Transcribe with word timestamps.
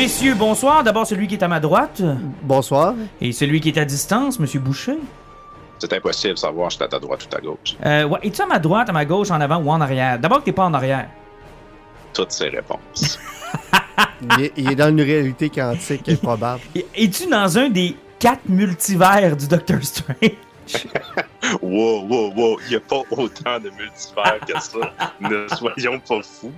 Messieurs, 0.00 0.34
bonsoir. 0.34 0.82
D'abord 0.82 1.06
celui 1.06 1.26
qui 1.28 1.34
est 1.34 1.42
à 1.42 1.48
ma 1.48 1.60
droite 1.60 2.00
Bonsoir. 2.42 2.94
et 3.20 3.32
celui 3.32 3.60
qui 3.60 3.68
est 3.68 3.76
à 3.76 3.84
distance, 3.84 4.40
Monsieur 4.40 4.58
Boucher. 4.58 4.96
C'est 5.78 5.92
impossible 5.92 6.32
de 6.32 6.38
savoir 6.38 6.72
si 6.72 6.78
t'es 6.78 6.84
à 6.84 6.88
ta 6.88 6.98
droite 6.98 7.22
ou 7.22 7.26
à 7.26 7.38
ta 7.38 7.40
gauche. 7.42 7.76
Euh, 7.84 8.04
ouais, 8.04 8.18
es-tu 8.22 8.40
à 8.40 8.46
ma 8.46 8.58
droite, 8.58 8.88
à 8.88 8.92
ma 8.92 9.04
gauche, 9.04 9.30
en 9.30 9.38
avant 9.42 9.58
ou 9.58 9.68
en 9.68 9.78
arrière? 9.78 10.18
D'abord 10.18 10.38
que 10.38 10.44
t'es 10.46 10.52
pas 10.52 10.64
en 10.64 10.72
arrière. 10.72 11.06
Toutes 12.14 12.32
ces 12.32 12.48
réponses. 12.48 13.18
Il 14.22 14.44
est, 14.44 14.52
il 14.56 14.70
est 14.72 14.74
dans 14.74 14.88
une 14.88 15.00
réalité 15.02 15.50
quantique 15.50 16.08
improbable. 16.08 16.60
Es-tu 16.94 17.26
dans 17.26 17.58
un 17.58 17.68
des 17.68 17.94
quatre 18.18 18.48
multivers 18.48 19.36
du 19.36 19.48
Doctor 19.48 19.82
Strange? 19.82 20.32
Wow, 21.62 22.04
wow, 22.06 22.32
wow. 22.34 22.58
Il 22.66 22.70
n'y 22.70 22.76
a 22.76 22.80
pas 22.80 23.02
autant 23.10 23.58
de 23.58 23.70
multivers 23.70 24.38
que 24.46 24.60
ça. 24.60 24.92
ne 25.20 25.46
soyons 25.48 26.00
pas 26.00 26.20
fous. 26.22 26.52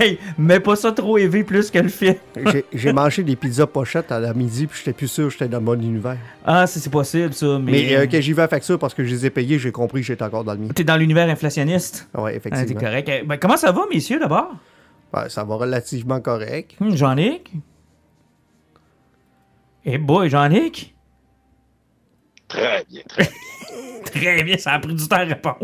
hey, 0.00 0.18
mets 0.38 0.60
pas 0.60 0.76
ça 0.76 0.92
trop 0.92 1.18
élevé 1.18 1.44
plus 1.44 1.70
que 1.70 1.78
le 1.78 1.88
film. 1.88 2.14
J'ai- 2.72 2.92
mangé 2.92 3.22
des 3.22 3.36
pizzas 3.36 3.66
pochettes 3.66 4.12
à 4.12 4.20
la 4.20 4.32
midi, 4.34 4.66
puis 4.66 4.78
j'étais 4.78 4.92
plus 4.92 5.08
sûr 5.08 5.26
que 5.26 5.32
j'étais 5.32 5.48
dans 5.48 5.60
mon 5.60 5.74
univers. 5.74 6.16
Ah, 6.44 6.66
c'est 6.66 6.80
c'est 6.80 6.90
possible, 6.90 7.32
ça, 7.34 7.58
mais... 7.60 7.72
Mais 7.72 7.96
euh, 7.96 8.06
quand 8.10 8.20
j'y 8.20 8.32
vais 8.32 8.42
à 8.42 8.48
facture 8.48 8.78
parce 8.78 8.94
que 8.94 9.04
je 9.04 9.10
les 9.14 9.26
ai 9.26 9.30
payés, 9.30 9.58
j'ai 9.58 9.72
compris 9.72 10.00
que 10.02 10.06
j'étais 10.06 10.24
encore 10.24 10.44
dans 10.44 10.52
le 10.52 10.58
mien. 10.60 10.68
T'es 10.74 10.84
dans 10.84 10.96
l'univers 10.96 11.28
inflationniste? 11.28 12.08
Ouais, 12.14 12.22
Ah, 12.22 12.28
c'est 12.30 12.36
effectivement. 12.36 12.80
correct. 12.80 13.08
Eh, 13.12 13.22
ben, 13.24 13.36
comment 13.38 13.56
ça 13.56 13.72
va, 13.72 13.82
messieurs, 13.92 14.18
d'abord? 14.20 14.52
Ouais, 15.12 15.28
ça 15.28 15.44
va 15.44 15.54
relativement 15.56 16.20
correct. 16.20 16.72
Hmm, 16.80 16.94
Jean-Nic? 16.94 17.52
Eh 19.84 19.98
boy, 19.98 20.28
Jean-Nic? 20.30 20.93
Très 22.54 22.84
bien, 22.88 23.02
très 23.08 23.24
bien. 23.24 24.02
Très 24.04 24.42
bien, 24.44 24.58
ça 24.58 24.72
a 24.72 24.78
pris 24.78 24.94
du 24.94 25.08
temps 25.08 25.16
à 25.16 25.24
répondre. 25.24 25.58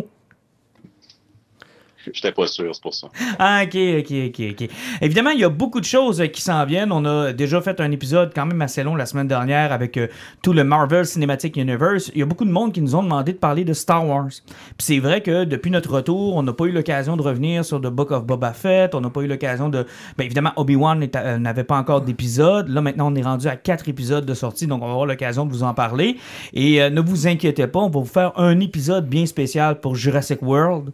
J'étais 2.13 2.33
pas 2.33 2.47
sûr, 2.47 2.75
c'est 2.75 2.83
pour 2.83 2.95
ça. 2.95 3.09
Ah, 3.39 3.63
ok, 3.65 3.77
ok, 3.99 4.13
ok, 4.29 4.41
ok. 4.53 4.69
Évidemment, 5.03 5.31
il 5.31 5.41
y 5.41 5.45
a 5.45 5.49
beaucoup 5.49 5.81
de 5.81 5.85
choses 5.85 6.21
euh, 6.21 6.27
qui 6.27 6.41
s'en 6.41 6.65
viennent. 6.65 6.93
On 6.93 7.05
a 7.05 7.33
déjà 7.33 7.61
fait 7.61 7.79
un 7.81 7.91
épisode 7.91 8.33
quand 8.35 8.47
même 8.47 8.63
assez 8.63 8.83
long 8.83 8.97
la 8.97 9.07
semaine 9.07 9.29
dernière 9.29 9.73
avec 9.73 9.97
euh, 9.97 10.09
tout 10.43 10.53
le 10.53 10.65
Marvel 10.65 11.05
Cinematic 11.05 11.57
Universe. 11.57 12.11
Il 12.15 12.21
y 12.21 12.23
a 12.23 12.27
beaucoup 12.27 12.47
de 12.47 12.51
monde 12.51 12.73
qui 12.73 12.81
nous 12.81 12.95
ont 12.95 13.03
demandé 13.03 13.33
de 13.33 13.39
parler 13.39 13.65
de 13.65 13.75
Star 13.75 14.07
Wars. 14.07 14.29
Puis 14.29 14.79
c'est 14.79 14.99
vrai 14.99 15.21
que 15.21 15.45
depuis 15.45 15.71
notre 15.71 15.93
retour, 15.93 16.37
on 16.37 16.43
n'a 16.43 16.55
pas 16.55 16.65
eu 16.65 16.73
l'occasion 16.73 17.17
de 17.17 17.23
revenir 17.23 17.65
sur 17.65 17.81
The 17.81 17.89
Book 17.89 18.13
of 18.13 18.25
Boba 18.25 18.53
Fett. 18.53 18.95
On 18.95 19.03
n'a 19.03 19.11
pas 19.11 19.21
eu 19.21 19.27
l'occasion 19.27 19.69
de. 19.69 19.87
Bien 20.17 20.25
évidemment, 20.25 20.53
Obi-Wan 20.57 21.07
euh, 21.15 21.39
n'avait 21.39 21.65
pas 21.65 21.77
encore 21.77 22.01
d'épisode. 22.01 22.69
Là, 22.69 22.81
maintenant, 22.81 23.13
on 23.13 23.15
est 23.15 23.23
rendu 23.23 23.47
à 23.47 23.57
quatre 23.57 23.89
épisodes 23.89 24.25
de 24.25 24.35
sortie, 24.35 24.67
donc 24.67 24.83
on 24.83 24.87
va 24.87 24.93
avoir 24.93 25.07
l'occasion 25.07 25.45
de 25.45 25.53
vous 25.53 25.65
en 25.65 25.75
parler. 25.75 26.17
Et 26.55 26.89
ne 26.91 27.01
vous 27.01 27.27
inquiétez 27.27 27.67
pas, 27.67 27.81
on 27.81 27.91
va 27.91 28.01
vous 28.01 28.07
faire 28.07 28.33
un 28.39 28.59
épisode 28.61 29.07
bien 29.07 29.27
spécial 29.27 29.81
pour 29.81 29.97
Jurassic 29.97 30.41
World 30.43 30.93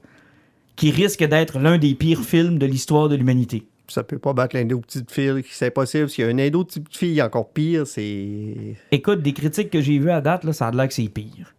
qui 0.76 0.90
risque 0.90 1.24
d'être 1.24 1.58
l'un 1.58 1.78
des 1.78 1.94
pires 1.94 2.22
films 2.22 2.58
de 2.58 2.66
l'histoire 2.66 3.08
de 3.08 3.16
l'humanité. 3.16 3.66
Ça 3.88 4.02
peut 4.02 4.18
pas 4.18 4.32
battre 4.32 4.56
l'un 4.56 4.64
des 4.64 4.74
petites 4.74 5.10
filles, 5.10 5.42
c'est 5.48 5.66
impossible. 5.66 6.10
S'il 6.10 6.24
y 6.24 6.28
a 6.28 6.30
un 6.30 6.38
indo 6.38 6.64
petite 6.64 6.94
fille 6.96 7.22
encore 7.22 7.50
pire, 7.50 7.86
c'est. 7.86 8.76
Écoute, 8.90 9.22
des 9.22 9.32
critiques 9.32 9.70
que 9.70 9.80
j'ai 9.80 9.98
vues 9.98 10.10
à 10.10 10.20
date, 10.20 10.44
là, 10.44 10.52
ça 10.52 10.68
a 10.68 10.70
l'air 10.72 10.88
que 10.88 10.94
c'est 10.94 11.08
pire. 11.08 11.54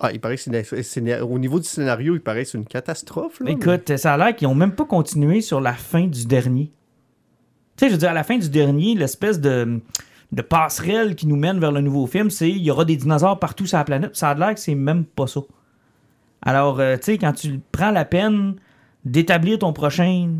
Ah, 0.00 0.10
il 0.12 0.20
paraît 0.20 0.36
que 0.36 1.22
au 1.22 1.38
niveau 1.38 1.60
du 1.60 1.66
scénario, 1.66 2.14
il 2.14 2.20
paraît 2.20 2.44
que 2.44 2.48
c'est 2.48 2.58
une 2.58 2.64
catastrophe. 2.64 3.40
Là, 3.40 3.50
Écoute, 3.50 3.96
ça 3.96 4.14
a 4.14 4.16
l'air 4.16 4.34
qu'ils 4.34 4.48
ont 4.48 4.54
même 4.54 4.72
pas 4.72 4.84
continué 4.84 5.40
sur 5.40 5.60
la 5.60 5.74
fin 5.74 6.06
du 6.06 6.26
dernier. 6.26 6.72
Tu 7.76 7.84
sais, 7.84 7.86
je 7.88 7.92
veux 7.92 7.98
dire, 7.98 8.10
à 8.10 8.14
la 8.14 8.24
fin 8.24 8.38
du 8.38 8.48
dernier, 8.48 8.94
l'espèce 8.94 9.40
de, 9.40 9.80
de 10.32 10.42
passerelle 10.42 11.14
qui 11.14 11.26
nous 11.26 11.36
mène 11.36 11.60
vers 11.60 11.72
le 11.72 11.80
nouveau 11.80 12.06
film, 12.06 12.30
c'est 12.30 12.50
il 12.50 12.62
y 12.62 12.70
aura 12.70 12.84
des 12.84 12.96
dinosaures 12.96 13.38
partout 13.38 13.66
sur 13.66 13.78
la 13.78 13.84
planète. 13.84 14.16
Ça 14.16 14.30
a 14.30 14.34
l'air 14.34 14.54
que 14.54 14.60
c'est 14.60 14.74
même 14.74 15.04
pas 15.04 15.26
ça. 15.26 15.40
Alors, 16.42 16.80
euh, 16.80 16.96
tu 16.96 17.04
sais, 17.04 17.18
quand 17.18 17.32
tu 17.32 17.60
prends 17.70 17.90
la 17.90 18.04
peine 18.04 18.56
d'établir 19.04 19.58
ton 19.58 19.72
prochain, 19.72 20.30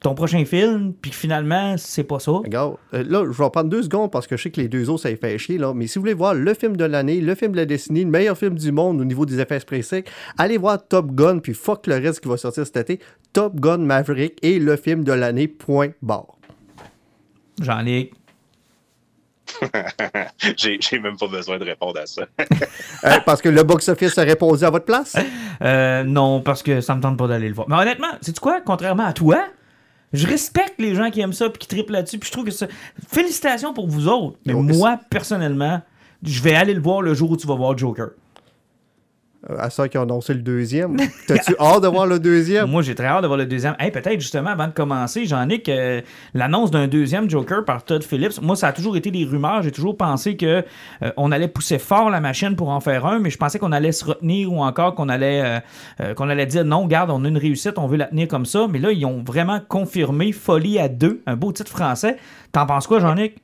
ton 0.00 0.14
prochain 0.14 0.44
film, 0.44 0.94
puis 1.00 1.10
que 1.10 1.16
finalement, 1.16 1.76
c'est 1.76 2.04
pas 2.04 2.18
ça. 2.18 2.32
Regarde, 2.32 2.76
euh, 2.94 3.04
là, 3.06 3.24
je 3.30 3.42
vais 3.42 3.50
prendre 3.50 3.68
deux 3.68 3.82
secondes 3.82 4.10
parce 4.10 4.26
que 4.26 4.36
je 4.36 4.42
sais 4.44 4.50
que 4.50 4.60
les 4.60 4.68
deux 4.68 4.88
autres, 4.88 5.02
ça 5.02 5.10
les 5.10 5.16
fait 5.16 5.36
chier, 5.38 5.58
là. 5.58 5.72
Mais 5.74 5.86
si 5.86 5.98
vous 5.98 6.02
voulez 6.02 6.14
voir 6.14 6.34
le 6.34 6.54
film 6.54 6.76
de 6.76 6.84
l'année, 6.84 7.20
le 7.20 7.34
film 7.34 7.52
de 7.52 7.58
la 7.58 7.66
décennie, 7.66 8.04
le 8.04 8.10
meilleur 8.10 8.36
film 8.36 8.58
du 8.58 8.72
monde 8.72 9.00
au 9.00 9.04
niveau 9.04 9.26
des 9.26 9.40
effets 9.40 9.60
spéciaux, 9.60 10.00
allez 10.38 10.56
voir 10.56 10.86
Top 10.86 11.12
Gun, 11.12 11.38
puis 11.38 11.54
fuck 11.54 11.86
le 11.86 11.96
reste 11.96 12.20
qui 12.20 12.28
va 12.28 12.36
sortir 12.36 12.64
cet 12.64 12.76
été. 12.76 13.00
Top 13.32 13.60
Gun 13.60 13.78
Maverick 13.78 14.38
est 14.42 14.58
le 14.58 14.76
film 14.76 15.04
de 15.04 15.12
l'année, 15.12 15.48
point 15.48 15.90
barre. 16.02 16.36
J'en 17.60 17.84
ai. 17.86 18.10
J'ai 20.56 20.98
même 20.98 21.16
pas 21.16 21.28
besoin 21.28 21.58
de 21.58 21.64
répondre 21.64 21.98
à 22.00 22.06
ça. 22.06 22.22
Euh, 23.04 23.18
parce 23.24 23.40
que 23.40 23.48
le 23.48 23.62
box-office 23.62 24.18
a 24.18 24.22
répondu 24.22 24.62
à 24.62 24.68
votre 24.68 24.84
place? 24.84 25.16
Euh, 25.62 26.04
non, 26.04 26.42
parce 26.42 26.62
que 26.62 26.82
ça 26.82 26.94
me 26.94 27.00
tente 27.00 27.16
pas 27.16 27.26
d'aller 27.28 27.48
le 27.48 27.54
voir. 27.54 27.66
Mais 27.68 27.76
honnêtement, 27.76 28.08
c'est 28.20 28.38
quoi, 28.38 28.60
contrairement 28.60 29.06
à 29.06 29.14
toi, 29.14 29.42
je 30.12 30.26
respecte 30.26 30.74
les 30.78 30.94
gens 30.94 31.10
qui 31.10 31.20
aiment 31.20 31.32
ça 31.32 31.48
puis 31.48 31.58
qui 31.60 31.68
triplent 31.68 31.92
là-dessus. 31.94 32.18
Puis 32.18 32.26
je 32.28 32.32
trouve 32.32 32.44
que 32.44 32.50
ça. 32.50 32.66
Félicitations 33.10 33.72
pour 33.72 33.88
vous 33.88 34.06
autres. 34.06 34.36
Mais 34.44 34.52
Oh, 34.52 34.60
moi, 34.62 34.98
personnellement, 35.08 35.80
je 36.22 36.42
vais 36.42 36.54
aller 36.54 36.74
le 36.74 36.82
voir 36.82 37.00
le 37.00 37.14
jour 37.14 37.30
où 37.30 37.36
tu 37.38 37.46
vas 37.46 37.54
voir 37.54 37.76
Joker. 37.78 38.08
Euh, 39.48 39.56
à 39.58 39.70
ça 39.70 39.88
qui 39.88 39.96
ont 39.96 40.02
annoncé 40.02 40.34
le 40.34 40.42
deuxième. 40.42 40.96
T'as-tu 41.26 41.54
hâte 41.58 41.82
de 41.82 41.88
voir 41.88 42.06
le 42.06 42.18
deuxième? 42.18 42.66
Moi, 42.66 42.82
j'ai 42.82 42.94
très 42.94 43.06
hâte 43.06 43.22
de 43.22 43.26
voir 43.26 43.38
le 43.38 43.46
deuxième. 43.46 43.74
Hey, 43.78 43.90
peut-être 43.90 44.20
justement 44.20 44.50
avant 44.50 44.66
de 44.66 44.72
commencer, 44.72 45.24
j'en 45.24 45.48
ai 45.48 45.62
que 45.62 46.02
l'annonce 46.34 46.70
d'un 46.70 46.88
deuxième 46.88 47.30
Joker 47.30 47.64
par 47.64 47.82
Todd 47.84 48.04
Phillips. 48.04 48.42
Moi, 48.42 48.54
ça 48.54 48.68
a 48.68 48.72
toujours 48.72 48.98
été 48.98 49.10
des 49.10 49.24
rumeurs. 49.24 49.62
J'ai 49.62 49.72
toujours 49.72 49.96
pensé 49.96 50.36
que 50.36 50.62
euh, 51.02 51.12
on 51.16 51.32
allait 51.32 51.48
pousser 51.48 51.78
fort 51.78 52.10
la 52.10 52.20
machine 52.20 52.54
pour 52.54 52.68
en 52.68 52.80
faire 52.80 53.06
un, 53.06 53.18
mais 53.18 53.30
je 53.30 53.38
pensais 53.38 53.58
qu'on 53.58 53.72
allait 53.72 53.92
se 53.92 54.04
retenir 54.04 54.52
ou 54.52 54.62
encore 54.62 54.94
qu'on 54.94 55.08
allait 55.08 55.42
euh, 55.42 55.60
euh, 56.00 56.14
qu'on 56.14 56.28
allait 56.28 56.46
dire 56.46 56.66
non, 56.66 56.86
garde, 56.86 57.10
on 57.10 57.24
a 57.24 57.28
une 57.28 57.38
réussite, 57.38 57.78
on 57.78 57.86
veut 57.86 57.96
la 57.96 58.06
tenir 58.06 58.28
comme 58.28 58.44
ça. 58.44 58.66
Mais 58.68 58.78
là, 58.78 58.92
ils 58.92 59.06
ont 59.06 59.22
vraiment 59.22 59.60
confirmé 59.66 60.32
Folie 60.32 60.78
à 60.78 60.88
deux, 60.88 61.22
un 61.26 61.36
beau 61.36 61.50
titre 61.52 61.70
français. 61.70 62.18
T'en 62.52 62.66
penses 62.66 62.86
quoi, 62.86 63.00
Jean-Nic? 63.00 63.36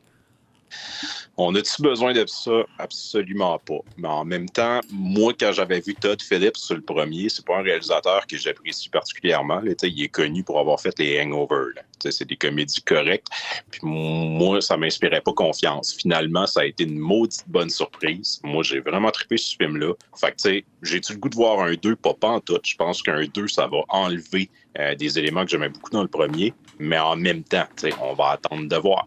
On 1.39 1.55
a-tu 1.55 1.83
besoin 1.83 2.15
de 2.15 2.25
ça? 2.27 2.65
Absolument 2.79 3.59
pas. 3.59 3.81
Mais 3.99 4.09
en 4.09 4.25
même 4.25 4.49
temps, 4.49 4.81
moi, 4.91 5.35
quand 5.39 5.53
j'avais 5.53 5.81
vu 5.81 5.95
Todd 5.95 6.23
Phillips 6.23 6.57
sur 6.57 6.77
le 6.77 6.81
premier, 6.81 7.29
c'est 7.29 7.45
pas 7.45 7.59
un 7.59 7.63
réalisateur 7.63 8.27
que 8.27 8.39
j'apprécie 8.39 8.89
particulièrement. 8.89 9.61
il 9.83 10.03
est 10.03 10.09
connu 10.09 10.43
pour 10.43 10.59
avoir 10.59 10.81
fait 10.81 10.99
les 10.99 11.21
Hangover. 11.21 11.73
C'est 11.99 12.27
des 12.27 12.37
comédies 12.37 12.81
correctes. 12.81 13.27
Puis 13.71 13.81
moi, 13.83 14.63
ça 14.63 14.79
m'inspirait 14.79 15.21
pas 15.21 15.33
confiance. 15.35 15.95
Finalement, 15.95 16.47
ça 16.47 16.61
a 16.61 16.65
été 16.65 16.85
une 16.85 16.99
maudite 16.99 17.45
bonne 17.49 17.71
surprise. 17.71 18.41
Moi, 18.43 18.63
j'ai 18.63 18.81
vraiment 18.81 19.11
trippé 19.11 19.37
ce 19.37 19.57
film-là. 19.57 19.93
Fait 20.19 20.31
que, 20.31 20.37
tu 20.37 20.43
sais, 20.43 20.65
j'ai-tu 20.83 21.13
le 21.13 21.19
goût 21.19 21.29
de 21.29 21.35
voir 21.35 21.61
un 21.61 21.75
2? 21.75 21.97
Pas, 21.97 22.15
en 22.23 22.41
tout. 22.41 22.59
Je 22.65 22.77
pense 22.77 23.03
qu'un 23.03 23.25
2, 23.27 23.49
ça 23.49 23.67
va 23.67 23.79
enlever 23.91 24.49
euh, 24.79 24.95
des 24.95 25.19
éléments 25.19 25.45
que 25.45 25.51
j'aimais 25.51 25.69
beaucoup 25.69 25.91
dans 25.91 26.03
le 26.03 26.09
premier. 26.09 26.55
Mais 26.79 26.99
en 26.99 27.17
même 27.17 27.43
temps, 27.43 27.67
on 28.01 28.15
va 28.15 28.31
attendre 28.31 28.69
de 28.69 28.77
voir 28.77 29.05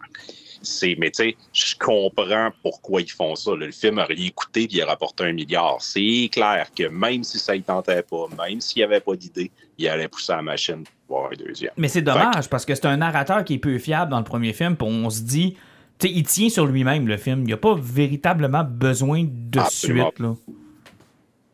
c'est 0.62 0.96
mais 1.00 1.12
tu 1.12 1.24
sais 1.24 1.38
je 1.54 1.76
comprends 1.80 2.50
pourquoi 2.64 3.02
ils 3.02 3.12
font 3.12 3.36
ça 3.36 3.52
là. 3.52 3.66
le 3.66 3.72
film 3.72 4.00
a 4.00 4.06
rien 4.06 4.30
coûté 4.36 4.68
puis 4.68 4.78
il 4.78 4.82
a 4.82 4.86
rapporté 4.86 5.24
un 5.24 5.34
milliard 5.34 5.78
c'est 5.82 6.30
clair 6.32 6.68
que 6.76 6.88
même 6.88 7.24
si 7.24 7.40
ça 7.40 7.56
y 7.56 7.62
tentait 7.62 8.04
pas 8.04 8.26
même 8.38 8.60
s'il 8.62 8.80
n'y 8.80 8.84
avait 8.84 9.00
pas 9.00 9.16
d'idée 9.16 9.52
il 9.80 9.88
allait 9.88 10.08
pousser 10.08 10.34
la 10.34 10.42
machine 10.42 10.84
pour 11.08 11.22
voir 11.22 11.32
un 11.32 11.36
deuxième 11.36 11.72
Mais 11.78 11.88
c'est 11.88 12.02
dommage 12.02 12.50
parce 12.50 12.66
que 12.66 12.76
c'est 12.76 12.86
un 12.86 12.98
narrateur 12.98 13.44
qui 13.44 13.56
est 13.56 13.60
peu 13.60 13.78
fiable 13.80 14.12
dans 14.12 14.20
le 14.20 14.26
premier 14.26 14.54
film. 14.54 14.76
Puis 14.76 14.88
on 14.88 15.10
se 15.10 15.22
dit, 15.22 15.56
tu 15.98 16.08
sais, 16.08 16.14
il 16.14 16.24
tient 16.24 16.50
sur 16.50 16.66
lui-même 16.66 17.08
le 17.08 17.18
film. 17.18 17.40
Il 17.42 17.46
n'y 17.48 17.54
a 17.54 17.58
pas 17.58 17.76
véritablement 17.76 18.64
besoin 18.64 19.26
de 19.26 19.60
Absolument. 19.60 20.12
suite. 20.16 20.20
Là. 20.20 20.36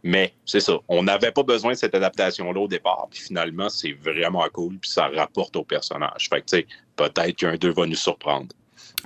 mais 0.03 0.33
c'est 0.45 0.59
ça 0.59 0.73
on 0.87 1.03
n'avait 1.03 1.31
pas 1.31 1.43
besoin 1.43 1.71
de 1.73 1.77
cette 1.77 1.95
adaptation 1.95 2.51
là 2.51 2.61
au 2.61 2.67
départ 2.67 3.07
puis 3.09 3.21
finalement 3.21 3.69
c'est 3.69 3.93
vraiment 3.93 4.45
cool 4.53 4.77
puis 4.77 4.89
ça 4.89 5.07
rapporte 5.07 5.55
au 5.55 5.63
personnage 5.63 6.29
fait 6.29 6.41
que 6.41 6.45
tu 6.45 6.57
sais 6.57 6.67
peut-être 6.95 7.35
qu'un 7.35 7.55
2 7.55 7.71
va 7.71 7.85
nous 7.87 7.95
surprendre 7.95 8.49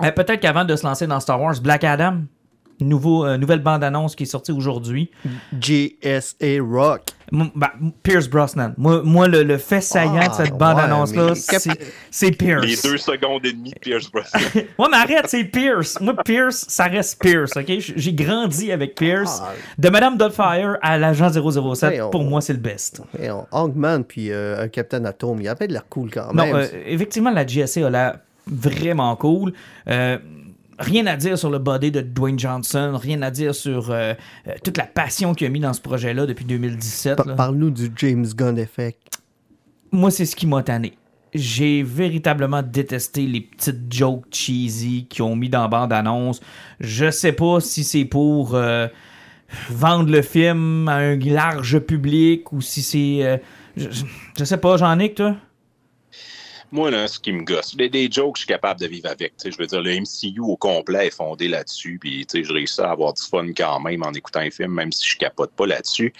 Euh, 0.02 0.10
Peut-être 0.12 0.40
qu'avant 0.40 0.64
de 0.64 0.74
se 0.76 0.86
lancer 0.86 1.06
dans 1.06 1.20
Star 1.20 1.40
Wars, 1.40 1.54
Black 1.62 1.84
Adam, 1.84 2.18
nouveau, 2.80 3.26
euh, 3.26 3.36
nouvelle 3.36 3.60
bande-annonce 3.62 4.16
qui 4.16 4.22
est 4.22 4.26
sortie 4.26 4.52
aujourd'hui. 4.52 5.10
JSA 5.60 6.62
Rock. 6.62 7.02
M- 7.32 7.50
bah, 7.54 7.72
Pierce 8.02 8.26
Brosnan. 8.28 8.74
Moi, 8.76 9.02
moi 9.04 9.28
le, 9.28 9.44
le 9.44 9.56
fait 9.58 9.80
saillant 9.80 10.14
de 10.14 10.20
Ah, 10.30 10.32
cette 10.32 10.50
ouais, 10.52 10.58
bande-annonce-là, 10.58 11.26
mais 11.28 11.78
c'est 12.10 12.30
Pierce. 12.32 12.64
Les 12.64 12.76
deux 12.90 12.96
secondes 12.96 13.46
et 13.46 13.52
demie 13.52 13.70
de 13.70 13.78
Pierce 13.78 14.10
Brosnan. 14.10 14.40
Ouais, 14.78 14.86
mais 14.90 14.96
arrête, 14.96 15.26
c'est 15.28 15.44
Pierce. 15.44 16.00
Moi, 16.00 16.14
Pierce, 16.24 16.64
ça 16.68 16.84
reste 16.84 17.20
Pierce, 17.20 17.52
OK? 17.56 17.70
J'ai 17.78 18.12
grandi 18.14 18.72
avec 18.72 18.96
Pierce. 18.96 19.40
Ah. 19.44 19.52
De 19.78 19.88
Madame 19.90 20.16
Doubtfire 20.16 20.76
à 20.82 20.98
l'agent 20.98 21.28
007, 21.30 21.92
Hey, 21.92 22.00
on- 22.00 22.10
pour 22.10 22.24
moi, 22.24 22.40
c'est 22.40 22.54
le 22.54 22.58
best. 22.58 23.00
Et 23.22 23.30
on- 23.30 23.46
Hawkman 23.52 24.02
puis 24.02 24.32
euh, 24.32 24.64
un 24.64 24.68
Captain 24.68 25.04
Atom, 25.04 25.40
il 25.40 25.46
avait 25.48 25.68
de 25.68 25.72
l'air 25.74 25.84
cool 25.88 26.10
quand 26.10 26.32
Non, 26.34 26.46
même. 26.46 26.56
euh, 26.56 26.66
effectivement, 26.86 27.30
la 27.30 27.46
GSA 27.46 27.86
a 27.86 27.90
l'air 27.90 28.18
vraiment 28.50 29.14
cool. 29.16 29.52
Euh, 29.88 30.18
rien 30.78 31.06
à 31.06 31.16
dire 31.16 31.38
sur 31.38 31.50
le 31.50 31.58
body 31.58 31.90
de 31.90 32.00
Dwayne 32.00 32.38
Johnson, 32.38 32.98
rien 33.00 33.22
à 33.22 33.30
dire 33.30 33.54
sur 33.54 33.90
euh, 33.90 34.14
euh, 34.48 34.52
toute 34.64 34.76
la 34.76 34.86
passion 34.86 35.34
qu'il 35.34 35.46
a 35.46 35.50
mis 35.50 35.60
dans 35.60 35.72
ce 35.72 35.80
projet-là 35.80 36.26
depuis 36.26 36.44
2017. 36.44 37.16
Pa- 37.16 37.24
là. 37.24 37.34
Parle-nous 37.34 37.70
du 37.70 37.90
James 37.96 38.26
Gunn 38.34 38.58
effect. 38.58 39.18
Moi, 39.92 40.10
c'est 40.10 40.24
ce 40.24 40.36
qui 40.36 40.46
m'a 40.46 40.62
tanné. 40.62 40.92
J'ai 41.34 41.82
véritablement 41.84 42.60
détesté 42.62 43.26
les 43.26 43.40
petites 43.42 43.92
jokes 43.92 44.24
cheesy 44.32 45.06
qu'ils 45.08 45.22
ont 45.22 45.36
mis 45.36 45.48
dans 45.48 45.62
la 45.62 45.68
bande-annonce. 45.68 46.40
Je 46.80 47.10
sais 47.10 47.32
pas 47.32 47.60
si 47.60 47.84
c'est 47.84 48.04
pour 48.04 48.54
euh, 48.56 48.88
vendre 49.68 50.10
le 50.10 50.22
film 50.22 50.88
à 50.88 50.96
un 50.96 51.16
large 51.18 51.78
public 51.80 52.52
ou 52.52 52.60
si 52.60 52.82
c'est... 52.82 53.18
euh, 53.24 53.36
je, 53.76 53.86
je- 54.38 54.44
sais 54.44 54.56
pas, 54.56 54.76
Jean-Nic, 54.76 55.14
toi? 55.14 55.36
Moi, 56.72 56.90
là, 56.90 57.08
ce 57.08 57.18
qui 57.18 57.32
me 57.32 57.42
gosse, 57.42 57.74
des, 57.74 57.88
des 57.88 58.08
jokes, 58.10 58.36
je 58.36 58.42
suis 58.42 58.48
capable 58.48 58.80
de 58.80 58.86
vivre 58.86 59.08
avec. 59.08 59.34
Je 59.44 59.56
veux 59.58 59.66
dire, 59.66 59.82
le 59.82 60.00
MCU 60.00 60.40
au 60.40 60.56
complet 60.56 61.08
est 61.08 61.14
fondé 61.14 61.48
là-dessus, 61.48 61.98
puis 62.00 62.26
je 62.32 62.52
réussis 62.52 62.80
à 62.80 62.90
avoir 62.90 63.12
du 63.12 63.22
fun 63.22 63.46
quand 63.56 63.80
même 63.80 64.02
en 64.04 64.12
écoutant 64.12 64.40
un 64.40 64.50
film, 64.50 64.74
même 64.74 64.92
si 64.92 65.08
je 65.08 65.18
capote 65.18 65.50
pas 65.52 65.66
là-dessus. 65.66 66.12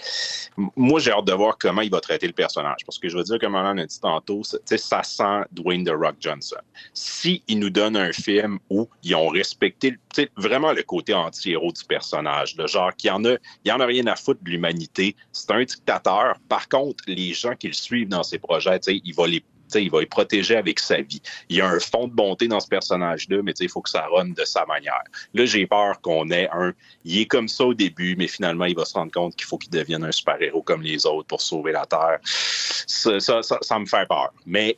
Moi, 0.75 0.99
j'ai 0.99 1.11
hâte 1.11 1.25
de 1.25 1.33
voir 1.33 1.57
comment 1.57 1.81
il 1.81 1.89
va 1.89 2.01
traiter 2.01 2.27
le 2.27 2.33
personnage, 2.33 2.79
parce 2.85 2.99
que 2.99 3.07
je 3.07 3.17
veux 3.17 3.23
dire, 3.23 3.39
comme 3.39 3.55
on 3.55 3.77
a 3.77 3.85
dit 3.85 3.99
tantôt, 3.99 4.41
ça 4.43 5.03
sent 5.03 5.41
Dwayne 5.51 5.85
The 5.85 5.91
Rock 5.91 6.15
Johnson. 6.19 6.57
Si 6.93 7.43
il 7.47 7.59
nous 7.59 7.69
donne 7.69 7.95
un 7.95 8.11
film 8.11 8.59
où 8.69 8.89
ils 9.03 9.15
ont 9.15 9.29
respecté 9.29 9.97
vraiment 10.35 10.73
le 10.73 10.83
côté 10.83 11.13
anti-héros 11.13 11.71
du 11.71 11.85
personnage, 11.85 12.55
le 12.57 12.67
genre 12.67 12.93
qu'il 12.95 13.07
y 13.07 13.11
en 13.11 13.23
a, 13.23 13.35
en 13.69 13.79
a 13.79 13.85
rien 13.85 14.05
à 14.07 14.15
foutre 14.17 14.43
de 14.43 14.49
l'humanité, 14.49 15.15
c'est 15.31 15.51
un 15.51 15.63
dictateur. 15.63 16.35
Par 16.49 16.67
contre, 16.67 17.03
les 17.07 17.33
gens 17.33 17.55
qui 17.55 17.67
le 17.67 17.73
suivent 17.73 18.09
dans 18.09 18.23
ses 18.23 18.37
projets, 18.37 18.79
il 18.87 19.13
va 19.15 19.27
les 19.27 19.43
il 19.75 19.89
va 19.89 20.01
les 20.01 20.05
protéger 20.05 20.55
avec 20.55 20.79
sa 20.79 21.01
vie. 21.01 21.21
Il 21.49 21.57
y 21.57 21.61
a 21.61 21.67
un 21.67 21.79
fond 21.79 22.07
de 22.07 22.13
bonté 22.13 22.47
dans 22.47 22.59
ce 22.59 22.67
personnage-là, 22.67 23.41
mais 23.43 23.53
tu 23.53 23.63
il 23.63 23.69
faut 23.69 23.81
que 23.81 23.89
ça 23.89 24.05
run 24.07 24.29
de 24.29 24.45
sa 24.45 24.65
manière. 24.65 25.03
Là, 25.33 25.45
j'ai 25.45 25.67
peur 25.67 26.01
qu'on 26.01 26.29
ait 26.31 26.49
un. 26.51 26.73
Il 27.05 27.19
est 27.19 27.25
comme 27.25 27.47
ça 27.47 27.65
au 27.65 27.73
début, 27.73 28.15
mais 28.17 28.27
finalement, 28.27 28.65
il 28.65 28.75
va 28.75 28.85
se 28.85 28.93
rendre 28.93 29.11
compte 29.11 29.35
qu'il 29.35 29.45
faut 29.45 29.57
qu'il 29.57 29.71
devienne 29.71 30.03
un 30.03 30.11
super-héros 30.11 30.61
comme 30.61 30.81
les 30.81 31.05
autres 31.05 31.27
pour 31.27 31.41
sauver 31.41 31.71
la 31.71 31.85
Terre. 31.85 32.19
Ça, 32.23 33.19
ça, 33.19 33.79
me 33.79 33.85
fait 33.85 34.07
peur. 34.07 34.31
Mais 34.45 34.77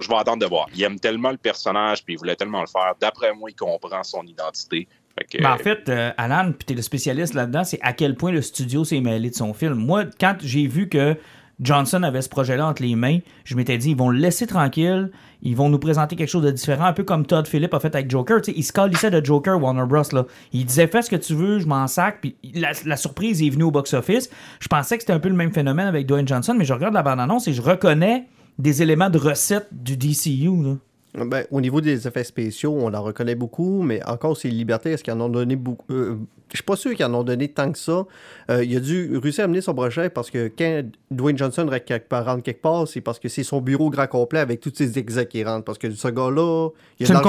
je 0.00 0.08
vais 0.08 0.16
attendre 0.16 0.38
de 0.38 0.46
voir. 0.46 0.66
Il 0.74 0.82
aime 0.82 0.98
tellement 0.98 1.30
le 1.30 1.36
personnage, 1.36 2.04
puis 2.04 2.14
il 2.14 2.18
voulait 2.18 2.36
tellement 2.36 2.60
le 2.60 2.66
faire. 2.66 2.94
D'après 3.00 3.32
moi, 3.34 3.50
il 3.50 3.56
comprend 3.56 4.02
son 4.02 4.22
identité. 4.24 4.88
Ben, 5.16 5.52
en 5.52 5.58
fait, 5.58 5.88
euh, 5.88 6.10
Alan, 6.16 6.52
puis 6.52 6.64
t'es 6.64 6.74
le 6.74 6.82
spécialiste 6.82 7.34
là-dedans, 7.34 7.64
c'est 7.64 7.80
à 7.82 7.92
quel 7.92 8.16
point 8.16 8.32
le 8.32 8.40
studio 8.40 8.82
s'est 8.84 9.00
mêlé 9.00 9.28
de 9.28 9.34
son 9.34 9.52
film. 9.52 9.74
Moi, 9.74 10.04
quand 10.18 10.36
j'ai 10.40 10.66
vu 10.66 10.88
que 10.88 11.16
Johnson 11.60 12.02
avait 12.02 12.22
ce 12.22 12.28
projet-là 12.28 12.66
entre 12.66 12.82
les 12.82 12.94
mains, 12.96 13.18
je 13.44 13.54
m'étais 13.54 13.78
dit, 13.78 13.90
ils 13.90 13.96
vont 13.96 14.08
le 14.08 14.18
laisser 14.18 14.46
tranquille, 14.46 15.10
ils 15.42 15.56
vont 15.56 15.68
nous 15.68 15.78
présenter 15.78 16.16
quelque 16.16 16.28
chose 16.28 16.44
de 16.44 16.50
différent, 16.50 16.86
un 16.86 16.92
peu 16.92 17.04
comme 17.04 17.26
Todd 17.26 17.46
Phillips 17.46 17.74
a 17.74 17.80
fait 17.80 17.94
avec 17.94 18.10
Joker. 18.10 18.40
Tu 18.42 18.52
sais, 18.52 18.58
il 18.58 18.62
se 18.62 18.72
calissait 18.72 19.10
de 19.10 19.24
Joker, 19.24 19.60
Warner 19.62 19.86
Bros. 19.86 20.02
Là. 20.12 20.26
Il 20.52 20.64
disait, 20.64 20.86
fais 20.86 21.02
ce 21.02 21.10
que 21.10 21.16
tu 21.16 21.34
veux, 21.34 21.58
je 21.58 21.66
m'en 21.66 21.86
sac, 21.86 22.18
puis 22.20 22.36
la, 22.54 22.72
la 22.84 22.96
surprise 22.96 23.42
est 23.42 23.50
venue 23.50 23.64
au 23.64 23.70
box-office. 23.70 24.30
Je 24.60 24.68
pensais 24.68 24.96
que 24.96 25.02
c'était 25.02 25.12
un 25.12 25.20
peu 25.20 25.28
le 25.28 25.36
même 25.36 25.52
phénomène 25.52 25.86
avec 25.86 26.06
Dwayne 26.06 26.26
Johnson, 26.26 26.54
mais 26.56 26.64
je 26.64 26.72
regarde 26.72 26.94
la 26.94 27.02
bande-annonce 27.02 27.48
et 27.48 27.52
je 27.52 27.62
reconnais 27.62 28.26
des 28.58 28.82
éléments 28.82 29.10
de 29.10 29.18
recette 29.18 29.68
du 29.72 29.96
DCU. 29.96 30.78
Ben, 31.14 31.44
au 31.50 31.60
niveau 31.60 31.80
des 31.82 32.08
effets 32.08 32.24
spéciaux, 32.24 32.74
on 32.78 32.92
en 32.94 33.02
reconnaît 33.02 33.34
beaucoup, 33.34 33.82
mais 33.82 34.02
encore, 34.06 34.36
ces 34.36 34.48
libertés, 34.48 34.92
est-ce 34.92 35.04
qu'ils 35.04 35.12
en 35.12 35.20
ont 35.20 35.28
donné 35.28 35.56
beaucoup 35.56 35.84
euh, 35.90 36.16
Je 36.52 36.58
suis 36.58 36.64
pas 36.64 36.76
sûr 36.76 36.94
qu'ils 36.94 37.04
en 37.06 37.14
ont 37.14 37.22
donné 37.24 37.48
tant 37.48 37.72
que 37.72 37.78
ça. 37.78 38.04
Euh, 38.50 38.62
il 38.62 38.76
a 38.76 38.80
dû 38.80 39.16
réussir 39.16 39.42
à 39.42 39.44
amener 39.46 39.60
son 39.62 39.74
projet 39.74 40.10
parce 40.10 40.30
que 40.30 40.50
quand 40.56 40.82
Dwayne 41.10 41.38
Johnson 41.38 41.66
rentre 41.66 42.42
quelque 42.42 42.60
part, 42.62 42.86
c'est 42.86 43.00
parce 43.00 43.18
que 43.18 43.28
c'est 43.28 43.42
son 43.42 43.60
bureau 43.60 43.88
grand 43.90 44.06
complet 44.06 44.40
avec 44.40 44.60
tous 44.60 44.72
ses 44.74 44.98
execs 44.98 45.28
qui 45.30 45.42
rentrent. 45.44 45.64
Parce 45.64 45.78
que 45.78 45.90
ce 45.90 46.08
gars-là, 46.08 46.68
il 47.00 47.06
C'est 47.06 47.12
a 47.14 47.16
de 47.18 47.22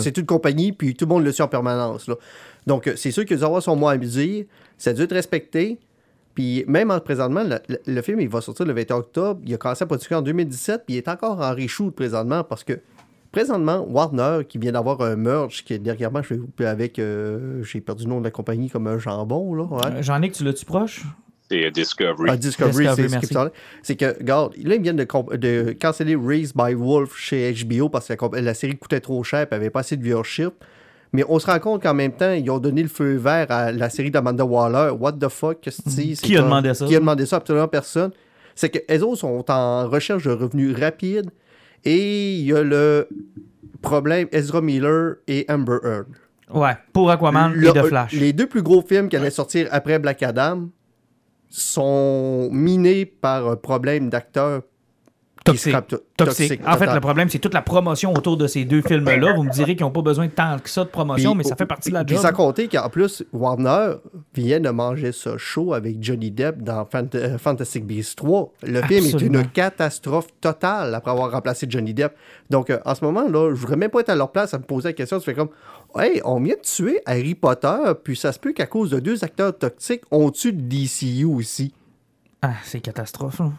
c'est 0.00 0.16
une 0.16 0.26
compagnie, 0.26 0.72
puis 0.72 0.94
tout 0.94 1.04
le 1.06 1.08
monde 1.10 1.24
le 1.24 1.32
suit 1.32 1.42
en 1.42 1.48
permanence. 1.48 2.06
Là. 2.08 2.14
Donc, 2.66 2.86
euh, 2.86 2.92
c'est 2.96 3.10
sûr 3.10 3.24
qu'il 3.24 3.34
a 3.34 3.38
dû 3.38 3.44
avoir 3.44 3.62
son 3.62 3.74
mot 3.76 3.88
à 3.88 3.96
dire. 3.96 4.44
Ça 4.76 4.90
a 4.90 4.92
dû 4.92 5.02
être 5.02 5.14
respecté. 5.14 5.78
Puis 6.34 6.64
même 6.68 6.92
en 6.92 7.00
présentement, 7.00 7.42
le, 7.42 7.58
le- 7.68 7.80
le 7.84 8.02
film 8.02 8.20
il 8.20 8.28
va 8.28 8.40
sortir 8.40 8.64
le 8.64 8.72
21 8.72 8.96
octobre. 8.98 9.40
Il 9.44 9.52
a 9.54 9.56
commencé 9.56 9.82
à 9.82 9.86
produire 9.86 10.18
en 10.18 10.22
2017, 10.22 10.82
puis 10.86 10.94
il 10.94 10.98
est 10.98 11.08
encore 11.08 11.40
en 11.40 11.52
reshoot 11.52 11.90
présentement 11.90 12.44
parce 12.44 12.62
que 12.62 12.74
présentement, 13.32 13.86
Warner, 13.88 14.40
qui 14.48 14.58
vient 14.58 14.72
d'avoir 14.72 15.00
un 15.00 15.16
merge, 15.16 15.64
qui 15.64 15.74
est 15.74 15.78
dernièrement, 15.78 16.22
je 16.22 16.34
vais 16.58 16.66
avec, 16.66 16.98
euh, 16.98 17.62
j'ai 17.62 17.80
perdu 17.80 18.04
le 18.04 18.10
nom 18.10 18.18
de 18.20 18.24
la 18.24 18.30
compagnie 18.30 18.70
comme 18.70 18.86
un 18.86 18.98
jambon, 18.98 19.54
là. 19.54 19.64
ouais. 19.64 19.80
Euh, 19.86 20.02
Jean-Nic, 20.02 20.32
tu 20.32 20.44
l'as-tu 20.44 20.64
proche? 20.64 21.04
c'est 21.50 21.70
Discovery. 21.70 22.28
Ah, 22.30 22.36
Discovery, 22.36 22.86
Discovery, 22.86 23.08
c'est 23.10 23.26
ce. 23.26 23.50
C'est 23.82 23.96
que, 23.96 24.18
regarde, 24.18 24.54
là, 24.62 24.74
ils 24.74 24.82
viennent 24.82 24.96
de, 24.96 25.36
de 25.36 25.72
canceller 25.72 26.16
Raised 26.16 26.54
by 26.54 26.74
Wolf 26.74 27.16
chez 27.16 27.54
HBO 27.64 27.88
parce 27.88 28.08
que 28.08 28.36
la, 28.36 28.54
série 28.54 28.76
coûtait 28.76 29.00
trop 29.00 29.22
cher 29.24 29.46
et 29.50 29.54
avait 29.54 29.70
pas 29.70 29.80
assez 29.80 29.96
de 29.96 30.02
viewership. 30.02 30.52
Mais 31.12 31.24
on 31.26 31.38
se 31.38 31.46
rend 31.46 31.58
compte 31.58 31.82
qu'en 31.82 31.94
même 31.94 32.12
temps, 32.12 32.32
ils 32.32 32.50
ont 32.50 32.58
donné 32.58 32.82
le 32.82 32.88
feu 32.88 33.16
vert 33.16 33.46
à 33.50 33.72
la 33.72 33.88
série 33.88 34.10
d'Amanda 34.10 34.44
Waller. 34.44 34.92
What 34.92 35.12
the 35.12 35.28
fuck, 35.28 35.62
que. 35.62 35.70
Qui 35.70 36.36
a 36.36 36.42
demandé 36.42 36.74
ça? 36.74 36.86
Qui 36.86 36.96
a 36.96 37.00
demandé 37.00 37.24
ça? 37.24 37.36
Absolument 37.36 37.68
personne. 37.68 38.10
C'est 38.54 38.68
que 38.68 38.78
les 38.88 39.02
autres 39.02 39.20
sont 39.20 39.44
en 39.50 39.88
recherche 39.88 40.24
de 40.24 40.32
revenus 40.32 40.76
rapides 40.76 41.30
et 41.84 42.34
il 42.34 42.44
y 42.46 42.52
a 42.52 42.62
le 42.62 43.08
problème 43.82 44.28
Ezra 44.32 44.60
Miller 44.60 45.16
et 45.26 45.46
Amber 45.48 45.78
Heard. 45.84 46.06
Ouais, 46.52 46.76
pour 46.92 47.10
Aquaman 47.10 47.52
Le- 47.54 47.68
et 47.68 47.72
The 47.72 47.82
Flash. 47.84 48.12
Les 48.12 48.32
deux 48.32 48.46
plus 48.46 48.62
gros 48.62 48.82
films 48.82 49.08
qui 49.08 49.16
allaient 49.16 49.30
sortir 49.30 49.68
après 49.70 49.98
Black 49.98 50.22
Adam 50.22 50.68
sont 51.50 52.48
minés 52.52 53.06
par 53.06 53.48
un 53.48 53.56
problème 53.56 54.08
d'acteurs 54.10 54.62
Toxique. 55.52 55.76
Toxique. 56.16 56.60
En 56.66 56.76
fait, 56.76 56.92
le 56.92 57.00
problème, 57.00 57.28
c'est 57.28 57.38
toute 57.38 57.54
la 57.54 57.62
promotion 57.62 58.12
autour 58.12 58.36
de 58.36 58.46
ces 58.46 58.64
deux 58.64 58.82
films-là. 58.82 59.32
Vous 59.34 59.42
me 59.44 59.50
direz 59.50 59.74
qu'ils 59.76 59.84
n'ont 59.84 59.90
pas 59.90 60.02
besoin 60.02 60.26
de 60.26 60.32
tant 60.32 60.58
que 60.58 60.68
ça 60.70 60.84
de 60.84 60.88
promotion, 60.88 61.30
Puis- 61.32 61.38
mais 61.38 61.44
ça 61.44 61.56
fait 61.56 61.66
partie 61.66 61.88
de 61.90 61.94
la 61.94 62.04
puis 62.04 62.16
job. 62.16 62.24
sans 62.24 62.32
compter 62.32 62.68
qu'en 62.68 62.88
plus, 62.88 63.24
Warner 63.32 63.94
vient 64.34 64.60
de 64.60 64.70
manger 64.70 65.12
ce 65.12 65.36
show 65.38 65.72
avec 65.74 66.02
Johnny 66.02 66.30
Depp 66.30 66.62
dans 66.62 66.86
euh, 67.14 67.38
Fantastic 67.38 67.84
Beasts 67.86 68.16
3. 68.18 68.52
Le 68.64 68.82
film 68.82 69.04
est 69.06 69.20
une 69.22 69.46
catastrophe 69.48 70.28
totale 70.40 70.94
après 70.94 71.10
avoir 71.10 71.30
remplacé 71.30 71.66
Johnny 71.68 71.94
Depp. 71.94 72.14
Donc, 72.50 72.70
euh, 72.70 72.78
en 72.84 72.94
ce 72.94 73.04
moment, 73.04 73.28
là, 73.28 73.50
je 73.54 73.60
voudrais 73.60 73.76
même 73.76 73.90
pas 73.90 74.00
être 74.00 74.10
à 74.10 74.16
leur 74.16 74.30
place 74.32 74.54
à 74.54 74.58
me 74.58 74.64
poser 74.64 74.88
la 74.90 74.92
question. 74.92 75.18
Tu 75.18 75.24
fais 75.24 75.34
comme, 75.34 75.50
hey, 75.98 76.20
on 76.24 76.40
vient 76.40 76.54
de 76.56 76.60
tuer 76.62 77.00
Harry 77.06 77.34
Potter, 77.34 77.92
puis 78.04 78.16
ça 78.16 78.32
se 78.32 78.38
peut 78.38 78.52
qu'à 78.52 78.66
cause 78.66 78.90
de 78.90 79.00
deux 79.00 79.24
acteurs 79.24 79.56
toxiques, 79.56 80.02
on 80.10 80.30
tue 80.30 80.52
DCU 80.52 81.24
aussi. 81.24 81.72
Ah, 82.42 82.52
c'est 82.64 82.80
catastrophe. 82.80 83.40
là. 83.40 83.50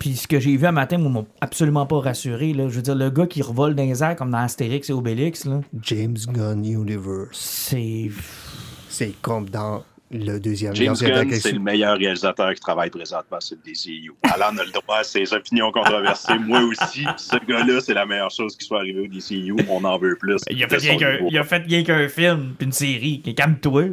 Puis 0.00 0.16
ce 0.16 0.26
que 0.26 0.40
j'ai 0.40 0.56
vu 0.56 0.66
un 0.66 0.72
matin, 0.72 0.98
moi, 0.98 1.10
m'a 1.10 1.24
absolument 1.42 1.86
pas 1.86 2.00
rassuré. 2.00 2.52
Là. 2.54 2.68
Je 2.68 2.74
veux 2.76 2.82
dire, 2.82 2.94
le 2.96 3.10
gars 3.10 3.26
qui 3.26 3.42
revole 3.42 3.74
dans 3.76 3.84
les 3.84 4.02
airs 4.02 4.16
comme 4.16 4.30
dans 4.32 4.38
Astérix 4.38 4.88
et 4.90 4.92
Obélix, 4.94 5.44
là, 5.44 5.60
James 5.82 6.16
Gunn 6.32 6.64
Universe. 6.64 7.28
c'est. 7.38 8.08
C'est 8.88 9.14
comme 9.22 9.48
dans 9.48 9.84
le 10.10 10.38
deuxième 10.40 10.74
James 10.74 10.96
Gunn, 11.00 11.30
c'est 11.32 11.52
le 11.52 11.60
meilleur 11.60 11.96
réalisateur 11.96 12.52
qui 12.54 12.60
travaille 12.60 12.90
présentement 12.90 13.38
sur 13.40 13.56
le 13.64 13.70
DCU. 13.72 14.10
Alan 14.24 14.56
a 14.58 14.64
le 14.64 14.72
droit 14.72 14.96
à 14.96 15.04
ses 15.04 15.32
opinions 15.32 15.70
controversées. 15.70 16.38
Moi 16.38 16.60
aussi, 16.62 17.04
ce 17.16 17.36
gars-là, 17.46 17.80
c'est 17.80 17.94
la 17.94 18.06
meilleure 18.06 18.30
chose 18.32 18.56
qui 18.56 18.64
soit 18.66 18.78
arrivée 18.78 19.02
au 19.02 19.06
DCU. 19.06 19.54
On 19.68 19.84
en 19.84 19.96
veut 19.98 20.16
plus. 20.16 20.38
Il 20.50 20.64
a 20.64 20.68
fait 20.68 20.76
De 20.76 20.80
rien 20.80 20.92
son 20.94 20.98
qu'un 20.98 21.12
niveau. 21.12 21.28
il 21.30 21.38
a 21.38 21.44
fait 21.44 21.58
rien 21.64 21.84
qu'un 21.84 22.08
film, 22.08 22.54
puis 22.58 22.66
une 22.66 22.72
série. 22.72 23.22
Calme-toi. 23.36 23.84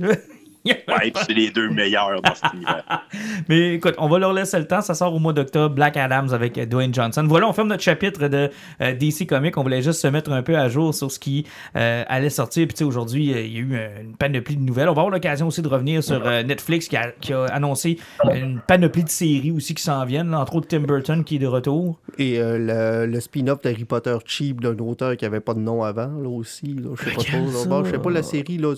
Ouais, 0.66 0.76
puis 1.14 1.24
c'est 1.28 1.34
les 1.34 1.52
deux 1.52 1.70
meilleurs 1.70 2.22
dans 2.22 2.36
cet 2.36 2.54
univers. 2.54 2.84
Mais 3.50 3.76
écoute, 3.76 3.96
on 3.98 4.08
va 4.08 4.20
leur 4.20 4.34
laisser 4.34 4.60
le 4.60 4.68
temps. 4.68 4.82
Ça 4.82 4.94
sort 4.94 5.14
au 5.14 5.20
mois 5.20 5.34
d'octobre. 5.34 5.76
Black 5.76 5.98
Adams 5.98 6.34
avec 6.34 6.60
Dwayne 6.70 6.94
Johnson. 6.94 7.24
Voilà, 7.28 7.48
on 7.48 7.54
ferme 7.54 7.70
notre 7.70 7.84
chapitre 7.84 8.28
de 8.28 8.50
euh, 8.82 8.94
DC 8.94 9.28
Comics. 9.28 9.58
On 9.58 9.64
voulait 9.64 9.82
juste 9.82 10.02
se 10.02 10.08
mettre 10.08 10.32
un 10.32 10.44
peu 10.44 10.58
à 10.58 10.70
jour 10.70 10.94
sur 10.94 11.12
ce 11.12 11.20
qui 11.20 11.46
euh, 11.76 12.04
allait 12.08 12.30
sortir. 12.30 12.68
Puis 12.68 12.76
tu 12.76 12.80
sais, 12.80 12.84
aujourd'hui, 12.84 13.34
euh, 13.34 13.42
il 13.42 13.54
y 13.54 13.58
a 13.58 13.60
eu 13.60 13.80
une 14.02 14.16
panoplie 14.16 14.56
de 14.58 14.62
nouvelles. 14.62 14.90
On 14.90 14.94
va 14.94 15.02
avoir 15.02 15.14
l'occasion 15.14 15.48
aussi 15.48 15.62
de 15.62 15.68
revenir 15.68 16.04
sur 16.04 16.26
euh, 16.26 16.44
Netflix 16.44 16.88
qui 16.88 16.98
a, 16.98 17.12
qui 17.20 17.34
a 17.34 17.46
annoncé 17.46 17.98
une 18.34 18.60
panoplie 18.66 19.04
de 19.04 19.10
séries 19.10 19.52
aussi 19.52 19.74
qui 19.74 19.84
s'en 19.84 20.04
viennent. 20.06 20.32
là. 20.32 20.40
entre 20.40 20.56
autres, 20.56 20.68
Tim 20.68 20.82
Burton 20.82 21.24
qui 21.24 21.36
est 21.36 21.40
de 21.40 21.48
retour. 21.48 22.00
Et 22.18 22.40
euh, 22.40 22.58
le, 23.06 23.12
le 23.12 23.20
spin-off 23.20 23.62
d'Harry 23.62 23.86
Potter 23.86 24.18
cheap 24.26 24.62
d'un 24.62 24.78
auteur 24.78 25.16
qui 25.18 25.26
avait 25.26 25.40
pas 25.40 25.54
de 25.54 25.60
nom 25.60 25.84
avant, 25.84 26.08
là 26.08 26.30
aussi. 26.30 26.68
Là, 26.68 26.92
je 26.96 27.04
sais 27.04 27.16
pas 27.16 27.24
trop. 27.24 27.84
je 27.86 27.92
sais 27.92 28.00
pas 28.00 28.10
la 28.10 28.24
série, 28.24 28.58
là. 28.58 28.74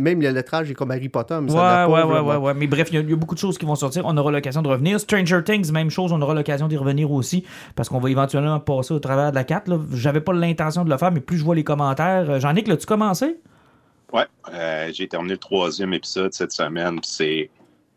même 0.00 0.20
le 0.22 0.30
lettrage 0.30 0.67
est 0.70 0.74
comme 0.74 0.90
Harry 0.90 1.08
Potter, 1.08 1.38
mais 1.42 1.50
Ouais, 1.50 1.56
ça 1.58 1.88
ouais, 1.88 2.02
pas, 2.02 2.38
ouais. 2.38 2.54
Mais 2.54 2.66
bref, 2.66 2.88
il 2.90 2.94
y, 2.94 2.98
a- 2.98 3.00
il 3.02 3.10
y 3.10 3.12
a 3.12 3.16
beaucoup 3.16 3.34
de 3.34 3.40
choses 3.40 3.58
qui 3.58 3.66
vont 3.66 3.74
sortir. 3.74 4.04
On 4.06 4.16
aura 4.16 4.30
l'occasion 4.30 4.62
de 4.62 4.68
revenir. 4.68 4.98
Stranger 5.00 5.42
Things, 5.44 5.70
même 5.72 5.90
chose. 5.90 6.12
On 6.12 6.20
aura 6.22 6.34
l'occasion 6.34 6.68
d'y 6.68 6.76
revenir 6.76 7.10
aussi. 7.10 7.44
Parce 7.76 7.88
qu'on 7.88 7.98
va 8.00 8.10
éventuellement 8.10 8.60
passer 8.60 8.94
au 8.94 8.98
travers 9.00 9.30
de 9.30 9.34
la 9.36 9.44
carte. 9.44 9.68
J'avais 9.92 10.20
pas 10.20 10.32
l'intention 10.32 10.84
de 10.84 10.90
le 10.90 10.98
faire, 10.98 11.12
mais 11.12 11.20
plus 11.20 11.38
je 11.38 11.44
vois 11.44 11.54
les 11.54 11.64
commentaires. 11.64 12.28
Euh, 12.30 12.40
Jean-Nic, 12.40 12.68
l'as-tu 12.68 12.86
commencé? 12.86 13.36
Ouais, 14.12 14.24
euh, 14.54 14.90
j'ai 14.94 15.06
terminé 15.08 15.34
le 15.34 15.38
troisième 15.38 15.92
épisode 15.92 16.32
cette 16.32 16.52
semaine. 16.52 16.98
C'est 17.02 17.50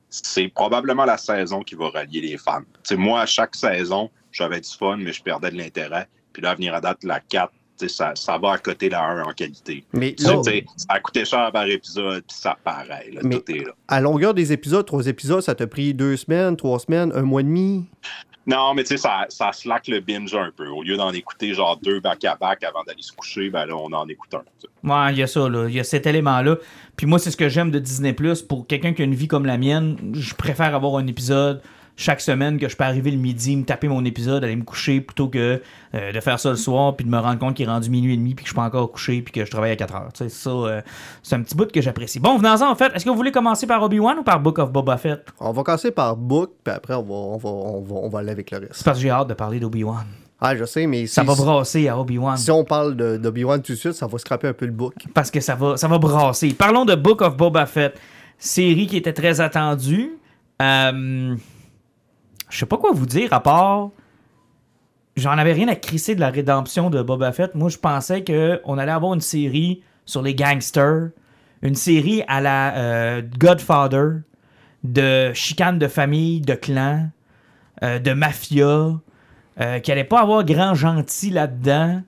c'est 0.10 0.50
probablement 0.50 1.06
la 1.06 1.18
saison 1.18 1.62
qui 1.62 1.76
va 1.76 1.90
rallier 1.90 2.20
les 2.20 2.38
fans. 2.38 2.62
T'sais, 2.84 2.98
moi, 2.98 3.22
à 3.22 3.26
chaque 3.26 3.56
saison, 3.56 4.10
j'avais 4.34 4.60
du 4.60 4.70
fun, 4.70 4.98
mais 4.98 5.14
je 5.14 5.24
perdais 5.24 5.52
de 5.52 5.58
l'intérêt. 5.58 6.08
Puis 6.34 6.42
là, 6.42 6.50
à 6.52 6.56
venir 6.56 6.74
à 6.74 6.82
date, 6.82 7.04
la 7.06 7.22
4, 7.22 7.52
ça, 7.88 8.12
ça 8.16 8.38
va 8.38 8.54
à 8.54 8.58
côté 8.58 8.90
la 8.90 9.04
1 9.04 9.24
en 9.24 9.32
qualité. 9.34 9.84
Mais 9.94 10.16
Ça, 10.18 10.34
là, 10.36 10.42
ça 10.44 10.86
a 10.90 11.00
coûté 11.00 11.26
cher 11.26 11.52
par 11.52 11.66
épisode, 11.68 12.24
puis 12.28 12.38
ça 12.38 12.58
paraît. 12.64 13.10
Là, 13.14 13.22
Mais- 13.24 13.40
Tout 13.40 13.52
est 13.52 13.66
là. 13.66 13.72
à 13.88 14.02
longueur 14.02 14.34
des 14.34 14.52
épisodes, 14.54 14.86
trois 14.86 15.06
épisodes, 15.08 15.42
ça 15.42 15.56
t'a 15.56 15.68
pris 15.68 15.94
deux 15.94 16.18
semaines, 16.18 16.56
trois 16.58 16.80
semaines, 16.80 17.12
un 17.16 17.22
mois 17.24 17.42
et 17.42 17.46
demi? 17.46 17.86
Non, 18.48 18.74
mais 18.74 18.82
tu 18.84 18.90
sais, 18.90 18.98
ça, 18.98 19.26
ça 19.30 19.52
slack 19.54 19.88
le 19.88 20.00
binge 20.00 20.34
un 20.34 20.50
peu. 20.56 20.68
Au 20.68 20.82
lieu 20.82 20.98
d'en 20.98 21.12
écouter 21.14 21.54
genre 21.54 21.78
deux 21.78 22.00
back-à-back 22.00 22.64
avant 22.64 22.84
d'aller 22.84 23.04
se 23.04 23.12
coucher, 23.12 23.52
ben 23.52 23.68
là, 23.68 23.76
on 23.76 23.92
en 23.94 24.08
écoute 24.08 24.34
un. 24.34 24.40
t'sais. 24.58 24.68
Ouais, 24.84 25.14
il 25.14 25.20
y 25.20 25.24
a 25.24 25.28
ça, 25.28 25.48
là. 25.48 25.68
Il 25.70 25.76
y 25.76 25.80
a 25.80 25.84
cet 25.84 26.08
élément-là. 26.08 26.58
Puis 26.98 27.06
moi, 27.06 27.20
c'est 27.20 27.30
ce 27.30 27.38
que 27.38 27.50
j'aime 27.50 27.70
de 27.70 27.78
Disney+. 27.78 28.16
Pour 28.50 28.66
quelqu'un 28.66 28.94
qui 28.94 29.04
a 29.04 29.06
une 29.06 29.14
vie 29.14 29.28
comme 29.28 29.46
la 29.46 29.60
mienne, 29.60 30.14
je 30.16 30.34
préfère 30.34 30.74
avoir 30.74 30.96
un 30.98 31.06
épisode 31.06 31.62
chaque 32.02 32.22
semaine 32.22 32.58
que 32.58 32.68
je 32.68 32.76
peux 32.76 32.84
arriver 32.84 33.12
le 33.12 33.18
midi, 33.18 33.56
me 33.56 33.64
taper 33.64 33.88
mon 33.88 34.04
épisode, 34.06 34.44
aller 34.44 34.56
me 34.56 34.64
coucher 34.64 35.02
plutôt 35.02 35.28
que 35.30 35.62
euh, 35.94 36.12
de 36.12 36.20
faire 36.20 36.40
ça 36.40 36.50
le 36.50 36.56
soir 36.56 36.96
puis 36.96 37.06
de 37.06 37.10
me 37.12 37.18
rendre 37.20 37.40
compte 37.40 37.56
qu'il 37.56 37.68
est 37.68 37.72
rendu 37.72 37.90
minuit 37.90 38.14
et 38.14 38.18
demi 38.18 38.34
puis 38.36 38.44
que 38.44 38.50
je 38.50 38.54
suis 38.54 38.56
pas 38.56 38.64
encore 38.66 38.92
couché 38.92 39.22
puis 39.22 39.32
que 39.32 39.46
je 39.46 39.52
travaille 39.52 39.72
à 39.72 39.76
4 39.76 39.96
heures. 39.96 40.10
Tu 40.14 40.24
sais, 40.24 40.30
ça, 40.30 40.50
euh, 40.50 40.82
c'est 41.24 41.36
un 41.36 41.42
petit 41.42 41.56
bout 41.56 41.72
que 41.72 41.82
j'apprécie. 41.82 42.20
Bon, 42.20 42.38
venons-en 42.38 42.72
en 42.72 42.76
fait. 42.76 42.92
Est-ce 42.96 43.06
que 43.06 43.10
vous 43.10 43.16
voulez 43.16 43.32
commencer 43.32 43.68
par 43.68 43.82
Obi-Wan 43.84 44.18
ou 44.20 44.24
par 44.24 44.40
Book 44.40 44.58
of 44.60 44.72
Boba 44.72 44.98
Fett? 44.98 45.28
On 45.40 45.52
va 45.52 45.64
commencer 45.64 45.92
par 45.92 46.16
Book, 46.18 46.52
puis 46.64 46.74
après, 46.74 46.96
on 46.96 47.04
va, 47.04 47.14
on 47.14 47.38
va, 47.38 47.50
on 47.50 47.82
va, 47.82 47.96
on 47.96 48.10
va 48.10 48.20
aller 48.20 48.32
avec 48.32 48.52
le 48.52 48.58
C'est 48.60 48.68
reste. 48.68 48.84
parce 48.84 48.98
que 48.98 49.04
j'ai 49.04 49.10
hâte 49.10 49.28
de 49.30 49.34
parler 49.34 49.60
d'Obi-Wan. 49.60 50.06
Ah, 50.44 50.56
je 50.56 50.66
sais, 50.66 50.88
mais 50.88 51.06
Ça 51.06 51.22
va 51.22 51.36
brasser 51.36 51.88
à 51.88 52.00
Obi-Wan. 52.00 52.36
si 52.36 52.50
on 52.50 52.64
parle 52.64 52.96
d'Obi-Wan 52.96 53.62
tout 53.62 53.74
de 53.74 53.78
suite, 53.78 53.94
ça 53.94 54.08
va 54.08 54.18
scraper 54.18 54.48
un 54.48 54.54
peu 54.54 54.66
le 54.66 54.72
book. 54.72 54.96
parce 55.14 55.30
que 55.30 55.40
ça 55.40 55.54
va, 55.54 55.78
ça 55.78 55.88
va 55.88 56.00
brasser. 56.00 56.54
Parlons 56.54 56.84
de 56.86 56.96
Book 56.96 57.22
of 57.22 57.38
Boba 57.38 57.68
Fett, 57.68 58.00
série 58.40 58.88
qui 58.88 58.98
était 58.98 59.14
très 59.14 59.40
attendue. 59.40 60.14
Euh, 60.62 61.36
je 62.52 62.58
sais 62.58 62.66
pas 62.66 62.78
quoi 62.78 62.92
vous 62.94 63.06
dire 63.06 63.34
à 63.34 63.42
part. 63.42 63.90
J'en 65.16 65.32
avais 65.32 65.54
rien 65.54 65.68
à 65.68 65.76
crisser 65.76 66.16
de 66.16 66.20
la 66.20 66.30
rédemption 66.30 66.90
de 66.90 67.02
Boba 67.02 67.32
Fett. 67.32 67.56
Moi, 67.56 67.70
je 67.70 67.78
pensais 67.78 68.24
qu'on 68.24 68.78
allait 68.78 68.92
avoir 68.92 69.14
une 69.14 69.22
série 69.22 69.82
sur 70.06 70.22
les 70.22 70.36
gangsters, 70.36 71.10
une 71.62 71.76
série 71.76 72.24
à 72.28 72.42
la 72.42 72.76
euh, 72.76 73.22
Godfather, 73.38 74.22
de 74.84 75.32
chicane 75.34 75.80
de 75.80 75.88
famille, 75.88 76.42
de 76.42 76.54
clan, 76.54 77.10
euh, 77.84 78.00
de 78.00 78.14
mafia, 78.14 79.00
euh, 79.60 79.80
qu'il 79.80 79.92
allait 79.92 80.04
pas 80.04 80.22
avoir 80.22 80.44
grand 80.44 80.74
gentil 80.74 81.30
là-dedans, 81.30 82.02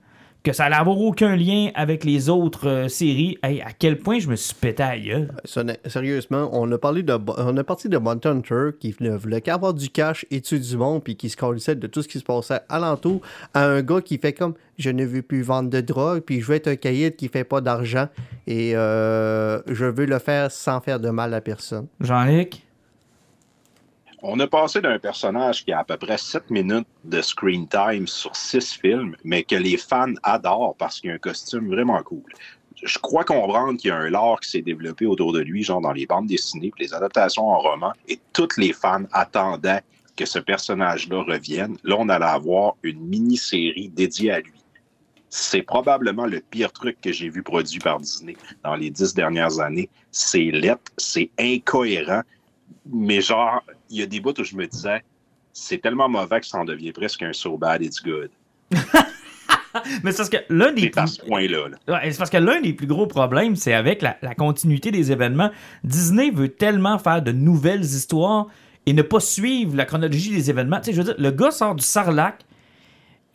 que 0.44 0.52
ça 0.52 0.66
allait 0.66 0.76
avoir 0.76 1.00
aucun 1.00 1.36
lien 1.36 1.70
avec 1.74 2.04
les 2.04 2.28
autres 2.28 2.68
euh, 2.68 2.88
séries. 2.88 3.38
Hey, 3.42 3.62
à 3.62 3.72
quel 3.72 3.98
point 3.98 4.18
je 4.18 4.28
me 4.28 4.36
suis 4.36 4.54
pété 4.54 4.82
à 4.82 4.98
gueule. 4.98 5.32
Sérieusement, 5.86 6.50
on 6.52 6.70
a 6.70 6.76
parlé 6.76 7.02
de, 7.02 7.18
on 7.38 7.56
a 7.56 7.64
parti 7.64 7.88
de 7.88 7.96
Monty 7.96 8.28
Hunter 8.28 8.70
qui 8.78 8.94
ne 9.00 9.16
voulait 9.16 9.40
qu'avoir 9.40 9.72
du 9.72 9.88
cash 9.88 10.26
et 10.30 10.42
tuer 10.42 10.58
du 10.58 10.76
monde 10.76 11.02
puis 11.02 11.16
qui 11.16 11.30
se 11.30 11.36
calissait 11.36 11.76
de 11.76 11.86
tout 11.86 12.02
ce 12.02 12.08
qui 12.08 12.18
se 12.18 12.24
passait 12.24 12.60
alentour 12.68 13.22
à 13.54 13.64
un 13.64 13.82
gars 13.82 14.02
qui 14.02 14.18
fait 14.18 14.34
comme 14.34 14.52
je 14.76 14.90
ne 14.90 15.06
veux 15.06 15.22
plus 15.22 15.40
vendre 15.40 15.70
de 15.70 15.80
drogue 15.80 16.20
puis 16.20 16.42
je 16.42 16.46
veux 16.46 16.56
être 16.56 16.68
un 16.68 16.76
caïd 16.76 17.16
qui 17.16 17.28
fait 17.28 17.44
pas 17.44 17.62
d'argent 17.62 18.08
et 18.46 18.76
euh, 18.76 19.60
je 19.66 19.86
veux 19.86 20.04
le 20.04 20.18
faire 20.18 20.50
sans 20.50 20.80
faire 20.82 21.00
de 21.00 21.08
mal 21.08 21.32
à 21.32 21.40
personne. 21.40 21.86
Jean-Luc? 22.00 22.63
On 24.26 24.40
a 24.40 24.46
passé 24.46 24.80
d'un 24.80 24.98
personnage 24.98 25.66
qui 25.66 25.72
a 25.72 25.80
à 25.80 25.84
peu 25.84 25.98
près 25.98 26.16
7 26.16 26.48
minutes 26.48 26.86
de 27.04 27.20
screen 27.20 27.68
time 27.68 28.06
sur 28.06 28.34
6 28.34 28.72
films, 28.72 29.14
mais 29.22 29.42
que 29.42 29.54
les 29.54 29.76
fans 29.76 30.14
adorent 30.22 30.74
parce 30.78 30.98
qu'il 30.98 31.10
a 31.10 31.14
un 31.14 31.18
costume 31.18 31.68
vraiment 31.68 32.02
cool. 32.02 32.32
Je 32.82 32.98
crois 32.98 33.24
comprendre 33.24 33.78
qu'il 33.78 33.88
y 33.88 33.90
a 33.90 33.98
un 33.98 34.08
lore 34.08 34.40
qui 34.40 34.48
s'est 34.48 34.62
développé 34.62 35.04
autour 35.04 35.34
de 35.34 35.40
lui, 35.40 35.62
genre 35.62 35.82
dans 35.82 35.92
les 35.92 36.06
bandes 36.06 36.26
dessinées, 36.26 36.72
puis 36.74 36.86
les 36.86 36.94
adaptations 36.94 37.46
en 37.46 37.58
roman, 37.58 37.92
et 38.08 38.18
tous 38.32 38.56
les 38.56 38.72
fans 38.72 39.04
attendaient 39.12 39.82
que 40.16 40.24
ce 40.24 40.38
personnage-là 40.38 41.22
revienne. 41.22 41.76
Là, 41.84 41.96
on 41.98 42.08
allait 42.08 42.24
avoir 42.24 42.76
une 42.82 43.00
mini-série 43.00 43.90
dédiée 43.90 44.30
à 44.30 44.40
lui. 44.40 44.64
C'est 45.28 45.62
probablement 45.62 46.24
le 46.24 46.40
pire 46.40 46.72
truc 46.72 46.98
que 47.02 47.12
j'ai 47.12 47.28
vu 47.28 47.42
produit 47.42 47.78
par 47.78 48.00
Disney 48.00 48.36
dans 48.62 48.74
les 48.74 48.88
dix 48.88 49.12
dernières 49.12 49.60
années. 49.60 49.90
C'est 50.12 50.50
lettre, 50.50 50.92
c'est 50.96 51.28
incohérent, 51.38 52.22
mais 52.86 53.20
genre, 53.20 53.62
il 53.90 53.98
y 53.98 54.02
a 54.02 54.06
des 54.06 54.20
bouts 54.20 54.38
où 54.38 54.44
je 54.44 54.56
me 54.56 54.66
disais, 54.66 55.02
c'est 55.52 55.78
tellement 55.78 56.08
mauvais 56.08 56.40
que 56.40 56.46
ça 56.46 56.58
en 56.58 56.64
devient 56.64 56.92
presque 56.92 57.22
un 57.22 57.32
so 57.32 57.56
bad 57.56 57.82
it's 57.82 58.02
good. 58.02 58.30
Mais 60.04 60.12
c'est 60.12 60.18
parce 60.18 60.28
que 60.28 60.36
l'un 60.50 60.72
des 60.72 60.86
à 60.94 61.02
plus... 61.02 61.14
ce 61.14 61.22
point-là. 61.22 61.68
là. 61.68 61.94
Ouais, 61.94 62.12
c'est 62.12 62.18
parce 62.18 62.30
que 62.30 62.36
l'un 62.36 62.60
des 62.60 62.72
plus 62.72 62.86
gros 62.86 63.08
problèmes, 63.08 63.56
c'est 63.56 63.74
avec 63.74 64.02
la, 64.02 64.16
la 64.22 64.34
continuité 64.34 64.92
des 64.92 65.10
événements. 65.10 65.50
Disney 65.82 66.30
veut 66.30 66.48
tellement 66.48 66.96
faire 66.98 67.22
de 67.22 67.32
nouvelles 67.32 67.82
histoires 67.82 68.46
et 68.86 68.92
ne 68.92 69.02
pas 69.02 69.18
suivre 69.18 69.74
la 69.74 69.84
chronologie 69.84 70.30
des 70.30 70.48
événements. 70.48 70.78
Tu 70.78 70.86
sais, 70.86 70.92
je 70.92 70.98
veux 70.98 71.04
dire, 71.04 71.16
le 71.18 71.30
gars 71.32 71.50
sort 71.50 71.74
du 71.74 71.82
Sarlac. 71.82 72.44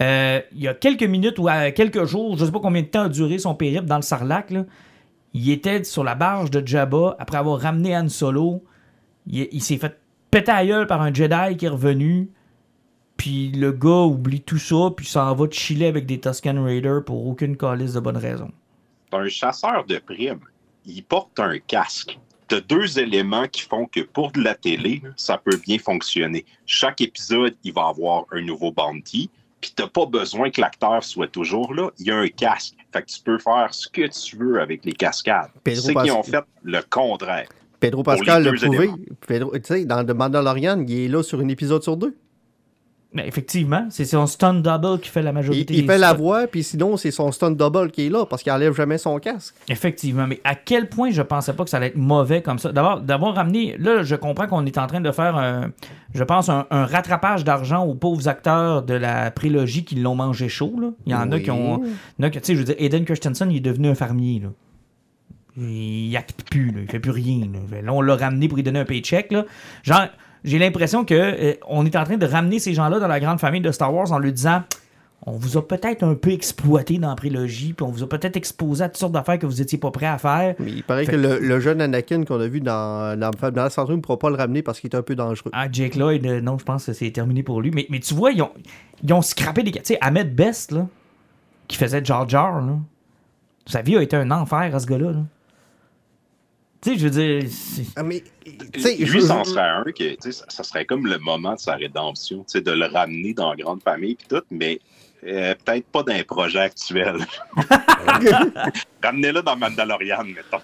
euh, 0.01 0.39
il 0.53 0.61
y 0.61 0.67
a 0.69 0.73
quelques 0.73 1.03
minutes 1.03 1.39
ou 1.39 1.49
à 1.49 1.71
quelques 1.71 2.05
jours, 2.05 2.37
je 2.37 2.45
sais 2.45 2.51
pas 2.51 2.61
combien 2.61 2.83
de 2.83 2.87
temps 2.87 3.03
a 3.03 3.09
duré 3.09 3.37
son 3.37 3.53
périple 3.53 3.85
dans 3.85 3.97
le 3.97 4.01
Sarlac. 4.01 4.49
Là. 4.51 4.63
Il 5.33 5.49
était 5.49 5.83
sur 5.83 6.05
la 6.05 6.15
barge 6.15 6.51
de 6.51 6.65
Jabba 6.65 7.17
après 7.19 7.37
avoir 7.37 7.59
ramené 7.59 7.97
Han 7.97 8.07
Solo. 8.07 8.63
Il, 9.29 9.47
il 9.51 9.61
s'est 9.61 9.77
fait 9.77 9.97
péter 10.31 10.51
à 10.51 10.65
gueule 10.65 10.87
par 10.87 11.01
un 11.01 11.13
Jedi 11.13 11.57
qui 11.57 11.65
est 11.65 11.69
revenu. 11.69 12.29
Puis 13.17 13.51
le 13.51 13.73
gars 13.73 14.05
oublie 14.05 14.41
tout 14.41 14.57
ça, 14.57 14.91
puis 14.95 15.05
s'en 15.05 15.35
va 15.35 15.45
chiller 15.51 15.87
avec 15.87 16.05
des 16.05 16.19
Tusken 16.19 16.57
Raiders 16.57 17.03
pour 17.03 17.27
aucune 17.27 17.57
calice 17.57 17.93
de 17.93 17.99
bonne 17.99 18.17
raison. 18.17 18.49
Un 19.11 19.27
chasseur 19.27 19.85
de 19.85 19.97
primes. 19.97 20.39
Il 20.85 21.03
porte 21.03 21.37
un 21.39 21.59
casque. 21.59 22.17
T'as 22.47 22.61
deux 22.61 22.97
éléments 22.97 23.47
qui 23.47 23.61
font 23.61 23.85
que 23.85 23.99
pour 23.99 24.31
de 24.31 24.41
la 24.41 24.55
télé, 24.55 25.03
ça 25.17 25.37
peut 25.37 25.57
bien 25.57 25.77
fonctionner. 25.77 26.45
Chaque 26.65 27.01
épisode, 27.01 27.55
il 27.63 27.73
va 27.73 27.87
avoir 27.87 28.23
un 28.31 28.41
nouveau 28.41 28.71
bounty. 28.71 29.29
Puis 29.59 29.73
t'as 29.75 29.87
pas 29.87 30.05
besoin 30.05 30.49
que 30.49 30.61
l'acteur 30.61 31.03
soit 31.03 31.27
toujours 31.27 31.73
là. 31.73 31.91
Il 31.99 32.07
y 32.07 32.11
a 32.11 32.17
un 32.17 32.29
casque. 32.29 32.75
Fait 32.93 33.01
que 33.01 33.07
tu 33.07 33.19
peux 33.21 33.37
faire 33.37 33.73
ce 33.73 33.89
que 33.89 34.07
tu 34.07 34.37
veux 34.37 34.61
avec 34.61 34.85
les 34.85 34.93
cascades. 34.93 35.51
C'est 35.65 35.93
qu'ils 35.93 36.11
ont 36.11 36.23
fait 36.23 36.43
le 36.63 36.81
contraire. 36.89 37.49
Pedro 37.79 38.03
Pascal 38.03 38.43
l'a 38.43 38.51
prouvé. 38.53 38.89
Pedro- 39.27 39.51
tu 39.53 39.61
sais, 39.63 39.85
dans 39.85 40.05
The 40.05 40.11
Mandalorian, 40.11 40.83
il 40.87 40.99
est 41.05 41.07
là 41.07 41.23
sur 41.23 41.39
un 41.39 41.47
épisode 41.47 41.83
sur 41.83 41.95
deux. 41.97 42.15
Mais 43.11 43.27
effectivement, 43.27 43.87
c'est 43.89 44.05
son 44.05 44.27
stun 44.27 44.53
double 44.53 44.99
qui 44.99 45.09
fait 45.09 45.23
la 45.23 45.31
Il, 45.31 45.33
majorité 45.33 45.73
il 45.73 45.81
des 45.81 45.87
fait 45.87 45.97
la 45.97 46.13
voix, 46.13 46.45
puis 46.45 46.61
sinon, 46.63 46.95
c'est 46.95 47.09
son 47.09 47.31
stunt 47.31 47.49
double 47.49 47.89
qui 47.89 48.05
est 48.05 48.09
là 48.11 48.23
parce 48.27 48.43
qu'il 48.43 48.51
enlève 48.51 48.75
jamais 48.75 48.99
son 48.99 49.17
casque. 49.17 49.55
Effectivement, 49.67 50.27
mais 50.27 50.39
à 50.43 50.53
quel 50.53 50.89
point 50.89 51.09
je 51.09 51.23
pensais 51.23 51.53
pas 51.53 51.63
que 51.63 51.71
ça 51.71 51.77
allait 51.77 51.87
être 51.87 51.95
mauvais 51.97 52.43
comme 52.43 52.59
ça? 52.59 52.71
D'abord, 52.71 53.01
d'avoir 53.01 53.33
ramené. 53.33 53.75
Là, 53.79 54.03
je 54.03 54.15
comprends 54.15 54.45
qu'on 54.45 54.63
est 54.67 54.77
en 54.77 54.85
train 54.85 55.01
de 55.01 55.11
faire, 55.11 55.35
un, 55.37 55.71
je 56.13 56.23
pense, 56.23 56.49
un, 56.49 56.67
un 56.69 56.85
rattrapage 56.85 57.43
d'argent 57.43 57.83
aux 57.83 57.95
pauvres 57.95 58.27
acteurs 58.27 58.83
de 58.83 58.93
la 58.93 59.31
prélogie 59.31 59.83
qui 59.85 59.95
l'ont 59.95 60.13
mangé 60.13 60.47
chaud. 60.47 60.75
Là. 60.79 60.91
Il 61.07 61.11
y 61.11 61.15
en 61.15 61.31
a 61.31 61.39
qui 61.39 61.49
ont. 61.49 61.81
il 61.83 62.21
y 62.21 62.25
en 62.25 62.27
a 62.27 62.29
qui- 62.29 62.39
Tu 62.41 62.45
sais, 62.45 62.53
je 62.53 62.59
veux 62.59 62.65
dire, 62.65 62.75
Aiden 62.77 63.05
Christensen, 63.05 63.49
il 63.49 63.57
est 63.57 63.61
devenu 63.61 63.87
un 63.87 63.95
fermier. 63.95 64.39
Là. 64.43 64.49
Il 65.57 66.15
acte 66.15 66.43
plus, 66.49 66.71
là. 66.71 66.79
il 66.83 66.89
fait 66.89 66.99
plus 66.99 67.11
rien. 67.11 67.47
Là, 67.71 67.81
Là, 67.81 67.93
on 67.93 68.01
l'a 68.01 68.15
ramené 68.15 68.47
pour 68.47 68.55
lui 68.57 68.63
donner 68.63 68.79
un 68.79 68.85
paycheck. 68.85 69.31
Là. 69.31 69.45
Genre, 69.83 70.07
j'ai 70.43 70.59
l'impression 70.59 71.03
que 71.05 71.13
euh, 71.15 71.53
on 71.67 71.85
est 71.85 71.95
en 71.95 72.03
train 72.03 72.17
de 72.17 72.25
ramener 72.25 72.59
ces 72.59 72.73
gens-là 72.73 72.99
dans 72.99 73.07
la 73.07 73.19
grande 73.19 73.39
famille 73.39 73.61
de 73.61 73.71
Star 73.71 73.93
Wars 73.93 74.11
en 74.11 74.19
lui 74.19 74.31
disant 74.31 74.63
on 75.25 75.33
vous 75.33 75.57
a 75.57 75.67
peut-être 75.67 76.01
un 76.03 76.15
peu 76.15 76.29
exploité 76.31 76.97
dans 76.97 77.09
la 77.09 77.15
prélogie, 77.15 77.73
puis 77.73 77.85
on 77.85 77.89
vous 77.91 78.03
a 78.03 78.07
peut-être 78.07 78.37
exposé 78.37 78.85
à 78.85 78.87
toutes 78.87 78.97
sortes 78.99 79.11
d'affaires 79.11 79.37
que 79.37 79.45
vous 79.45 79.61
étiez 79.61 79.77
pas 79.77 79.91
prêt 79.91 80.05
à 80.05 80.17
faire. 80.17 80.55
Mais 80.59 80.71
il 80.71 80.83
paraît 80.83 81.03
Fait- 81.03 81.11
que 81.11 81.17
le, 81.17 81.39
le 81.39 81.59
jeune 81.59 81.81
Anakin 81.81 82.23
qu'on 82.23 82.39
a 82.39 82.47
vu 82.47 82.61
dans, 82.61 83.19
dans, 83.19 83.31
dans 83.31 83.63
la 83.63 83.69
centrale 83.69 83.97
ne 83.97 84.01
pourra 84.01 84.17
pas 84.17 84.29
le 84.29 84.37
ramener 84.37 84.61
parce 84.61 84.79
qu'il 84.79 84.89
est 84.89 84.95
un 84.95 85.01
peu 85.01 85.15
dangereux. 85.15 85.51
Ah, 85.53 85.67
Jake 85.69 85.95
Lloyd, 85.95 86.25
euh, 86.25 86.39
non, 86.39 86.57
je 86.57 86.63
pense 86.63 86.85
que 86.85 86.93
c'est 86.93 87.11
terminé 87.11 87.43
pour 87.43 87.59
lui. 87.61 87.71
Mais, 87.71 87.85
mais 87.89 87.99
tu 87.99 88.13
vois, 88.13 88.31
ils 88.31 88.41
ont, 88.41 88.51
ils 89.03 89.11
ont 89.11 89.21
scrappé 89.21 89.61
des. 89.63 89.71
Tu 89.73 89.79
sais, 89.83 89.97
Ahmed 89.99 90.33
Best, 90.33 90.71
là, 90.71 90.87
qui 91.67 91.75
faisait 91.75 92.03
Jar 92.03 92.27
Jar, 92.29 92.61
là, 92.61 92.77
sa 93.65 93.81
vie 93.81 93.97
a 93.97 94.01
été 94.01 94.15
un 94.15 94.31
enfer 94.31 94.73
à 94.73 94.79
ce 94.79 94.87
gars-là. 94.87 95.11
là. 95.11 95.23
Tu 96.81 96.91
sais, 96.93 96.97
je 96.97 97.03
veux 97.07 97.09
dire. 97.09 97.49
c'est- 97.51 97.83
Ah, 97.95 98.03
mais, 98.03 98.23
Lui, 98.45 99.05
je- 99.05 99.19
c'en 99.19 99.43
je- 99.43 99.49
serait 99.49 99.61
un 99.69 99.83
que, 99.83 99.91
tu 99.91 100.17
sais, 100.21 100.31
ça, 100.31 100.45
ça 100.47 100.63
serait 100.63 100.85
comme 100.85 101.05
le 101.07 101.17
moment 101.19 101.55
de 101.55 101.59
sa 101.59 101.75
rédemption, 101.75 102.37
tu 102.39 102.43
sais, 102.47 102.61
de 102.61 102.71
le 102.71 102.85
ramener 102.85 103.33
dans 103.33 103.49
la 103.51 103.55
grande 103.57 103.81
famille 103.83 104.15
puis 104.15 104.27
tout, 104.29 104.41
mais 104.49 104.79
euh, 105.27 105.53
peut-être 105.65 105.85
pas 105.87 106.03
dans 106.03 106.13
un 106.13 106.23
projet 106.23 106.59
actuel. 106.59 107.17
Ramenez-le 109.03 109.41
dans 109.41 109.55
Mandalorian, 109.55 110.23
mettons. 110.23 110.63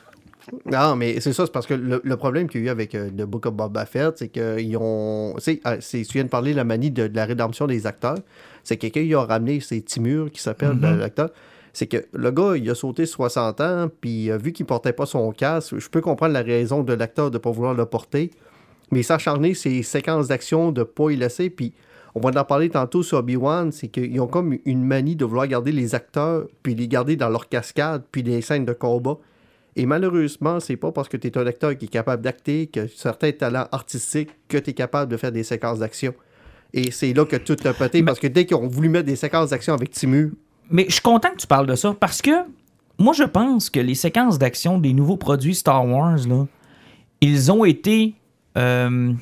Non, 0.65 0.95
mais 0.95 1.19
c'est 1.21 1.33
ça, 1.33 1.45
c'est 1.45 1.51
parce 1.51 1.65
que 1.65 1.73
le, 1.73 2.01
le 2.03 2.17
problème 2.17 2.47
qu'il 2.47 2.61
y 2.61 2.65
a 2.65 2.67
eu 2.67 2.69
avec 2.69 2.93
euh, 2.93 3.09
The 3.09 3.23
Book 3.23 3.47
of 3.47 3.53
Boba 3.55 3.85
Fett, 3.85 4.17
c'est 4.19 4.27
qu'ils 4.29 4.77
ont. 4.77 5.33
Tu 5.37 5.41
sais, 5.43 5.61
c'est- 5.81 6.03
tu 6.05 6.13
viens 6.13 6.23
de 6.23 6.29
parler 6.29 6.51
de 6.51 6.57
la 6.57 6.63
manie 6.63 6.91
de, 6.91 7.07
de 7.07 7.15
la 7.15 7.25
rédemption 7.25 7.65
des 7.65 7.87
acteurs. 7.87 8.19
C'est 8.63 8.77
que 8.77 8.85
quand 8.87 8.99
ils 8.99 9.15
ont 9.15 9.25
ramené 9.25 9.59
ces 9.59 9.81
Timur 9.81 10.29
qui 10.31 10.39
s'appelle 10.41 10.73
Mhm. 10.73 10.99
l'acteur, 10.99 11.29
c'est 11.75 11.87
que 11.87 12.05
le 12.13 12.31
gars, 12.31 12.55
il 12.55 12.69
a 12.69 12.73
sauté 12.73 13.05
60 13.05 13.59
ans, 13.59 13.89
puis 13.99 14.31
euh, 14.31 14.37
vu 14.37 14.53
qu'il 14.53 14.65
portait 14.65 14.93
pas 14.93 15.05
son 15.05 15.29
casque, 15.33 15.77
je 15.77 15.89
peux 15.89 15.99
comprendre 15.99 16.31
la 16.31 16.41
raison 16.41 16.83
de 16.83 16.93
l'acteur 16.93 17.31
de 17.31 17.37
pas 17.37 17.51
vouloir 17.51 17.73
le 17.73 17.85
porter, 17.85 18.31
mais 18.91 19.11
acharné 19.11 19.53
ses 19.53 19.83
séquences 19.83 20.29
d'action 20.29 20.71
de 20.71 20.83
pas 20.83 21.11
y 21.11 21.17
laisser, 21.17 21.49
puis 21.49 21.73
on 22.15 22.21
va 22.21 22.29
en 22.39 22.45
parler 22.45 22.69
tantôt 22.69 23.03
sur 23.03 23.17
Obi-Wan, 23.17 23.73
c'est 23.73 23.89
qu'ils 23.89 24.21
ont 24.21 24.27
comme 24.27 24.57
une 24.63 24.85
manie 24.85 25.17
de 25.17 25.25
vouloir 25.25 25.47
garder 25.47 25.73
les 25.73 25.95
acteurs, 25.95 26.47
puis 26.63 26.75
les 26.75 26.87
garder 26.87 27.17
dans 27.17 27.27
leur 27.27 27.49
cascade, 27.49 28.03
puis 28.09 28.23
les 28.23 28.39
scènes 28.39 28.63
de 28.63 28.71
combat. 28.71 29.17
Et 29.75 29.85
malheureusement, 29.85 30.61
c'est 30.61 30.77
pas 30.77 30.93
parce 30.93 31.09
que 31.09 31.17
tu 31.17 31.27
es 31.27 31.37
un 31.37 31.45
acteur 31.45 31.77
qui 31.77 31.85
est 31.85 31.89
capable 31.89 32.23
d'acter, 32.23 32.67
que 32.67 32.87
certains 32.87 33.33
talents 33.33 33.67
artistiques, 33.73 34.29
que 34.47 34.57
tu 34.57 34.69
es 34.69 34.73
capable 34.73 35.11
de 35.11 35.17
faire 35.17 35.33
des 35.33 35.43
séquences 35.43 35.79
d'action. 35.79 36.13
Et 36.71 36.89
c'est 36.91 37.11
là 37.11 37.25
que 37.25 37.35
tout 37.35 37.57
a 37.65 37.73
pété, 37.73 38.01
parce 38.01 38.19
que 38.19 38.27
dès 38.27 38.45
qu'ils 38.45 38.55
ont 38.55 38.67
voulu 38.67 38.87
mettre 38.87 39.07
des 39.07 39.17
séquences 39.17 39.49
d'action 39.49 39.73
avec 39.73 39.89
Timu, 39.89 40.35
Mais 40.69 40.85
je 40.87 40.93
suis 40.93 41.01
content 41.01 41.29
que 41.31 41.37
tu 41.37 41.47
parles 41.47 41.67
de 41.67 41.75
ça 41.75 41.95
parce 41.99 42.21
que 42.21 42.31
moi, 42.97 43.13
je 43.13 43.23
pense 43.23 43.69
que 43.69 43.79
les 43.79 43.95
séquences 43.95 44.37
d'action 44.39 44.77
des 44.77 44.93
nouveaux 44.93 45.17
produits 45.17 45.55
Star 45.55 45.85
Wars, 45.85 46.19
là, 46.27 46.45
ils 47.21 47.51
ont 47.51 47.65
été. 47.65 48.15
euh, 48.57 49.13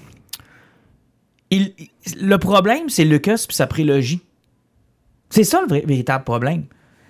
le 2.20 2.38
problème, 2.38 2.90
c'est 2.90 3.06
Lucas 3.06 3.46
et 3.48 3.54
sa 3.54 3.68
prélogie. 3.68 4.22
C'est 5.30 5.44
ça 5.44 5.62
le 5.62 5.68
véritable 5.68 6.24
problème. 6.24 6.66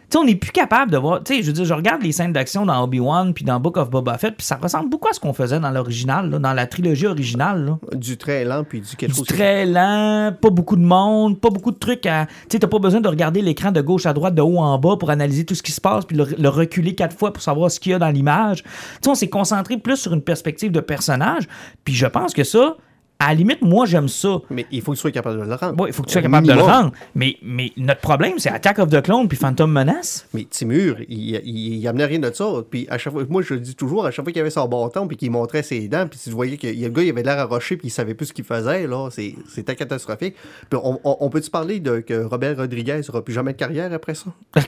Tu 0.10 0.17
sais, 0.17 0.17
on 0.17 0.25
n'est 0.25 0.36
plus 0.36 0.51
capable 0.51 0.91
de 0.91 0.98
voir. 0.98 1.24
Tu 1.24 1.36
sais, 1.36 1.41
je 1.41 1.48
veux 1.48 1.53
dire, 1.53 1.65
je 1.65 1.74
regarde 1.74 2.01
les 2.03 2.12
scènes 2.12 2.33
d'action 2.33 2.65
dans 2.65 2.83
Obi-Wan 2.83 3.33
puis 3.33 3.43
dans 3.45 3.60
Book 3.60 3.77
of 3.77 3.89
Boba 3.89 4.17
Fett, 4.17 4.36
puis 4.36 4.45
ça 4.45 4.60
ressemble 4.62 4.89
beaucoup 4.89 5.07
à 5.07 5.13
ce 5.13 5.19
qu'on 5.19 5.33
faisait 5.33 5.60
dans 5.60 5.72
l'original, 5.72 6.29
dans 6.29 6.53
la 6.53 6.67
trilogie 6.67 7.07
originale. 7.07 7.65
Là. 7.65 7.79
du 7.93 8.17
très 8.17 8.43
lent, 8.45 8.63
puis 8.63 8.81
du 8.81 8.95
quelque 8.95 9.12
Du 9.12 9.17
chose. 9.17 9.27
très 9.27 9.65
lent, 9.65 10.33
pas 10.39 10.50
beaucoup 10.50 10.75
de 10.75 10.83
monde, 10.83 11.39
pas 11.39 11.50
beaucoup 11.50 11.72
de 11.72 11.79
trucs 11.79 12.05
à. 12.05 12.25
Tu 12.25 12.33
sais, 12.51 12.60
t'as 12.60 12.67
pas 12.67 12.79
besoin 12.79 13.01
de 13.01 13.07
regarder 13.07 13.41
l'écran 13.41 13.72
de 13.72 13.81
gauche 13.81 14.05
à 14.05 14.13
droite, 14.13 14.36
de 14.36 14.41
haut 14.41 14.60
en 14.60 14.77
bas 14.77 14.98
pour 14.98 15.10
analyser 15.10 15.45
tout 15.45 15.55
ce 15.55 15.63
qui 15.63 15.72
se 15.72 15.81
passe, 15.81 16.05
puis 16.05 16.15
le, 16.17 16.25
le 16.38 16.50
reculer 16.50 16.95
quatre 16.95 17.17
fois 17.17 17.33
pour 17.33 17.41
savoir 17.41 17.72
ce 17.72 17.79
qu'il 17.79 17.91
y 17.91 17.95
a 17.95 18.00
dans 18.00 18.10
l'image. 18.10 18.63
Tu 18.63 18.69
sais, 19.03 19.10
on 19.10 19.15
s'est 19.15 19.29
concentré 19.29 19.77
plus 19.77 19.98
sur 19.98 20.13
une 20.13 20.22
perspective 20.22 20.72
de 20.72 20.79
personnage, 20.79 21.48
puis 21.83 21.93
je 21.93 22.05
pense 22.05 22.33
que 22.33 22.43
ça, 22.43 22.77
à 23.24 23.30
la 23.30 23.34
limite, 23.36 23.62
moi, 23.62 23.86
j'aime 23.86 24.08
ça. 24.08 24.39
Mais 24.50 24.65
il 24.72 24.82
faut 24.82 24.92
que 24.92 24.98
tu 24.98 25.01
sois 25.01 25.12
capable 25.12 25.39
de 25.39 25.46
le 25.50 25.56
rendre. 25.56 25.74
Bon, 25.74 25.86
il 25.86 25.94
faut 25.94 26.03
que 26.03 26.08
tu 26.08 26.13
sois 26.13 26.22
capable 26.22 26.48
de 26.48 26.53
le 26.53 26.62
rendre. 26.62 26.92
Mais, 27.15 27.38
mais 27.42 27.72
notre 27.77 28.01
problème, 28.01 28.34
c'est 28.38 28.50
Attack 28.50 28.80
of 28.80 28.89
the 28.89 29.01
Clone 29.01 29.27
puis 29.27 29.38
Phantom 29.38 29.72
Menace. 29.72 30.27
Mais 30.34 30.46
Timur, 30.50 30.98
il, 31.08 31.36
il, 31.36 31.75
il 31.75 31.88
amenait 31.88 32.06
rien 32.06 32.20
de 32.20 32.32
ça. 32.34 32.46
Puis 32.70 32.88
à 32.89 32.98
chaque 32.98 33.13
fois, 33.13 33.24
moi 33.30 33.42
je 33.42 33.53
le 33.53 33.60
dis 33.60 33.75
toujours, 33.75 34.06
à 34.06 34.12
chaque 34.12 34.25
fois 34.25 34.32
qu'il 34.32 34.42
avait 34.42 34.50
son 34.50 34.68
bâton 34.68 35.08
puis 35.08 35.18
qu'il 35.18 35.32
montrait 35.32 35.63
ses 35.63 35.88
dents, 35.88 36.08
puis 36.08 36.20
tu 36.24 36.30
voyais 36.32 36.58
que 36.58 36.68
le 36.68 36.89
gars 36.89 37.01
il 37.03 37.10
avait 37.10 37.24
l'air 37.24 37.39
arroché 37.39 37.77
puis 37.77 37.88
il 37.88 37.92
savait 37.92 38.13
plus 38.13 38.27
ce 38.27 38.34
qu'il 38.34 38.46
faisait, 38.46 38.88
là, 38.88 39.10
c'était 39.10 39.75
catastrophique. 39.75 40.36
Puis 40.70 40.80
on, 40.84 41.00
on- 41.03 41.18
on 41.20 41.30
peut-tu 41.30 41.50
parler 41.50 41.80
de 41.80 42.00
que 42.00 42.24
Robert 42.25 42.58
Rodriguez 42.58 43.01
n'aura 43.08 43.24
plus 43.24 43.34
jamais 43.34 43.53
de 43.53 43.58
carrière 43.58 43.92
après 43.94 44.15
ça? 44.15 44.25
Ah, 44.56 44.62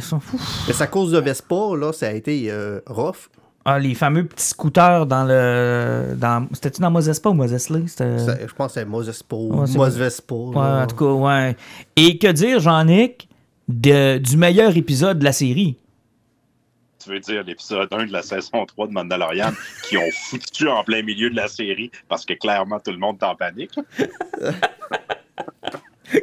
ça. 0.00 0.18
Mais 0.68 0.82
à 0.82 0.86
cause 0.86 1.12
de 1.12 1.18
Vespa, 1.18 1.54
là, 1.78 1.92
ça 1.92 2.08
a 2.08 2.12
été 2.12 2.50
euh, 2.50 2.80
rough. 2.86 3.28
Ah, 3.64 3.78
les 3.78 3.94
fameux 3.94 4.24
petits 4.24 4.46
scooters 4.46 5.04
dans 5.06 5.24
le. 5.24 6.14
Dans... 6.16 6.48
C'était-tu 6.54 6.80
dans 6.80 6.90
Moses 6.90 7.20
ou 7.24 7.32
Moses 7.34 7.68
Lee? 7.68 7.86
Je 7.98 8.54
pense 8.54 8.68
que 8.68 8.80
c'est 8.80 8.84
Moses 8.86 9.22
Po, 9.22 9.36
Ouais, 9.52 9.66
c'est 9.66 9.76
Mos 9.76 9.90
Vespa. 9.90 10.34
Ouais, 10.34 10.54
là. 10.54 10.82
en 10.84 10.86
tout 10.86 10.96
cas, 10.96 11.04
ouais. 11.04 11.56
Et 11.94 12.16
que 12.16 12.28
dire, 12.28 12.58
Jean-Nic, 12.60 13.28
de- 13.68 14.16
du 14.18 14.36
meilleur 14.38 14.74
épisode 14.76 15.18
de 15.18 15.24
la 15.24 15.32
série? 15.32 15.76
Tu 17.02 17.10
veux 17.10 17.20
dire 17.20 17.42
l'épisode 17.44 17.88
1 17.92 18.06
de 18.06 18.12
la 18.12 18.22
saison 18.22 18.64
3 18.66 18.86
de 18.88 18.92
Mandalorian 18.92 19.52
qui 19.88 19.96
ont 19.96 20.10
foutu 20.28 20.68
en 20.68 20.82
plein 20.84 21.02
milieu 21.02 21.30
de 21.30 21.36
la 21.36 21.48
série 21.48 21.90
parce 22.08 22.24
que 22.26 22.34
clairement 22.34 22.78
tout 22.78 22.90
le 22.92 22.98
monde 22.98 23.16
est 23.20 23.24
en 23.24 23.34
panique? 23.36 23.74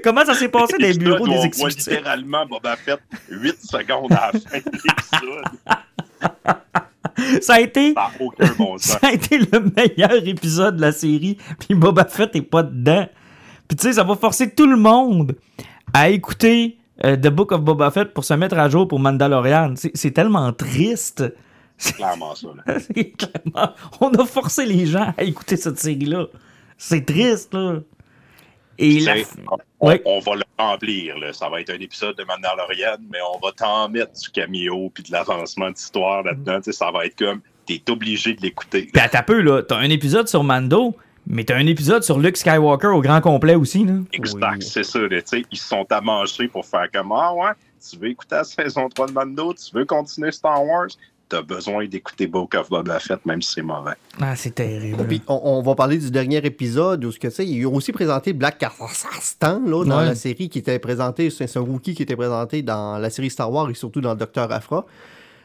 Comment 0.03 0.25
ça 0.25 0.33
s'est 0.35 0.49
passé 0.49 0.73
dans 0.77 0.85
les 0.85 0.93
bureaux 0.97 1.25
des 1.27 1.31
on 1.33 1.37
voit 1.37 1.45
exécutifs? 1.45 1.87
littéralement 1.87 2.45
Boba 2.45 2.75
Fett 2.75 2.99
8 3.29 3.55
secondes 3.61 4.11
à 4.11 4.31
la 4.33 4.39
fin 4.39 4.57
de 4.59 4.71
l'épisode. 4.71 5.45
Ça 7.41 7.55
a 7.55 7.59
été. 7.59 7.93
Ça 7.93 8.01
n'a 8.19 8.25
aucun 8.25 8.53
bon 8.57 8.77
sens. 8.77 8.99
Ça 8.99 9.07
a 9.07 9.11
été 9.13 9.37
le 9.39 9.71
meilleur 9.75 10.27
épisode 10.27 10.75
de 10.77 10.81
la 10.81 10.91
série, 10.91 11.37
puis 11.59 11.75
Boba 11.75 12.05
Fett 12.05 12.35
est 12.35 12.41
pas 12.41 12.63
dedans. 12.63 13.07
Puis 13.67 13.75
tu 13.77 13.83
sais, 13.87 13.93
ça 13.93 14.03
va 14.03 14.15
forcer 14.15 14.51
tout 14.53 14.67
le 14.67 14.77
monde 14.77 15.35
à 15.93 16.09
écouter 16.09 16.77
euh, 17.03 17.15
The 17.17 17.27
Book 17.29 17.51
of 17.51 17.61
Boba 17.61 17.91
Fett 17.91 18.13
pour 18.13 18.23
se 18.23 18.33
mettre 18.33 18.57
à 18.57 18.69
jour 18.69 18.87
pour 18.87 18.99
Mandalorian. 18.99 19.73
C'est 19.93 20.11
tellement 20.11 20.51
triste. 20.53 21.23
C'est 21.77 21.95
clairement 21.95 22.33
ça. 22.33 22.47
là. 22.65 22.75
C'est 22.79 23.11
clairement- 23.11 23.73
On 24.01 24.09
a 24.11 24.25
forcé 24.25 24.65
les 24.65 24.85
gens 24.87 25.13
à 25.17 25.23
écouter 25.23 25.57
cette 25.57 25.77
série-là. 25.79 26.25
C'est 26.77 27.05
triste, 27.05 27.53
là. 27.53 27.75
Et 28.79 28.99
la... 29.01 29.15
On, 29.49 29.57
Ouais. 29.87 30.01
on 30.05 30.19
va 30.19 30.35
le 30.35 30.43
remplir. 30.57 31.17
là. 31.19 31.33
Ça 31.33 31.49
va 31.49 31.61
être 31.61 31.69
un 31.69 31.79
épisode 31.79 32.15
de 32.17 32.23
Mandalorian, 32.23 32.97
mais 33.11 33.19
on 33.33 33.37
va 33.45 33.51
t'en 33.51 33.89
mettre 33.89 34.13
du 34.13 34.29
cameo 34.31 34.89
puis 34.93 35.03
de 35.03 35.11
l'avancement 35.11 35.69
d'histoire 35.69 36.23
là-dedans. 36.23 36.59
Ça 36.63 36.89
va 36.91 37.05
être 37.05 37.15
comme, 37.17 37.41
t'es 37.67 37.81
obligé 37.89 38.33
de 38.33 38.41
l'écouter. 38.41 38.89
Puis 38.91 39.01
à 39.01 39.07
ta 39.09 39.21
peu, 39.23 39.41
là, 39.41 39.61
t'as 39.61 39.77
un 39.77 39.89
épisode 39.89 40.27
sur 40.27 40.43
Mando, 40.43 40.95
mais 41.27 41.43
t'as 41.43 41.57
un 41.57 41.67
épisode 41.67 42.03
sur 42.03 42.17
Luke 42.19 42.37
Skywalker 42.37 42.87
au 42.87 43.01
grand 43.01 43.21
complet 43.21 43.53
aussi, 43.55 43.85
là. 43.85 43.93
Exact, 44.13 44.55
Oui. 44.57 44.61
c'est 44.63 44.83
ça. 44.83 44.99
là, 44.99 45.21
tu 45.21 45.23
sais, 45.25 45.43
ils 45.51 45.57
se 45.57 45.67
sont 45.67 45.85
amanchés 45.91 46.47
pour 46.47 46.65
faire 46.65 46.87
comme 46.91 47.11
Ah 47.11 47.33
ouais, 47.35 47.51
tu 47.87 47.97
veux 47.97 48.09
écouter 48.09 48.35
la 48.35 48.43
saison 48.45 48.89
3 48.89 49.07
de 49.07 49.11
Mando, 49.11 49.53
tu 49.53 49.75
veux 49.75 49.85
continuer 49.85 50.31
Star 50.31 50.63
Wars, 50.65 50.87
t'as 51.29 51.41
besoin 51.41 51.85
d'écouter 51.87 52.27
Book 52.27 52.55
of 52.55 52.69
Boba 52.69 52.99
Fett, 52.99 53.25
même 53.25 53.41
si 53.41 53.53
c'est 53.53 53.61
mauvais. 53.61 53.93
Ah, 54.21 54.35
c'est 54.35 54.55
terrible. 54.55 55.05
Puis 55.07 55.21
on, 55.27 55.39
on 55.43 55.61
va 55.61 55.75
parler 55.75 55.97
du 55.97 56.09
dernier 56.11 56.37
épisode 56.37 57.03
où 57.05 57.11
ce 57.11 57.19
que 57.19 57.27
tu 57.27 57.33
sais, 57.33 57.45
ils 57.47 57.65
ont 57.65 57.73
aussi 57.75 57.91
présenté 57.91 58.33
Black 58.33 58.57
Kazakhstan 58.59 59.61
là, 59.65 59.83
dans 59.85 59.99
Ouais. 59.99 60.05
la 60.05 60.15
série 60.15 60.49
qui 60.49 60.59
était 60.59 60.79
présenté, 60.79 61.29
c'est 61.29 61.57
un 61.57 61.61
rookie 61.61 61.93
qui 61.95 62.03
était 62.03 62.15
présenté 62.15 62.61
dans 62.61 62.97
la 62.97 63.09
série 63.09 63.29
Star 63.29 63.51
Wars 63.51 63.69
et 63.69 63.73
surtout 63.73 64.01
dans 64.01 64.15
Docteur 64.15 64.51
Afra. 64.51 64.85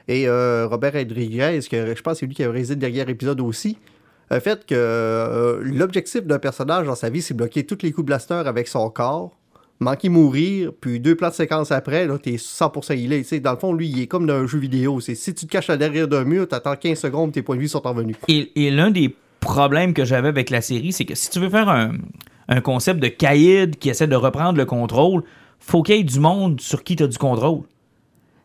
Et 0.08 0.28
euh, 0.28 0.66
Robert 0.68 0.92
Rodriguez, 0.94 1.60
que 1.70 1.94
je 1.94 2.02
pense 2.02 2.14
que 2.14 2.18
c'est 2.20 2.26
lui 2.26 2.34
qui 2.34 2.42
a 2.44 2.50
réalisé 2.50 2.74
le 2.74 2.80
dernier 2.80 3.08
épisode 3.08 3.40
aussi, 3.40 3.78
a 4.30 4.40
fait 4.40 4.64
que 4.66 4.74
euh, 4.74 5.60
l'objectif 5.62 6.22
d'un 6.24 6.38
personnage 6.38 6.86
dans 6.86 6.94
sa 6.94 7.10
vie, 7.10 7.22
c'est 7.22 7.34
bloquer 7.34 7.64
tous 7.64 7.78
les 7.82 7.92
coups 7.92 8.04
de 8.04 8.06
blaster 8.06 8.34
avec 8.46 8.66
son 8.68 8.88
corps, 8.90 9.36
manquer 9.82 10.08
mourir, 10.08 10.72
puis 10.80 11.00
deux 11.00 11.14
plans 11.14 11.28
de 11.28 11.72
après, 11.72 12.06
là, 12.06 12.18
t'es 12.18 12.36
100% 12.36 12.92
healé. 12.92 13.22
Tu 13.22 13.28
sais, 13.28 13.40
Dans 13.40 13.52
le 13.52 13.58
fond, 13.58 13.72
lui, 13.72 13.88
il 13.88 14.00
est 14.00 14.06
comme 14.06 14.26
dans 14.26 14.34
un 14.34 14.46
jeu 14.46 14.58
vidéo. 14.58 15.00
Si 15.00 15.16
tu 15.34 15.46
te 15.46 15.46
caches 15.46 15.68
derrière 15.68 16.08
d'un 16.08 16.24
mur, 16.24 16.48
t'attends 16.48 16.76
15 16.76 16.98
secondes, 16.98 17.32
tes 17.32 17.42
points 17.42 17.56
de 17.56 17.60
vie 17.60 17.68
sont 17.68 17.80
revenus. 17.80 18.16
Et, 18.28 18.70
l'un 18.70 18.90
des 18.90 19.14
problèmes 19.40 19.92
que 19.92 20.04
j'avais 20.04 20.28
avec 20.28 20.50
la 20.50 20.60
série, 20.60 20.92
c'est 20.92 21.04
que 21.04 21.14
si 21.14 21.30
tu 21.30 21.40
veux 21.40 21.50
faire 21.50 21.68
un, 21.68 21.92
concept 22.60 23.00
de 23.00 23.08
caïd 23.08 23.78
qui 23.78 23.88
essaie 23.88 24.06
de 24.06 24.16
reprendre 24.16 24.58
le 24.58 24.66
contrôle, 24.66 25.22
faut 25.58 25.82
qu'il 25.82 25.96
y 25.96 26.00
ait 26.00 26.04
du 26.04 26.20
monde 26.20 26.60
sur 26.60 26.84
qui 26.84 26.96
tu 26.96 27.02
as 27.02 27.06
du 27.06 27.18
contrôle. 27.18 27.62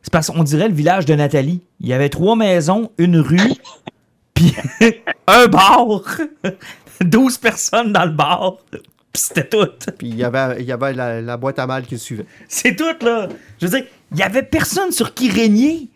C'est 0.02 0.13
parce 0.13 0.30
qu'on 0.30 0.43
dirait 0.43 0.69
le 0.69 0.73
village 0.73 1.06
de 1.06 1.13
Nathalie. 1.13 1.62
Il 1.82 1.88
y 1.88 1.93
avait 1.93 2.10
trois 2.10 2.38
maisons, 2.38 2.91
une 2.97 3.19
rue, 3.19 3.52
puis 4.34 4.56
un 5.28 5.47
bar, 5.47 6.04
12 7.02 7.38
personnes 7.39 7.91
dans 7.91 8.06
le 8.06 8.12
bar, 8.12 8.58
puis 9.17 9.25
c'était 9.25 9.49
tout. 9.49 9.67
Puis 9.97 10.10
il 10.10 10.15
y 10.15 10.23
avait, 10.23 10.62
il 10.62 10.65
y 10.65 10.71
avait 10.71 10.93
la, 10.93 11.21
la 11.21 11.38
boîte 11.38 11.58
à 11.58 11.65
mal 11.65 11.86
qui 11.86 11.95
le 11.95 11.99
suivait. 11.99 12.25
C'est 12.47 12.75
tout, 12.75 13.03
là. 13.03 13.27
Je 13.60 13.65
veux 13.65 13.80
dire, 13.80 13.88
il 14.12 14.17
y 14.17 14.23
avait 14.23 14.43
personne 14.43 14.91
sur 14.91 15.13
qui 15.13 15.30
régner. 15.30 15.88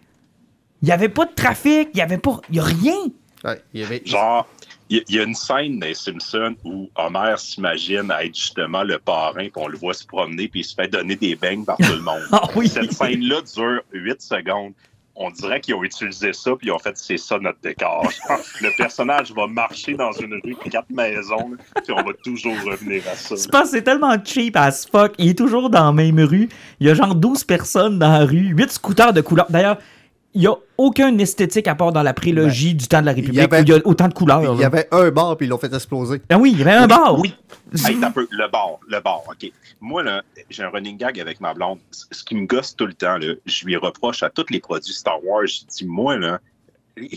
Il 0.82 0.88
y 0.88 0.92
avait 0.92 1.10
pas 1.10 1.26
de 1.26 1.34
trafic, 1.34 1.90
il 1.94 1.98
y 1.98 2.02
avait 2.02 2.18
pas... 2.18 2.42
Il 2.50 2.56
y 2.56 2.60
a 2.60 2.64
rien. 2.64 2.98
Ouais, 3.44 3.62
il 3.74 3.82
y 3.82 3.84
avait... 3.84 4.02
Genre, 4.04 4.48
il 4.90 5.04
y, 5.08 5.20
a 5.20 5.24
une 5.24 5.36
scène 5.36 5.80
dans 5.80 5.88
les 5.88 5.94
Simpsons 5.94 6.56
où 6.66 6.90
Homer 6.96 7.36
s'imagine 7.38 8.12
être 8.20 8.36
justement 8.36 8.84
le 8.84 8.98
parrain, 8.98 9.44
puis 9.44 9.52
on 9.56 9.68
le 9.68 9.78
voit 9.78 9.94
se 9.94 10.06
promener, 10.06 10.48
puis 10.50 10.62
il 10.62 10.64
se 10.64 10.74
fait 10.74 10.88
donner 10.88 11.16
des 11.16 11.36
beignes 11.36 11.64
par 11.64 11.78
tout 11.78 11.94
le 11.94 12.02
monde. 12.02 12.24
Ah 12.32 12.48
oui. 12.56 12.68
Cette 12.68 12.92
scène-là 12.92 13.42
dure 13.56 13.82
8 13.94 14.22
secondes. 14.22 14.74
On 15.24 15.30
dirait 15.30 15.62
qu'ils 15.62 15.76
ont 15.76 15.84
utilisé 15.84 16.34
ça, 16.34 16.52
puis 16.56 16.68
ils 16.68 16.72
ont 16.72 16.80
fait 16.80 16.98
c'est 16.98 17.18
ça 17.18 17.38
notre 17.40 17.60
décor. 17.62 18.12
le 18.62 18.76
personnage 18.76 19.32
va 19.34 19.46
marcher 19.46 19.94
dans 19.94 20.12
une 20.14 20.34
rue, 20.44 20.56
quatre 20.70 20.90
maisons, 20.90 21.52
puis 21.84 21.94
on 21.94 22.02
va 22.02 22.14
toujours 22.24 22.56
revenir 22.66 23.04
à 23.08 23.16
ça. 23.16 23.36
Je 23.36 23.68
c'est 23.68 23.84
tellement 23.84 24.16
cheap 24.24 24.58
as 24.58 24.88
fuck. 24.92 25.14
Il 25.20 25.30
est 25.30 25.38
toujours 25.38 25.70
dans 25.70 25.86
la 25.86 25.92
même 25.92 26.20
rue. 26.20 26.50
Il 26.80 26.88
y 26.88 26.90
a 26.90 26.96
genre 26.96 27.14
12 27.14 27.44
personnes 27.44 28.00
dans 28.00 28.12
la 28.12 28.26
rue, 28.26 28.54
8 28.56 28.72
scooters 28.72 29.14
de 29.14 29.22
couleur. 29.22 29.46
D'ailleurs, 29.50 29.78
il 30.34 30.41
n'y 30.41 30.48
a 30.48 30.56
aucun 30.78 31.17
esthétique 31.17 31.67
à 31.67 31.76
part 31.76 31.91
dans 31.91 32.04
la 32.04 32.13
prélogie 32.13 32.74
du 32.74 32.88
temps 32.88 33.02
de 33.02 33.06
la 33.06 33.12
République 33.12 33.50
Ben, 33.50 33.63
il 33.63 33.70
y 33.70 33.72
avait- 33.74 33.74
où 33.74 33.78
il 33.78 33.82
y 33.82 33.86
a 33.86 33.88
autant 33.88 34.08
de 34.08 34.13
couleurs. 34.13 34.54
Il 34.56 34.62
y 34.62 34.63
avait 34.63 34.88
un 34.91 35.10
bar, 35.12 35.36
puis 35.38 35.46
ils 35.46 35.50
l'ont 35.50 35.58
fait 35.58 35.74
exploser. 35.74 36.22
Ah 36.30 36.38
oui, 36.38 36.52
il 36.54 36.60
y 36.60 36.62
avait 36.62 36.72
un 36.72 36.88
bar. 36.88 37.20
Oui. 37.20 37.34
Hey, 37.86 37.98
un 38.04 38.12
peu, 38.12 38.28
le 38.32 38.50
bar, 38.52 38.80
le 38.88 39.00
bar, 39.00 39.22
OK. 39.30 39.52
Moi, 39.82 40.04
là, 40.04 40.22
j'ai 40.50 40.63
un 40.63 40.70
running 40.70 40.98
gag 40.98 41.20
avec 41.20 41.39
ma 41.41 41.54
blonde. 41.54 41.80
Ce 41.91 42.24
qui 42.24 42.36
me 42.36 42.46
gosse 42.46 42.76
tout 42.76 42.86
le 42.86 42.94
temps, 42.94 43.17
là, 43.17 43.34
je 43.46 43.65
lui 43.65 43.76
reproche 43.78 44.24
à 44.24 44.30
tous 44.30 44.46
les 44.50 44.60
produits 44.60 44.94
Star 44.94 45.24
Wars, 45.26 45.46
je 45.48 45.62
dis, 45.65 45.86
moi, 45.86 46.17
là, 46.17 46.39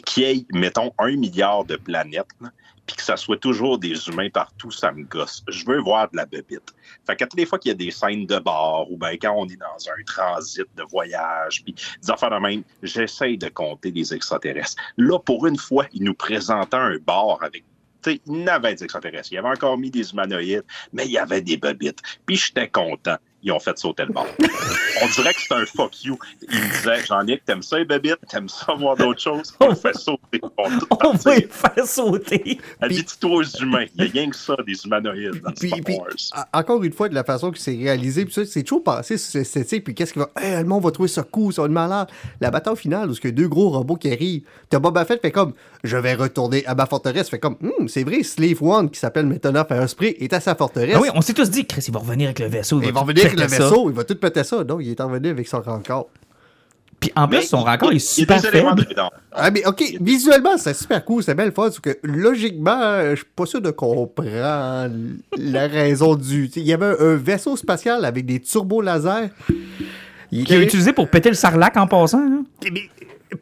qu'il 0.05 0.23
y 0.23 0.27
ait, 0.27 0.45
mettons, 0.53 0.93
un 0.99 1.15
milliard 1.17 1.65
de 1.65 1.77
planètes, 1.77 2.27
là, 2.41 2.49
puis 2.87 2.97
que 2.97 3.03
ça 3.03 3.17
soit 3.17 3.39
toujours 3.39 3.79
des 3.79 4.09
humains 4.09 4.29
partout, 4.31 4.71
ça 4.71 4.93
me 4.93 5.05
gosse. 5.05 5.43
Je 5.49 5.65
veux 5.65 5.81
voir 5.81 6.11
de 6.11 6.17
la 6.17 6.27
bébite. 6.27 6.75
Fait 7.07 7.17
que 7.17 7.25
toutes 7.25 7.39
les 7.39 7.47
fois 7.47 7.59
qu'il 7.59 7.71
y 7.71 7.73
a 7.73 7.77
des 7.77 7.91
scènes 7.91 8.27
de 8.27 8.39
bar, 8.39 8.91
ou 8.91 8.97
bien 8.97 9.17
quand 9.17 9.35
on 9.37 9.47
est 9.47 9.57
dans 9.57 9.89
un 9.89 10.03
transit 10.07 10.67
de 10.77 10.83
voyage, 10.83 11.63
puis 11.65 11.75
des 11.75 12.11
affaires 12.11 12.31
de 12.31 12.39
même, 12.39 12.63
j'essaye 12.83 13.39
de 13.39 13.49
compter 13.49 13.91
des 13.91 14.13
extraterrestres. 14.13 14.77
Là, 14.97 15.19
pour 15.19 15.47
une 15.47 15.57
fois, 15.57 15.87
il 15.93 16.05
nous 16.05 16.15
présentait 16.15 16.77
un 16.77 16.99
bar 16.99 17.43
avec 17.43 17.65
tu 18.03 18.11
sais, 18.11 18.21
il 18.27 18.41
y 18.41 18.45
en 18.45 18.47
avait 18.49 18.75
des 18.75 18.85
extraterrestres. 18.85 19.33
Il 19.33 19.39
avait 19.39 19.49
encore 19.49 19.79
mis 19.79 19.91
des 19.91 20.11
humanoïdes, 20.11 20.65
mais 20.93 21.07
il 21.07 21.13
y 21.13 21.19
avait 21.19 21.41
des 21.41 21.57
bobites. 21.57 22.03
Puis 22.27 22.37
j'étais 22.37 22.69
content. 22.69 23.17
Ils 23.45 23.53
ont 23.53 23.61
fait 23.61 23.79
sauter 23.79 24.05
le 24.07 24.13
bord. 24.13 24.27
On 25.03 25.07
dirait 25.09 25.33
que 25.35 25.41
c'est 25.41 25.55
un 25.55 25.67
fuck 25.67 26.05
you. 26.05 26.19
Il 26.51 26.59
me 26.59 26.69
disait, 26.77 27.05
Jean-Nic, 27.07 27.45
t'aimes 27.45 27.63
ça 27.63 27.79
les 27.79 27.85
bébites? 27.85 28.17
T'aimes 28.31 28.49
ça 28.49 28.73
voir 28.75 28.97
d'autres 28.97 29.21
choses? 29.21 29.55
On 29.61 29.69
le 29.69 29.75
fait 29.75 29.95
sauter. 29.95 30.41
On, 30.57 30.69
va 30.69 30.79
On 31.05 31.13
va 31.13 31.35
les 31.37 31.49
faire 31.51 31.87
sauter. 31.87 32.59
Habite-toi 32.81 33.31
aux 33.31 33.43
humains. 33.43 33.85
Il 33.97 34.05
y 34.05 34.09
a 34.09 34.11
rien 34.11 34.31
que 34.31 34.37
ça, 34.37 34.55
des 34.67 34.75
humanoïdes 34.85 35.41
dans 35.43 35.51
Puis, 35.53 35.69
Star 35.69 35.81
puis, 35.85 35.97
Wars. 35.97 36.09
a- 36.33 36.59
encore 36.61 36.83
une 36.85 36.93
fois, 36.93 37.09
de 37.09 37.15
la 37.15 37.25
façon 37.25 37.51
que 37.51 37.59
c'est 37.59 37.75
réalisé, 37.77 38.25
puis 38.25 38.33
ça, 38.35 38.45
c'est 38.47 38.63
toujours 38.63 38.83
passé 38.85 39.19
sur 39.19 39.39
l'esthétique, 39.39 39.85
puis 39.85 39.95
qu'est-ce 39.95 40.13
qu'il 40.13 40.23
va. 40.23 40.31
Hey, 40.41 40.57
le 40.59 40.65
monde 40.65 40.83
va 40.85 40.91
trouver 40.91 41.09
ça 41.09 41.23
cool, 41.23 41.53
ça 41.53 41.63
va 41.63 41.67
être 41.67 41.73
malade. 41.73 42.09
La 42.41 42.51
bataille 42.51 42.77
finale, 42.77 43.11
où 43.11 43.15
il 43.15 43.25
y 43.25 43.29
a 43.29 43.31
deux 43.33 43.49
gros 43.49 43.71
robots 43.71 43.97
qui 43.97 44.11
arrivent, 44.11 44.43
t'as 44.71 44.79
Boba 44.79 45.05
Fett 45.05 45.21
fait 45.21 45.31
comme 45.33 45.53
Je 45.83 45.97
vais 45.97 46.15
retourner 46.15 46.65
à 46.67 46.75
ma 46.75 46.87
forteresse, 46.87 47.29
fait 47.29 47.39
comme 47.39 47.57
Hum, 47.63 47.89
c'est 47.89 48.05
vrai, 48.05 48.23
Slave 48.23 48.63
One, 48.63 48.91
qui 48.91 48.99
s'appelle 48.99 49.27
maintenant 49.27 49.65
Firespray, 49.67 50.17
est 50.21 50.33
à 50.33 50.41
sa 50.41 50.55
forteresse. 50.55 50.95
Ah 50.97 51.01
oui, 51.03 51.09
on 51.15 51.21
s'est 51.21 51.35
tous 51.35 51.51
dit, 51.51 51.67
Chris, 51.67 51.85
il 51.89 51.93
va 51.93 52.01
revenir 52.01 52.27
avec 52.29 52.39
le 52.39 52.47
vaisseau. 52.47 52.81
il 52.83 52.93
va 52.93 53.01
revenir 53.01 53.34
le 53.37 53.49
ça. 53.49 53.65
vaisseau, 53.65 53.91
il 53.91 53.95
va 53.97 54.05
tout 54.05 54.15
péter 54.17 54.45
ça. 54.45 54.65
Non, 54.65 54.81
il 54.81 54.91
est 54.91 55.01
revenu 55.01 55.29
avec 55.29 55.47
son 55.49 55.61
rencard. 55.61 56.05
Puis 57.01 57.13
en 57.17 57.29
plus, 57.29 57.39
Mais 57.39 57.43
son 57.45 57.63
rencard 57.63 57.93
est 57.93 57.99
super 57.99 58.41
faible. 58.41 58.87
Ah, 59.33 59.51
mais 59.51 59.67
ok, 59.67 59.83
visuellement, 60.01 60.57
c'est 60.57 60.75
super 60.75 61.05
cool, 61.05 61.23
c'est 61.23 61.35
belle 61.35 61.53
fun, 61.53 61.71
sauf 61.71 61.81
que 61.81 61.99
logiquement, 62.03 63.11
je 63.11 63.17
suis 63.17 63.27
pas 63.37 63.47
sûr 63.47 63.61
de 63.61 63.71
comprendre 63.71 64.95
la 65.37 65.67
raison 65.67 66.15
du. 66.15 66.51
Il 66.57 66.63
y 66.63 66.73
avait 66.73 66.87
un, 66.87 66.97
un 66.99 67.17
vaisseau 67.17 67.57
spatial 67.57 68.05
avec 68.05 68.25
des 68.25 68.41
turbos 68.41 68.81
laser. 68.81 69.29
Il 70.33 70.45
Qu'il 70.45 70.57
a 70.57 70.61
utilisé 70.61 70.93
pour 70.93 71.09
péter 71.09 71.29
le 71.29 71.35
sarlac 71.37 71.77
en 71.77 71.87
passant. 71.87 72.43
Mais, 72.63 72.89
euh, 73.33 73.37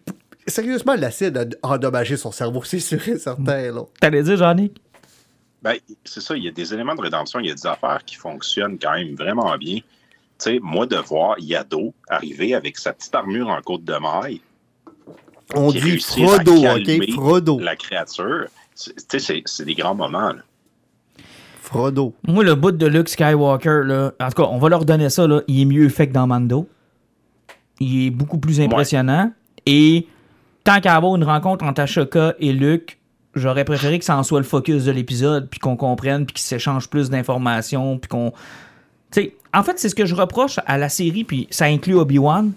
sérieusement, 0.46 0.94
l'acide 0.94 1.56
a 1.62 1.68
endommagé 1.68 2.16
son 2.16 2.32
cerveau, 2.32 2.62
c'est 2.64 2.80
sûr 2.80 3.00
et 3.08 3.18
certain. 3.18 3.72
Là. 3.72 3.82
T'allais 4.00 4.22
dire, 4.22 4.36
Johnny? 4.36 4.72
Ben, 5.62 5.76
c'est 6.04 6.20
ça, 6.20 6.36
il 6.36 6.42
y 6.42 6.48
a 6.48 6.50
des 6.50 6.74
éléments 6.74 6.94
de 6.94 7.00
rédemption, 7.02 7.38
il 7.40 7.46
y 7.46 7.50
a 7.50 7.54
des 7.54 7.66
affaires 7.66 8.00
qui 8.04 8.16
fonctionnent 8.16 8.78
quand 8.80 8.94
même 8.94 9.14
vraiment 9.14 9.56
bien. 9.56 9.76
Tu 9.76 9.84
sais, 10.38 10.58
moi, 10.60 10.86
de 10.86 10.96
voir 10.96 11.36
Yado 11.38 11.94
arriver 12.08 12.54
avec 12.54 12.78
sa 12.78 12.92
petite 12.92 13.14
armure 13.14 13.48
en 13.48 13.60
côte 13.62 13.84
de 13.84 13.94
maille, 13.94 14.40
On 15.54 15.68
qui 15.70 15.80
dit 15.80 15.90
réussit 15.90 16.24
à 16.24 16.26
Frodo, 16.42 16.62
calmer 16.62 16.98
ok? 17.00 17.10
Frodo. 17.12 17.58
la 17.60 17.76
créature, 17.76 18.46
c'est- 18.74 18.94
tu 19.08 19.20
sais, 19.20 19.42
c'est- 19.46 19.64
des 19.64 19.74
grands 19.74 19.94
moments. 19.94 20.32
là. 20.32 20.42
Frodo. 21.60 22.12
Moi, 22.26 22.42
le 22.44 22.54
bout 22.56 22.72
de 22.72 22.86
Luke 22.86 23.08
Skywalker, 23.08 23.82
là, 23.84 24.12
en 24.20 24.28
tout 24.30 24.42
cas, 24.42 24.48
on 24.50 24.58
va 24.58 24.68
leur 24.68 24.84
donner 24.84 25.10
ça, 25.10 25.26
là, 25.28 25.42
il 25.46 25.60
est 25.60 25.64
mieux 25.64 25.88
fait 25.88 26.08
que 26.08 26.12
dans 26.12 26.26
Mando. 26.26 26.68
Il 27.78 28.06
est 28.06 28.10
beaucoup 28.10 28.38
plus 28.38 28.60
impressionnant. 28.60 29.32
Et 29.64 30.06
tant 30.64 30.80
qu'à 30.80 30.96
avoir 30.96 31.14
une 31.16 31.24
rencontre 31.24 31.64
entre 31.64 31.80
Ashoka 31.82 32.34
et 32.40 32.52
Luke, 32.52 32.98
j'aurais 33.34 33.64
préféré 33.64 33.98
que 33.98 34.04
ça 34.04 34.16
en 34.16 34.22
soit 34.22 34.40
le 34.40 34.44
focus 34.44 34.84
de 34.84 34.92
l'épisode, 34.92 35.48
puis 35.48 35.60
qu'on 35.60 35.76
comprenne, 35.76 36.26
puis 36.26 36.34
qu'ils 36.34 36.44
s'échangent 36.44 36.88
plus 36.88 37.10
d'informations, 37.10 37.98
puis 37.98 38.08
qu'on... 38.08 38.32
Tu 39.10 39.22
sais, 39.22 39.34
en 39.54 39.62
fait, 39.62 39.78
c'est 39.78 39.88
ce 39.88 39.94
que 39.94 40.06
je 40.06 40.14
reproche 40.14 40.58
à 40.66 40.78
la 40.78 40.88
série, 40.88 41.24
puis 41.24 41.46
ça 41.50 41.66
inclut 41.66 41.96
Obi-Wan, 41.96 42.52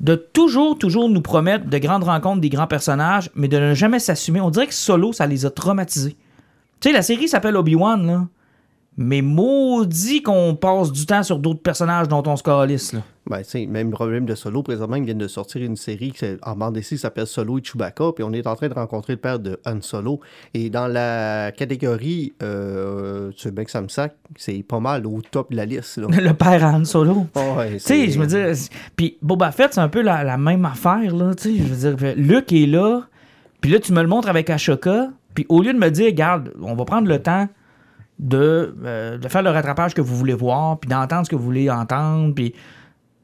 de 0.00 0.14
toujours, 0.14 0.78
toujours 0.78 1.08
nous 1.08 1.20
promettre 1.20 1.66
de 1.66 1.78
grandes 1.78 2.04
rencontres 2.04 2.40
des 2.40 2.48
grands 2.48 2.66
personnages, 2.66 3.30
mais 3.34 3.48
de 3.48 3.58
ne 3.58 3.74
jamais 3.74 3.98
s'assumer. 3.98 4.40
On 4.40 4.50
dirait 4.50 4.66
que 4.66 4.74
Solo, 4.74 5.12
ça 5.12 5.26
les 5.26 5.44
a 5.44 5.50
traumatisés. 5.50 6.16
Tu 6.80 6.88
sais, 6.88 6.92
la 6.92 7.02
série 7.02 7.28
s'appelle 7.28 7.56
Obi-Wan, 7.56 8.06
là. 8.06 8.26
Mais 9.02 9.22
maudit 9.22 10.22
qu'on 10.22 10.54
passe 10.54 10.92
du 10.92 11.06
temps 11.06 11.22
sur 11.22 11.38
d'autres 11.38 11.62
personnages 11.62 12.06
dont 12.06 12.22
on 12.26 12.36
se 12.36 12.42
calisse, 12.42 12.92
là. 12.92 13.00
Ben, 13.26 13.42
tu 13.48 13.66
même 13.66 13.90
problème 13.90 14.26
de 14.26 14.34
Solo, 14.34 14.62
présentement, 14.62 14.96
ils 14.96 15.04
viennent 15.04 15.16
de 15.18 15.28
sortir 15.28 15.62
une 15.62 15.76
série 15.76 16.10
qui, 16.12 16.24
en 16.42 16.54
bande 16.56 16.74
dessinée 16.74 16.96
qui 16.98 17.02
s'appelle 17.02 17.26
Solo 17.26 17.58
et 17.58 17.62
Chewbacca, 17.62 18.12
puis 18.14 18.24
on 18.24 18.32
est 18.32 18.46
en 18.46 18.54
train 18.56 18.68
de 18.68 18.74
rencontrer 18.74 19.14
le 19.14 19.18
père 19.18 19.38
de 19.38 19.58
Han 19.64 19.80
Solo. 19.80 20.20
Et 20.52 20.68
dans 20.68 20.86
la 20.86 21.50
catégorie, 21.52 22.34
euh, 22.42 23.30
tu 23.30 23.42
sais 23.42 23.50
bien 23.52 23.64
que 23.64 23.70
ça 23.70 23.80
me 23.80 23.88
sac, 23.88 24.14
c'est 24.36 24.62
pas 24.62 24.80
mal 24.80 25.06
au 25.06 25.20
top 25.30 25.50
de 25.52 25.56
la 25.56 25.64
liste. 25.64 25.96
Là. 25.98 26.08
Le 26.20 26.34
père 26.34 26.62
Han 26.64 26.84
Solo. 26.84 27.26
Oh, 27.34 27.40
ouais, 27.58 27.72
Tu 27.74 27.78
sais, 27.80 28.10
je 28.10 28.18
me 28.18 28.26
dis. 28.26 28.60
c'est- 28.60 28.70
Puis 28.96 29.16
Boba 29.22 29.50
Fett, 29.52 29.72
c'est 29.72 29.80
un 29.80 29.88
peu 29.88 30.02
la, 30.02 30.24
la 30.24 30.36
même 30.36 30.64
affaire, 30.66 31.14
là. 31.14 31.34
Tu 31.34 31.56
sais, 31.56 31.56
je 31.56 31.62
veux 31.72 31.94
dire, 31.96 32.14
Luke 32.16 32.52
est 32.52 32.66
là, 32.66 33.02
puis 33.62 33.70
là, 33.70 33.78
tu 33.78 33.92
me 33.94 34.02
le 34.02 34.08
montres 34.08 34.28
avec 34.28 34.50
Ashoka, 34.50 35.08
puis 35.34 35.46
au 35.48 35.62
lieu 35.62 35.72
de 35.72 35.78
me 35.78 35.90
dire, 35.90 36.06
regarde, 36.06 36.52
on 36.60 36.74
va 36.74 36.84
prendre 36.84 37.08
le 37.08 37.18
temps 37.20 37.48
de, 38.20 38.76
euh, 38.84 39.18
de 39.18 39.28
faire 39.28 39.42
le 39.42 39.50
rattrapage 39.50 39.94
que 39.94 40.00
vous 40.00 40.14
voulez 40.16 40.34
voir, 40.34 40.78
puis 40.78 40.88
d'entendre 40.88 41.24
ce 41.26 41.30
que 41.30 41.36
vous 41.36 41.42
voulez 41.44 41.68
entendre, 41.70 42.34
puis. 42.34 42.54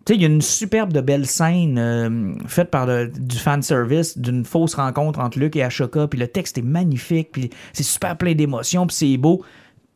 Tu 0.04 0.12
sais, 0.12 0.18
il 0.18 0.22
y 0.22 0.24
a 0.24 0.28
une 0.28 0.40
superbe 0.40 0.92
de 0.92 1.00
belle 1.00 1.26
scène 1.26 1.78
euh, 1.78 2.34
faite 2.46 2.70
par 2.70 2.86
le- 2.86 3.08
du 3.08 3.36
fanservice 3.36 4.16
d'une 4.16 4.44
fausse 4.44 4.74
rencontre 4.74 5.18
entre 5.18 5.36
Luke 5.40 5.56
et 5.56 5.64
Ashoka, 5.64 6.06
puis 6.06 6.20
le 6.20 6.28
texte 6.28 6.58
est 6.58 6.62
magnifique, 6.62 7.30
puis 7.32 7.50
c'est 7.72 7.82
super 7.82 8.16
plein 8.16 8.32
d'émotions, 8.34 8.86
puis 8.86 8.94
c'est 8.94 9.16
beau. 9.16 9.42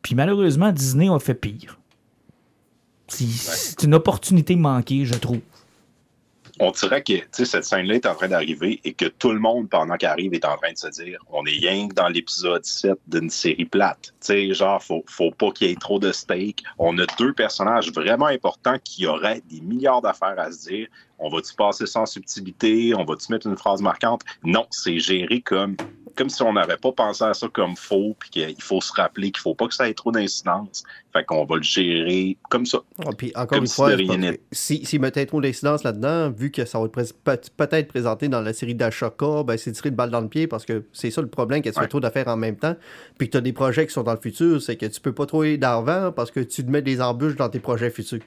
Puis 0.01 0.13
malheureusement, 0.13 0.73
Disney 0.73 1.07
a 1.07 1.17
fait 1.17 1.33
pire. 1.33 1.79
C'est 3.07 3.25
c'est 3.25 3.83
une 3.83 3.93
opportunité 3.93 4.57
manquée, 4.57 5.05
je 5.05 5.13
trouve. 5.13 5.39
On 6.59 6.71
dirait 6.71 7.03
que 7.03 7.13
cette 7.31 7.63
scène-là 7.63 7.95
est 7.95 8.05
en 8.05 8.15
train 8.15 8.27
d'arriver 8.27 8.79
et 8.83 8.93
que 8.93 9.05
tout 9.05 9.31
le 9.31 9.39
monde, 9.39 9.69
pendant 9.69 9.95
qu'elle 9.97 10.09
arrive, 10.09 10.33
est 10.33 10.45
en 10.45 10.57
train 10.57 10.71
de 10.71 10.77
se 10.77 10.87
dire 10.87 11.19
on 11.29 11.45
est 11.45 11.59
rien 11.59 11.87
que 11.87 11.93
dans 11.93 12.07
l'épisode 12.07 12.65
7 12.65 12.93
d'une 13.07 13.29
série 13.29 13.65
plate. 13.65 14.13
Sais, 14.19 14.53
genre, 14.53 14.81
faut, 14.81 15.03
faut 15.07 15.31
pas 15.31 15.51
qu'il 15.51 15.69
y 15.69 15.71
ait 15.71 15.75
trop 15.75 15.99
de 15.99 16.11
steak. 16.11 16.63
On 16.77 16.97
a 16.99 17.05
deux 17.17 17.33
personnages 17.33 17.91
vraiment 17.91 18.27
importants 18.27 18.77
qui 18.83 19.07
auraient 19.07 19.41
des 19.49 19.61
milliards 19.61 20.01
d'affaires 20.01 20.39
à 20.39 20.51
se 20.51 20.69
dire. 20.69 20.87
On 21.21 21.29
va-tu 21.29 21.53
passer 21.55 21.85
sans 21.85 22.05
subtilité? 22.05 22.93
On 22.95 23.05
va-tu 23.05 23.31
mettre 23.31 23.47
une 23.47 23.57
phrase 23.57 23.81
marquante? 23.81 24.21
Non, 24.43 24.65
c'est 24.71 24.97
géré 24.99 25.41
comme, 25.41 25.75
comme 26.17 26.29
si 26.29 26.41
on 26.41 26.53
n'avait 26.53 26.77
pas 26.77 26.91
pensé 26.91 27.23
à 27.23 27.33
ça 27.35 27.47
comme 27.47 27.75
faux, 27.75 28.15
puis 28.19 28.29
qu'il 28.31 28.61
faut 28.61 28.81
se 28.81 28.91
rappeler 28.93 29.31
qu'il 29.31 29.41
faut 29.41 29.53
pas 29.53 29.67
que 29.67 29.73
ça 29.75 29.87
ait 29.87 29.93
trop 29.93 30.11
d'incidence. 30.11 30.83
Fait 31.13 31.23
qu'on 31.23 31.45
va 31.45 31.57
le 31.57 31.61
gérer 31.63 32.37
comme 32.49 32.65
ça. 32.65 32.79
Ah, 33.05 33.09
puis 33.15 33.31
encore 33.35 33.47
Comme 33.49 33.59
une 33.59 33.67
si 33.67 33.75
fois, 33.75 33.95
de 33.95 34.39
si, 34.51 34.85
s'ils 34.85 34.99
mettaient 35.01 35.25
trop 35.25 35.41
d'incidence 35.41 35.83
là-dedans, 35.83 36.31
vu 36.31 36.49
que 36.51 36.65
ça 36.65 36.79
va 36.79 36.85
être 36.85 37.49
peut-être 37.55 37.87
présenté 37.87 38.27
dans 38.27 38.41
la 38.41 38.53
série 38.53 38.75
d'Ashoka, 38.75 39.43
ben 39.43 39.57
c'est 39.57 39.73
tiré 39.73 39.89
une 39.89 39.95
balle 39.95 40.09
dans 40.09 40.21
le 40.21 40.29
pied 40.29 40.47
parce 40.47 40.65
que 40.65 40.85
c'est 40.91 41.11
ça 41.11 41.21
le 41.21 41.27
problème, 41.27 41.61
que 41.61 41.69
tu 41.69 41.75
fais 41.75 41.81
Ouais. 41.81 41.87
trop 41.87 41.99
d'affaires 41.99 42.29
en 42.29 42.37
même 42.37 42.55
temps, 42.55 42.75
puis 43.17 43.27
que 43.27 43.33
tu 43.33 43.37
as 43.37 43.41
des 43.41 43.53
projets 43.53 43.85
qui 43.85 43.93
sont 43.93 44.03
dans 44.03 44.13
le 44.13 44.19
futur, 44.19 44.61
c'est 44.61 44.75
que 44.77 44.85
tu 44.87 44.99
peux 45.01 45.13
pas 45.13 45.25
trop 45.25 45.41
aller 45.41 45.57
d'avant 45.57 46.11
parce 46.11 46.31
que 46.31 46.39
tu 46.39 46.65
te 46.65 46.71
mets 46.71 46.81
des 46.81 47.01
embûches 47.01 47.35
dans 47.35 47.49
tes 47.49 47.59
projets 47.59 47.89
futurs. 47.91 48.21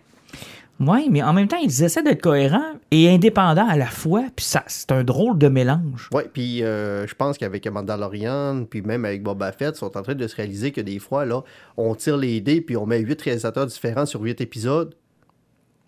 Oui, 0.80 1.08
mais 1.10 1.22
en 1.22 1.32
même 1.32 1.48
temps, 1.48 1.58
ils 1.62 1.82
essaient 1.84 2.02
d'être 2.02 2.22
cohérents 2.22 2.74
et 2.90 3.08
indépendants 3.08 3.68
à 3.68 3.76
la 3.76 3.86
fois, 3.86 4.24
puis 4.34 4.44
ça, 4.44 4.64
c'est 4.66 4.90
un 4.92 5.04
drôle 5.04 5.38
de 5.38 5.48
mélange. 5.48 6.08
Ouais, 6.12 6.28
puis 6.32 6.62
euh, 6.62 7.06
je 7.06 7.14
pense 7.14 7.38
qu'avec 7.38 7.66
Mandalorian, 7.66 8.64
puis 8.68 8.82
même 8.82 9.04
avec 9.04 9.22
Boba 9.22 9.52
Fett, 9.52 9.76
ils 9.76 9.78
sont 9.78 9.96
en 9.96 10.02
train 10.02 10.14
de 10.14 10.26
se 10.26 10.36
réaliser 10.36 10.72
que 10.72 10.80
des 10.80 10.98
fois, 10.98 11.24
là, 11.24 11.42
on 11.76 11.94
tire 11.94 12.16
les 12.16 12.40
dés, 12.40 12.60
puis 12.60 12.76
on 12.76 12.86
met 12.86 12.98
huit 12.98 13.20
réalisateurs 13.22 13.66
différents 13.66 14.06
sur 14.06 14.20
huit 14.20 14.40
épisodes. 14.40 14.94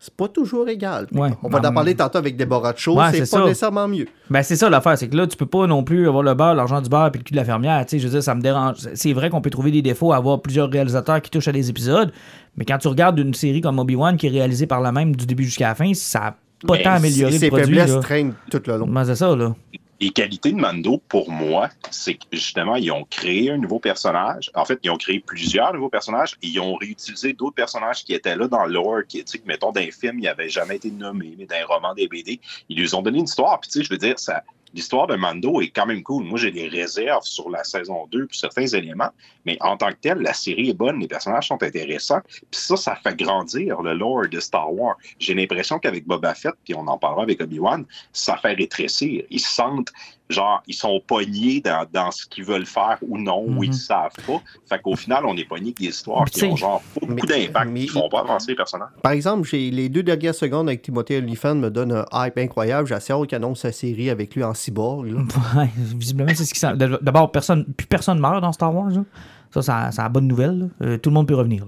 C'est 0.09 0.14
pas 0.14 0.29
toujours 0.29 0.69
égal. 0.69 1.09
Ouais. 1.12 1.31
On 1.42 1.49
va 1.49 1.59
Ben, 1.59 1.71
en 1.71 1.75
parler 1.75 1.97
tantôt 1.97 2.19
avec 2.19 2.37
Deborah 2.37 2.75
Cho, 2.77 2.97
Ouais, 2.97 3.07
c'est 3.11 3.25
c'est 3.27 3.37
pas 3.37 3.42
ça. 3.42 3.49
nécessairement 3.49 3.88
mieux. 3.88 4.07
Ben, 4.31 4.40
c'est 4.45 4.55
ça 4.55 4.71
l'affaire, 4.71 4.97
c'est 4.97 5.09
que 5.09 5.16
là, 5.16 5.27
tu 5.27 5.37
peux 5.37 5.47
pas 5.47 5.66
non 5.66 5.83
plus 5.83 6.07
avoir 6.07 6.23
le 6.23 6.33
beurre, 6.35 6.55
l'argent 6.55 6.81
du 6.81 6.88
beurre 6.88 7.11
puis 7.11 7.19
le 7.19 7.25
cul 7.25 7.33
de 7.33 7.38
la 7.38 7.45
fermière. 7.45 7.85
Je 7.90 7.97
veux 7.99 8.09
dire, 8.11 8.23
ça 8.23 8.37
me 8.37 8.40
dérange. 8.40 8.77
C'est 8.95 9.12
vrai 9.12 9.31
qu'on 9.31 9.40
peut 9.40 9.51
trouver 9.51 9.73
des 9.73 9.83
défauts 9.83 10.12
à 10.12 10.16
avoir 10.19 10.40
plusieurs 10.40 10.71
réalisateurs 10.71 11.21
qui 11.21 11.31
touchent 11.33 11.49
à 11.49 11.53
des 11.53 11.69
épisodes, 11.71 12.12
mais 12.57 12.64
quand 12.64 12.79
tu 12.79 12.87
regardes 12.87 13.19
une 13.19 13.35
série 13.35 13.61
comme 13.61 13.81
Obi-Wan 13.81 14.16
qui 14.16 14.29
est 14.29 14.31
réalisée 14.31 14.69
par 14.69 14.81
la 14.81 14.92
même 14.92 15.16
du 15.16 15.27
début 15.27 15.42
jusqu'à 15.42 15.69
la 15.71 15.75
fin, 15.75 15.92
ça 15.95 16.21
a 16.21 16.31
pas 16.66 16.75
Mais 16.75 16.83
tant 16.85 16.92
amélioré 16.92 17.33
Ses 17.37 17.47
le 17.47 17.51
produit. 17.51 17.66
faiblesses 17.66 17.95
là. 17.97 18.01
traînent 18.01 18.35
tout 18.49 18.62
le 18.64 18.77
long. 18.79 18.87
Ben, 18.87 19.05
c'est 19.05 19.16
ça, 19.16 19.35
là. 19.35 19.55
Les 19.98 20.11
qualités 20.11 20.52
de 20.52 20.56
Mando, 20.56 21.02
pour 21.09 21.30
moi, 21.30 21.70
c'est 21.90 22.14
que 22.14 22.24
justement, 22.32 22.76
ils 22.76 22.90
ont 22.92 23.04
créé 23.09 23.50
un 23.50 23.56
nouveau 23.56 23.78
personnage. 23.78 24.50
En 24.54 24.66
fait, 24.66 24.78
ils 24.82 24.90
ont 24.90 24.98
créé 24.98 25.20
plusieurs 25.20 25.72
nouveaux 25.72 25.88
personnages 25.88 26.37
et 26.42 26.48
ils 26.48 26.61
ont 26.61 26.74
réutilisé 26.74 27.32
d'autres 27.32 27.54
personnages 27.54 28.04
qui 28.04 28.12
étaient 28.12 28.37
là 28.37 28.46
dans 28.46 28.66
le 28.66 28.74
lore, 28.74 29.00
qui, 29.09 29.24
tu 29.24 29.38
sais, 29.38 29.42
mettons, 29.46 29.72
dans 29.72 29.80
les 29.80 29.90
films, 29.90 30.18
ils 30.18 30.24
n'avaient 30.24 30.50
jamais 30.50 30.76
été 30.76 30.90
nommés, 30.90 31.35
mais 31.38 31.46
dans 31.46 31.56
les 31.56 31.64
romans 31.64 31.94
des 31.94 32.09
BD, 32.09 32.40
ils 32.68 32.78
lui 32.78 32.94
ont 32.94 33.00
donné 33.00 33.18
une 33.18 33.24
histoire. 33.24 33.59
Puis, 33.61 33.70
tu 33.70 33.78
sais, 33.78 33.85
je 33.85 33.90
veux 33.90 33.98
dire, 33.98 34.18
ça, 34.18 34.42
l'histoire 34.77 35.07
de 35.07 35.17
Mando 35.17 35.62
est 35.62 35.71
quand 35.71 35.87
même 35.87 36.03
cool. 36.03 36.25
Moi, 36.25 36.39
j'ai 36.39 36.53
des 36.53 36.69
réserves 36.69 37.25
sur 37.25 37.49
la 37.49 37.65
saison 37.65 38.07
2 38.12 38.27
puis 38.27 38.39
certains 38.39 38.67
éléments, 38.67 39.11
mais 39.47 39.57
en 39.61 39.77
tant 39.79 39.89
que 39.89 39.97
tel, 40.01 40.19
la 40.19 40.35
série 40.35 40.69
est 40.69 40.75
bonne, 40.75 41.01
les 41.01 41.09
personnages 41.09 41.49
sont 41.49 41.62
intéressants. 41.62 42.21
Puis 42.27 42.61
ça, 42.61 42.77
ça 42.77 42.95
fait 42.95 43.17
grandir 43.17 43.81
le 43.81 43.95
lore 43.95 44.29
de 44.31 44.39
Star 44.39 44.73
Wars. 44.73 44.97
J'ai 45.19 45.35
l'impression 45.35 45.79
qu'avec 45.79 46.07
Boba 46.07 46.35
Fett, 46.35 46.55
puis 46.62 46.75
on 46.75 46.87
en 46.87 46.99
parlera 46.99 47.23
avec 47.23 47.41
Obi-Wan, 47.41 47.87
ça 48.12 48.37
fait 48.37 48.53
rétrécir. 48.53 49.25
Ils 49.31 49.41
se 49.41 49.49
sentent, 49.49 49.93
genre, 50.29 50.62
ils 50.67 50.75
sont 50.75 51.01
pognés 51.07 51.61
dans, 51.61 51.87
dans 51.93 52.11
ce 52.11 52.27
qu'ils 52.27 52.45
veulent 52.45 52.67
faire 52.67 52.99
ou 53.03 53.17
non, 53.19 53.45
ou 53.47 53.62
ils 53.65 53.69
Mhm. 53.71 53.73
savent 53.75 54.11
pas. 54.27 54.41
Fait 54.69 54.81
qu'au 54.83 54.97
final, 54.97 55.25
on 55.27 55.37
est 55.37 55.45
pognés 55.45 55.67
avec 55.67 55.79
des 55.79 55.87
histoires 55.87 56.25
qui 56.25 56.45
ont, 56.45 56.57
genre, 56.57 56.83
pas 57.01 57.07
beaucoup 57.07 57.27
d'impact, 57.27 57.75
qui 57.75 57.87
font 57.89 58.09
pas 58.09 58.21
avancer 58.21 58.53
les 58.53 58.57
personnages. 58.57 58.89
Par 59.03 59.12
exemple, 59.12 59.49
j'ai 59.49 59.71
les 59.71 59.89
deux 59.89 60.03
dernières 60.03 60.35
secondes 60.35 60.69
avec 60.69 60.83
Timothée 60.83 61.19
Olyphant 61.19 61.55
me 61.55 61.71
donnent 61.71 62.05
un 62.11 62.27
hype 62.27 62.39
incroyable. 62.39 62.89
J'ai 62.89 62.95
assez 62.95 63.12
hâte 63.12 63.27
qu'il 63.29 63.37
annonce 63.37 63.61
sa 63.61 63.73
série 63.73 64.11
avec 64.11 64.35
lui 64.35 64.43
en 64.45 64.55
cyborg. 64.55 65.07
Ouais, 65.57 65.71
visiblement, 65.77 66.33
c'est 66.35 66.45
ce 66.45 66.53
qui 66.55 66.61
D'abord, 67.03 67.31
personne, 67.31 67.65
plus 67.77 67.87
personne 67.87 68.19
meurt 68.19 68.41
dans 68.41 68.53
Star 68.53 68.75
Wars. 68.75 68.91
là. 68.91 69.05
Ça, 69.53 69.62
ça- 69.62 69.91
c'est 69.93 70.03
la 70.03 70.09
bonne 70.09 70.27
nouvelle. 70.27 70.71
Euh, 70.83 70.99
tout 70.99 71.09
le 71.11 71.15
monde 71.15 71.29
peut 71.29 71.35
revenir. 71.37 71.65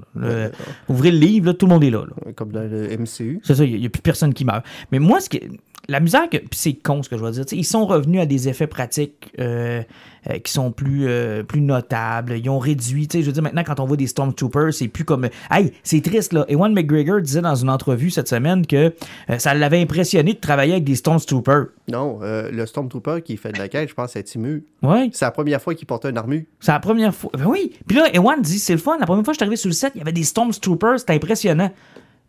ouvrez 0.89 1.11
le 1.11 1.19
livre, 1.19 1.47
là, 1.47 1.55
tout 1.55 1.67
le 1.67 1.73
monde 1.73 1.85
est 1.85 1.91
là. 1.91 2.05
là. 2.05 2.33
Comme 2.33 2.51
dans 2.53 2.61
le 2.69 2.89
MCU. 2.99 3.41
C'est 3.45 3.55
ça, 3.55 3.65
il 3.65 3.79
n'y 3.81 3.87
a, 3.87 3.89
plus 3.89 4.03
personne 4.03 4.35
qui 4.35 4.45
meurt. 4.45 4.65
Mais 4.93 4.99
moi, 4.99 5.21
ce 5.21 5.29
qui- 5.29 5.41
la 5.89 6.01
misère, 6.01 6.29
que, 6.29 6.37
puis 6.37 6.49
c'est 6.53 6.75
con 6.75 7.03
ce 7.03 7.09
que 7.09 7.17
je 7.17 7.25
veux 7.25 7.31
dire, 7.31 7.45
ils 7.53 7.65
sont 7.65 7.87
revenus 7.87 8.21
à 8.21 8.27
des 8.27 8.49
effets 8.49 8.67
pratiques 8.67 9.33
euh, 9.39 9.83
euh, 10.29 10.39
qui 10.39 10.53
sont 10.53 10.71
plus, 10.71 11.07
euh, 11.09 11.43
plus 11.43 11.63
notables. 11.63 12.37
Ils 12.37 12.51
ont 12.51 12.59
réduit, 12.59 13.09
je 13.11 13.21
veux 13.21 13.33
dire, 13.33 13.43
maintenant, 13.43 13.65
quand 13.65 13.81
on 13.81 13.87
voit 13.87 13.97
des 13.97 14.07
Stormtroopers, 14.07 14.75
c'est 14.75 14.89
plus 14.89 15.05
comme. 15.05 15.29
Hey, 15.51 15.73
c'est 15.83 16.03
triste, 16.03 16.35
là. 16.35 16.45
Ewan 16.49 16.75
McGregor 16.75 17.23
disait 17.23 17.41
dans 17.41 17.55
une 17.55 17.71
entrevue 17.71 18.11
cette 18.11 18.29
semaine 18.29 18.67
que 18.67 18.93
ça 19.39 19.55
l'avait 19.55 19.81
impressionné 19.81 20.35
de 20.35 20.39
travailler 20.39 20.73
avec 20.73 20.85
des 20.85 20.97
Stormtroopers. 20.97 21.69
Non, 21.89 22.19
euh, 22.23 22.51
le 22.51 22.67
Stormtrooper 22.67 23.23
qui 23.25 23.39
fait 23.39 23.53
de 23.53 23.59
la 23.59 23.69
quête, 23.69 23.89
je 23.89 23.95
pense, 23.95 24.13
c'est 24.13 24.23
Timu. 24.23 24.65
Ouais. 24.83 25.09
C'est 25.13 25.25
la 25.25 25.31
première 25.31 25.63
fois 25.63 25.75
qu'il 25.75 25.87
portait 25.87 26.11
une 26.11 26.19
armure. 26.19 26.43
C'est 26.61 26.73
la 26.73 26.81
première 26.81 27.15
fois. 27.15 27.31
Ben 27.33 27.47
oui. 27.47 27.73
Puis 27.87 27.97
là, 27.97 28.15
Ewan 28.15 28.43
dit 28.43 28.59
c'est 28.59 28.75
le 28.75 28.79
fun. 28.79 28.99
La 28.99 29.07
première 29.07 29.25
fois 29.25 29.33
que 29.33 29.37
je 29.37 29.39
suis 29.39 29.45
arrivé 29.45 29.57
sur 29.57 29.69
le 29.69 29.75
set, 29.75 29.93
il 29.95 29.99
y 29.99 30.03
avait 30.03 30.13
des 30.13 30.25
Stormtroopers. 30.25 31.01
C'était 31.01 31.15
impressionnant. 31.15 31.71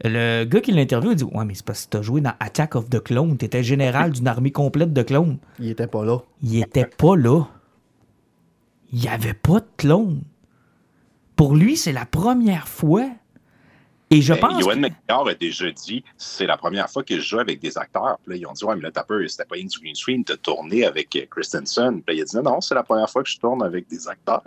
Le 0.04 0.46
gars 0.46 0.62
qui 0.62 0.72
l'interviewe, 0.72 1.12
il 1.12 1.16
dit 1.18 1.24
Ouais, 1.26 1.44
mais 1.46 1.54
c'est 1.56 1.66
parce 1.66 1.86
que 1.86 1.90
t'as 1.90 2.02
joué 2.02 2.22
dans 2.22 2.34
Attack 2.40 2.76
of 2.76 2.90
the 2.90 3.02
Clones. 3.04 3.38
T'étais 3.38 3.64
général 3.64 4.12
d'une 4.12 4.28
armée 4.28 4.52
complète 4.52 4.94
de 4.94 5.02
clones. 5.02 5.38
Il 5.60 5.70
était 5.70 5.88
pas 5.88 6.06
là. 6.06 6.20
Il 6.42 6.58
était 6.62 6.86
pas 6.86 7.16
là. 7.18 7.44
Il 8.94 9.00
n'y 9.00 9.08
avait 9.10 9.34
pas 9.34 9.60
de 9.60 9.68
clones. 9.78 10.22
Pour 11.36 11.56
lui, 11.56 11.76
c'est 11.78 11.92
la 11.92 12.06
première 12.06 12.68
fois. 12.68 13.08
Et 14.12 14.22
je 14.22 14.34
Ben, 14.34 14.40
pense. 14.40 14.66
Que- 14.66 14.74
McGregor 14.76 15.28
a 15.30 15.34
déjà 15.36 15.70
dit 15.72 16.04
c'est 16.18 16.48
la 16.48 16.58
première 16.58 16.90
fois 16.90 17.04
que 17.04 17.16
je 17.16 17.22
joue 17.22 17.40
avec 17.40 17.60
des 17.62 17.78
acteurs. 17.78 18.18
Puis 18.24 18.34
là, 18.34 18.40
ils 18.40 18.46
ont 18.48 18.54
dit 18.54 18.64
Ouais, 18.64 18.76
mais 18.76 18.82
là, 18.84 18.92
t'as 18.92 19.04
peur, 19.04 19.20
c'était 19.28 19.46
pas 19.46 19.58
une 19.58 19.68
green 19.68 19.96
screen, 19.96 20.24
t'as 20.24 20.38
tourné 20.38 20.86
avec 20.86 21.28
Christensen. 21.30 22.02
Puis 22.02 22.16
là, 22.16 22.20
il 22.20 22.22
a 22.22 22.26
dit 22.26 22.38
Non, 22.44 22.62
c'est 22.62 22.74
la 22.74 22.84
première 22.84 23.10
fois 23.10 23.22
que 23.22 23.30
je 23.30 23.38
tourne 23.38 23.62
avec 23.64 23.88
des 23.90 24.08
acteurs. 24.08 24.44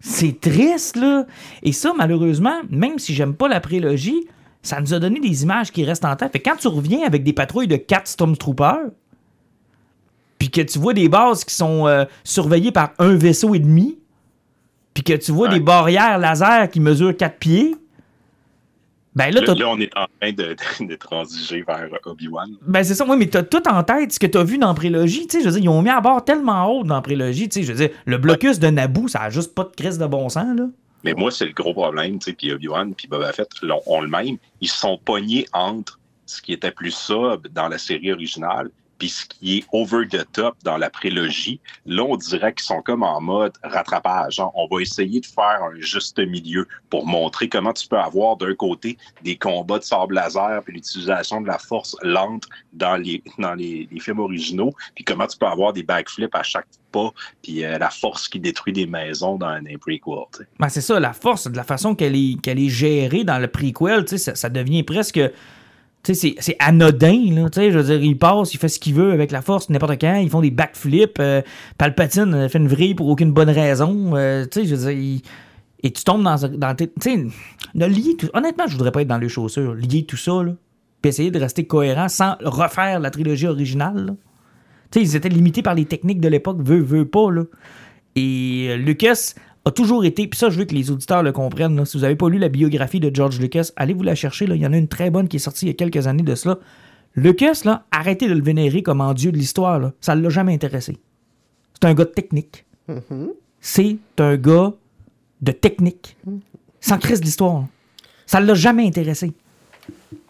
C'est 0.00 0.40
triste, 0.40 0.96
là. 0.96 1.26
Et 1.62 1.72
ça, 1.72 1.92
malheureusement, 1.96 2.60
même 2.70 2.98
si 2.98 3.14
j'aime 3.14 3.34
pas 3.34 3.48
la 3.48 3.60
prélogie, 3.60 4.26
ça 4.62 4.80
nous 4.80 4.92
a 4.94 4.98
donné 4.98 5.20
des 5.20 5.42
images 5.42 5.70
qui 5.72 5.84
restent 5.84 6.04
en 6.04 6.16
tête. 6.16 6.32
Fait 6.32 6.38
que 6.40 6.48
quand 6.50 6.56
tu 6.56 6.68
reviens 6.68 7.06
avec 7.06 7.22
des 7.24 7.32
patrouilles 7.32 7.68
de 7.68 7.76
4 7.76 8.06
Stormtroopers, 8.06 8.90
puis 10.38 10.50
que 10.50 10.60
tu 10.62 10.78
vois 10.78 10.94
des 10.94 11.08
bases 11.08 11.44
qui 11.44 11.54
sont 11.54 11.86
euh, 11.86 12.04
surveillées 12.24 12.72
par 12.72 12.90
un 12.98 13.14
vaisseau 13.14 13.54
et 13.54 13.58
demi, 13.58 13.98
puis 14.94 15.02
que 15.02 15.12
tu 15.14 15.32
vois 15.32 15.48
Ouais. 15.48 15.54
des 15.54 15.60
barrières 15.60 16.18
laser 16.18 16.68
qui 16.70 16.80
mesurent 16.80 17.16
4 17.16 17.38
pieds, 17.38 17.74
ben 19.16 19.30
là, 19.34 19.40
Là, 19.40 19.46
t'as 19.48 19.54
là, 19.54 19.68
on 19.68 19.78
est 19.80 19.90
en 19.96 20.06
train 20.20 20.30
de, 20.32 20.54
de, 20.80 20.86
de 20.86 20.94
transiger 20.96 21.62
vers 21.66 21.88
Obi-Wan. 22.06 22.48
Ben 22.66 22.84
c'est 22.84 22.94
ça, 22.94 23.04
oui, 23.08 23.16
mais 23.18 23.26
t'as 23.26 23.42
tout 23.42 23.66
en 23.68 23.82
tête 23.82 24.12
ce 24.12 24.20
que 24.20 24.26
t'as 24.26 24.44
vu 24.44 24.56
dans 24.56 24.72
Prélogie, 24.72 25.26
tu 25.26 25.38
sais, 25.38 25.44
je 25.44 25.48
veux 25.48 25.54
dire, 25.60 25.64
ils 25.64 25.68
ont 25.68 25.82
mis 25.82 25.90
à 25.90 26.00
bord 26.00 26.24
tellement 26.24 26.66
haut 26.70 26.84
dans 26.84 27.02
Prélogie, 27.02 27.48
tu 27.48 27.60
sais, 27.60 27.66
je 27.66 27.72
veux 27.72 27.78
dire, 27.88 27.90
le 28.06 28.18
blocus 28.18 28.60
de 28.60 28.68
Naboo, 28.68 29.08
ça 29.08 29.22
a 29.22 29.30
juste 29.30 29.52
pas 29.54 29.64
de 29.64 29.70
crise 29.76 29.98
de 29.98 30.06
bon 30.06 30.28
sens, 30.28 30.56
là. 30.56 30.66
Mais 31.04 31.14
moi, 31.14 31.30
c'est 31.30 31.46
le 31.46 31.52
gros 31.52 31.72
problème, 31.72 32.18
tu 32.18 32.26
sais, 32.26 32.32
puis 32.34 32.52
Obi-Wan 32.52 32.94
puis 32.94 33.08
Boba 33.08 33.32
Fett 33.32 33.48
ont 33.86 34.00
le 34.00 34.08
même. 34.08 34.36
Ils 34.60 34.68
sont 34.68 34.98
pognés 34.98 35.46
entre 35.52 35.98
ce 36.26 36.42
qui 36.42 36.52
était 36.52 36.70
plus 36.70 36.94
sub 36.94 37.48
dans 37.48 37.68
la 37.68 37.78
série 37.78 38.12
originale 38.12 38.70
puis 39.00 39.08
ce 39.08 39.24
qui 39.24 39.58
est 39.58 39.64
over 39.72 40.06
the 40.06 40.30
top 40.30 40.56
dans 40.62 40.76
la 40.76 40.90
prélogie. 40.90 41.58
Là, 41.86 42.04
on 42.04 42.16
dirait 42.16 42.52
qu'ils 42.52 42.66
sont 42.66 42.82
comme 42.82 43.02
en 43.02 43.20
mode 43.20 43.54
rattrapage. 43.64 44.34
Genre, 44.34 44.52
on 44.54 44.68
va 44.72 44.82
essayer 44.82 45.20
de 45.20 45.26
faire 45.26 45.62
un 45.62 45.80
juste 45.80 46.18
milieu 46.18 46.68
pour 46.90 47.06
montrer 47.06 47.48
comment 47.48 47.72
tu 47.72 47.88
peux 47.88 47.98
avoir 47.98 48.36
d'un 48.36 48.54
côté 48.54 48.98
des 49.24 49.36
combats 49.36 49.78
de 49.78 49.84
sable 49.84 50.14
laser 50.14 50.62
puis 50.64 50.74
l'utilisation 50.74 51.40
de 51.40 51.46
la 51.46 51.58
force 51.58 51.96
lente 52.02 52.44
dans 52.74 52.96
les 52.96 53.22
dans 53.38 53.54
les, 53.54 53.88
films 54.00 54.20
originaux, 54.20 54.72
puis 54.94 55.04
comment 55.04 55.26
tu 55.26 55.38
peux 55.38 55.46
avoir 55.46 55.72
des 55.72 55.82
backflips 55.82 56.34
à 56.34 56.42
chaque 56.42 56.66
pas, 56.92 57.12
puis 57.42 57.64
euh, 57.64 57.78
la 57.78 57.88
force 57.88 58.28
qui 58.28 58.38
détruit 58.38 58.72
des 58.72 58.86
maisons 58.86 59.36
dans 59.36 59.46
un 59.46 59.62
prequel. 59.80 60.46
Ben 60.58 60.68
c'est 60.68 60.80
ça, 60.80 61.00
la 61.00 61.12
force, 61.12 61.48
de 61.48 61.56
la 61.56 61.64
façon 61.64 61.94
qu'elle 61.94 62.16
est, 62.16 62.46
est 62.46 62.68
gérée 62.68 63.24
dans 63.24 63.38
le 63.38 63.48
prequel, 63.48 64.06
ça, 64.08 64.34
ça 64.34 64.48
devient 64.48 64.82
presque... 64.82 65.20
C'est- 66.02 66.36
anodin, 66.58 67.34
là, 67.34 67.46
je 67.54 67.78
veux 67.78 67.82
dire, 67.82 68.02
il 68.02 68.16
passe, 68.18 68.54
il 68.54 68.58
fait 68.58 68.68
ce 68.68 68.78
qu'il 68.80 68.94
veut 68.94 69.12
avec 69.12 69.30
la 69.30 69.42
force 69.42 69.68
n'importe 69.68 70.00
quand, 70.00 70.14
ils 70.16 70.30
font 70.30 70.40
des 70.40 70.50
backflips, 70.50 71.18
euh, 71.20 71.42
Palpatine 71.76 72.32
euh, 72.34 72.48
fait 72.48 72.58
une 72.58 72.68
vrille 72.68 72.94
pour 72.94 73.06
aucune 73.08 73.32
bonne 73.32 73.50
raison, 73.50 74.12
euh, 74.16 74.46
je 74.54 74.74
veux 74.74 74.92
dire, 74.92 75.20
et 75.82 75.90
tu 75.90 76.02
tombes 76.04 76.22
dans, 76.22 76.36
dans 76.36 76.74
tu 76.74 76.88
sais, 77.00 77.26
tout- 78.18 78.28
honnêtement, 78.32 78.64
je 78.66 78.72
voudrais 78.72 78.92
pas 78.92 79.02
être 79.02 79.08
dans 79.08 79.18
les 79.18 79.28
chaussures, 79.28 79.74
lier 79.74 80.04
tout 80.04 80.16
ça, 80.16 80.42
là, 80.42 80.52
puis 81.02 81.10
essayer 81.10 81.30
de 81.30 81.38
rester 81.38 81.66
cohérent 81.66 82.08
sans 82.08 82.34
refaire 82.42 82.98
la 82.98 83.10
trilogie 83.10 83.46
originale. 83.46 84.16
Tu 84.90 84.98
sais, 85.00 85.04
ils 85.04 85.16
étaient 85.16 85.28
limités 85.28 85.62
par 85.62 85.74
les 85.74 85.84
techniques 85.84 86.20
de 86.20 86.28
l'époque, 86.28 86.58
veut, 86.60 86.80
veut 86.80 87.06
pas, 87.06 87.30
là. 87.30 87.44
Et 88.16 88.74
Lucas 88.78 89.34
a 89.64 89.70
toujours 89.70 90.04
été, 90.04 90.26
puis 90.26 90.38
ça, 90.38 90.48
je 90.50 90.58
veux 90.58 90.64
que 90.64 90.74
les 90.74 90.90
auditeurs 90.90 91.22
le 91.22 91.32
comprennent. 91.32 91.76
là. 91.76 91.84
Si 91.84 91.96
vous 91.96 92.02
n'avez 92.02 92.16
pas 92.16 92.28
lu 92.28 92.38
la 92.38 92.48
biographie 92.48 93.00
de 93.00 93.14
George 93.14 93.38
Lucas, 93.40 93.70
allez 93.76 93.92
vous 93.92 94.02
la 94.02 94.14
chercher. 94.14 94.46
Là. 94.46 94.54
Il 94.54 94.62
y 94.62 94.66
en 94.66 94.72
a 94.72 94.76
une 94.78 94.88
très 94.88 95.10
bonne 95.10 95.28
qui 95.28 95.36
est 95.36 95.40
sortie 95.40 95.66
il 95.66 95.68
y 95.68 95.72
a 95.72 95.74
quelques 95.74 96.06
années 96.06 96.22
de 96.22 96.34
cela. 96.34 96.58
Lucas, 97.14 97.62
là, 97.64 97.84
arrêtez 97.90 98.28
de 98.28 98.34
le 98.34 98.42
vénérer 98.42 98.82
comme 98.82 99.00
un 99.00 99.12
dieu 99.14 99.32
de 99.32 99.36
l'histoire. 99.36 99.78
là. 99.78 99.92
Ça 100.00 100.14
ne 100.14 100.22
l'a 100.22 100.28
jamais 100.30 100.54
intéressé. 100.54 100.96
C'est 101.74 101.88
un 101.88 101.94
gars 101.94 102.04
de 102.04 102.10
technique. 102.10 102.64
C'est 103.60 103.98
un 104.18 104.36
gars 104.36 104.72
de 105.42 105.52
technique. 105.52 106.16
Sans 106.80 106.98
crise 106.98 107.20
de 107.20 107.24
l'histoire. 107.26 107.66
Ça 108.26 108.40
ne 108.40 108.46
l'a 108.46 108.54
jamais 108.54 108.86
intéressé. 108.86 109.32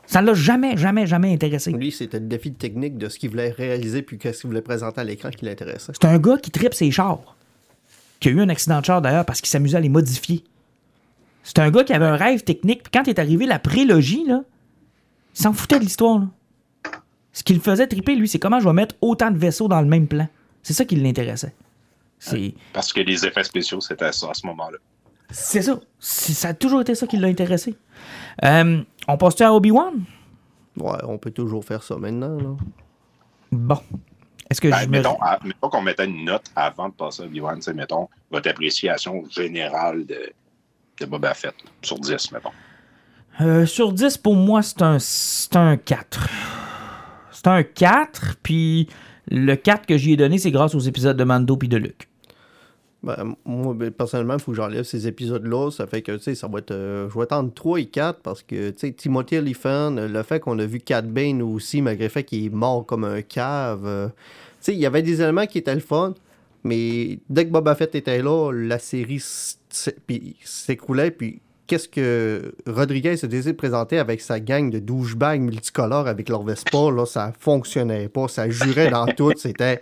Ça 0.06 0.20
ne 0.22 0.26
l'a 0.26 0.34
jamais, 0.34 0.76
jamais, 0.76 1.06
jamais 1.06 1.32
intéressé. 1.32 1.70
Lui, 1.70 1.92
c'était 1.92 2.18
le 2.18 2.26
défi 2.26 2.50
de 2.50 2.56
technique 2.56 2.98
de 2.98 3.08
ce 3.08 3.18
qu'il 3.18 3.30
voulait 3.30 3.50
réaliser 3.50 4.02
puis 4.02 4.18
qu'est-ce 4.18 4.40
qu'il 4.40 4.48
voulait 4.48 4.62
présenter 4.62 5.00
à 5.00 5.04
l'écran 5.04 5.30
qui 5.30 5.44
l'intéressait. 5.44 5.92
C'est 5.92 6.08
un 6.08 6.18
gars 6.18 6.36
qui 6.38 6.50
tripe 6.50 6.74
ses 6.74 6.90
chars. 6.90 7.36
Qui 8.20 8.28
a 8.28 8.32
eu 8.32 8.40
un 8.40 8.48
accident 8.48 8.80
de 8.80 8.84
char 8.84 9.00
d'ailleurs 9.02 9.24
parce 9.24 9.40
qu'il 9.40 9.48
s'amusait 9.48 9.78
à 9.78 9.80
les 9.80 9.88
modifier. 9.88 10.44
C'est 11.42 11.58
un 11.58 11.70
gars 11.70 11.84
qui 11.84 11.92
avait 11.92 12.06
un 12.06 12.16
rêve 12.16 12.42
technique. 12.44 12.82
Puis 12.82 12.90
quand 12.92 13.08
est 13.08 13.18
arrivé 13.18 13.46
la 13.46 13.58
prélogie, 13.58 14.24
là, 14.26 14.42
il 15.34 15.40
s'en 15.42 15.52
foutait 15.52 15.78
de 15.78 15.84
l'histoire. 15.84 16.18
là. 16.18 16.26
Ce 17.32 17.42
qui 17.42 17.54
le 17.54 17.60
faisait 17.60 17.86
triper, 17.86 18.14
lui, 18.16 18.28
c'est 18.28 18.38
comment 18.38 18.60
je 18.60 18.66
vais 18.66 18.72
mettre 18.74 18.94
autant 19.00 19.30
de 19.30 19.38
vaisseaux 19.38 19.68
dans 19.68 19.80
le 19.80 19.86
même 19.86 20.06
plan. 20.06 20.28
C'est 20.62 20.74
ça 20.74 20.84
qui 20.84 20.96
l'intéressait. 20.96 21.54
C'est 22.18 22.54
Parce 22.74 22.92
que 22.92 23.00
les 23.00 23.24
effets 23.24 23.44
spéciaux, 23.44 23.80
c'était 23.80 24.12
ça 24.12 24.28
à 24.30 24.34
ce 24.34 24.46
moment-là. 24.48 24.76
c'est 25.30 25.62
ça. 25.62 25.80
Ça 25.98 26.48
a 26.48 26.54
toujours 26.54 26.82
été 26.82 26.94
ça 26.94 27.06
qui 27.06 27.16
l'a 27.16 27.28
intéressé. 27.28 27.74
Euh, 28.44 28.82
on 29.08 29.16
passe-tu 29.16 29.42
à 29.44 29.54
Obi-Wan? 29.54 29.94
Ouais, 30.76 30.98
on 31.04 31.16
peut 31.16 31.30
toujours 31.30 31.64
faire 31.64 31.82
ça 31.82 31.96
maintenant. 31.96 32.36
Là. 32.36 32.56
Bon. 33.52 33.78
Est-ce 34.50 34.60
que 34.60 34.68
Ben, 34.68 34.78
je 34.80 34.86
me... 34.86 34.90
mettons, 34.90 35.16
à- 35.22 35.38
mettons 35.44 35.68
qu'on 35.68 35.80
mettait 35.82 36.04
une 36.06 36.24
note 36.24 36.44
avant 36.56 36.88
de 36.88 36.94
passer 36.94 37.22
à 37.22 37.26
Obi-Wan, 37.26 37.60
mettons, 37.74 38.08
votre 38.30 38.50
appréciation 38.50 39.24
générale 39.30 40.04
de, 40.06 40.32
de 41.00 41.06
Boba 41.06 41.34
Fett, 41.34 41.54
sur 41.82 41.98
10, 41.98 42.32
mettons. 42.32 42.50
Euh, 43.40 43.64
sur 43.64 43.92
10, 43.92 44.18
pour 44.18 44.34
moi, 44.36 44.60
c'est 44.62 44.82
un, 44.82 44.98
c'est 44.98 45.54
un 45.56 45.76
4. 45.76 46.28
C'est 47.32 47.46
un 47.46 47.62
4, 47.62 48.36
puis 48.42 48.88
le 49.30 49.54
4 49.54 49.86
que 49.86 49.96
j'y 49.96 50.12
ai 50.12 50.16
donné, 50.16 50.36
c'est 50.38 50.50
grâce 50.50 50.74
aux 50.74 50.80
épisodes 50.80 51.16
de 51.16 51.24
Mando 51.24 51.56
puis 51.56 51.68
de 51.68 51.76
Luke. 51.78 52.08
Ben, 53.02 53.34
moi, 53.46 53.72
ben, 53.74 53.90
personnellement, 53.90 54.34
il 54.34 54.40
faut 54.40 54.50
que 54.52 54.56
j'enlève 54.56 54.82
ces 54.84 55.06
épisodes-là. 55.06 55.70
Ça 55.70 55.86
fait 55.86 56.02
que, 56.02 56.12
tu 56.12 56.22
sais, 56.22 56.34
ça 56.34 56.48
va 56.48 56.58
être. 56.58 56.70
euh, 56.72 57.08
je 57.08 57.14
vais 57.16 57.22
attendre 57.22 57.52
3 57.54 57.80
et 57.80 57.86
4 57.86 58.20
parce 58.20 58.42
que, 58.42 58.70
tu 58.70 58.78
sais, 58.78 58.92
Timothy 58.92 59.38
Olyphant, 59.38 59.96
euh, 59.96 60.06
le 60.08 60.22
fait 60.22 60.38
qu'on 60.40 60.58
a 60.58 60.66
vu 60.66 60.80
Cat 60.80 61.02
Bane 61.02 61.40
aussi, 61.40 61.80
malgré 61.80 62.04
le 62.04 62.10
fait 62.10 62.24
qu'il 62.24 62.44
est 62.44 62.50
mort 62.50 62.84
comme 62.84 63.04
un 63.04 63.22
cave. 63.22 63.86
euh, 63.86 64.08
tu 64.08 64.14
sais, 64.60 64.74
il 64.74 64.80
y 64.80 64.86
avait 64.86 65.02
des 65.02 65.22
éléments 65.22 65.46
qui 65.46 65.56
étaient 65.58 65.74
le 65.74 65.80
fun, 65.80 66.14
mais 66.64 67.18
dès 67.30 67.46
que 67.46 67.50
Boba 67.50 67.74
Fett 67.74 67.94
était 67.94 68.22
là, 68.22 68.52
la 68.52 68.78
série 68.78 69.22
s'écroulait, 70.44 71.10
puis. 71.10 71.40
Qu'est-ce 71.70 71.86
que 71.88 72.52
Rodriguez 72.66 73.10
décidé 73.10 73.42
de 73.42 73.52
présenter 73.52 74.00
avec 74.00 74.20
sa 74.20 74.40
gang 74.40 74.70
de 74.70 74.80
douchebags 74.80 75.40
multicolores 75.40 76.08
avec 76.08 76.28
leur 76.28 76.42
Vespa, 76.42 76.90
là, 76.90 77.06
ça 77.06 77.32
fonctionnait 77.38 78.08
pas, 78.08 78.26
ça 78.26 78.50
jurait 78.50 78.90
dans 78.90 79.06
tout, 79.16 79.32
c'était... 79.36 79.80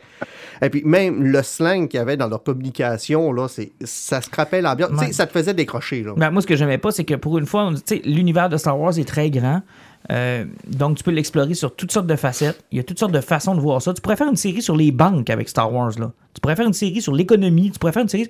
Et 0.60 0.68
puis 0.68 0.82
même 0.84 1.22
le 1.24 1.42
slang 1.42 1.88
qu'il 1.88 1.96
y 1.96 2.00
avait 2.02 2.18
dans 2.18 2.28
leur 2.28 2.42
communication, 2.42 3.32
là, 3.32 3.48
c'est, 3.48 3.72
ça 3.84 4.20
scrapait 4.20 4.60
l'ambiance. 4.60 4.90
Ouais. 5.00 5.12
Ça 5.12 5.26
te 5.26 5.32
faisait 5.32 5.54
décrocher. 5.54 6.02
Là. 6.02 6.12
Ben, 6.14 6.30
moi, 6.30 6.42
ce 6.42 6.46
que 6.46 6.56
j'aimais 6.56 6.76
pas, 6.76 6.90
c'est 6.90 7.04
que 7.04 7.14
pour 7.14 7.38
une 7.38 7.46
fois, 7.46 7.64
on- 7.68 7.74
tu 7.74 7.80
sais, 7.86 8.02
l'univers 8.04 8.50
de 8.50 8.58
Star 8.58 8.78
Wars 8.78 8.98
est 8.98 9.08
très 9.08 9.30
grand. 9.30 9.62
Euh, 10.10 10.44
donc, 10.66 10.98
tu 10.98 11.04
peux 11.04 11.10
l'explorer 11.10 11.54
sur 11.54 11.74
toutes 11.74 11.92
sortes 11.92 12.06
de 12.06 12.16
facettes. 12.16 12.62
Il 12.70 12.76
y 12.76 12.80
a 12.80 12.84
toutes 12.84 12.98
sortes 12.98 13.12
de 13.12 13.20
façons 13.20 13.54
de 13.54 13.60
voir 13.60 13.80
ça. 13.80 13.94
Tu 13.94 14.02
pourrais 14.02 14.16
faire 14.16 14.28
une 14.28 14.36
série 14.36 14.60
sur 14.60 14.76
les 14.76 14.90
banques 14.92 15.30
avec 15.30 15.48
Star 15.48 15.72
Wars. 15.72 15.92
Là. 15.98 16.12
Tu 16.34 16.40
pourrais 16.40 16.56
faire 16.56 16.66
une 16.66 16.72
série 16.74 17.00
sur 17.00 17.14
l'économie. 17.14 17.70
Tu 17.70 17.78
pourrais 17.78 17.92
faire 17.92 18.02
une 18.02 18.08
série. 18.08 18.28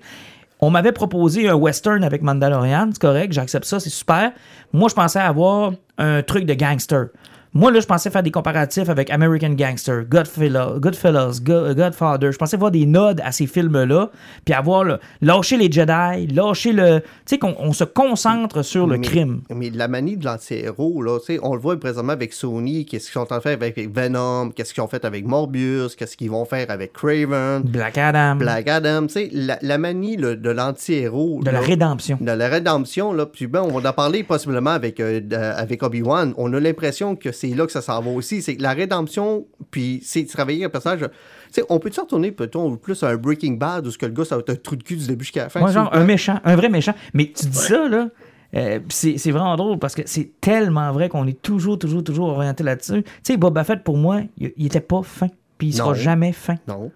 On 0.61 0.71
m'avait 0.71 0.93
proposé 0.93 1.49
un 1.49 1.55
western 1.55 2.03
avec 2.03 2.23
Mandalorian, 2.23 2.91
c'est 2.93 3.01
correct, 3.01 3.33
j'accepte 3.33 3.65
ça, 3.65 3.79
c'est 3.79 3.91
super. 3.91 4.33
Moi, 4.73 4.89
je 4.89 4.95
pensais 4.95 5.21
avoir 5.21 5.73
un 5.99 6.23
truc 6.23 6.47
de 6.47 6.55
gangster. 6.55 7.09
Moi, 7.55 7.71
là, 7.73 7.81
je 7.81 7.87
pensais 7.87 8.11
faire 8.11 8.23
des 8.23 8.31
comparatifs 8.31 8.89
avec 8.89 9.11
American 9.11 9.51
Gangster, 9.51 10.05
Goodfellas, 10.09 10.75
Goodfellas 10.79 11.41
Go- 11.43 11.75
Godfather. 11.75 12.31
Je 12.33 12.37
pensais 12.37 12.57
voir 12.57 12.71
des 12.71 12.85
nods 12.87 13.15
à 13.25 13.33
ces 13.33 13.47
films-là, 13.47 14.11
puis 14.45 14.55
avoir 14.55 14.85
le, 14.85 14.99
lâcher 15.23 15.57
les 15.57 15.71
Jedi, 15.73 16.27
lâcher 16.29 16.73
le. 16.73 17.01
Tu 17.01 17.07
sais, 17.27 17.39
qu'on 17.39 17.55
on 17.59 17.73
se 17.73 17.85
concentre 17.85 18.63
sur 18.63 18.87
le 18.87 18.99
mais, 18.99 19.07
crime. 19.07 19.41
Mais 19.55 19.71
la 19.71 19.89
manie 19.89 20.17
de 20.17 20.25
l'anti-héros, 20.25 21.03
là, 21.03 21.19
tu 21.19 21.35
sais, 21.35 21.41
on 21.43 21.55
le 21.55 21.61
voit 21.61 21.79
présentement 21.81 22.13
avec 22.13 22.33
Sony, 22.33 22.85
qu'est-ce 22.85 23.07
qu'ils 23.07 23.13
sont 23.15 23.21
en 23.21 23.27
train 23.27 23.37
de 23.39 23.43
faire 23.43 23.53
avec 23.55 23.95
Venom, 23.95 24.51
qu'est-ce 24.51 24.75
qu'ils 24.75 24.83
ont 24.83 24.89
fait 24.89 25.05
avec 25.05 25.27
Morbius, 25.27 25.97
qu'est-ce 25.97 26.17
qu'ils 26.17 26.31
vont 26.31 26.45
faire 26.45 26.67
avec 26.71 26.93
Craven, 26.93 27.63
Black 27.63 27.97
Adam, 27.99 28.37
Black 28.37 28.69
Adam, 28.69 29.07
tu 29.07 29.13
sais, 29.15 29.31
la, 29.33 29.59
la 29.63 29.79
manie 29.79 30.17
là, 30.17 30.35
de 30.37 30.51
l'anti-héros. 30.51 31.41
de 31.41 31.47
la 31.47 31.53
là, 31.53 31.61
rédemption. 31.61 32.19
de 32.21 32.31
la 32.31 32.49
rédemption, 32.49 33.13
là, 33.13 33.27
puis 33.27 33.47
ben, 33.47 33.63
on 33.63 33.79
va 33.79 33.91
en 33.91 33.93
parler 33.93 34.23
possiblement 34.23 34.71
avec, 34.71 35.01
euh, 35.01 35.21
avec 35.57 35.83
Obi-Wan. 35.83 36.35
On 36.37 36.53
a 36.53 36.61
l'impression 36.61 37.17
que 37.17 37.33
c'est 37.39 37.49
là 37.55 37.65
que 37.67 37.73
ça 37.73 37.81
s'en 37.83 38.01
va 38.03 38.11
aussi. 38.11 38.43
C'est 38.43 38.57
que 38.57 38.63
la 38.63 38.73
rédemption, 38.73 39.47
puis 39.71 40.01
c'est 40.05 40.23
de 40.23 40.29
travailler 40.29 40.65
un 40.65 40.69
personnage. 40.69 41.01
Tu 41.01 41.09
sais, 41.53 41.65
on 41.69 41.79
peut-tu 41.79 42.01
retourner 42.01 42.33
peut-on 42.33 42.77
plus 42.77 43.03
à 43.03 43.09
un 43.09 43.17
Breaking 43.17 43.53
Bad 43.55 43.87
où 43.87 43.91
ce 43.91 43.99
que 43.99 44.07
le 44.07 44.13
gars, 44.13 44.25
ça 44.25 44.37
va 44.37 44.41
être 44.41 44.51
un 44.51 44.57
trou 44.57 44.77
de 44.77 44.83
cul 44.83 44.97
du 44.97 45.07
début 45.07 45.25
jusqu'à 45.25 45.45
la 45.45 45.49
fin? 45.49 45.63
Ouais, 45.63 45.73
genre 45.73 45.89
un 45.95 46.05
méchant, 46.05 46.41
un 46.45 46.57
vrai 46.57 46.69
méchant. 46.69 46.95
Mais 47.15 47.33
tu 47.35 47.47
dis 47.47 47.57
ça, 47.59 47.89
là. 47.89 48.09
euh, 48.55 48.79
pis 48.81 48.95
c'est 48.95 49.19
c'est 49.19 49.31
vraiment 49.31 49.57
drôle 49.57 49.79
parce 49.79 49.95
que 49.95 50.03
c'est 50.07 50.31
tellement 50.41 50.91
vrai 50.93 51.09
qu'on 51.09 51.27
est 51.27 51.41
toujours, 51.41 51.79
toujours, 51.79 52.03
toujours 52.05 52.29
orienté 52.29 52.65
là-dessus. 52.65 53.03
Tu 53.03 53.11
sais, 53.23 53.37
Boba 53.37 53.65
Fett, 53.65 53.83
pour 53.85 53.97
moi, 53.97 54.23
il, 54.37 54.53
il 54.57 54.67
était 54.67 54.81
pas 54.81 55.03
fin. 55.03 55.29
Puis 55.59 55.69
il 55.69 55.73
sera 55.75 55.89
Non. 55.89 55.95
jamais 55.95 56.33
fin. 56.33 56.55
Non. 56.69 56.91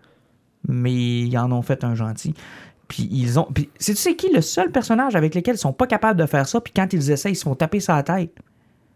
mais 0.69 0.93
ils 0.93 1.37
en 1.39 1.51
ont 1.53 1.63
fait 1.63 1.83
un 1.85 1.95
gentil. 1.95 2.35
Puis 2.89 3.09
ils 3.11 3.39
ont. 3.39 3.45
Puis 3.53 3.71
c'est 3.79 3.95
tu 3.95 4.01
sais 4.01 4.15
qui 4.17 4.31
le 4.33 4.41
seul 4.43 4.71
personnage 4.71 5.17
avec 5.17 5.35
lequel 5.35 5.55
ils 5.55 5.59
sont 5.59 5.73
pas 5.73 5.87
capables 5.87 6.21
de 6.21 6.27
faire 6.27 6.47
ça, 6.47 6.61
puis 6.61 6.73
quand 6.77 6.93
ils 6.93 7.11
essayent, 7.11 7.33
ils 7.33 7.37
se 7.37 7.45
font 7.45 7.55
taper 7.55 7.81
sa 7.81 8.03
tête? 8.03 8.35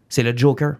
C'est 0.07 0.23
le 0.23 0.37
Joker. 0.37 0.75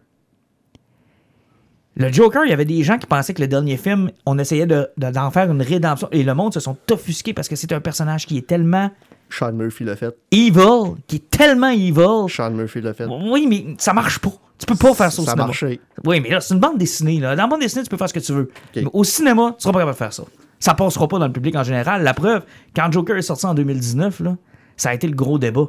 Le 2.00 2.12
Joker, 2.14 2.44
il 2.46 2.50
y 2.50 2.54
avait 2.54 2.66
des 2.66 2.84
gens 2.84 2.98
qui 2.98 3.08
pensaient 3.08 3.34
que 3.34 3.42
le 3.42 3.48
dernier 3.48 3.76
film, 3.78 4.12
on 4.26 4.38
essayait 4.38 4.68
de- 4.68 4.88
de- 4.98 5.10
d'en 5.10 5.32
faire 5.32 5.52
une 5.52 5.62
rédemption. 5.62 6.08
Et 6.12 6.24
le 6.24 6.34
monde 6.36 6.54
se 6.54 6.60
sont 6.60 6.78
offusqués 6.92 7.34
parce 7.34 7.48
que 7.48 7.56
c'est 7.56 7.72
un 7.74 7.80
personnage 7.82 8.26
qui 8.28 8.38
est 8.38 8.46
tellement 8.48 8.92
Sean 9.30 9.52
Murphy 9.54 9.84
l'a 9.84 9.96
fait. 9.96 10.16
evil, 10.32 10.96
qui 11.08 11.18
est 11.18 11.30
tellement 11.30 11.70
evil. 11.70 12.30
Sean 12.30 12.52
Murphy 12.52 12.82
l'a 12.82 12.94
fait. 12.94 13.06
Oui, 13.10 13.46
mais 13.50 13.76
ça 13.80 13.94
marche 13.94 14.20
pas. 14.20 14.32
Tu 14.60 14.66
peux 14.66 14.76
pas 14.76 14.94
faire 14.94 15.12
ça 15.12 15.22
au 15.22 15.26
Ça 15.26 15.32
cinéma. 15.32 15.48
marché. 15.48 15.80
Oui, 16.06 16.20
mais 16.22 16.30
là, 16.30 16.40
c'est 16.40 16.54
une 16.54 16.60
bande 16.60 16.78
dessinée. 16.78 17.20
Là. 17.20 17.36
Dans 17.36 17.44
la 17.44 17.48
bande 17.48 17.60
dessinée, 17.62 17.84
tu 17.84 17.90
peux 17.90 17.98
faire 17.98 18.10
ce 18.10 18.14
que 18.14 18.20
tu 18.20 18.32
veux. 18.34 18.50
Mais 18.76 18.84
au 18.94 19.04
cinéma, 19.04 19.54
tu 19.58 19.64
seras 19.64 19.74
pas 19.74 19.80
capable 19.80 19.94
de 19.96 19.98
faire 19.98 20.14
ça. 20.14 20.24
Ça 20.60 20.74
passera 20.74 21.08
pas 21.08 21.20
dans 21.20 21.28
le 21.28 21.34
public 21.34 21.56
en 21.56 21.64
général. 21.64 22.04
La 22.04 22.14
preuve, 22.14 22.44
quand 22.76 22.92
Joker 22.92 23.18
est 23.18 23.22
sorti 23.22 23.46
en 23.46 23.54
2019, 23.54 24.20
là, 24.22 24.36
ça 24.76 24.90
a 24.90 24.94
été 24.94 25.08
le 25.08 25.14
gros 25.16 25.38
débat. 25.38 25.68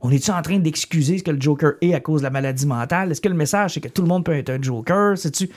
On 0.00 0.10
est-tu 0.10 0.30
en 0.30 0.40
train 0.42 0.58
d'excuser 0.58 1.18
ce 1.18 1.22
que 1.22 1.30
le 1.30 1.40
Joker 1.40 1.72
est 1.80 1.94
à 1.94 2.00
cause 2.00 2.20
de 2.20 2.24
la 2.24 2.30
maladie 2.30 2.66
mentale? 2.66 3.10
Est-ce 3.10 3.20
que 3.20 3.28
le 3.28 3.34
message, 3.34 3.74
c'est 3.74 3.80
que 3.80 3.88
tout 3.88 4.02
le 4.02 4.08
monde 4.08 4.24
peut 4.24 4.32
être 4.32 4.50
un 4.50 4.60
Joker? 4.60 5.16
C'est-tu... 5.16 5.50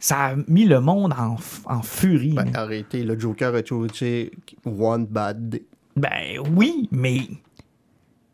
Ça 0.00 0.26
a 0.26 0.36
mis 0.46 0.64
le 0.64 0.80
monde 0.80 1.12
en, 1.18 1.36
en 1.64 1.82
furie. 1.82 2.34
Ben, 2.34 2.54
arrêtez, 2.54 3.02
le 3.02 3.18
Joker 3.18 3.52
a 3.52 3.62
toujours 3.62 3.86
été 3.86 4.30
One 4.64 5.06
Bad 5.06 5.48
Day. 5.48 5.64
Ben 5.96 6.38
oui, 6.54 6.88
mais 6.92 7.22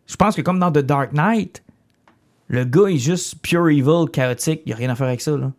je 0.07 0.16
pense 0.16 0.37
que 0.37 0.42
comme 0.42 0.59
dans 0.59 0.70
The 0.70 0.81
Dark 0.81 1.14
Knight, 1.14 1.62
le 2.48 2.64
gars 2.64 2.88
est 2.88 2.98
juste 2.98 3.37
pure 3.40 3.70
evil, 3.70 4.11
chaotique. 4.12 4.61
Il 4.66 4.68
n'y 4.68 4.72
a 4.74 4.77
rien 4.77 4.90
à 4.90 4.94
faire 4.94 5.07
avec 5.07 5.22
ça. 5.22 5.38
Là. 5.38 5.53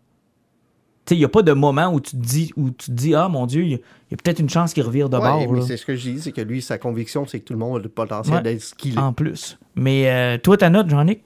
Tu 1.06 1.14
sais, 1.14 1.16
il 1.16 1.18
n'y 1.20 1.24
a 1.24 1.28
pas 1.28 1.42
de 1.42 1.52
moment 1.52 1.92
où 1.92 2.00
tu 2.00 2.10
te 2.12 2.16
dis, 2.16 2.52
où 2.56 2.70
tu 2.70 2.86
te 2.86 2.90
dis 2.90 3.14
Ah 3.14 3.28
mon 3.28 3.46
Dieu, 3.46 3.62
il 3.62 3.70
y 3.70 3.74
a, 3.74 4.16
peut-être 4.16 4.40
une 4.40 4.50
chance 4.50 4.74
qu'il 4.74 4.82
revire 4.82 5.08
de 5.08 5.16
Ouais, 5.18 5.46
bord. 5.46 5.62
c'est 5.62 5.76
ce 5.76 5.86
que 5.86 5.94
je 5.94 6.10
dis, 6.10 6.20
c'est 6.20 6.32
que 6.32 6.40
lui, 6.40 6.60
sa 6.60 6.78
conviction, 6.78 7.26
c'est 7.26 7.38
que 7.38 7.44
tout 7.44 7.52
le 7.52 7.60
monde 7.60 7.78
a 7.78 7.82
le 7.82 7.88
potentiel 7.88 8.34
Ouais. 8.36 8.42
d'être 8.42 8.60
ce 8.62 8.74
qu'il 8.74 8.94
est. 8.94 8.98
En 8.98 9.12
plus. 9.12 9.56
Mais 9.76 10.10
euh, 10.10 10.36
toi, 10.38 10.56
ta 10.56 10.68
note, 10.68 10.88
Jean-Nic? 10.90 11.20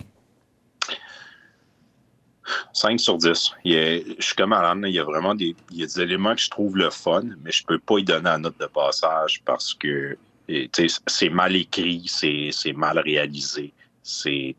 5 2.73 2.99
sur 3.01 3.17
10. 3.17 3.53
Il 3.65 3.73
y 3.73 3.77
a- 3.79 3.99
je 4.19 4.23
suis 4.25 4.35
comme 4.35 4.53
Alan, 4.53 4.83
il 4.83 4.93
y 4.95 4.99
a 4.99 5.05
vraiment 5.05 5.35
des, 5.35 5.55
il 5.71 5.79
y 5.79 5.83
a 5.83 5.87
des 5.87 6.01
éléments 6.01 6.35
que 6.35 6.41
je 6.41 6.51
trouve 6.51 6.77
le 6.77 6.91
fun, 6.91 7.23
mais 7.45 7.53
je 7.53 7.65
peux 7.65 7.79
pas 7.79 7.99
y 7.99 8.05
donner 8.05 8.25
la 8.25 8.39
note 8.39 8.59
de 8.61 8.67
passage 8.67 9.41
parce 9.45 9.73
que 9.75 10.17
c'est 11.07 11.29
mal 11.29 11.55
écrit, 11.55 12.03
c'est 12.07 12.49
c'est 12.53 12.73
mal 12.73 12.99
réalisé. 12.99 13.73
C'est, 14.03 14.57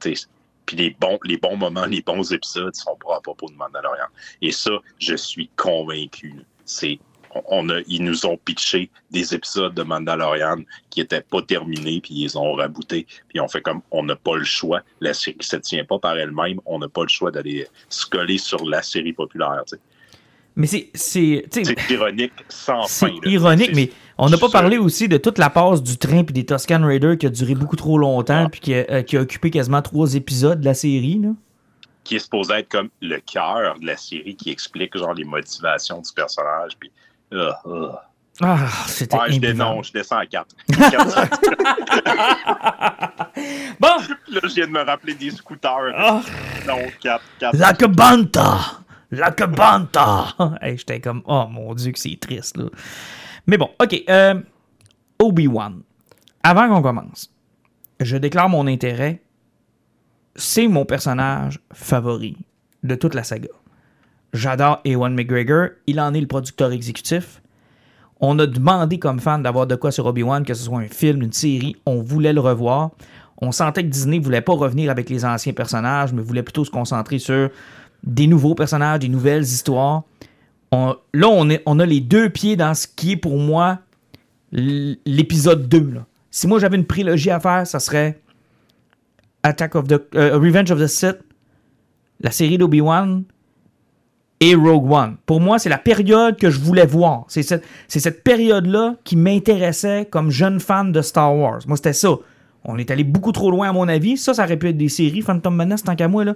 puis 0.72 0.78
les 0.78 0.96
bons, 0.98 1.20
les 1.26 1.36
bons 1.36 1.58
moments, 1.58 1.86
les 1.86 2.02
bons 2.02 2.32
épisodes 2.32 2.74
sont 2.74 2.96
pas 2.96 3.18
à 3.18 3.20
propos 3.20 3.48
de 3.48 3.56
Mandalorian. 3.56 4.06
Et 4.42 4.54
ça, 4.54 4.72
je 5.00 5.16
suis 5.16 5.50
convaincu. 5.58 6.34
C'est 6.64 6.98
on- 7.50 7.70
a, 7.70 7.82
ils 7.88 8.04
nous 8.04 8.26
ont 8.26 8.38
pitché 8.38 8.90
des 9.10 9.34
épisodes 9.34 9.74
de 9.74 9.84
Mandalorian 9.84 10.64
qui 10.90 11.02
étaient 11.02 11.22
pas 11.22 11.42
terminés, 11.42 12.00
puis 12.00 12.14
ils 12.14 12.38
ont 12.38 12.54
raboutés, 12.54 13.06
puis 13.28 13.42
on 13.42 13.50
fait 13.50 13.62
comme 13.62 13.82
on 13.92 14.04
n'a 14.04 14.16
pas 14.16 14.38
le 14.38 14.46
choix. 14.46 14.82
La 15.02 15.14
série 15.14 15.38
se 15.42 15.58
tient 15.58 15.84
pas 15.84 16.00
par 16.00 16.18
elle-même, 16.18 16.62
on 16.66 16.80
n'a 16.80 16.88
pas 16.88 17.04
le 17.04 17.10
choix 17.10 17.32
d'aller 17.32 17.68
se 17.90 18.06
coller 18.06 18.38
sur 18.38 18.66
la 18.66 18.82
série 18.82 19.14
populaire. 19.14 19.64
tu 19.68 19.76
sais. 19.76 19.82
Mais 20.56 20.68
c'est. 20.68 20.90
C'est 20.94 21.44
ironique 21.90 22.34
sans 22.50 22.84
fin. 22.88 23.08
c'est 23.24 23.30
ironique, 23.30 23.72
mais 23.74 23.90
on 24.18 24.30
n'a 24.30 24.38
pas 24.38 24.50
parlé 24.50 24.78
aussi 24.78 25.08
de 25.08 25.18
toute 25.18 25.38
la 25.38 25.50
passe 25.50 25.82
du 25.82 25.98
train 25.98 26.24
puis 26.24 26.34
des 26.34 26.46
Tuscan 26.46 26.82
Raiders 26.86 27.18
qui 27.18 27.26
a 27.26 27.30
duré 27.30 27.56
beaucoup 27.56 27.76
trop 27.78 27.98
longtemps 27.98 28.44
Ah. 28.46 28.50
puis 28.50 28.60
qui 28.60 28.74
a, 28.76 28.86
euh, 28.90 29.02
qui 29.02 29.16
a 29.18 29.22
occupé 29.22 29.50
quasiment 29.50 29.82
trois 29.82 30.14
épisodes 30.16 30.60
de 30.60 30.66
la 30.66 30.74
série. 30.74 31.20
Là. 31.24 31.30
qui 32.04 32.16
est 32.16 32.20
supposé 32.20 32.56
être 32.56 32.70
comme 32.70 32.90
le 33.02 33.20
cœur 33.20 33.78
de 33.80 33.86
la 33.86 33.96
série 33.96 34.36
qui 34.36 34.50
explique 34.50 34.98
genre 34.98 35.14
les 35.14 35.24
motivations 35.24 36.02
du 36.02 36.12
personnage. 36.14 36.72
Puis, 36.80 36.92
ah, 37.34 37.60
ah. 37.66 38.02
Ah, 38.42 38.68
c'était 38.88 39.16
Ouais, 39.18 39.26
je, 39.30 39.40
dé- 39.40 39.48
imbuvable. 39.50 39.76
non, 39.76 39.84
je 39.84 39.92
descends 39.94 40.18
à 40.18 40.26
4. 40.26 40.48
Bon! 43.80 43.88
Là, 44.30 44.40
je 44.44 44.48
viens 44.56 44.68
de 44.68 44.72
me 44.72 44.84
rappeler 44.84 45.14
des 45.14 45.32
scooters. 45.32 45.94
Ah. 45.96 46.22
Non, 46.68 46.78
4. 47.02 47.24
4. 47.40 47.56
La 47.58 47.74
Cabanta! 47.74 48.81
La 49.12 49.32
Cabanta! 49.32 50.36
hey, 50.62 50.78
J'étais 50.78 51.02
comme, 51.02 51.22
oh 51.26 51.46
mon 51.50 51.74
dieu, 51.74 51.92
que 51.92 52.00
c'est 52.00 52.18
triste, 52.20 52.58
là. 52.58 52.66
Mais 53.48 53.58
bon, 53.58 53.70
ok. 53.82 54.04
euh, 54.10 54.36
Obi-Wan. 55.20 55.82
Avant 56.44 56.70
qu'on 56.70 56.82
commence, 56.82 57.32
je 58.00 58.18
déclare 58.18 58.50
mon 58.50 58.68
intérêt. 58.68 59.22
C'est 60.36 60.68
mon 60.68 60.86
personnage 60.86 61.60
favori 61.74 62.38
de 62.84 62.96
toute 62.96 63.14
la 63.14 63.24
saga. 63.24 63.50
J'adore 64.34 64.80
Ewan 64.86 65.14
McGregor. 65.14 65.70
Il 65.88 66.00
en 66.00 66.14
est 66.14 66.22
le 66.22 66.28
producteur 66.28 66.72
exécutif. 66.72 67.42
On 68.22 68.40
a 68.40 68.48
demandé 68.48 68.98
comme 68.98 69.20
fan 69.20 69.44
d'avoir 69.44 69.68
de 69.68 69.76
quoi 69.76 69.92
sur 69.92 70.06
Obi-Wan, 70.06 70.46
que 70.46 70.54
ce 70.54 70.64
soit 70.64 70.80
un 70.80 70.88
film, 70.88 71.22
une 71.22 71.34
série. 71.34 71.76
On 71.86 72.02
voulait 72.02 72.34
le 72.34 72.40
revoir. 72.40 72.92
On 73.42 73.52
sentait 73.52 73.84
que 73.84 73.90
Disney 73.90 74.20
voulait 74.20 74.42
pas 74.42 74.54
revenir 74.54 74.90
avec 74.90 75.10
les 75.10 75.26
anciens 75.26 75.54
personnages, 75.54 76.14
mais 76.14 76.22
voulait 76.22 76.44
plutôt 76.44 76.64
se 76.64 76.70
concentrer 76.70 77.20
sur 77.20 77.50
des 78.04 78.28
nouveaux 78.28 78.56
personnages, 78.56 79.00
des 79.00 79.10
nouvelles 79.10 79.44
histoires. 79.44 80.04
Là, 80.72 81.28
on, 81.66 81.80
a 81.80 81.86
les 81.86 82.00
deux 82.00 82.30
pieds 82.30 82.56
dans 82.56 82.74
ce 82.74 82.88
qui 82.88 83.14
est 83.14 83.18
pour 83.18 83.38
moi 83.38 83.80
l'épisode 84.52 85.68
2. 85.68 85.92
là. 85.94 86.06
Si 86.30 86.48
moi 86.48 86.60
j'avais 86.60 86.78
une 86.78 86.86
prélogie 86.86 87.30
à 87.30 87.40
faire, 87.40 87.68
ça 87.68 87.80
serait 87.80 88.22
Attack 89.44 89.76
of 89.76 89.88
the 89.88 90.02
euh, 90.16 90.38
Revenge 90.38 90.72
of 90.72 90.80
the 90.80 90.88
Sith, 90.88 91.20
la 92.22 92.32
série 92.32 92.58
d'Obi-Wan 92.58 93.24
et 94.40 94.56
Rogue 94.56 94.92
One. 94.92 95.18
Pour 95.26 95.42
moi, 95.42 95.60
c'est 95.60 95.70
la 95.70 95.78
période 95.78 96.38
que 96.38 96.50
je 96.50 96.60
voulais 96.60 96.86
voir. 96.86 97.26
C'est 97.28 97.44
cette, 97.44 97.64
cette 97.88 98.24
période-là 98.24 98.96
qui 99.04 99.16
m'intéressait 99.16 100.08
comme 100.10 100.32
jeune 100.32 100.60
fan 100.60 100.92
de 100.92 101.02
Star 101.02 101.36
Wars. 101.36 101.60
Moi, 101.68 101.78
c'était 101.78 101.94
ça. 101.94 102.10
On 102.64 102.78
est 102.78 102.92
allé 102.92 103.04
beaucoup 103.04 103.32
trop 103.32 103.52
loin, 103.52 103.70
à 103.70 103.74
mon 103.74 103.88
avis. 103.88 104.18
Ça, 104.18 104.34
ça 104.34 104.44
aurait 104.44 104.58
pu 104.58 104.70
être 104.70 104.78
des 104.78 104.90
séries, 104.90 105.22
Phantom 105.22 105.56
Menace, 105.56 105.84
tant 105.84 105.96
qu'à 105.96 106.08
moi. 106.08 106.26
Là. 106.26 106.36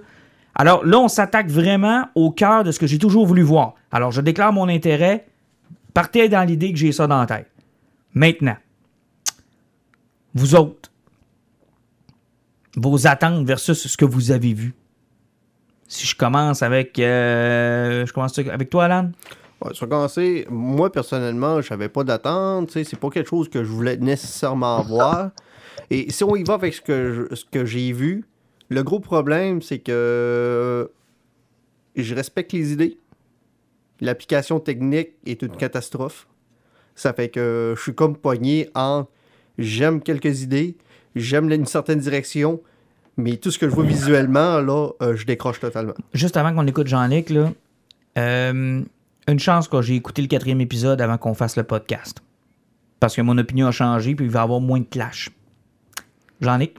Alors 0.56 0.84
là, 0.84 0.98
on 0.98 1.08
s'attaque 1.08 1.48
vraiment 1.48 2.06
au 2.14 2.30
cœur 2.30 2.64
de 2.64 2.72
ce 2.72 2.78
que 2.78 2.86
j'ai 2.86 2.98
toujours 2.98 3.26
voulu 3.26 3.42
voir. 3.42 3.74
Alors, 3.92 4.10
je 4.10 4.20
déclare 4.22 4.52
mon 4.52 4.68
intérêt. 4.68 5.26
Partez 5.94 6.28
dans 6.28 6.42
l'idée 6.42 6.72
que 6.72 6.78
j'ai 6.78 6.92
ça 6.92 7.06
dans 7.06 7.20
la 7.20 7.26
tête. 7.26 7.50
Maintenant, 8.14 8.56
vous 10.34 10.54
autres, 10.54 10.90
vos 12.76 13.06
attentes 13.06 13.46
versus 13.46 13.86
ce 13.86 13.96
que 13.96 14.04
vous 14.04 14.30
avez 14.30 14.52
vu. 14.54 14.74
Si 15.88 16.06
je 16.06 16.16
commence 16.16 16.62
avec. 16.62 16.98
euh, 16.98 18.04
je 18.06 18.12
commence 18.12 18.38
avec 18.38 18.70
toi, 18.70 18.84
Alan. 18.86 19.10
Sur 19.72 19.88
commencer, 19.88 20.46
moi 20.50 20.92
personnellement, 20.92 21.60
j'avais 21.62 21.88
pas 21.88 22.04
d'attente. 22.04 22.70
C'est 22.72 22.98
pas 22.98 23.08
quelque 23.08 23.28
chose 23.28 23.48
que 23.48 23.62
je 23.64 23.68
voulais 23.70 23.96
nécessairement 23.96 24.82
voir. 24.82 25.30
Et 25.90 26.10
si 26.10 26.24
on 26.24 26.36
y 26.36 26.42
va 26.44 26.54
avec 26.54 26.74
je- 26.86 27.34
ce 27.34 27.44
que 27.50 27.64
j'ai 27.64 27.92
vu, 27.92 28.24
le 28.68 28.82
gros 28.82 29.00
problème, 29.00 29.62
c'est 29.62 29.78
que 29.78 30.90
je 31.94 32.14
respecte 32.14 32.52
les 32.52 32.72
idées. 32.72 32.98
L'application 34.00 34.60
technique 34.60 35.10
est 35.24 35.42
une 35.42 35.56
catastrophe. 35.56 36.26
Ça 36.94 37.12
fait 37.12 37.28
que 37.28 37.74
je 37.76 37.82
suis 37.82 37.94
comme 37.94 38.16
pogné 38.16 38.68
en 38.74 39.06
j'aime 39.58 40.02
quelques 40.02 40.42
idées, 40.42 40.76
j'aime 41.14 41.50
une 41.50 41.66
certaine 41.66 41.98
direction, 41.98 42.60
mais 43.16 43.36
tout 43.36 43.50
ce 43.50 43.58
que 43.58 43.68
je 43.68 43.74
vois 43.74 43.84
visuellement, 43.84 44.60
là, 44.60 44.90
euh, 45.02 45.16
je 45.16 45.24
décroche 45.24 45.60
totalement. 45.60 45.94
Juste 46.12 46.36
avant 46.36 46.54
qu'on 46.54 46.66
écoute 46.66 46.86
Jean-Luc, 46.86 47.30
là, 47.30 47.52
euh, 48.18 48.82
une 49.28 49.38
chance 49.38 49.68
que 49.68 49.80
j'ai 49.82 49.94
écouté 49.94 50.22
le 50.22 50.28
quatrième 50.28 50.60
épisode 50.60 51.00
avant 51.00 51.18
qu'on 51.18 51.34
fasse 51.34 51.56
le 51.56 51.64
podcast. 51.64 52.22
Parce 53.00 53.14
que 53.14 53.22
mon 53.22 53.36
opinion 53.38 53.66
a 53.66 53.72
changé, 53.72 54.14
puis 54.14 54.26
il 54.26 54.30
va 54.30 54.40
y 54.40 54.42
avoir 54.42 54.60
moins 54.60 54.80
de 54.80 54.84
clash. 54.84 55.30
Jean-Luc? 56.40 56.76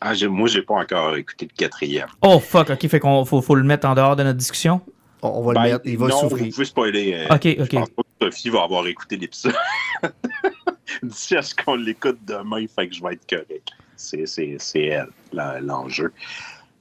Ah, 0.00 0.14
j'ai- 0.14 0.28
moi, 0.28 0.48
j'ai 0.48 0.62
pas 0.62 0.74
encore 0.74 1.16
écouté 1.16 1.48
le 1.50 1.56
quatrième. 1.56 2.08
Oh 2.22 2.38
fuck, 2.38 2.70
ok, 2.70 2.86
fait 2.88 3.00
qu'on 3.00 3.24
faut, 3.24 3.42
faut 3.42 3.54
le 3.56 3.64
mettre 3.64 3.86
en 3.88 3.94
dehors 3.94 4.14
de 4.16 4.22
notre 4.22 4.38
discussion. 4.38 4.80
On, 5.22 5.28
on 5.28 5.42
va 5.42 5.54
Ben, 5.54 5.62
le 5.64 5.68
mettre, 5.72 5.86
il 5.86 5.98
va 5.98 6.06
non, 6.08 6.20
souffrir. 6.20 6.44
Vous 6.44 6.50
pouvez 6.52 6.64
spoiler. 6.64 7.14
euh, 7.14 7.34
Ok, 7.34 7.42
Je 7.44 7.62
ok. 7.62 7.70
pense 7.72 7.90
pas 7.90 8.02
que 8.02 8.26
Sophie 8.26 8.50
va 8.50 8.62
avoir 8.62 8.86
écouté 8.86 9.16
l'épisode. 9.16 9.54
D'ici 11.02 11.36
à 11.36 11.42
ce 11.42 11.54
qu'on 11.54 11.74
l'écoute 11.74 12.18
demain, 12.26 12.64
fait 12.74 12.88
que 12.88 12.94
je 12.94 13.02
vais 13.02 13.14
être 13.14 13.28
correct. 13.28 13.68
C'est, 13.96 14.26
c'est, 14.26 14.56
c'est 14.58 14.84
elle, 14.86 15.08
la- 15.32 15.60
l'enjeu. 15.60 16.12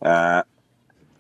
Euh, 0.06 0.42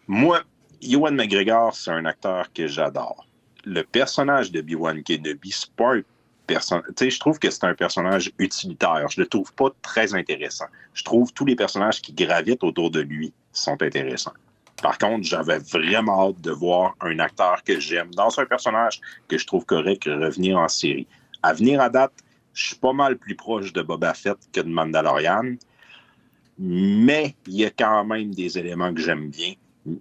moi, 0.07 0.41
Ewan 0.81 1.15
McGregor, 1.15 1.75
c'est 1.75 1.91
un 1.91 2.05
acteur 2.05 2.51
que 2.53 2.67
j'adore. 2.67 3.25
Le 3.65 3.81
personnage 3.83 4.51
de 4.51 4.61
B-Wan 4.61 5.03
Kenobi, 5.03 5.51
c'est 5.51 5.71
pas 5.71 5.95
un 5.95 6.01
personnage. 6.47 6.85
Tu 6.95 7.11
je 7.11 7.19
trouve 7.19 7.37
que 7.37 7.49
c'est 7.49 7.65
un 7.65 7.75
personnage 7.75 8.31
utilitaire. 8.39 9.07
Je 9.09 9.21
le 9.21 9.27
trouve 9.27 9.53
pas 9.53 9.69
très 9.81 10.15
intéressant. 10.15 10.65
Je 10.93 11.03
trouve 11.03 11.31
tous 11.33 11.45
les 11.45 11.55
personnages 11.55 12.01
qui 12.01 12.13
gravitent 12.13 12.63
autour 12.63 12.89
de 12.89 13.01
lui 13.01 13.33
sont 13.51 13.81
intéressants. 13.81 14.33
Par 14.81 14.97
contre, 14.97 15.23
j'avais 15.23 15.59
vraiment 15.59 16.29
hâte 16.29 16.41
de 16.41 16.51
voir 16.51 16.95
un 17.01 17.19
acteur 17.19 17.63
que 17.63 17.79
j'aime 17.79 18.13
dans 18.13 18.39
un 18.39 18.45
personnage 18.45 19.01
que 19.27 19.37
je 19.37 19.45
trouve 19.45 19.65
correct 19.65 20.05
revenir 20.05 20.57
en 20.57 20.67
série. 20.67 21.07
À 21.43 21.53
venir 21.53 21.81
à 21.81 21.89
date, 21.89 22.13
je 22.53 22.67
suis 22.67 22.75
pas 22.75 22.93
mal 22.93 23.17
plus 23.17 23.35
proche 23.35 23.73
de 23.73 23.81
Boba 23.81 24.13
Fett 24.13 24.37
que 24.51 24.61
de 24.61 24.69
Mandalorian, 24.69 25.55
mais 26.59 27.35
il 27.47 27.55
y 27.55 27.65
a 27.65 27.69
quand 27.71 28.05
même 28.05 28.33
des 28.33 28.57
éléments 28.57 28.93
que 28.93 29.01
j'aime 29.01 29.29
bien. 29.29 29.53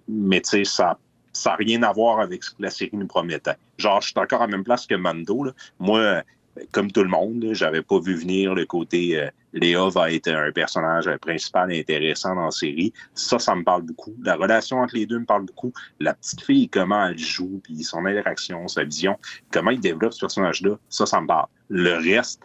Mais 0.07 0.41
tu 0.41 0.65
ça 0.65 0.97
n'a 1.45 1.55
rien 1.55 1.83
à 1.83 1.93
voir 1.93 2.19
avec 2.19 2.43
ce 2.43 2.51
que 2.51 2.63
la 2.63 2.69
série 2.69 2.97
nous 2.97 3.07
promettait. 3.07 3.55
Genre, 3.77 4.01
je 4.01 4.07
suis 4.07 4.19
encore 4.19 4.41
à 4.41 4.47
la 4.47 4.51
même 4.51 4.63
place 4.63 4.87
que 4.87 4.95
Mando. 4.95 5.47
Moi, 5.79 6.23
comme 6.71 6.91
tout 6.91 7.03
le 7.03 7.09
monde, 7.09 7.45
j'avais 7.51 7.81
pas 7.81 7.99
vu 7.99 8.15
venir 8.15 8.53
le 8.55 8.65
côté 8.65 9.19
euh, 9.19 9.29
Léa 9.53 9.89
va 9.89 10.11
être 10.11 10.29
un 10.29 10.51
personnage 10.51 11.09
principal 11.21 11.71
intéressant 11.71 12.35
dans 12.35 12.45
la 12.45 12.51
série. 12.51 12.93
Ça, 13.13 13.39
ça 13.39 13.55
me 13.55 13.63
parle 13.63 13.83
beaucoup. 13.83 14.13
La 14.23 14.35
relation 14.35 14.79
entre 14.79 14.95
les 14.95 15.05
deux 15.05 15.19
me 15.19 15.25
parle 15.25 15.45
beaucoup. 15.45 15.71
La 15.99 16.13
petite 16.13 16.41
fille, 16.41 16.69
comment 16.69 17.07
elle 17.07 17.17
joue, 17.17 17.59
puis 17.63 17.83
son 17.83 18.05
interaction, 18.05 18.67
sa 18.67 18.83
vision, 18.83 19.17
comment 19.51 19.71
il 19.71 19.79
développe 19.79 20.13
ce 20.13 20.21
personnage-là, 20.21 20.75
ça, 20.89 21.05
ça 21.05 21.21
me 21.21 21.27
parle. 21.27 21.47
Le 21.69 21.95
reste, 21.95 22.41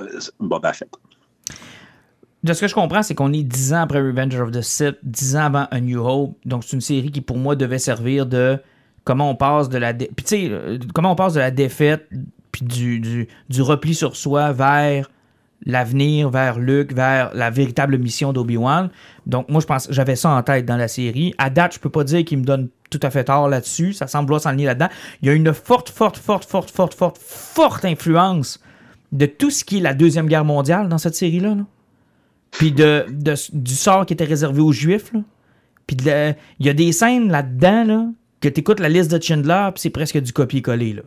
euh, 0.00 0.20
Boba 0.40 0.72
Fett. 0.72 0.90
De 2.42 2.52
ce 2.52 2.60
que 2.60 2.68
je 2.68 2.74
comprends, 2.74 3.02
c'est 3.02 3.14
qu'on 3.14 3.32
est 3.32 3.44
10 3.44 3.72
ans 3.74 3.82
après 3.82 4.00
Revenge 4.00 4.34
of 4.40 4.50
the 4.50 4.62
Sith, 4.62 4.96
10 5.04 5.36
ans 5.36 5.44
avant 5.44 5.66
A 5.70 5.80
New 5.80 6.04
Hope. 6.04 6.36
Donc, 6.44 6.64
c'est 6.64 6.72
une 6.72 6.80
série 6.80 7.10
qui, 7.10 7.20
pour 7.20 7.36
moi, 7.36 7.54
devait 7.54 7.78
servir 7.78 8.26
de 8.26 8.58
comment 9.04 9.30
on 9.30 9.36
passe 9.36 9.68
de 9.68 9.78
la, 9.78 9.92
euh, 9.92 10.78
comment 10.94 11.12
on 11.12 11.14
passe 11.14 11.34
de 11.34 11.40
la 11.40 11.50
défaite 11.50 12.08
puis 12.52 12.64
du, 12.64 13.28
du, 13.48 13.62
repli 13.62 13.94
sur 13.94 14.14
soi 14.14 14.52
vers 14.52 15.10
l'avenir, 15.64 16.28
vers 16.30 16.58
Luke, 16.58 16.92
vers 16.92 17.34
la 17.34 17.50
véritable 17.50 17.98
mission 17.98 18.32
d'Obi-Wan. 18.32 18.90
Donc, 19.26 19.48
moi, 19.48 19.60
je 19.60 19.66
pense 19.66 19.88
j'avais 19.90 20.16
ça 20.16 20.30
en 20.30 20.42
tête 20.42 20.66
dans 20.66 20.76
la 20.76 20.88
série. 20.88 21.34
À 21.38 21.50
date, 21.50 21.74
je 21.74 21.80
peux 21.80 21.90
pas 21.90 22.04
dire 22.04 22.24
qu'il 22.24 22.38
me 22.38 22.44
donne 22.44 22.68
tout 22.90 23.00
à 23.02 23.10
fait 23.10 23.24
tort 23.24 23.48
là-dessus. 23.48 23.92
Ça 23.92 24.06
semble 24.06 24.26
vouloir 24.26 24.42
s'enligner 24.42 24.66
là-dedans. 24.66 24.88
Il 25.22 25.28
y 25.28 25.30
a 25.30 25.34
une 25.34 25.52
forte, 25.54 25.88
forte, 25.88 26.18
forte, 26.18 26.44
forte, 26.44 26.70
forte, 26.70 26.94
forte, 26.94 27.18
forte 27.18 27.84
influence 27.84 28.60
de 29.12 29.26
tout 29.26 29.50
ce 29.50 29.64
qui 29.64 29.78
est 29.78 29.80
la 29.80 29.94
Deuxième 29.94 30.26
Guerre 30.26 30.44
mondiale 30.44 30.88
dans 30.88 30.98
cette 30.98 31.14
série-là. 31.14 31.56
Puis 32.50 32.72
de, 32.72 33.06
du 33.52 33.74
sort 33.74 34.04
qui 34.04 34.12
était 34.12 34.24
réservé 34.24 34.60
aux 34.60 34.72
Juifs. 34.72 35.12
Là. 35.12 35.20
Puis 35.86 35.96
il 35.96 36.66
y 36.66 36.68
a 36.68 36.74
des 36.74 36.92
scènes 36.92 37.30
là-dedans 37.30 37.84
là, 37.84 38.06
que 38.40 38.48
tu 38.48 38.60
écoutes 38.60 38.80
la 38.80 38.88
liste 38.88 39.10
de 39.10 39.22
Chandler, 39.22 39.68
puis 39.72 39.80
c'est 39.80 39.90
presque 39.90 40.18
du 40.18 40.32
copier-coller. 40.32 40.94
Là. 40.94 41.02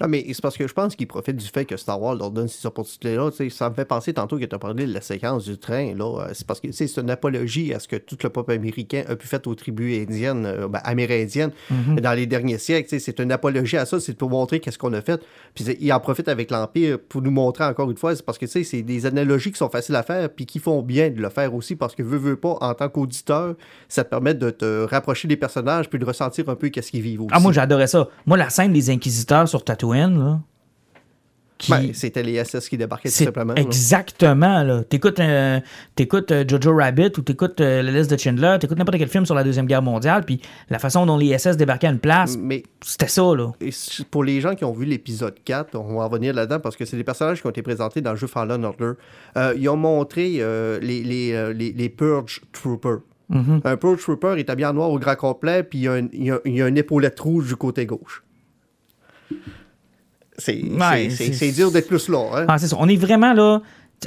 Ah, 0.00 0.06
mais 0.06 0.24
c'est 0.28 0.40
parce 0.40 0.56
que 0.56 0.68
je 0.68 0.72
pense 0.72 0.94
qu'ils 0.94 1.08
profitent 1.08 1.36
du 1.36 1.46
fait 1.46 1.64
que 1.64 1.76
Star 1.76 2.00
Wars 2.00 2.14
leur 2.14 2.30
donne 2.30 2.46
ces 2.46 2.66
opportunités-là. 2.66 3.30
Ça 3.50 3.68
me 3.68 3.74
fait 3.74 3.84
penser 3.84 4.12
tantôt 4.12 4.38
que 4.38 4.44
tu 4.44 4.54
as 4.54 4.58
parlé 4.58 4.86
de 4.86 4.92
la 4.92 5.00
séquence 5.00 5.44
du 5.44 5.58
train. 5.58 5.94
là. 5.94 6.20
Euh, 6.20 6.30
c'est 6.32 6.46
parce 6.46 6.60
que 6.60 6.70
c'est 6.70 6.96
une 6.98 7.10
apologie 7.10 7.74
à 7.74 7.80
ce 7.80 7.88
que 7.88 7.96
tout 7.96 8.16
le 8.22 8.30
peuple 8.30 8.52
américain 8.52 9.02
a 9.08 9.16
pu 9.16 9.26
faire 9.26 9.40
aux 9.46 9.54
tribus 9.54 9.98
indiennes, 10.00 10.46
euh, 10.46 10.68
ben, 10.68 10.80
amérindiennes, 10.84 11.50
mm-hmm. 11.72 12.00
dans 12.00 12.12
les 12.12 12.26
derniers 12.26 12.58
siècles. 12.58 13.00
C'est 13.00 13.18
une 13.18 13.32
apologie 13.32 13.76
à 13.76 13.86
ça, 13.86 13.98
c'est 13.98 14.16
pour 14.16 14.30
montrer 14.30 14.60
qu'est-ce 14.60 14.78
qu'on 14.78 14.92
a 14.92 15.00
fait. 15.00 15.20
Puis 15.54 15.64
ils 15.80 15.92
en 15.92 16.00
profitent 16.00 16.28
avec 16.28 16.50
l'Empire 16.50 16.98
pour 17.08 17.22
nous 17.22 17.30
montrer 17.30 17.64
encore 17.64 17.90
une 17.90 17.96
fois. 17.96 18.14
C'est 18.14 18.24
parce 18.24 18.38
que 18.38 18.46
c'est 18.46 18.82
des 18.82 19.06
analogies 19.06 19.50
qui 19.50 19.58
sont 19.58 19.68
faciles 19.68 19.96
à 19.96 20.02
faire, 20.04 20.30
puis 20.30 20.46
qui 20.46 20.60
font 20.60 20.82
bien 20.82 21.10
de 21.10 21.20
le 21.20 21.28
faire 21.28 21.54
aussi, 21.54 21.74
parce 21.74 21.94
que 21.94 22.02
veux, 22.02 22.18
veux 22.18 22.36
pas, 22.36 22.56
en 22.60 22.74
tant 22.74 22.88
qu'auditeur, 22.88 23.54
ça 23.88 24.04
te 24.04 24.10
permet 24.10 24.34
de 24.34 24.50
te 24.50 24.84
rapprocher 24.84 25.26
des 25.26 25.36
personnages, 25.36 25.88
puis 25.88 25.98
de 25.98 26.04
ressentir 26.04 26.48
un 26.48 26.54
peu 26.54 26.68
qu'est-ce 26.68 26.90
qu'ils 26.90 27.02
vivent 27.02 27.22
aussi. 27.22 27.30
Ah, 27.32 27.40
moi, 27.40 27.52
j'adorais 27.52 27.88
ça. 27.88 28.08
Moi, 28.26 28.36
la 28.36 28.50
scène 28.50 28.72
des 28.72 28.90
Inquisiteurs 28.90 29.48
sur 29.48 29.64
Tatooine, 29.64 29.87
là. 29.92 30.40
Ben, 31.68 31.92
c'était 31.92 32.22
les 32.22 32.42
SS 32.42 32.68
qui 32.68 32.76
débarquaient 32.76 33.08
tout 33.08 33.14
simplement. 33.14 33.54
Exactement. 33.54 34.62
Là. 34.62 34.84
T'écoutes, 34.84 35.18
euh, 35.20 35.60
euh, 36.00 36.44
Jojo 36.46 36.76
Rabbit 36.76 37.12
ou 37.18 37.22
t'écoutes 37.22 37.60
euh, 37.60 37.82
La 37.82 37.90
liste 37.90 38.10
de 38.10 38.16
Chandler, 38.16 38.56
t'écoutes 38.60 38.78
n'importe 38.78 38.98
quel 38.98 39.08
film 39.08 39.26
sur 39.26 39.34
la 39.34 39.42
Deuxième 39.42 39.66
Guerre 39.66 39.82
mondiale, 39.82 40.24
puis 40.24 40.40
la 40.70 40.78
façon 40.78 41.04
dont 41.06 41.16
les 41.16 41.36
SS 41.36 41.56
débarquaient 41.56 41.88
à 41.88 41.90
une 41.90 41.98
place, 41.98 42.36
Mais, 42.38 42.62
c'était 42.84 43.08
ça. 43.08 43.22
Là. 43.34 43.52
pour 44.10 44.24
les 44.24 44.40
gens 44.40 44.54
qui 44.54 44.64
ont 44.64 44.72
vu 44.72 44.84
l'épisode 44.84 45.34
4, 45.44 45.74
on 45.76 45.98
va 45.98 46.06
revenir 46.06 46.32
là-dedans 46.32 46.60
parce 46.60 46.76
que 46.76 46.84
c'est 46.84 46.96
des 46.96 47.04
personnages 47.04 47.40
qui 47.40 47.46
ont 47.46 47.50
été 47.50 47.62
présentés 47.62 48.00
dans 48.00 48.12
le 48.12 48.16
jeu 48.16 48.26
Fallen 48.26 48.64
Order. 48.64 48.92
ils 49.56 49.68
ont 49.68 49.76
montré 49.76 50.40
les, 50.80 51.02
les, 51.02 51.54
les, 51.54 51.88
Purge 51.88 52.42
Troopers. 52.52 53.00
Mm-hmm. 53.30 53.60
Un 53.64 53.76
Purge 53.76 54.00
Trooper 54.00 54.34
est 54.38 54.48
habillé 54.48 54.66
en 54.66 54.74
noir 54.74 54.90
au 54.90 54.98
grand 54.98 55.16
complet, 55.16 55.62
puis 55.62 55.80
il 55.80 55.84
y 55.84 55.88
a, 55.88 55.98
il 56.44 56.54
y 56.54 56.62
a 56.62 56.68
une 56.68 56.78
épaulette 56.78 57.18
rouge 57.20 57.48
du 57.48 57.56
côté 57.56 57.84
gauche. 57.84 58.22
C'est 60.38 61.52
dur 61.52 61.70
d'être 61.70 61.88
plus 61.88 62.08
là. 62.08 62.24
Hein? 62.34 62.46
Ah, 62.48 62.58
ça. 62.58 62.76
On 62.78 62.88
est 62.88 62.96
vraiment 62.96 63.32
là. 63.32 63.60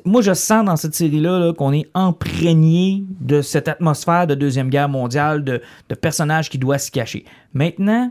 Moi, 0.06 0.22
je 0.22 0.34
sens 0.34 0.66
dans 0.66 0.78
cette 0.78 0.96
série-là 0.96 1.54
qu'on 1.54 1.74
est 1.74 1.90
imprégné 1.94 3.04
de 3.20 3.42
cette 3.42 3.68
atmosphère 3.68 4.26
de 4.26 4.36
Deuxième 4.36 4.70
Guerre 4.70 4.88
mondiale, 4.88 5.44
de, 5.44 5.62
personnages 5.96 6.50
qui 6.50 6.58
doivent 6.58 6.80
se 6.80 6.92
cacher. 6.92 7.26
Maintenant, 7.54 8.10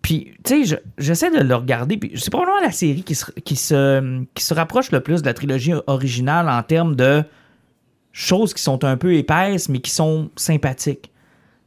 puis, 0.00 0.32
tu 0.44 0.64
sais, 0.64 0.80
j'essaie 0.98 1.30
de 1.30 1.42
le 1.42 1.54
regarder, 1.54 1.96
puis 1.98 2.12
c'est 2.14 2.30
probablement 2.30 2.60
la 2.60 2.70
série 2.70 3.02
qui 3.02 3.14
se, 3.14 3.30
qui, 3.32 3.56
se, 3.56 4.24
qui 4.34 4.44
se 4.44 4.54
rapproche 4.54 4.92
le 4.92 5.00
plus 5.00 5.20
de 5.20 5.26
la 5.26 5.34
trilogie 5.34 5.72
originale 5.88 6.48
en 6.48 6.62
termes 6.62 6.94
de 6.94 7.24
choses 8.12 8.54
qui 8.54 8.62
sont 8.62 8.84
un 8.84 8.96
peu 8.96 9.14
épaisses, 9.14 9.68
mais 9.68 9.80
qui 9.80 9.90
sont 9.90 10.30
sympathiques. 10.36 11.10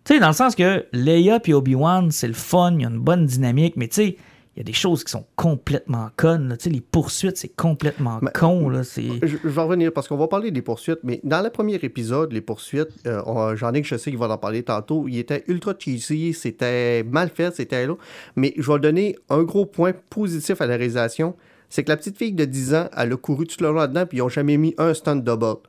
Tu 0.05 0.13
sais, 0.13 0.19
dans 0.19 0.29
le 0.29 0.33
sens 0.33 0.55
que 0.55 0.85
Leia 0.93 1.39
et 1.45 1.53
Obi-Wan, 1.53 2.09
c'est 2.09 2.27
le 2.27 2.33
fun, 2.33 2.73
il 2.75 2.81
y 2.81 2.85
a 2.85 2.89
une 2.89 2.99
bonne 2.99 3.25
dynamique, 3.25 3.75
mais 3.75 3.87
tu 3.87 3.95
sais, 3.95 4.17
y 4.59 4.61
a 4.61 4.63
des 4.65 4.73
choses 4.73 5.03
qui 5.03 5.11
sont 5.11 5.25
complètement 5.35 6.09
connes. 6.17 6.55
Tu 6.59 6.65
sais, 6.65 6.69
les 6.69 6.81
poursuites, 6.81 7.37
c'est 7.37 7.55
complètement 7.55 8.19
con. 8.33 8.69
Là, 8.69 8.81
je, 8.83 9.47
vais 9.47 9.61
revenir 9.61 9.93
parce 9.93 10.07
qu'on 10.07 10.17
va 10.17 10.27
parler 10.27 10.51
des 10.51 10.61
poursuites, 10.61 10.99
mais 11.03 11.21
dans 11.23 11.41
le 11.41 11.49
premier 11.49 11.75
épisode, 11.75 12.33
les 12.33 12.41
poursuites, 12.41 12.89
euh, 13.07 13.55
j'en 13.55 13.73
ai 13.73 13.81
que 13.81 13.87
je 13.87 13.95
sais 13.95 14.11
qu'il 14.11 14.19
va 14.19 14.27
en 14.27 14.37
parler 14.37 14.63
tantôt, 14.63 15.07
il 15.07 15.17
était 15.17 15.43
ultra 15.47 15.73
cheesy, 15.77 16.33
c'était 16.33 17.03
mal 17.03 17.29
fait, 17.29 17.55
c'était 17.55 17.87
là. 17.87 17.95
Mais 18.35 18.53
je 18.57 18.71
vais 18.71 18.79
donner 18.79 19.17
un 19.29 19.43
gros 19.43 19.65
point 19.65 19.93
positif 20.09 20.61
à 20.61 20.65
la 20.65 20.75
réalisation 20.75 21.35
c'est 21.69 21.83
que 21.83 21.89
la 21.89 21.97
petite 21.97 22.17
fille 22.17 22.33
de 22.33 22.45
10 22.45 22.73
ans, 22.73 22.89
elle 22.97 23.13
a 23.13 23.17
couru 23.17 23.45
tout 23.45 23.57
le 23.61 23.69
long 23.69 23.75
là-dedans, 23.75 24.05
puis 24.07 24.17
ils 24.17 24.21
n'ont 24.21 24.29
jamais 24.29 24.57
mis 24.57 24.73
un 24.77 24.93
stunt 24.93 25.15
double. 25.15 25.59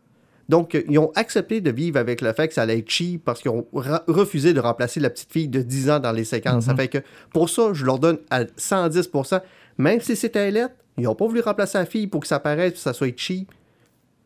Donc, 0.51 0.77
ils 0.89 0.99
ont 0.99 1.13
accepté 1.15 1.61
de 1.61 1.71
vivre 1.71 1.97
avec 1.97 2.21
le 2.21 2.33
fait 2.33 2.49
que 2.49 2.55
ça 2.55 2.63
allait 2.63 2.81
être 2.81 2.91
cheap 2.91 3.25
parce 3.25 3.41
qu'ils 3.41 3.53
ont 3.53 3.67
refusé 3.73 4.53
de 4.53 4.59
remplacer 4.59 4.99
la 4.99 5.09
petite 5.09 5.33
fille 5.33 5.47
de 5.47 5.63
10 5.63 5.91
ans 5.91 6.01
dans 6.01 6.11
les 6.11 6.25
séquences. 6.25 6.65
Ça 6.65 6.73
mhm. 6.73 6.79
fait 6.79 6.89
que 6.89 6.99
pour 7.33 7.49
ça, 7.49 7.71
je 7.73 7.87
leur 7.87 8.01
donne 8.01 8.19
à 8.31 8.43
110% 8.43 9.41
Même 9.79 10.01
si 10.01 10.17
c'était 10.17 10.51
lettre, 10.51 10.75
ils 10.99 11.05
n'ont 11.05 11.15
pas 11.15 11.27
voulu 11.27 11.41
remplacer 11.41 11.79
la 11.79 11.87
fille 11.87 12.09
pour 12.09 12.21
que 12.21 12.27
ça 12.27 12.41
paraisse 12.41 12.73
et 12.73 12.75
que 12.75 12.81
ça 12.81 12.93
soit 12.93 13.17
cheap. 13.17 13.49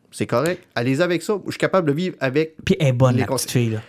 C'est 0.09 0.25
correct. 0.25 0.63
Allez 0.73 0.99
avec 0.99 1.21
ça. 1.21 1.39
Je 1.45 1.51
suis 1.51 1.59
capable 1.59 1.89
de 1.89 1.93
vivre 1.93 2.15
avec. 2.19 2.55
Puis 2.65 2.75
elle 2.79 2.87
est 2.87 2.93
bonne, 2.93 3.17
la 3.17 3.27
petite 3.27 3.51
fille, 3.51 3.69
là. 3.69 3.81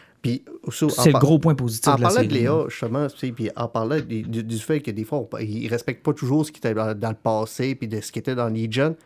C'est 0.71 1.13
le 1.13 1.19
gros 1.19 1.39
point 1.39 1.55
positif 1.55 1.89
en 1.89 1.97
de 1.97 2.03
la 2.03 2.11
série. 2.11 2.19
En 2.19 2.25
parlant 2.25 2.29
de 2.29 2.35
Léa, 2.35 2.65
justement, 2.69 3.07
puis 3.35 3.51
en 3.57 3.69
parlant 3.69 3.97
du, 4.01 4.59
fait 4.59 4.81
que 4.81 4.91
des 4.91 5.05
fois, 5.05 5.27
ils 5.41 5.65
ne 5.65 5.71
respectent 5.71 6.03
pas 6.03 6.13
toujours 6.13 6.45
ce 6.45 6.53
qui 6.53 6.59
était 6.59 6.75
dans, 6.75 7.09
le 7.09 7.15
passé 7.15 7.75
puis 7.75 7.89
de 7.89 8.01
ce 8.01 8.13
qui 8.13 8.19
était 8.19 8.35
dans 8.35 8.49
Legion, 8.49 8.97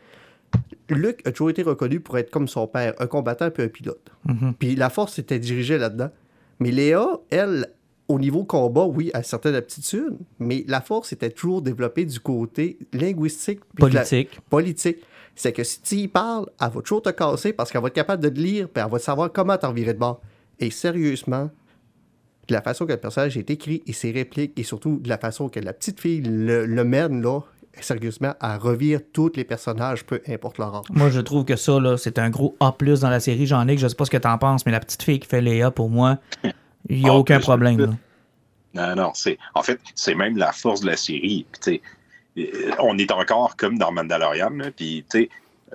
Luc 0.94 1.26
a 1.26 1.32
toujours 1.32 1.50
été 1.50 1.62
reconnu 1.62 2.00
pour 2.00 2.18
être 2.18 2.30
comme 2.30 2.48
son 2.48 2.66
père, 2.66 2.94
un 2.98 3.06
combattant 3.06 3.50
puis 3.50 3.62
un 3.62 3.68
pilote. 3.68 4.10
Mhm. 4.26 4.54
Puis 4.58 4.76
la 4.76 4.90
force 4.90 5.18
était 5.18 5.38
dirigée 5.38 5.78
là-dedans. 5.78 6.10
Mais 6.58 6.70
Léa, 6.70 7.06
elle, 7.30 7.72
au 8.08 8.18
niveau 8.18 8.44
combat, 8.44 8.84
oui, 8.84 9.10
a 9.14 9.22
certaines 9.22 9.54
aptitudes, 9.54 10.16
mais 10.38 10.64
la 10.68 10.80
force 10.80 11.12
était 11.12 11.30
toujours 11.30 11.62
développée 11.62 12.04
du 12.04 12.20
côté 12.20 12.78
linguistique. 12.92 13.60
Politique. 13.76 14.40
politique. 14.50 14.98
C'est 15.34 15.52
que 15.52 15.64
si 15.64 15.80
tu 15.80 15.94
y 15.94 16.08
parles, 16.08 16.46
elle 16.60 16.70
va 16.70 16.82
toujours 16.82 17.02
te 17.02 17.10
casser 17.10 17.52
parce 17.52 17.70
qu'elle 17.70 17.80
va 17.80 17.88
être 17.88 17.94
capable 17.94 18.22
de 18.22 18.28
te 18.28 18.38
lire 18.38 18.68
puis 18.68 18.82
elle 18.84 18.90
va 18.90 18.98
savoir 18.98 19.32
comment 19.32 19.56
t'en 19.56 19.72
virer 19.72 19.94
de 19.94 19.98
bord. 19.98 20.20
Et 20.58 20.70
sérieusement, 20.70 21.50
de 22.48 22.52
la 22.52 22.60
façon 22.60 22.84
que 22.84 22.92
le 22.92 22.98
personnage 22.98 23.38
est 23.38 23.48
écrit 23.48 23.82
et 23.86 23.92
ses 23.92 24.10
répliques 24.10 24.58
et 24.58 24.64
surtout 24.64 24.98
de 24.98 25.08
la 25.08 25.16
façon 25.16 25.48
que 25.48 25.60
la 25.60 25.72
petite 25.72 26.00
fille 26.00 26.20
le, 26.20 26.66
le 26.66 26.84
mène, 26.84 27.22
là, 27.22 27.40
sérieusement 27.80 28.34
à 28.40 28.58
revire 28.58 29.00
tous 29.12 29.32
les 29.36 29.44
personnages, 29.44 30.04
peu 30.04 30.20
importe 30.28 30.58
leur 30.58 30.74
âge. 30.74 30.84
Moi, 30.90 31.10
je 31.10 31.20
trouve 31.20 31.44
que 31.44 31.56
ça, 31.56 31.78
c'est 31.96 32.18
un 32.18 32.30
gros 32.30 32.56
A 32.60 32.74
dans 32.78 33.10
la 33.10 33.20
série. 33.20 33.46
J'en 33.46 33.66
ai 33.68 33.76
que 33.76 33.80
je 33.80 33.88
sais 33.88 33.94
pas 33.94 34.04
ce 34.04 34.10
que 34.10 34.16
tu 34.16 34.28
en 34.28 34.38
penses, 34.38 34.66
mais 34.66 34.72
la 34.72 34.80
petite 34.80 35.02
fille 35.02 35.20
qui 35.20 35.28
fait 35.28 35.40
Léa, 35.40 35.70
pour 35.70 35.90
moi, 35.90 36.18
il 36.88 37.02
n'y 37.02 37.08
a 37.08 37.14
aucun 37.14 37.40
problème. 37.40 37.96
Non, 38.74 38.94
non, 38.94 39.10
c'est. 39.14 39.38
En 39.54 39.62
fait, 39.62 39.80
c'est 39.94 40.14
même 40.14 40.36
la 40.36 40.52
force 40.52 40.80
de 40.80 40.86
la 40.86 40.96
série. 40.96 41.46
Puis, 41.60 41.80
euh, 42.38 42.70
on 42.78 42.96
est 42.98 43.10
encore 43.10 43.56
comme 43.56 43.78
dans 43.78 43.90
Mandalorian, 43.90 44.56
puis 44.76 45.04
tu 45.10 45.22
sais, 45.22 45.30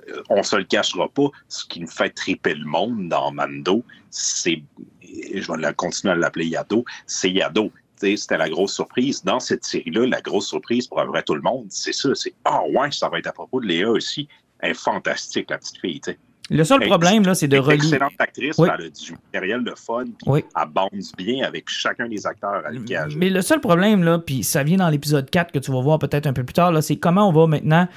euh, 0.08 0.22
on 0.30 0.42
se 0.42 0.56
le 0.56 0.64
cachera 0.64 1.08
pas. 1.08 1.28
Ce 1.48 1.64
qui 1.66 1.80
me 1.80 1.86
fait 1.86 2.10
triper 2.10 2.54
le 2.54 2.64
monde 2.64 3.08
dans 3.08 3.32
Mando, 3.32 3.84
c'est. 4.10 4.62
Je 5.02 5.52
vais 5.52 5.74
continuer 5.74 6.12
à 6.12 6.16
l'appeler 6.16 6.46
Yado, 6.46 6.84
c'est 7.06 7.30
Yado 7.30 7.70
c'était 8.00 8.38
la 8.38 8.48
grosse 8.48 8.74
surprise. 8.74 9.24
Dans 9.24 9.40
cette 9.40 9.64
série-là, 9.64 10.06
la 10.06 10.20
grosse 10.20 10.48
surprise 10.48 10.86
pour 10.86 11.02
vrai 11.04 11.22
tout 11.22 11.34
le 11.34 11.42
monde, 11.42 11.66
c'est 11.70 11.92
ça. 11.92 12.10
C'est 12.14 12.34
Ah 12.44 12.62
ouais, 12.74 12.90
ça 12.90 13.08
va 13.08 13.18
être 13.18 13.26
à 13.26 13.32
propos 13.32 13.60
de 13.60 13.66
Léa 13.66 13.90
aussi. 13.90 14.28
Elle 14.60 14.70
est 14.70 14.74
fantastique, 14.74 15.50
la 15.50 15.58
petite 15.58 15.78
fille. 15.78 16.00
Le 16.48 16.62
seul 16.62 16.80
problème, 16.80 17.24
là, 17.24 17.34
c'est 17.34 17.48
de 17.48 17.58
relier. 17.58 17.74
excellente 17.74 18.12
actrice, 18.18 18.58
elle 18.58 18.70
a 18.70 18.76
du 18.76 19.12
matériel 19.12 19.64
de 19.64 19.74
fun, 19.74 20.04
puis 20.04 20.44
elle 20.56 20.68
bounce 20.68 21.12
bien 21.16 21.44
avec 21.44 21.68
chacun 21.68 22.08
des 22.08 22.24
acteurs 22.24 22.62
à 22.64 22.70
l'équipage. 22.70 23.16
Mais 23.16 23.30
le 23.30 23.42
seul 23.42 23.60
problème, 23.60 24.04
là, 24.04 24.20
puis 24.20 24.44
ça 24.44 24.62
vient 24.62 24.76
dans 24.76 24.88
l'épisode 24.88 25.28
4 25.28 25.50
que 25.50 25.58
tu 25.58 25.72
vas 25.72 25.80
voir 25.80 25.98
peut-être 25.98 26.26
un 26.26 26.32
peu 26.32 26.44
plus 26.44 26.54
tard, 26.54 26.70
là, 26.70 26.82
c'est 26.82 26.96
comment 26.96 27.28
on 27.28 27.32
va 27.32 27.46
maintenant. 27.48 27.88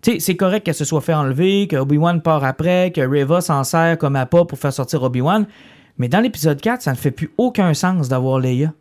Tu 0.00 0.12
sais, 0.12 0.20
c'est 0.20 0.36
correct 0.36 0.64
qu'elle 0.64 0.74
se 0.74 0.84
soit 0.84 1.00
fait 1.00 1.12
enlever, 1.12 1.66
que 1.66 1.76
Obi-Wan 1.76 2.22
part 2.22 2.44
après, 2.44 2.92
que 2.92 3.00
Reva 3.00 3.40
s'en 3.40 3.62
sert 3.64 3.98
comme 3.98 4.16
appât 4.16 4.44
pour 4.46 4.58
faire 4.58 4.72
sortir 4.72 5.02
Obi-Wan. 5.02 5.46
Mais 5.98 6.08
dans 6.08 6.20
l'épisode 6.20 6.60
4, 6.60 6.80
ça 6.80 6.92
ne 6.92 6.96
fait 6.96 7.10
plus 7.10 7.30
aucun 7.36 7.74
sens 7.74 8.08
d'avoir 8.08 8.38
Leia. 8.38 8.72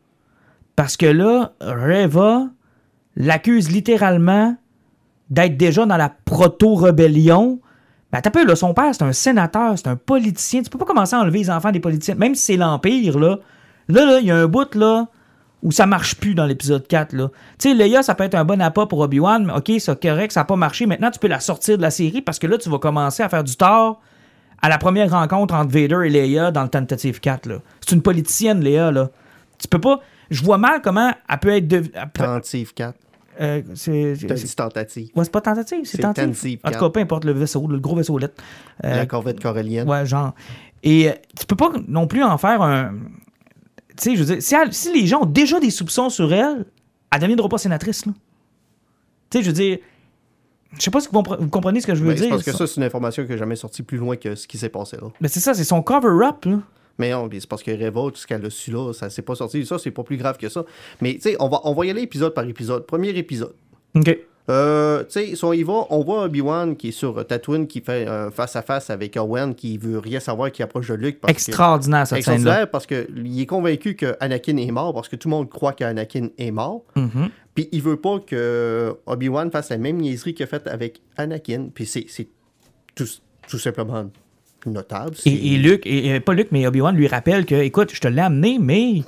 Parce 0.77 0.95
que 0.95 1.07
là, 1.07 1.53
Reva 1.59 2.45
l'accuse 3.15 3.71
littéralement 3.71 4.55
d'être 5.31 5.57
déjà 5.57 5.87
dans 5.87 5.97
la 5.97 6.13
proto-rébellion. 6.23 7.59
Ben, 8.11 8.21
t'as 8.21 8.29
peu, 8.29 8.45
là, 8.45 8.55
son 8.55 8.75
père, 8.75 8.93
c'est 8.93 9.03
un 9.03 9.11
sénateur, 9.11 9.73
c'est 9.75 9.87
un 9.87 9.95
politicien. 9.95 10.61
Tu 10.61 10.69
peux 10.69 10.77
pas 10.77 10.85
commencer 10.85 11.15
à 11.15 11.19
enlever 11.19 11.39
les 11.39 11.49
enfants 11.49 11.71
des 11.71 11.79
politiciens. 11.79 12.13
Même 12.13 12.35
si 12.35 12.45
c'est 12.45 12.57
l'Empire, 12.57 13.17
là. 13.17 13.39
Là, 13.89 14.05
là, 14.05 14.19
il 14.19 14.27
y 14.27 14.31
a 14.31 14.37
un 14.37 14.45
bout, 14.45 14.75
là, 14.75 15.07
où 15.63 15.71
ça 15.71 15.87
marche 15.87 16.15
plus 16.15 16.35
dans 16.35 16.45
l'épisode 16.45 16.87
4, 16.87 17.11
là. 17.13 17.29
Tu 17.57 17.69
sais, 17.69 17.73
Leia, 17.73 18.03
ça 18.03 18.13
peut 18.13 18.25
être 18.25 18.35
un 18.35 18.45
bon 18.45 18.61
appât 18.61 18.85
pour 18.85 18.99
Obi-Wan, 18.99 19.45
mais 19.47 19.53
OK, 19.53 19.71
c'est 19.79 19.99
correct, 19.99 20.31
ça 20.31 20.41
n'a 20.41 20.45
pas 20.45 20.57
marché. 20.57 20.85
Maintenant, 20.85 21.09
tu 21.09 21.17
peux 21.17 21.27
la 21.27 21.39
sortir 21.39 21.77
de 21.77 21.81
la 21.81 21.89
série 21.89 22.21
parce 22.21 22.37
que 22.37 22.45
là, 22.45 22.59
tu 22.59 22.69
vas 22.69 22.77
commencer 22.77 23.23
à 23.23 23.29
faire 23.29 23.43
du 23.43 23.55
tort 23.55 23.99
à 24.61 24.69
la 24.69 24.77
première 24.77 25.09
rencontre 25.09 25.55
entre 25.55 25.71
Vader 25.71 26.05
et 26.05 26.09
Leia 26.09 26.51
dans 26.51 26.61
le 26.61 26.69
Tentative 26.69 27.19
4, 27.19 27.47
là. 27.47 27.55
C'est 27.81 27.95
une 27.95 28.03
politicienne, 28.03 28.63
Leia, 28.63 28.91
là. 28.91 29.09
Tu 29.57 29.67
peux 29.67 29.81
pas... 29.81 30.01
Je 30.29 30.43
vois 30.43 30.57
mal 30.57 30.81
comment 30.81 31.11
elle 31.29 31.39
peut 31.39 31.49
être... 31.49 31.67
De... 31.67 31.79
peut- 31.79 31.91
Tentative 32.13 32.73
4. 32.73 32.95
euh, 33.41 33.61
c'est... 33.75 34.15
Tentative. 34.55 35.09
Ouais, 35.15 35.23
c'est 35.23 35.31
pas 35.31 35.41
tentative, 35.41 35.81
c'est 35.85 35.97
tentative. 35.99 36.29
tentative, 36.33 36.59
En 36.63 36.71
tout 36.71 36.79
cas, 36.79 36.89
peu 36.89 36.99
importe 36.99 37.25
le 37.25 37.31
vaisseau, 37.33 37.67
le 37.67 37.79
gros 37.79 37.95
vaisseau 37.95 38.17
lettre. 38.17 38.41
Euh, 38.83 38.95
la 38.95 39.05
corvette 39.05 39.39
corallienne. 39.41 39.87
Ouais, 39.89 40.05
genre. 40.05 40.33
Et 40.83 41.09
euh, 41.09 41.13
tu 41.39 41.45
peux 41.45 41.55
pas 41.55 41.71
non 41.87 42.07
plus 42.07 42.23
en 42.23 42.37
faire 42.37 42.61
un. 42.61 42.93
Tu 43.95 44.03
sais, 44.11 44.15
je 44.15 44.23
veux 44.23 44.33
dire, 44.35 44.41
si, 44.43 44.55
elle- 44.55 44.73
si 44.73 44.93
les 44.93 45.07
gens 45.07 45.21
ont 45.21 45.25
déjà 45.25 45.59
des 45.59 45.71
soupçons 45.71 46.09
sur 46.09 46.31
elle, 46.33 46.65
elle 47.11 47.17
ne 47.17 47.21
deviendra 47.21 47.49
pas 47.49 47.57
sénatrice, 47.57 48.05
là. 48.05 48.13
Tu 49.29 49.37
sais, 49.39 49.43
je 49.43 49.47
veux 49.49 49.53
dire. 49.53 49.77
Je 50.77 50.81
sais 50.81 50.91
pas 50.91 50.99
si 50.99 51.07
vous, 51.11 51.19
compre- 51.21 51.39
vous 51.39 51.47
comprenez 51.49 51.79
ce 51.81 51.87
que 51.87 51.95
je 51.95 52.03
veux 52.03 52.13
c'est 52.15 52.21
dire. 52.23 52.29
parce 52.29 52.43
que 52.43 52.51
ça, 52.51 52.67
c'est 52.67 52.75
une 52.75 52.83
information 52.83 53.23
qui 53.23 53.31
n'a 53.31 53.37
jamais 53.37 53.55
sorti 53.55 53.83
plus 53.83 53.97
loin 53.97 54.17
que 54.17 54.35
ce 54.35 54.47
qui 54.47 54.57
s'est 54.57 54.69
passé 54.69 54.97
là. 54.97 55.07
Mais 55.21 55.29
c'est 55.29 55.39
ça, 55.39 55.53
c'est 55.53 55.63
son 55.63 55.81
cover-up, 55.81 56.43
là. 56.45 56.59
Mais 56.97 57.11
non, 57.11 57.29
c'est 57.31 57.47
parce 57.47 57.63
que 57.63 57.71
Reva, 57.71 58.09
tout 58.11 58.15
ce 58.17 58.25
qu'elle 58.27 58.45
a 58.45 58.49
su 58.49 58.71
là, 58.71 58.91
ça 58.93 59.09
s'est 59.09 59.21
pas 59.21 59.35
sorti. 59.35 59.65
Ça, 59.65 59.77
c'est 59.77 59.91
pas 59.91 60.03
plus 60.03 60.17
grave 60.17 60.37
que 60.37 60.49
ça. 60.49 60.63
Mais 61.01 61.13
tu 61.15 61.21
sais, 61.21 61.35
on 61.39 61.47
va, 61.49 61.61
on 61.63 61.73
va 61.73 61.85
y 61.85 61.89
aller 61.91 62.01
épisode 62.01 62.33
par 62.33 62.45
épisode. 62.47 62.85
Premier 62.85 63.09
épisode. 63.09 63.53
OK. 63.95 64.17
Euh, 64.49 65.03
tu 65.03 65.11
sais, 65.11 65.35
si 65.35 65.43
on 65.43 65.51
y 65.51 65.61
va, 65.63 65.85
on 65.89 66.01
voit 66.05 66.23
Obi-Wan 66.23 66.77
qui 66.77 66.87
est 66.87 66.91
sur 66.91 67.17
euh, 67.17 67.23
Tatooine, 67.23 67.67
qui 67.67 67.81
fait 67.81 68.07
un 68.07 68.31
face-à-face 68.31 68.89
avec 68.89 69.17
Owen, 69.17 69.53
qui 69.53 69.77
veut 69.77 69.99
rien 69.99 70.21
savoir, 70.21 70.49
qui 70.53 70.63
approche 70.63 70.87
de 70.87 70.93
Luke. 70.93 71.19
Parce 71.19 71.33
que- 71.33 71.51
Extraordinaire, 71.51 72.07
cette 72.07 72.23
scène-là. 72.23 72.35
Extraordinaire 72.61 72.71
parce 72.71 72.85
qu'il 72.85 73.41
est 73.41 73.45
convaincu 73.45 73.95
que 73.97 74.15
Anakin 74.21 74.55
est 74.55 74.71
mort, 74.71 74.93
parce 74.93 75.09
que 75.09 75.17
tout 75.17 75.27
le 75.27 75.35
monde 75.35 75.49
croit 75.49 75.73
qu'Anakin 75.73 76.29
est 76.37 76.51
mort. 76.51 76.83
Mhm. 76.95 77.27
Puis 77.55 77.67
il 77.73 77.81
veut 77.81 77.97
pas 77.97 78.19
que 78.19 78.95
Obi-Wan 79.05 79.51
fasse 79.51 79.69
la 79.69 79.77
même 79.79 79.97
niaiserie 79.97 80.33
qu'il 80.33 80.43
a 80.45 80.47
faite 80.47 80.67
avec 80.67 81.01
Anakin. 81.17 81.67
Puis 81.73 81.85
c'est 81.85 82.05
c'est 82.07 82.29
tout, 82.95 83.05
tout 83.49 83.59
simplement 83.59 84.09
notable. 84.71 85.15
Et, 85.25 85.53
et 85.53 85.57
Luke, 85.57 85.85
et, 85.85 86.07
et 86.15 86.19
pas 86.19 86.33
Luke, 86.33 86.49
mais 86.51 86.65
Obi-Wan 86.67 86.95
lui 86.95 87.07
rappelle 87.07 87.45
que, 87.45 87.55
écoute, 87.55 87.91
je 87.93 87.99
te 87.99 88.07
l'ai 88.07 88.21
amené, 88.21 88.57
mais. 88.59 89.03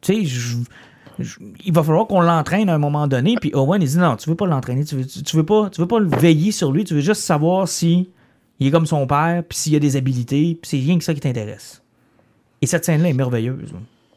Tu 0.00 0.14
sais, 0.14 0.24
je- 0.24 0.56
il 1.64 1.72
va 1.72 1.82
falloir 1.82 2.06
qu'on 2.06 2.20
l'entraîne 2.20 2.68
à 2.68 2.74
un 2.74 2.78
moment 2.78 3.06
donné. 3.06 3.36
Puis 3.40 3.52
Owen, 3.54 3.80
il 3.82 3.88
dit 3.88 3.98
non, 3.98 4.16
tu 4.16 4.28
veux 4.30 4.34
pas 4.34 4.46
l'entraîner, 4.46 4.84
tu 4.84 4.96
veux, 4.96 5.06
tu, 5.06 5.22
tu 5.22 5.36
veux 5.36 5.44
pas, 5.44 5.68
tu 5.70 5.80
veux 5.80 5.86
pas 5.86 5.98
le 6.00 6.08
veiller 6.08 6.50
sur 6.52 6.72
lui, 6.72 6.84
tu 6.84 6.94
veux 6.94 7.00
juste 7.00 7.20
savoir 7.20 7.68
si 7.68 8.08
il 8.58 8.66
est 8.66 8.70
comme 8.70 8.86
son 8.86 9.06
père, 9.06 9.42
puis 9.48 9.58
s'il 9.58 9.76
a 9.76 9.78
des 9.78 9.96
habilités, 9.96 10.58
puis 10.60 10.68
c'est 10.68 10.78
rien 10.78 10.98
que 10.98 11.04
ça 11.04 11.12
qui 11.14 11.20
t'intéresse. 11.20 11.82
Et 12.60 12.66
cette 12.66 12.84
scène-là 12.84 13.10
est 13.10 13.12
merveilleuse. 13.14 13.72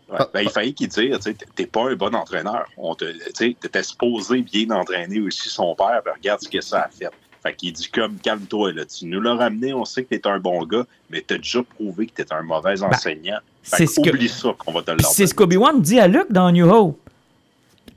Ouais, 0.10 0.20
ben, 0.34 0.42
il 0.42 0.50
fallait 0.50 0.72
qu'il 0.72 0.88
dise, 0.88 1.04
tu 1.18 1.22
sais, 1.22 1.36
t'es- 1.56 1.66
pas 1.66 1.90
un 1.92 1.96
bon 1.96 2.16
entraîneur. 2.16 2.66
On 2.78 2.96
te, 2.96 3.06
tu 3.06 3.20
sais, 3.34 3.56
t'étais 3.60 3.84
supposé 3.84 4.42
bien 4.42 4.70
entraîner 4.72 5.20
aussi 5.20 5.50
son 5.50 5.76
père, 5.76 6.02
ben, 6.06 6.12
regarde 6.16 6.42
ce 6.42 6.50
que 6.50 6.62
ça 6.62 6.84
a 6.84 6.90
fait. 6.90 7.10
Fait 7.46 7.54
qu'il 7.54 7.74
dit 7.74 7.88
comme 7.90 8.16
calme-toi, 8.18 8.74
là, 8.74 8.86
tu 8.86 9.06
nous 9.06 9.22
l'as 9.22 9.36
ramené, 9.36 9.72
on 9.74 9.86
sait 9.86 10.04
que 10.04 10.16
t'es 10.16 10.28
un 10.28 10.40
bon 10.40 10.66
gars, 10.66 10.86
mais 11.12 11.22
t'as 11.26 11.38
déjà 11.38 11.62
prouvé 11.62 12.08
que 12.08 12.14
t'es 12.24 12.34
un 12.34 12.42
mauvais 12.42 12.82
enseignant. 12.82 13.34
Ben, 13.38 13.42
Fait 13.62 13.78
c'est 13.78 13.86
que 13.86 13.92
ce 13.92 14.02
que- 14.02 14.10
oublie 14.10 14.30
ça 14.30 14.50
qu'on 14.58 14.72
va 14.72 14.82
te 14.82 14.92
Puis 14.92 15.06
c'est 15.12 15.28
ce 15.28 15.36
qu'Obi-Wan 15.36 15.80
dit 15.80 16.00
à 16.00 16.08
Luke 16.08 16.32
dans 16.32 16.50
New 16.52 16.68
Hope. 16.68 17.00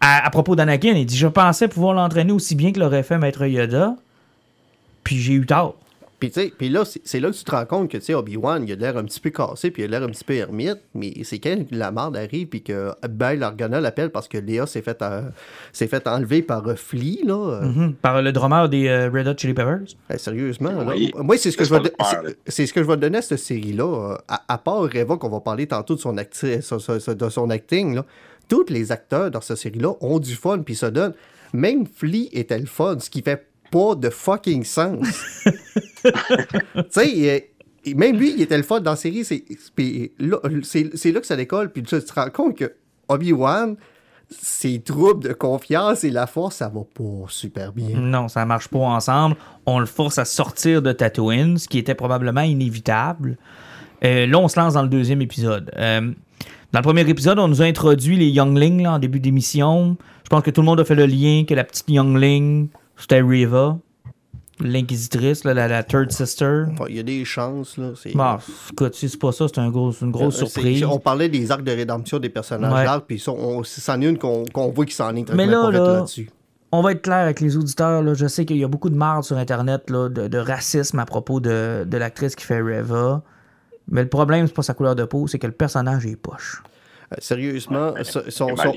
À, 0.01 0.27
à 0.27 0.31
propos 0.31 0.55
d'Anakin, 0.55 0.93
il 0.93 1.07
dit 1.07 1.17
Je 1.17 1.27
pensais 1.29 1.67
pouvoir 1.67 1.95
l'entraîner 1.95 2.33
aussi 2.33 2.55
bien 2.55 2.73
que 2.73 2.79
l'aurait 2.79 3.03
fait 3.03 3.17
Maître 3.17 3.47
Yoda, 3.47 3.97
puis 5.03 5.17
j'ai 5.19 5.33
eu 5.33 5.47
tort. 5.47 5.75
Puis, 6.19 6.31
tu 6.31 6.41
sais, 6.41 6.53
puis 6.59 6.69
là, 6.69 6.83
c'est 6.85 7.21
là 7.21 7.31
que 7.31 7.37
tu 7.37 7.45
te 7.45 7.51
rends 7.53 7.65
compte 7.65 7.91
que, 7.91 7.97
tu 7.97 8.05
sais, 8.07 8.15
Obi-Wan, 8.15 8.65
il 8.67 8.73
a 8.73 8.75
l'air 8.77 8.97
un 8.97 9.05
petit 9.05 9.21
peu 9.21 9.31
cassé, 9.31 9.71
puis 9.71 9.83
il 9.83 9.85
a 9.85 9.89
l'air 9.99 10.03
un 10.09 10.11
petit 10.11 10.25
peu 10.25 10.35
ermite, 10.35 10.79
mais 10.95 11.13
c'est 11.23 11.39
quand 11.39 11.57
la 11.71 11.93
merde 11.93 12.17
arrive, 12.17 12.49
puis 12.49 12.63
que 12.63 12.91
Bail 13.09 13.41
Organa 13.43 13.81
l'appelle 13.81 14.11
parce 14.11 14.27
que 14.27 14.37
Léa 14.39 14.67
s'est 14.67 14.83
fait, 14.83 15.01
euh, 15.03 15.23
s'est 15.73 15.87
fait 15.87 16.07
enlever 16.09 16.43
par 16.43 16.67
euh, 16.67 16.75
Flea, 16.75 17.21
là. 17.25 17.35
euh, 17.63 17.67
Mhm. 17.69 17.95
Par 17.95 18.21
le 18.21 18.33
drummer 18.33 18.69
des 18.69 18.89
euh, 18.89 19.11
Red 19.13 19.29
Hot 19.29 19.35
Chili 19.39 19.55
Peppers. 19.55 19.95
ben, 20.09 20.19
sérieusement, 20.19 20.73
là. 20.83 20.95
Moi, 21.23 21.37
c'est 21.39 21.51
ce 21.53 21.57
que 21.57 21.65
C'est 21.65 21.75
je 21.77 21.81
vais 21.83 22.37
c'est- 22.47 22.67
ce 22.67 22.73
que 22.73 22.83
je 22.83 22.89
vais 22.89 22.97
donner 22.97 23.19
à 23.19 23.23
cette 23.23 23.39
série-là. 23.39 23.85
euh, 24.13 24.17
À, 24.27 24.43
à 24.55 24.59
part 24.59 24.81
Reva, 24.83 25.17
qu'on 25.19 25.29
va 25.29 25.41
parler 25.41 25.67
tantôt 25.69 25.95
de 25.95 26.01
son, 26.01 26.13
de 26.15 27.29
son 27.29 27.51
acting, 27.51 27.95
là, 27.95 28.05
tous 28.49 28.67
les 28.71 28.91
acteurs 28.93 29.31
dans 29.31 29.41
cette 29.41 29.59
série-là 29.59 29.93
ont 30.01 30.19
du 30.19 30.35
fun, 30.35 30.59
puis 30.61 30.75
se 30.75 30.87
donnent. 30.87 31.15
Même 31.53 31.87
Flea 31.87 32.29
était 32.33 32.59
le 32.59 32.67
fun, 32.67 32.99
ce 32.99 33.09
qui 33.09 33.23
fait 33.23 33.47
pas 33.71 33.95
de 33.95 34.11
fucking 34.11 34.65
sens. 34.65 35.45
tu 36.05 36.83
sais, 36.91 37.51
même 37.95 38.17
lui, 38.17 38.35
il 38.35 38.43
était 38.43 38.57
le 38.57 38.63
fun 38.63 38.81
dans 38.81 38.93
la 38.93 38.97
série. 38.97 39.25
C'est 39.25 39.45
là 40.19 41.21
que 41.21 41.27
ça 41.27 41.37
décolle. 41.37 41.71
Puis 41.71 41.83
tu 41.83 42.01
te 42.01 42.13
rends 42.13 42.31
compte 42.31 42.57
que 42.57 42.73
Obi-Wan, 43.09 43.77
ses 44.31 44.81
troubles 44.81 45.25
de 45.29 45.33
confiance 45.33 46.05
et 46.05 46.11
la 46.11 46.27
force, 46.27 46.57
ça 46.57 46.69
va 46.69 46.83
pas 46.83 47.27
super 47.29 47.73
bien. 47.73 47.99
Non, 47.99 48.29
ça 48.29 48.45
marche 48.45 48.69
pas 48.69 48.79
ensemble. 48.79 49.37
On 49.67 49.79
le 49.79 49.87
force 49.87 50.19
à 50.19 50.25
sortir 50.25 50.83
de 50.83 50.93
Tatooine, 50.93 51.59
ce 51.59 51.69
qui 51.69 51.79
était 51.79 51.95
probablement 51.95 52.43
inévitable. 52.43 53.39
Euh, 54.05 54.27
là, 54.27 54.39
on 54.39 54.49
se 54.49 54.59
lance 54.59 54.75
dans 54.75 54.83
le 54.83 54.89
deuxième 54.89 55.23
épisode. 55.23 55.73
Euh, 55.77 56.13
dans 56.73 56.81
le 56.81 56.85
premier 56.85 57.09
épisode, 57.09 57.39
on 57.39 57.49
nous 57.49 57.63
a 57.63 57.65
introduit 57.65 58.17
les 58.17 58.29
Younglings 58.29 58.83
là, 58.83 58.93
en 58.93 58.99
début 58.99 59.21
d'émission. 59.21 59.97
Je 60.25 60.29
pense 60.29 60.43
que 60.43 60.51
tout 60.51 60.61
le 60.61 60.67
monde 60.67 60.81
a 60.81 60.85
fait 60.85 60.95
le 60.95 61.07
lien 61.07 61.45
que 61.49 61.55
la 61.55 61.65
petite 61.65 61.89
Youngling, 61.89 62.69
c'était 62.99 63.21
Riva, 63.23 63.79
l'inquisitrice, 64.61 65.45
la, 65.45 65.55
la 65.55 65.83
Third 65.85 66.11
Sister. 66.11 66.65
Ouais, 66.81 66.87
Il 66.91 66.97
y 66.97 67.01
a 67.01 67.03
des 67.05 67.25
chances, 67.25 67.77
là. 67.77 67.93
c'est- 67.95 68.15
Bon, 68.17 68.37
écoute, 68.73 68.95
si 68.95 69.09
c'est 69.09 69.19
pas 69.19 69.33
ça, 69.33 69.47
c'est 69.49 69.59
un 69.61 69.71
gros, 69.71 69.93
c'est 69.93 70.05
une 70.05 70.11
grosse 70.11 70.43
Euh, 70.43 70.47
surprise. 70.47 70.85
On 70.85 70.99
parlait 70.99 71.29
des 71.29 71.51
arcs 71.51 71.63
de 71.63 71.71
rédemption 71.73 72.19
des 72.19 72.29
personnages 72.29 72.73
Ouais. 72.73 72.85
là, 72.85 73.01
puis 73.07 73.19
ça, 73.19 73.33
c'en 73.65 74.01
est 74.01 74.07
une 74.07 74.19
qu'on 74.19 74.45
voit 74.71 74.85
qui 74.85 74.95
s'enligne 74.95 75.25
Mais 75.35 75.47
tranquillement 75.47 75.71
là, 75.71 75.79
là, 75.79 75.93
là-dessus. 75.99 76.31
On 76.71 76.83
va 76.83 76.93
être 76.93 77.01
clair 77.03 77.19
avec 77.19 77.41
les 77.41 77.57
auditeurs. 77.57 78.03
Là. 78.03 78.13
Je 78.13 78.27
sais 78.27 78.45
qu'il 78.45 78.59
y 78.59 78.65
a 78.65 78.69
beaucoup 78.69 78.91
de 78.91 78.95
marde 78.97 79.25
sur 79.25 79.39
Internet 79.39 79.89
là, 79.89 80.09
de, 80.11 80.29
de 80.29 80.39
racisme 80.39 80.99
à 80.99 81.07
propos 81.07 81.41
de, 81.41 81.85
de 81.87 81.97
l'actrice 81.97 82.35
qui 82.37 82.45
fait 82.45 82.61
Reva. 82.61 83.23
Mais 83.91 84.03
le 84.03 84.09
problème, 84.11 84.47
c'est 84.47 84.53
pas 84.55 84.61
sa 84.63 84.75
couleur 84.75 84.95
de 84.95 85.05
peau, 85.05 85.27
c'est 85.29 85.39
que 85.39 85.47
le 85.47 85.55
personnage 85.55 86.05
est 86.05 86.17
poche. 86.17 86.63
Euh, 87.13 87.17
sérieusement, 87.21 87.93
Ouais, 87.93 88.05
son, 88.05 88.21
son- 88.29 88.55
son- 88.57 88.75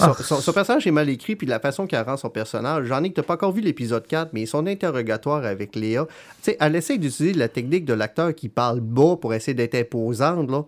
Ah. 0.00 0.12
son- 0.22 0.40
son 0.40 0.52
personnage 0.52 0.86
est 0.86 0.90
mal 0.90 1.08
écrit, 1.08 1.34
puis 1.34 1.46
la 1.46 1.58
façon 1.60 1.86
qu'elle 1.86 2.02
rend 2.04 2.18
son 2.18 2.28
personnage. 2.28 2.84
J'en 2.86 3.02
ai 3.02 3.08
que 3.10 3.14
t'as 3.14 3.22
pas 3.22 3.34
encore 3.34 3.52
vu 3.52 3.62
l'épisode 3.62 4.06
4, 4.06 4.32
mais 4.34 4.44
son 4.44 4.66
interrogatoire 4.66 5.44
avec 5.46 5.74
Léa, 5.76 6.06
tu 6.06 6.14
sais, 6.42 6.56
elle 6.60 6.76
essaie 6.76 6.98
d'utiliser 6.98 7.32
la 7.38 7.48
technique 7.48 7.86
de 7.86 7.94
l'acteur 7.94 8.34
qui 8.34 8.50
parle 8.50 8.80
bas 8.80 9.16
pour 9.18 9.32
essayer 9.32 9.54
d'être 9.54 9.74
imposante, 9.76 10.50
là. 10.50 10.64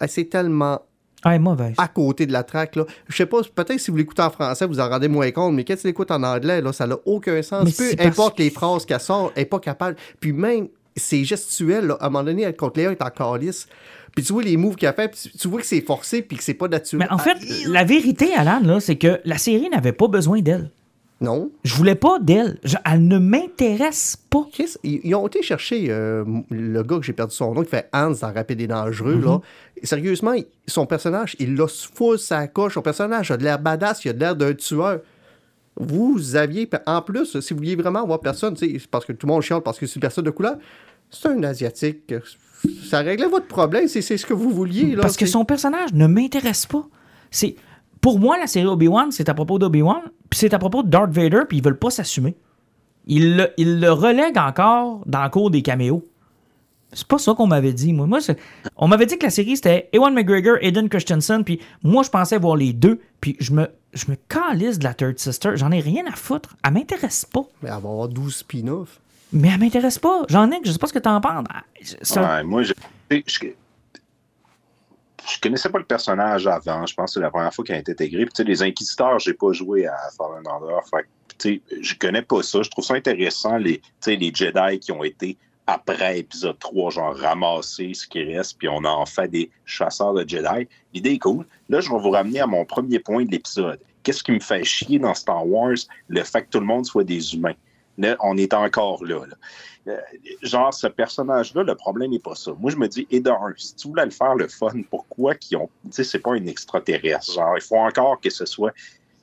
Elle, 0.00 0.08
C'est 0.10 0.26
tellement 0.26 0.82
Ah, 1.24 1.30
elle 1.30 1.36
est 1.36 1.38
mauvaise. 1.38 1.74
à 1.78 1.88
côté 1.88 2.26
de 2.26 2.32
la 2.32 2.42
track, 2.44 2.76
là. 2.76 2.84
Je 3.08 3.16
sais 3.16 3.24
pas, 3.26 3.38
peut-être 3.54 3.80
si 3.80 3.90
vous 3.90 3.96
l'écoutez 3.96 4.20
en 4.22 4.30
français, 4.30 4.66
vous 4.66 4.80
en 4.80 4.88
rendez 4.90 5.08
moins 5.08 5.30
compte, 5.30 5.54
mais 5.54 5.64
quand 5.64 5.76
tu 5.76 5.86
l'écoutes 5.86 6.10
en 6.10 6.22
anglais, 6.22 6.60
là, 6.60 6.72
ça 6.74 6.86
n'a 6.86 6.96
aucun 7.06 7.40
sens. 7.42 7.64
Mais 7.64 7.72
Peu 7.72 7.96
parce- 7.96 8.08
importe 8.08 8.38
les 8.38 8.50
phrases 8.50 8.84
qu'elle 8.84 9.00
sort, 9.00 9.32
elle 9.34 9.42
n'est 9.42 9.46
pas 9.46 9.60
capable. 9.60 9.96
Puis 10.20 10.32
même, 10.34 10.68
c'est 10.94 11.24
gestuel, 11.24 11.86
là, 11.86 11.94
à 12.00 12.06
un 12.06 12.10
moment 12.10 12.24
donné, 12.24 12.42
elle, 12.42 12.54
contre 12.54 12.78
Léa, 12.80 12.90
elle 12.90 12.96
est 12.98 13.02
en 13.02 13.10
calice. 13.10 13.66
Puis 14.16 14.24
tu 14.24 14.32
vois 14.32 14.42
les 14.42 14.56
moves 14.56 14.74
qu'elle 14.74 14.94
fait, 14.94 15.08
puis 15.08 15.30
tu, 15.38 15.46
vois 15.46 15.60
que 15.60 15.66
c'est 15.66 15.82
forcé, 15.82 16.22
puis 16.22 16.36
que 16.38 16.42
c'est 16.42 16.54
pas 16.54 16.66
naturel. 16.68 17.06
Mais 17.08 17.14
en 17.14 17.18
fait, 17.18 17.36
la 17.68 17.84
vérité, 17.84 18.34
Alan, 18.34 18.60
là, 18.64 18.80
c'est 18.80 18.96
que 18.96 19.20
la 19.24 19.36
série 19.38 19.68
n'avait 19.68 19.92
pas 19.92 20.08
besoin 20.08 20.40
d'elle. 20.40 20.70
Non. 21.20 21.50
Je 21.64 21.74
voulais 21.74 21.94
pas 21.94 22.18
d'elle. 22.18 22.58
Je- 22.64 22.76
Elle 22.90 23.06
ne 23.06 23.18
m'intéresse 23.18 24.16
pas. 24.28 24.46
Chris, 24.52 24.74
ils, 24.82 25.00
ils 25.04 25.14
ont 25.14 25.26
été 25.26 25.42
chercher 25.42 25.86
euh, 25.90 26.24
le 26.50 26.82
gars 26.82 26.98
que 26.98 27.04
j'ai 27.04 27.12
perdu 27.12 27.34
son 27.34 27.54
nom, 27.54 27.62
qui 27.62 27.68
fait 27.70 27.88
Hans 27.92 28.10
dans 28.20 28.32
Rapide 28.32 28.60
et 28.62 28.66
Dangereux. 28.66 29.16
Mhm. 29.16 29.24
là. 29.24 29.40
Et 29.80 29.86
sérieusement, 29.86 30.34
son 30.66 30.86
personnage, 30.86 31.36
il 31.38 31.54
l'a 31.54 31.66
full 31.68 32.18
sa 32.18 32.48
coche. 32.48 32.74
Son 32.74 32.82
personnage 32.82 33.30
a 33.30 33.36
de 33.36 33.44
l'air 33.44 33.58
badass, 33.58 34.04
il 34.06 34.08
a 34.08 34.12
de 34.14 34.20
l'air 34.20 34.34
d'un 34.36 34.54
tueur. 34.54 35.00
Vous 35.78 36.36
aviez, 36.36 36.68
en 36.86 37.02
plus, 37.02 37.38
si 37.40 37.52
vous 37.52 37.58
vouliez 37.58 37.76
vraiment 37.76 38.02
avoir 38.02 38.20
personne, 38.20 38.54
tu 38.54 38.66
sais, 38.66 38.78
c'est 38.78 38.90
parce 38.90 39.04
que 39.04 39.12
tout 39.12 39.26
le 39.26 39.32
monde 39.34 39.42
chiante 39.42 39.62
parce 39.62 39.78
que 39.78 39.86
c'est 39.86 39.96
une 39.96 40.00
personne 40.00 40.24
de 40.24 40.30
couleur, 40.30 40.56
c'est 41.10 41.28
un 41.28 41.42
Asiatique. 41.42 42.14
Ça 42.88 43.00
réglait 43.00 43.28
votre 43.28 43.46
problème, 43.46 43.86
c'est 43.88 44.02
c'est 44.02 44.16
ce 44.16 44.26
que 44.26 44.34
vous 44.34 44.50
vouliez. 44.50 44.96
Là, 44.96 45.02
Parce 45.02 45.16
que 45.16 45.26
son 45.26 45.44
personnage 45.44 45.92
ne 45.92 46.06
m'intéresse 46.06 46.66
pas. 46.66 46.86
C'est 47.30 47.56
Pour 48.00 48.18
moi, 48.18 48.38
la 48.38 48.46
série 48.46 48.66
Obi-Wan, 48.66 49.10
c'est 49.10 49.28
à 49.28 49.34
propos 49.34 49.58
d'Obi-Wan, 49.58 50.02
puis 50.30 50.38
c'est 50.38 50.54
à 50.54 50.58
propos 50.58 50.82
de 50.82 50.88
Darth 50.88 51.10
Vader, 51.10 51.42
puis 51.48 51.58
ils 51.58 51.64
veulent 51.64 51.78
pas 51.78 51.90
s'assumer. 51.90 52.36
Ils 53.06 53.36
le, 53.36 53.48
ils 53.56 53.80
le 53.80 53.92
relèguent 53.92 54.38
encore 54.38 55.02
dans 55.06 55.22
le 55.22 55.30
cours 55.30 55.50
des 55.50 55.62
caméos. 55.62 56.06
C'est 56.92 57.06
pas 57.06 57.18
ça 57.18 57.34
qu'on 57.34 57.46
m'avait 57.46 57.72
dit, 57.72 57.92
moi. 57.92 58.08
on 58.76 58.88
m'avait 58.88 59.06
dit 59.06 59.18
que 59.18 59.24
la 59.24 59.30
série, 59.30 59.56
c'était 59.56 59.88
Ewan 59.92 60.14
McGregor, 60.14 60.56
Aiden 60.60 60.88
Christensen, 60.88 61.44
puis 61.44 61.60
moi, 61.82 62.02
je 62.02 62.10
pensais 62.10 62.38
voir 62.38 62.56
les 62.56 62.72
deux, 62.72 63.00
puis 63.20 63.36
je 63.38 63.52
me, 63.52 63.68
je 63.92 64.10
me 64.10 64.16
calisse 64.28 64.78
de 64.78 64.84
la 64.84 64.94
Third 64.94 65.18
Sister. 65.18 65.52
J'en 65.56 65.72
ai 65.72 65.80
rien 65.80 66.04
à 66.06 66.16
foutre. 66.16 66.56
Elle 66.64 66.74
m'intéresse 66.74 67.24
pas. 67.24 67.42
Mais 67.62 67.68
elle 67.68 67.82
va 67.82 67.90
avoir 67.90 68.08
12 68.08 68.34
spin-offs. 68.34 69.00
Mais 69.32 69.48
elle 69.48 69.58
m'intéresse 69.60 69.98
pas. 69.98 70.22
J'en 70.28 70.50
ai, 70.50 70.60
je 70.64 70.70
sais 70.72 70.78
pas 70.78 70.86
ce 70.86 70.92
que 70.92 70.98
t'en 70.98 71.20
penses. 71.20 71.44
C'est 72.02 72.18
un- 72.18 72.36
Ouais, 72.38 72.42
moi, 72.44 72.62
je- 72.62 72.72
tu 73.10 73.24
je- 73.26 73.38
je 75.34 75.40
connaissais 75.40 75.68
pas 75.68 75.78
le 75.78 75.84
personnage 75.84 76.46
avant. 76.46 76.86
Je 76.86 76.94
pense 76.94 77.10
que 77.10 77.14
c'est 77.14 77.20
la 77.20 77.30
première 77.30 77.52
fois 77.52 77.64
qu'il 77.64 77.74
a 77.74 77.78
été 77.78 77.92
intégré. 77.92 78.24
Puis, 78.26 78.32
tu 78.34 78.44
les 78.44 78.62
Inquisiteurs, 78.62 79.18
j'ai 79.18 79.34
pas 79.34 79.52
joué 79.52 79.86
à 79.86 79.96
Fallen 80.16 80.46
Order. 80.46 80.78
Fait 80.88 81.02
que, 81.02 81.08
tu 81.38 81.62
je 81.82 81.94
connais 81.96 82.22
pas 82.22 82.42
ça. 82.42 82.62
Je 82.62 82.70
trouve 82.70 82.84
ça 82.84 82.94
intéressant, 82.94 83.56
les, 83.56 83.82
tu 84.00 84.14
les 84.16 84.32
Jedi 84.32 84.78
qui 84.78 84.92
ont 84.92 85.02
été 85.04 85.36
après 85.66 86.20
épisode 86.20 86.58
3, 86.60 86.90
genre 86.92 87.16
ramasser 87.16 87.92
ce 87.92 88.06
qui 88.06 88.22
reste, 88.22 88.56
puis 88.56 88.68
on 88.68 88.84
en 88.84 89.04
fait 89.04 89.26
des 89.26 89.50
chasseurs 89.64 90.14
de 90.14 90.26
Jedi. 90.26 90.68
L'idée 90.94 91.10
est 91.14 91.18
cool. 91.18 91.44
Là, 91.68 91.80
je 91.80 91.90
vais 91.90 91.98
vous 91.98 92.10
ramener 92.10 92.38
à 92.40 92.46
mon 92.46 92.64
premier 92.64 93.00
point 93.00 93.24
de 93.24 93.32
l'épisode. 93.32 93.80
Qu'est-ce 94.04 94.22
qui 94.22 94.30
me 94.30 94.38
fait 94.38 94.62
chier 94.62 95.00
dans 95.00 95.12
Star 95.14 95.44
Wars? 95.44 95.74
Le 96.06 96.22
fait 96.22 96.42
que 96.42 96.50
tout 96.50 96.60
le 96.60 96.66
monde 96.66 96.86
soit 96.86 97.02
des 97.02 97.34
humains. 97.34 97.54
Là, 97.98 98.16
on 98.20 98.36
est 98.36 98.52
encore 98.52 99.04
là. 99.04 99.22
Euh, 99.88 100.00
genre, 100.42 100.74
ce 100.74 100.86
personnage-là, 100.86 101.62
le 101.62 101.74
problème 101.74 102.10
n'est 102.10 102.18
pas 102.18 102.34
ça. 102.34 102.52
Moi, 102.58 102.70
je 102.70 102.76
me 102.76 102.88
dis, 102.88 103.06
et 103.10 103.20
d'un, 103.20 103.38
si 103.56 103.74
tu 103.76 103.88
voulais 103.88 104.04
le 104.04 104.10
faire 104.10 104.34
le 104.34 104.48
fun, 104.48 104.72
pourquoi 104.90 105.34
qu'ils 105.34 105.58
ont. 105.58 105.70
Tu 105.84 105.92
sais, 105.92 106.04
c'est 106.04 106.18
pas 106.18 106.32
un 106.32 106.46
extraterrestre. 106.46 107.32
Genre, 107.32 107.56
il 107.56 107.62
faut 107.62 107.76
encore 107.76 108.20
que 108.20 108.30
ce 108.30 108.44
soit. 108.44 108.72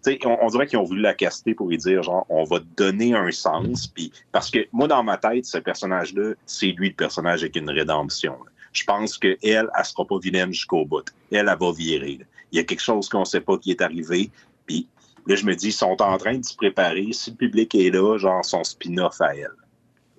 Tu 0.03 0.13
sais, 0.13 0.19
on, 0.25 0.47
dirait 0.47 0.67
qu'ils 0.67 0.79
ont 0.79 0.83
voulu 0.83 1.01
la 1.01 1.13
caster 1.13 1.53
pour 1.53 1.69
lui 1.69 1.77
dire, 1.77 2.03
genre, 2.03 2.25
on 2.29 2.43
va 2.45 2.59
te 2.59 2.65
donner 2.77 3.13
un 3.13 3.31
sens. 3.31 3.87
Puis, 3.87 4.11
parce 4.31 4.49
que 4.49 4.59
moi, 4.71 4.87
dans 4.87 5.03
ma 5.03 5.17
tête, 5.17 5.45
ce 5.45 5.57
personnage-là, 5.57 6.33
c'est 6.45 6.67
lui 6.67 6.89
le 6.89 6.95
personnage 6.95 7.41
avec 7.41 7.55
une 7.55 7.69
rédemption. 7.69 8.37
Je 8.71 8.83
pense 8.85 9.17
qu'elle, 9.17 9.37
elle, 9.43 9.69
elle 9.77 9.85
sera 9.85 10.05
pas 10.05 10.17
vilaine 10.17 10.51
jusqu'au 10.51 10.85
bout. 10.85 11.05
Elle, 11.31 11.49
elle 11.49 11.57
va 11.59 11.71
virer. 11.71 12.19
Il 12.51 12.57
y 12.57 12.59
a 12.59 12.63
quelque 12.63 12.81
chose 12.81 13.07
qu'on 13.09 13.25
sait 13.25 13.41
pas 13.41 13.57
qui 13.57 13.71
est 13.71 13.81
arrivé. 13.81 14.31
Puis, 14.65 14.87
là, 15.27 15.35
je 15.35 15.45
me 15.45 15.55
dis, 15.55 15.67
ils 15.67 15.73
sont 15.73 16.01
en 16.01 16.17
train 16.17 16.37
de 16.37 16.45
se 16.45 16.55
préparer. 16.55 17.09
Si 17.11 17.31
le 17.31 17.37
public 17.37 17.75
est 17.75 17.89
là, 17.89 18.17
genre, 18.17 18.43
son 18.43 18.63
spin-off 18.63 19.19
à 19.21 19.35
elle. 19.35 19.49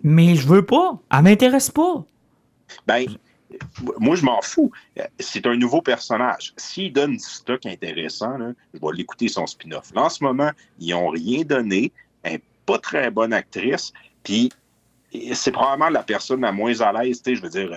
Mais 0.03 0.35
je 0.35 0.47
veux 0.47 0.65
pas. 0.65 0.99
Elle 1.13 1.23
m'intéresse 1.23 1.71
pas. 1.71 2.05
Ben, 2.87 3.07
moi, 3.99 4.17
je 4.17 4.25
m'en 4.25 4.41
fous. 4.43 4.71
C'est 5.19 5.47
un 5.47 5.57
nouveau 5.57 5.83
personnage. 5.83 6.53
S'il 6.57 6.93
donne 6.93 7.13
du 7.13 7.25
stock 7.25 7.65
intéressant, 7.67 8.37
là, 8.39 8.53
je 8.73 8.81
vais 8.81 8.97
l'écouter 8.97 9.29
son 9.29 9.47
spin-off. 9.47 9.93
Là, 9.95 10.05
en 10.05 10.09
ce 10.09 10.23
moment, 10.23 10.51
ils 10.79 10.91
n'ont 10.91 11.09
rien 11.09 11.43
donné. 11.43 11.93
Elle 12.23 12.33
n'est 12.33 12.43
pas 12.67 12.79
très 12.79 13.11
bonne 13.11 13.33
actrice. 13.33 13.93
Puis, 14.23 14.51
c'est 15.33 15.53
probablement 15.53 15.91
la 15.91 16.03
personne 16.03 16.41
la 16.41 16.53
moins 16.53 16.81
à 16.81 16.93
l'aise. 16.93 17.23
Je 17.25 17.41
veux 17.41 17.49
dire, 17.49 17.71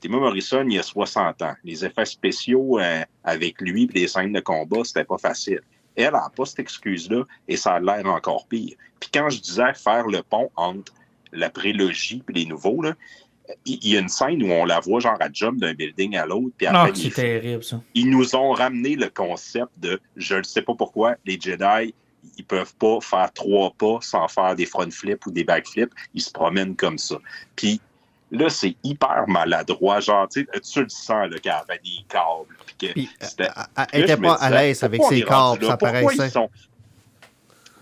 Timo 0.00 0.18
Morrison, 0.18 0.64
il 0.66 0.74
y 0.74 0.78
a 0.78 0.82
60 0.82 1.42
ans. 1.42 1.54
Les 1.62 1.84
effets 1.84 2.06
spéciaux 2.06 2.78
euh, 2.78 3.02
avec 3.22 3.60
lui 3.60 3.88
et 3.94 4.00
les 4.00 4.08
scènes 4.08 4.32
de 4.32 4.40
combat, 4.40 4.82
c'était 4.84 5.04
pas 5.04 5.18
facile. 5.18 5.60
Elle 6.00 6.12
n'a 6.12 6.30
pas 6.34 6.44
cette 6.44 6.58
excuse-là 6.60 7.24
et 7.48 7.56
ça 7.56 7.74
a 7.74 7.80
l'air 7.80 8.06
encore 8.06 8.46
pire. 8.46 8.76
Puis 8.98 9.10
quand 9.12 9.28
je 9.30 9.40
disais 9.40 9.72
faire 9.74 10.06
le 10.06 10.22
pont 10.22 10.50
entre 10.56 10.92
la 11.32 11.50
prélogie 11.50 12.22
et 12.28 12.32
les 12.32 12.46
nouveaux, 12.46 12.82
là, 12.82 12.94
il 13.66 13.84
y 13.88 13.96
a 13.96 14.00
une 14.00 14.08
scène 14.08 14.42
où 14.42 14.46
on 14.52 14.64
la 14.64 14.78
voit 14.80 15.00
genre 15.00 15.16
à 15.20 15.28
jump 15.32 15.58
d'un 15.58 15.74
building 15.74 16.16
à 16.16 16.24
l'autre. 16.26 16.54
Puis 16.56 16.66
Non, 16.68 16.74
après, 16.80 16.94
c'est 16.94 17.04
les- 17.04 17.10
terrible, 17.10 17.64
ça. 17.64 17.80
ils 17.94 18.08
nous 18.08 18.36
ont 18.36 18.52
ramené 18.52 18.94
le 18.96 19.08
concept 19.10 19.70
de 19.78 20.00
je 20.16 20.36
ne 20.36 20.42
sais 20.44 20.62
pas 20.62 20.74
pourquoi 20.74 21.16
les 21.24 21.38
Jedi 21.40 21.94
ils 22.36 22.44
peuvent 22.44 22.74
pas 22.76 23.00
faire 23.00 23.32
trois 23.32 23.72
pas 23.78 23.98
sans 24.02 24.28
faire 24.28 24.54
des 24.54 24.66
front 24.66 24.90
flips 24.90 25.24
ou 25.26 25.30
des 25.30 25.42
back 25.42 25.66
flips 25.66 25.90
ils 26.12 26.20
se 26.20 26.30
promènent 26.30 26.76
comme 26.76 26.98
ça 26.98 27.16
puis 27.56 27.80
là 28.30 28.48
c'est 28.48 28.76
hyper 28.84 29.24
maladroit. 29.28 30.00
Genre 30.00 30.28
tu 30.28 30.46
sais 30.52 30.60
tu 30.60 30.82
le 30.82 30.88
sens 30.88 31.28
là 31.30 31.38
qu'elle 31.38 31.52
avait 31.52 31.80
des 31.84 32.04
câbles 32.08 32.54
puis 32.66 32.74
que 32.88 32.92
Puis, 32.92 33.10
c'était- 33.20 33.44
elle- 33.76 33.86
elle 33.92 34.00
Là, 34.00 34.06
était 34.06 34.12
je 34.14 34.18
me 34.18 34.22
pas 34.28 34.34
à 34.34 34.50
l'aise 34.50 34.82
avec 34.84 35.02
ses 35.04 35.22
câbles, 35.22 35.64
ça 35.66 35.76
pourquoi 35.76 36.00
paraissait. 36.00 36.26
ils 36.26 36.30
sont 36.30 36.50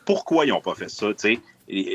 pourquoi 0.05 0.47
ils 0.47 0.53
ont 0.53 0.61
pas 0.61 0.75
fait 0.75 0.89
ça 0.89 1.07
tu 1.09 1.15
sais? 1.17 1.33
Et 1.33 1.41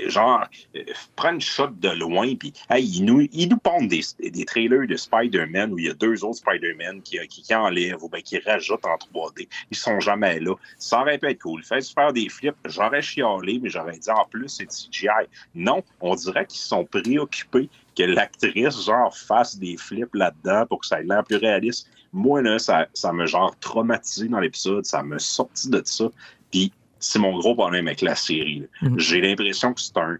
genre, 0.07 0.45
euh, 0.75 0.83
une 1.23 1.41
shot 1.41 1.69
de 1.79 1.89
loin, 1.89 2.35
puis 2.35 2.53
hey, 2.69 2.85
ils, 2.85 3.05
nous, 3.05 3.27
ils 3.31 3.49
nous 3.49 3.57
pondent 3.57 3.87
des, 3.87 4.01
des 4.19 4.45
trailers 4.45 4.87
de 4.87 4.95
Spider-Man 4.95 5.73
où 5.73 5.79
il 5.79 5.85
y 5.85 5.89
a 5.89 5.93
deux 5.93 6.23
autres 6.23 6.39
Spider-Man 6.39 7.01
qui, 7.01 7.17
qui, 7.27 7.41
qui 7.41 7.55
enlèvent 7.55 8.03
ou 8.03 8.09
bien 8.09 8.21
qui 8.21 8.39
rajoutent 8.39 8.85
en 8.85 8.95
3D. 8.95 9.47
Ils 9.71 9.77
sont 9.77 9.99
jamais 9.99 10.39
là. 10.39 10.55
Ça 10.77 11.01
aurait 11.01 11.17
pu 11.17 11.29
être 11.29 11.41
cool. 11.41 11.63
Faites 11.63 11.87
faire 11.89 12.13
des 12.13 12.29
flips, 12.29 12.55
j'aurais 12.65 13.01
chialé, 13.01 13.59
mais 13.61 13.69
j'aurais 13.69 13.97
dit 13.97 14.09
en 14.09 14.25
plus, 14.25 14.49
c'est 14.49 14.67
CGI. 14.67 15.27
Non, 15.55 15.83
on 16.01 16.15
dirait 16.15 16.45
qu'ils 16.45 16.59
sont 16.59 16.85
préoccupés 16.85 17.69
que 17.95 18.03
l'actrice, 18.03 18.85
genre, 18.85 19.15
fasse 19.15 19.57
des 19.57 19.77
flips 19.77 20.13
là-dedans 20.13 20.65
pour 20.67 20.81
que 20.81 20.87
ça 20.87 20.99
ait 20.99 21.03
l'air 21.03 21.23
plus 21.23 21.37
réaliste. 21.37 21.87
Moi, 22.11 22.41
là, 22.41 22.59
ça, 22.59 22.87
ça 22.93 23.11
m'a 23.11 23.25
genre 23.25 23.57
traumatisé 23.59 24.27
dans 24.27 24.39
l'épisode, 24.39 24.85
ça 24.85 25.03
m'a 25.03 25.19
sorti 25.19 25.69
de 25.69 25.81
ça. 25.85 26.09
Puis 26.51 26.71
c'est 27.03 27.19
mon 27.19 27.37
gros 27.37 27.53
problème 27.55 27.87
avec 27.87 28.01
la 28.01 28.15
série. 28.15 28.63
Mhm. 28.81 28.99
J'ai 28.99 29.21
l'impression 29.21 29.73
que 29.73 29.81
c'est 29.81 29.97
un. 29.97 30.17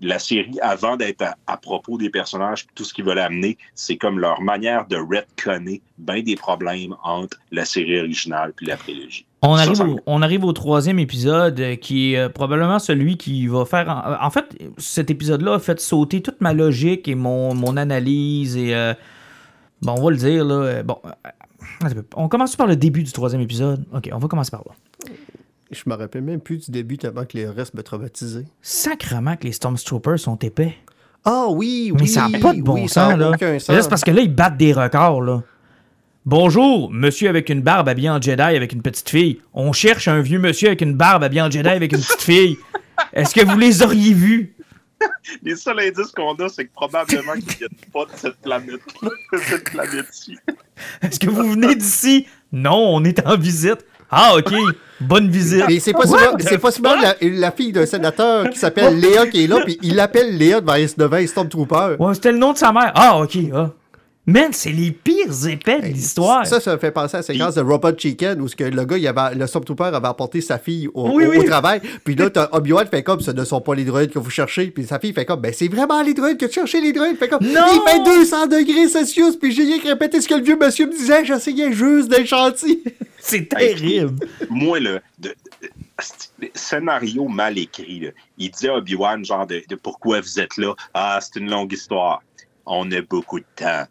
La 0.00 0.20
série, 0.20 0.56
avant 0.62 0.96
d'être 0.96 1.22
à, 1.22 1.34
à 1.48 1.56
propos 1.56 1.98
des 1.98 2.08
personnages, 2.08 2.68
tout 2.76 2.84
ce 2.84 2.94
qu'ils 2.94 3.04
veulent 3.04 3.18
amener, 3.18 3.58
c'est 3.74 3.96
comme 3.96 4.20
leur 4.20 4.40
manière 4.40 4.86
de 4.86 4.94
retconner 4.96 5.82
bien 5.98 6.22
des 6.22 6.36
problèmes 6.36 6.94
entre 7.02 7.36
la 7.50 7.64
série 7.64 7.98
originale 7.98 8.52
puis 8.54 8.66
la 8.66 8.76
prélogie. 8.76 9.26
On 9.42 9.54
arrive, 9.56 9.80
au, 9.80 9.84
me- 9.86 10.00
on 10.06 10.22
arrive 10.22 10.44
au 10.44 10.52
troisième 10.52 11.00
épisode 11.00 11.58
euh, 11.58 11.74
qui 11.74 12.12
est 12.14 12.18
euh, 12.18 12.28
probablement 12.28 12.78
celui 12.78 13.16
qui 13.16 13.48
va 13.48 13.64
faire. 13.64 13.88
En, 13.88 14.24
en 14.24 14.30
fait, 14.30 14.46
cet 14.76 15.10
épisode-là 15.10 15.54
a 15.54 15.58
fait 15.58 15.80
sauter 15.80 16.22
toute 16.22 16.40
ma 16.40 16.52
logique 16.52 17.08
et 17.08 17.16
mon, 17.16 17.52
mon 17.54 17.76
analyse. 17.76 18.56
Et 18.56 18.76
euh, 18.76 18.94
bon, 19.82 19.94
on 19.98 20.04
va 20.04 20.10
le 20.12 20.16
dire 20.16 20.44
là. 20.44 20.84
Bon, 20.84 20.98
on 22.14 22.28
commence 22.28 22.54
par 22.54 22.68
le 22.68 22.76
début 22.76 23.02
du 23.02 23.10
troisième 23.10 23.40
épisode. 23.42 23.84
Ok, 23.92 24.08
on 24.12 24.18
va 24.18 24.28
commencer 24.28 24.52
par 24.52 24.62
là. 24.64 24.74
Je 25.70 25.82
me 25.86 25.94
rappelle 25.94 26.22
même 26.22 26.40
plus 26.40 26.64
du 26.66 26.70
début 26.70 26.96
tellement 26.96 27.26
que 27.26 27.36
les 27.36 27.46
restes 27.46 27.74
me 27.74 27.82
traumatisaient. 27.82 28.46
Sacrement 28.62 29.36
que 29.36 29.44
les 29.44 29.52
Stormtroopers 29.52 30.18
sont 30.18 30.36
épais. 30.36 30.74
Ah 31.24 31.46
oui, 31.50 31.90
oui. 31.92 32.00
Mais 32.00 32.06
ça 32.06 32.28
n'a 32.28 32.38
pas 32.38 32.54
de 32.54 32.62
bon 32.62 32.74
oui, 32.74 32.88
sens, 32.88 33.16
là. 33.18 33.32
c'est 33.58 33.88
parce 33.88 34.02
que 34.02 34.10
là, 34.10 34.22
ils 34.22 34.34
battent 34.34 34.56
des 34.56 34.72
records, 34.72 35.20
là. 35.20 35.42
Bonjour, 36.24 36.90
monsieur 36.90 37.28
avec 37.28 37.48
une 37.48 37.62
barbe 37.62 37.88
habillé 37.88 38.10
en 38.10 38.20
Jedi 38.20 38.42
avec 38.42 38.72
une 38.72 38.82
petite 38.82 39.08
fille. 39.08 39.40
On 39.54 39.72
cherche 39.72 40.08
un 40.08 40.20
vieux 40.20 40.38
monsieur 40.38 40.68
avec 40.68 40.80
une 40.80 40.94
barbe 40.94 41.22
habillé 41.22 41.42
en 41.42 41.50
Jedi 41.50 41.68
avec 41.68 41.92
une 41.92 42.00
petite 42.00 42.22
fille. 42.22 42.56
Est-ce 43.12 43.34
que 43.34 43.44
vous 43.44 43.58
les 43.58 43.82
auriez 43.82 44.12
vus? 44.12 44.54
Les 45.42 45.56
seuls 45.56 45.78
indices 45.80 46.12
qu'on 46.12 46.34
a, 46.34 46.48
c'est 46.48 46.66
que 46.66 46.72
probablement 46.72 47.34
qu'ils 47.34 47.58
viennent 47.58 47.68
pas 47.92 48.04
de 48.04 48.10
cette 48.16 48.36
planète-là, 48.36 49.10
de 49.32 49.38
cette 49.38 49.64
planète-ci. 49.64 50.36
Est-ce 51.02 51.20
que 51.20 51.30
vous 51.30 51.52
venez 51.52 51.74
d'ici? 51.74 52.26
Non, 52.52 52.96
on 52.96 53.04
est 53.04 53.24
en 53.26 53.36
visite. 53.36 53.84
Ah, 54.10 54.34
ok. 54.36 54.52
Bonne 55.00 55.28
visite. 55.30 55.64
Mais 55.68 55.78
c'est 55.78 55.92
possiblement, 55.92 56.36
c'est 56.40 56.58
possiblement 56.58 56.96
la, 57.00 57.14
la 57.20 57.50
fille 57.52 57.72
d'un 57.72 57.86
sénateur 57.86 58.50
qui 58.50 58.58
s'appelle 58.58 58.98
Léa 58.98 59.26
qui 59.26 59.44
est 59.44 59.46
là, 59.46 59.60
puis 59.64 59.78
il 59.82 59.94
l'appelle 59.94 60.36
Léa 60.36 60.60
devant, 60.60 60.74
devant 60.96 61.16
les 61.16 61.26
Stormtroopers. 61.26 62.00
Ouais, 62.00 62.14
c'était 62.14 62.32
le 62.32 62.38
nom 62.38 62.52
de 62.52 62.58
sa 62.58 62.72
mère. 62.72 62.92
Ah, 62.94 63.18
ok. 63.18 63.36
Ah. 63.54 63.70
Man, 64.30 64.52
c'est 64.52 64.72
les 64.72 64.90
pires 64.90 65.46
épais 65.48 65.80
de 65.80 65.86
l'histoire. 65.86 66.46
Ça, 66.46 66.60
ça 66.60 66.72
me 66.74 66.78
fait 66.78 66.90
penser 66.90 67.14
à 67.16 67.20
la 67.20 67.22
séquence 67.22 67.54
de 67.54 67.62
Robot 67.62 67.96
Chicken 67.96 68.38
où 68.42 68.46
ce 68.46 68.54
que 68.54 68.64
le 68.64 68.84
gars, 68.84 68.98
il 68.98 69.06
avait, 69.08 69.34
le 69.34 69.46
Stormtrooper 69.46 69.84
avait 69.84 70.06
apporté 70.06 70.42
sa 70.42 70.58
fille 70.58 70.86
au, 70.92 71.08
Oui, 71.12 71.24
au- 71.24 71.30
oui. 71.30 71.38
au 71.38 71.42
travail. 71.44 71.80
Puis 72.04 72.14
là, 72.14 72.28
t'as 72.28 72.46
Obi-Wan 72.52 72.86
fait 72.88 73.02
comme 73.02 73.20
ce 73.20 73.30
ne 73.30 73.42
sont 73.44 73.62
pas 73.62 73.74
les 73.74 73.84
droïdes 73.86 74.10
que 74.10 74.18
vous 74.18 74.28
cherchez. 74.28 74.66
Puis 74.70 74.84
sa 74.84 74.98
fille 74.98 75.14
fait 75.14 75.24
comme 75.24 75.40
ben 75.40 75.50
c'est 75.54 75.68
vraiment 75.68 76.02
les 76.02 76.12
droïdes 76.12 76.36
que 76.38 76.44
tu 76.44 76.52
cherchais 76.52 76.82
les 76.82 76.92
droïdes. 76.92 77.16
Fait 77.16 77.28
comme 77.28 77.42
Non! 77.42 77.64
il 77.72 77.80
fait 77.90 78.04
200 78.04 78.46
degrés 78.48 78.88
Celsius. 78.88 79.34
Puis 79.36 79.50
j'ai 79.52 79.62
rien 79.64 79.78
que 79.78 79.88
répété 79.88 80.20
ce 80.20 80.28
que 80.28 80.34
le 80.34 80.42
vieux 80.42 80.58
monsieur 80.60 80.86
me 80.86 80.92
disait. 80.92 81.24
J'essayais 81.24 81.72
juste 81.72 82.08
d'être 82.10 82.26
gentil. 82.26 82.82
C'est 83.18 83.48
terrible. 83.48 84.26
Moi, 84.50 84.78
là, 84.80 85.00
de, 85.18 85.30
de- 85.30 85.34
de- 86.42 86.50
scénario 86.54 87.26
mal 87.28 87.56
écrit, 87.56 88.00
là. 88.00 88.08
il 88.36 88.50
dit 88.50 88.68
à 88.68 88.76
Obi-Wan, 88.76 89.24
genre, 89.24 89.46
de, 89.46 89.62
de 89.66 89.74
pourquoi 89.74 90.20
vous 90.20 90.38
êtes 90.38 90.58
là. 90.58 90.74
Ah, 90.92 91.18
c'est 91.22 91.40
une 91.40 91.48
longue 91.48 91.72
histoire. 91.72 92.22
On 92.66 92.90
a 92.92 93.00
beaucoup 93.00 93.40
de 93.40 93.46
temps. 93.56 93.84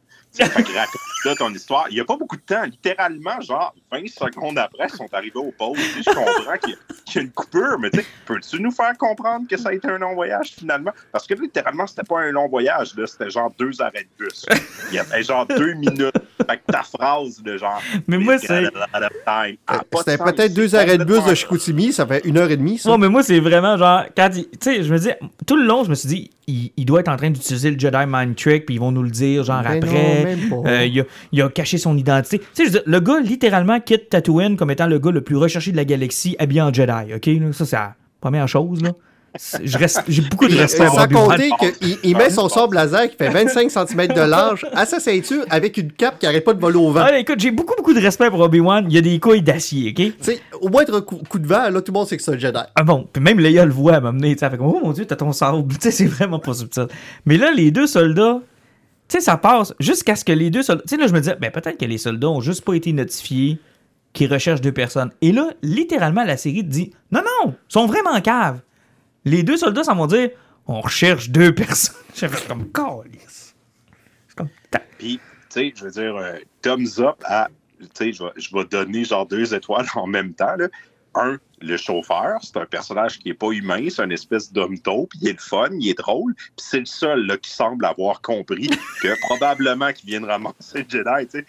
Fait 0.45 0.63
que 0.63 0.73
raconte 0.75 1.01
là 1.25 1.35
ton 1.35 1.49
histoire. 1.53 1.85
Il 1.89 1.95
n'y 1.95 1.99
a 1.99 2.05
pas 2.05 2.15
beaucoup 2.17 2.35
de 2.37 2.41
temps. 2.41 2.63
Littéralement, 2.63 3.41
genre, 3.41 3.73
20 3.91 4.07
secondes 4.07 4.57
après, 4.57 4.87
ils 4.91 4.95
sont 4.95 5.07
arrivés 5.13 5.31
au 5.35 5.53
sais, 5.75 6.01
Je 6.05 6.09
comprends 6.13 6.57
qu'il 6.63 6.69
y, 6.71 6.73
a- 6.73 6.77
qu'il 7.05 7.15
y 7.15 7.19
a 7.19 7.21
une 7.23 7.31
coupure, 7.31 7.79
mais 7.79 7.89
tu 7.89 7.99
sais, 7.99 8.05
peux-tu 8.25 8.61
nous 8.61 8.71
faire 8.71 8.95
comprendre 8.97 9.47
que 9.49 9.57
ça 9.57 9.69
a 9.69 9.73
été 9.73 9.87
un 9.89 9.97
long 9.97 10.13
voyage 10.13 10.53
finalement? 10.57 10.91
Parce 11.11 11.25
que 11.27 11.33
littéralement, 11.33 11.87
c'était 11.87 12.03
pas 12.03 12.19
un 12.21 12.31
long 12.31 12.47
voyage, 12.47 12.95
là. 12.95 13.05
C'était 13.07 13.29
genre 13.29 13.51
deux 13.59 13.81
arrêts 13.81 14.07
de 14.19 14.25
bus. 14.25 14.45
Il 14.91 14.95
y 14.95 14.99
avait 14.99 15.23
genre 15.23 15.45
deux 15.45 15.73
minutes. 15.75 16.17
Fait 16.49 16.57
que 16.57 16.71
ta 16.71 16.83
phrase 16.83 17.41
de 17.41 17.57
genre. 17.57 17.81
Mais 18.07 18.17
moi, 18.17 18.35
"We've 18.35 18.41
got 18.41 18.47
c'est- 18.47 18.53
a 18.93 18.99
lot 18.99 19.05
of 19.05 19.11
time" 19.25 19.57
a 19.67 19.79
pas 19.83 20.03
de 20.03 20.11
C'était 20.11 20.17
peut-être 20.23 20.53
deux 20.53 20.75
arrêts 20.75 20.97
de 20.97 21.03
bus 21.03 21.23
de 21.25 21.33
Chicoutimi. 21.35 21.91
Ça 21.93 22.05
fait 22.05 22.21
une 22.25 22.37
heure 22.37 22.49
et 22.51 22.57
demie, 22.57 22.77
ça. 22.77 22.91
Ouais, 22.91 22.97
mais 22.97 23.09
moi, 23.09 23.23
c'est 23.23 23.39
vraiment 23.39 23.75
genre. 23.77 24.03
Quand 24.15 24.29
il- 24.35 24.47
Tu 24.49 24.57
sais, 24.61 24.83
je 24.83 24.93
me 24.93 24.97
dis, 24.99 25.09
tout 25.45 25.55
le 25.57 25.63
long, 25.65 25.83
je 25.83 25.89
me 25.89 25.95
suis 25.95 26.07
dit, 26.07 26.29
il, 26.47 26.71
il 26.77 26.85
doit 26.85 27.01
être 27.01 27.09
en 27.09 27.17
train 27.17 27.29
d'utiliser 27.29 27.69
le 27.71 27.77
Jedi 27.79 27.97
Mind 28.07 28.35
Trick, 28.35 28.65
puis 28.65 28.75
ils 28.75 28.79
vont 28.79 28.91
nous 28.91 29.03
le 29.03 29.09
dire, 29.09 29.43
genre 29.43 29.61
Ben 29.63 29.79
non, 29.81 29.87
après. 29.87 30.26
Euh, 30.65 30.85
il, 30.85 30.99
a, 30.99 31.03
il 31.31 31.41
a 31.41 31.49
caché 31.49 31.77
son 31.77 31.97
identité. 31.97 32.39
Tu 32.39 32.45
sais, 32.53 32.63
je 32.63 32.65
veux 32.65 32.71
dire, 32.71 32.83
le 32.85 32.99
gars, 32.99 33.19
littéralement, 33.19 33.79
quitte 33.79 34.09
Tatooine 34.09 34.57
comme 34.57 34.71
étant 34.71 34.87
le 34.87 34.99
gars 34.99 35.11
le 35.11 35.21
plus 35.21 35.37
recherché 35.37 35.71
de 35.71 35.77
la 35.77 35.85
galaxie, 35.85 36.35
habillé 36.39 36.61
en 36.61 36.73
Jedi, 36.73 37.13
ok? 37.15 37.53
Ça, 37.53 37.65
c'est 37.65 37.75
la 37.75 37.95
première 38.21 38.47
chose, 38.47 38.81
là. 38.81 38.91
C'est- 39.39 39.67
je 39.67 39.77
reste- 39.77 40.01
J'ai 40.07 40.23
beaucoup 40.23 40.47
de 40.47 40.55
respect 40.55 40.85
pour 40.87 40.95
Sans 40.99 41.07
compter 41.07 41.51
qu'il 41.59 41.97
il 42.01 42.17
met 42.17 42.31
son 42.31 42.49
sabre 42.49 42.73
laser 42.73 43.07
qui 43.07 43.17
fait 43.17 43.29
25 43.29 43.69
cm 43.69 44.07
de 44.07 44.21
large 44.21 44.65
à 44.73 44.85
sa 44.87 44.99
ceinture 44.99 45.43
avec 45.51 45.77
une 45.77 45.91
cape 45.91 46.17
qui 46.17 46.25
arrête 46.25 46.43
pas 46.43 46.55
de 46.55 46.59
voler 46.59 46.77
au 46.77 46.91
vent? 46.91 47.03
Ah, 47.07 47.19
écoute, 47.19 47.39
j'ai 47.39 47.51
beaucoup, 47.51 47.75
beaucoup 47.77 47.93
de 47.93 47.99
respect 47.99 48.31
pour 48.31 48.39
Obi-Wan. 48.39 48.85
Il 48.89 48.95
y 48.95 48.97
a 48.97 49.01
des 49.01 49.19
couilles 49.19 49.43
d'acier, 49.43 49.89
ok? 49.91 49.95
Tu 49.95 50.13
sais, 50.21 50.39
au 50.59 50.69
moindre 50.69 51.01
coup, 51.01 51.17
coup 51.29 51.37
de 51.37 51.45
vent, 51.45 51.69
là, 51.69 51.81
tout 51.81 51.91
le 51.91 51.99
monde 51.99 52.07
sait 52.07 52.17
que 52.17 52.23
c'est 52.23 52.31
un 52.33 52.37
Jedi. 52.39 52.57
Ah 52.73 52.83
bon, 52.83 53.05
puis 53.13 53.21
même 53.21 53.39
Leia 53.39 53.65
le 53.65 53.71
voit 53.73 53.95
à 53.95 53.99
m'amener, 53.99 54.35
fait 54.35 54.57
comme, 54.57 54.67
oh 54.67 54.79
mon 54.83 54.91
dieu, 54.91 55.05
t'as 55.05 55.17
ton 55.17 55.31
sable, 55.33 55.67
tu 55.73 55.75
sais, 55.81 55.91
c'est 55.91 56.05
vraiment 56.05 56.39
pas 56.39 56.53
subtil. 56.55 56.87
Mais 57.27 57.37
là, 57.37 57.51
les 57.51 57.69
deux 57.69 57.85
soldats, 57.85 58.39
Tu 59.07 59.17
sais, 59.17 59.21
ça 59.21 59.37
passe 59.37 59.73
jusqu'à 59.79 60.15
ce 60.15 60.25
que 60.25 60.33
les 60.33 60.49
deux 60.49 60.63
soldats. 60.63 60.83
Tu 60.83 60.89
sais, 60.89 60.97
là, 60.97 61.07
je 61.07 61.13
me 61.13 61.19
disais, 61.19 61.35
ben, 61.39 61.51
peut-être 61.51 61.77
que 61.77 61.85
les 61.85 61.97
soldats 61.97 62.29
ont 62.29 62.41
juste 62.41 62.65
pas 62.65 62.73
été 62.73 62.91
notifiés 62.91 63.59
qu'ils 64.13 64.31
recherchent 64.31 64.61
deux 64.61 64.73
personnes. 64.73 65.11
Et 65.21 65.31
là, 65.31 65.51
littéralement, 65.61 66.23
la 66.23 66.37
série 66.37 66.63
dit, 66.63 66.91
non, 67.11 67.21
non, 67.21 67.55
ils 67.69 67.73
sont 67.73 67.85
vraiment 67.85 68.19
caves. 68.19 68.61
Les 69.23 69.43
deux 69.43 69.57
soldats 69.57 69.83
s'en 69.83 69.95
vont 69.95 70.07
dire, 70.07 70.29
on 70.65 70.81
recherche 70.81 71.29
deux 71.29 71.53
personnes. 71.53 71.95
J'ai 72.15 72.27
fait 72.27 72.47
comme, 72.47 72.69
calice. 72.71 73.55
C'est 74.27 74.37
comme, 74.37 74.49
Puis, 74.97 75.19
tu 75.19 75.45
sais, 75.49 75.73
je 75.75 75.85
veux 75.85 75.91
dire, 75.91 76.15
euh, 76.15 76.39
thumbs 76.61 76.99
up 76.99 77.15
à. 77.23 77.47
Tu 77.79 78.11
sais, 78.11 78.31
je 78.35 78.55
vais 78.55 78.65
donner 78.65 79.05
genre 79.05 79.25
deux 79.25 79.53
étoiles 79.53 79.85
en 79.95 80.07
même 80.07 80.33
temps. 80.33 80.55
Là. 80.57 80.67
Un, 81.15 81.37
le 81.61 81.77
chauffeur, 81.77 82.39
c'est 82.41 82.57
un 82.57 82.65
personnage 82.65 83.19
qui 83.19 83.29
est 83.29 83.33
pas 83.33 83.49
humain, 83.51 83.87
c'est 83.89 84.03
une 84.03 84.11
espèce 84.11 84.51
d'homme 84.51 84.77
taupe, 84.79 85.11
il 85.21 85.29
est 85.29 85.33
le 85.33 85.39
fun, 85.39 85.69
il 85.79 85.89
est 85.89 85.97
drôle, 85.97 86.35
puis 86.35 86.51
c'est 86.57 86.79
le 86.79 86.85
seul 86.85 87.25
là, 87.25 87.37
qui 87.37 87.49
semble 87.49 87.85
avoir 87.85 88.21
compris 88.21 88.69
que 89.01 89.19
probablement 89.27 89.91
qu'il 89.91 90.09
vient 90.09 90.21
de 90.21 90.27
ramasser 90.27 90.79
le 90.79 90.85
Jedi, 90.87 91.27
tu 91.31 91.39
sais. 91.39 91.45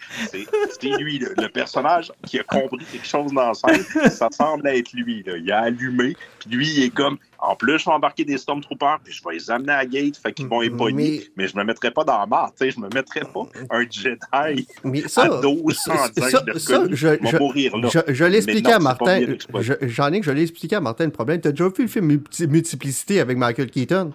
C'est- 0.81 0.97
lui, 0.99 1.19
là, 1.19 1.29
le 1.37 1.47
personnage 1.49 2.11
qui 2.25 2.39
a 2.39 2.43
compris 2.43 2.83
quelque 2.91 3.05
chose 3.07 3.31
dans 3.31 3.49
la 3.49 3.53
scène, 3.53 4.09
ça 4.09 4.27
semble 4.31 4.67
être 4.67 4.91
lui. 4.93 5.23
Là. 5.23 5.37
Il 5.37 5.51
a 5.51 5.59
allumé, 5.61 6.15
puis 6.39 6.49
lui, 6.49 6.67
il 6.67 6.83
est 6.83 6.89
comme, 6.89 7.17
en 7.39 7.55
plus, 7.55 7.79
je 7.79 7.85
vais 7.85 7.91
embarquer 7.91 8.25
des 8.25 8.37
Stormtroopers, 8.37 8.99
puis 9.03 9.13
je 9.13 9.23
vais 9.23 9.35
les 9.35 9.51
amener 9.51 9.71
à 9.71 9.77
la 9.77 9.85
gate, 9.85 10.17
fait 10.17 10.33
qu'ils 10.33 10.47
vont 10.47 10.61
épogner, 10.61 11.19
Mais- 11.37 11.43
mais... 11.43 11.47
je 11.47 11.55
me 11.57 11.63
mettrais 11.63 11.91
pas 11.91 12.03
dans 12.03 12.17
la 12.19 12.25
marre, 12.25 12.51
tu 12.57 12.65
sais, 12.65 12.71
je 12.71 12.79
me 12.79 12.89
mettrais 12.93 13.21
pas 13.21 13.47
un 13.69 13.81
Jedi 13.89 14.65
Mais 14.83 15.01
ça, 15.07 15.23
à 15.23 15.41
12 15.41 15.73
ça, 15.75 16.07
de 16.39 16.57
ça, 16.59 16.83
je, 16.89 16.95
je- 17.21 17.37
mourir 17.37 17.77
là. 17.77 17.89
je- 17.91 18.13
je 18.13 18.25
l'ai 18.25 18.37
expliqué 18.37 18.61
Mais 18.63 18.69
non, 18.71 18.75
à 18.75 18.79
Martin. 18.79 19.21
J'en 19.83 20.11
ai 20.11 20.19
que 20.19 20.25
je 20.25 20.31
l'ai 20.31 20.41
expliqué 20.43 20.75
à 20.75 20.81
Martin 20.81 21.05
le 21.05 21.11
problème. 21.11 21.39
T'as 21.41 21.51
déjà 21.51 21.67
vu 21.69 21.83
le 21.83 21.87
film 21.87 22.05
Multi- 22.05 22.47
Multiplicité 22.47 23.19
avec 23.19 23.37
Michael 23.37 23.69
Keaton? 23.71 24.13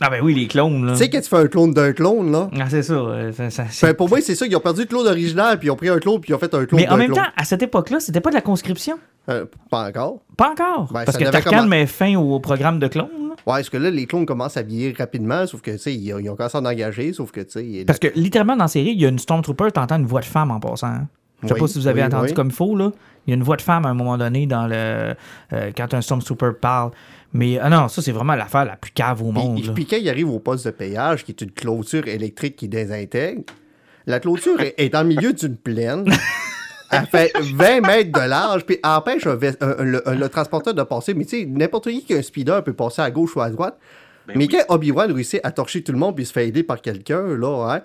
Ah, 0.00 0.08
ben 0.10 0.20
oui, 0.22 0.34
les 0.34 0.46
clones, 0.46 0.86
là. 0.86 0.92
Tu 0.92 0.98
sais, 0.98 1.10
quand 1.10 1.20
tu 1.20 1.28
fais 1.28 1.36
un 1.36 1.46
clone 1.46 1.72
d'un 1.74 1.92
clone, 1.92 2.32
là. 2.32 2.48
Ah, 2.58 2.64
c'est 2.70 2.82
ça. 2.82 2.94
euh, 2.94 3.32
ça- 3.32 3.50
ça- 3.50 3.64
c'est- 3.70 3.86
Ben, 3.86 3.94
pour 3.94 4.08
moi, 4.08 4.20
c'est 4.22 4.34
ça. 4.34 4.46
Ils 4.46 4.56
ont 4.56 4.60
perdu 4.60 4.80
le 4.82 4.86
clone 4.86 5.06
original, 5.06 5.58
puis 5.58 5.68
ils 5.68 5.70
ont 5.70 5.76
pris 5.76 5.88
un 5.90 5.98
clone, 5.98 6.20
puis 6.20 6.30
ils 6.30 6.34
ont 6.34 6.38
fait 6.38 6.54
un 6.54 6.64
clone 6.64 6.80
Mais 6.80 6.88
en 6.88 6.96
même 6.96 7.12
clone. 7.12 7.22
temps, 7.24 7.30
à 7.36 7.44
cette 7.44 7.62
époque-là, 7.62 8.00
c'était 8.00 8.20
pas 8.20 8.30
de 8.30 8.34
la 8.36 8.40
conscription? 8.40 8.98
Euh, 9.28 9.44
pas 9.70 9.88
encore. 9.88 10.20
Pas 10.36 10.50
encore? 10.52 10.88
Ben, 10.92 11.04
Parce 11.04 11.16
que 11.18 11.24
Tarkan 11.24 11.66
met 11.66 11.86
fin 11.86 12.16
au 12.16 12.40
programme 12.40 12.78
de 12.78 12.88
clones. 12.88 13.08
là. 13.20 13.28
Ouais, 13.28 13.34
parce 13.60 13.70
que 13.70 13.76
là, 13.76 13.90
les 13.90 14.06
clones 14.06 14.26
commencent 14.26 14.56
à 14.56 14.62
vieillir 14.62 14.94
rapidement, 14.98 15.46
sauf 15.46 15.60
que, 15.60 15.70
tu 15.72 15.78
sais, 15.78 15.94
ils, 15.94 16.12
ont- 16.14 16.18
ils 16.18 16.28
ont 16.30 16.36
commencé 16.36 16.56
à 16.56 16.60
en 16.60 16.64
engager, 16.66 17.12
sauf 17.12 17.30
que, 17.30 17.40
tu 17.40 17.50
sais. 17.78 17.84
Parce 17.86 17.98
que 17.98 18.08
littéralement, 18.14 18.56
dans 18.56 18.64
la 18.64 18.68
série, 18.68 18.90
il 18.92 19.00
y 19.00 19.06
a 19.06 19.08
une 19.08 19.18
Stormtrooper, 19.18 19.70
t'entends 19.72 19.96
une 19.98 20.06
voix 20.06 20.20
de 20.20 20.26
femme 20.26 20.50
en 20.50 20.60
passant. 20.60 20.86
hein. 20.88 21.08
Je 21.42 21.48
sais 21.48 21.54
Oui, 21.54 21.60
pas 21.60 21.68
si 21.68 21.78
vous 21.78 21.86
avez 21.88 22.00
oui, 22.02 22.06
entendu 22.06 22.26
oui. 22.28 22.34
comme 22.34 22.48
il 22.48 22.52
faut, 22.54 22.76
là. 22.76 22.90
Il 23.26 23.30
y 23.30 23.32
a 23.32 23.36
une 23.36 23.42
voix 23.42 23.56
de 23.56 23.62
femme 23.62 23.86
à 23.86 23.88
un 23.88 23.94
moment 23.94 24.18
donné 24.18 24.46
dans 24.46 24.66
le. 24.66 25.14
euh, 25.54 25.70
quand 25.76 25.94
un 25.94 26.00
Stormtrooper 26.02 26.50
parle. 26.60 26.90
Mais 27.32 27.58
ah 27.58 27.68
non, 27.70 27.88
ça, 27.88 28.02
c'est 28.02 28.12
vraiment 28.12 28.34
l'affaire 28.34 28.64
la 28.64 28.76
plus 28.76 28.90
cave 28.90 29.22
au 29.22 29.30
monde. 29.30 29.60
Puis, 29.60 29.70
puis 29.72 29.86
quand 29.86 29.96
il 29.96 30.08
arrive 30.08 30.30
au 30.30 30.38
poste 30.40 30.64
de 30.66 30.70
payage, 30.70 31.24
qui 31.24 31.30
est 31.32 31.40
une 31.40 31.52
clôture 31.52 32.06
électrique 32.08 32.56
qui 32.56 32.68
désintègre, 32.68 33.42
la 34.06 34.18
clôture 34.18 34.60
est, 34.60 34.92
le 34.92 35.04
milieu 35.04 35.32
d'une 35.32 35.56
plaine. 35.56 36.04
Elle 36.92 37.06
fait 37.06 37.30
20 37.38 37.82
mètres 37.82 38.10
de 38.10 38.28
large, 38.28 38.64
puis 38.66 38.78
elle 38.82 38.90
empêche 38.90 39.24
un 39.24 39.36
ves- 39.36 39.56
un- 39.60 39.76
un- 39.78 39.84
le, 39.84 40.08
un- 40.08 40.16
le 40.16 40.28
transporteur 40.28 40.74
de 40.74 40.82
passer. 40.82 41.14
Mais 41.14 41.24
tu 41.24 41.38
sais, 41.38 41.46
n'importe 41.46 41.88
qui 41.88 42.02
qui 42.04 42.14
a 42.14 42.16
un 42.16 42.22
speeder 42.22 42.64
peut 42.64 42.72
passer 42.72 43.00
à 43.00 43.12
gauche 43.12 43.36
ou 43.36 43.40
à 43.40 43.48
droite. 43.48 43.78
Ben 44.26 44.34
mais 44.36 44.46
oui. 44.46 44.48
quand 44.48 44.74
Obi-Wan 44.74 45.12
réussit 45.12 45.38
à 45.44 45.52
torcher 45.52 45.84
tout 45.84 45.92
le 45.92 45.98
monde 45.98 46.16
puis 46.16 46.26
se 46.26 46.32
fait 46.32 46.48
aider 46.48 46.64
par 46.64 46.82
quelqu'un, 46.82 47.22
là, 47.36 47.74
hein, 47.76 47.82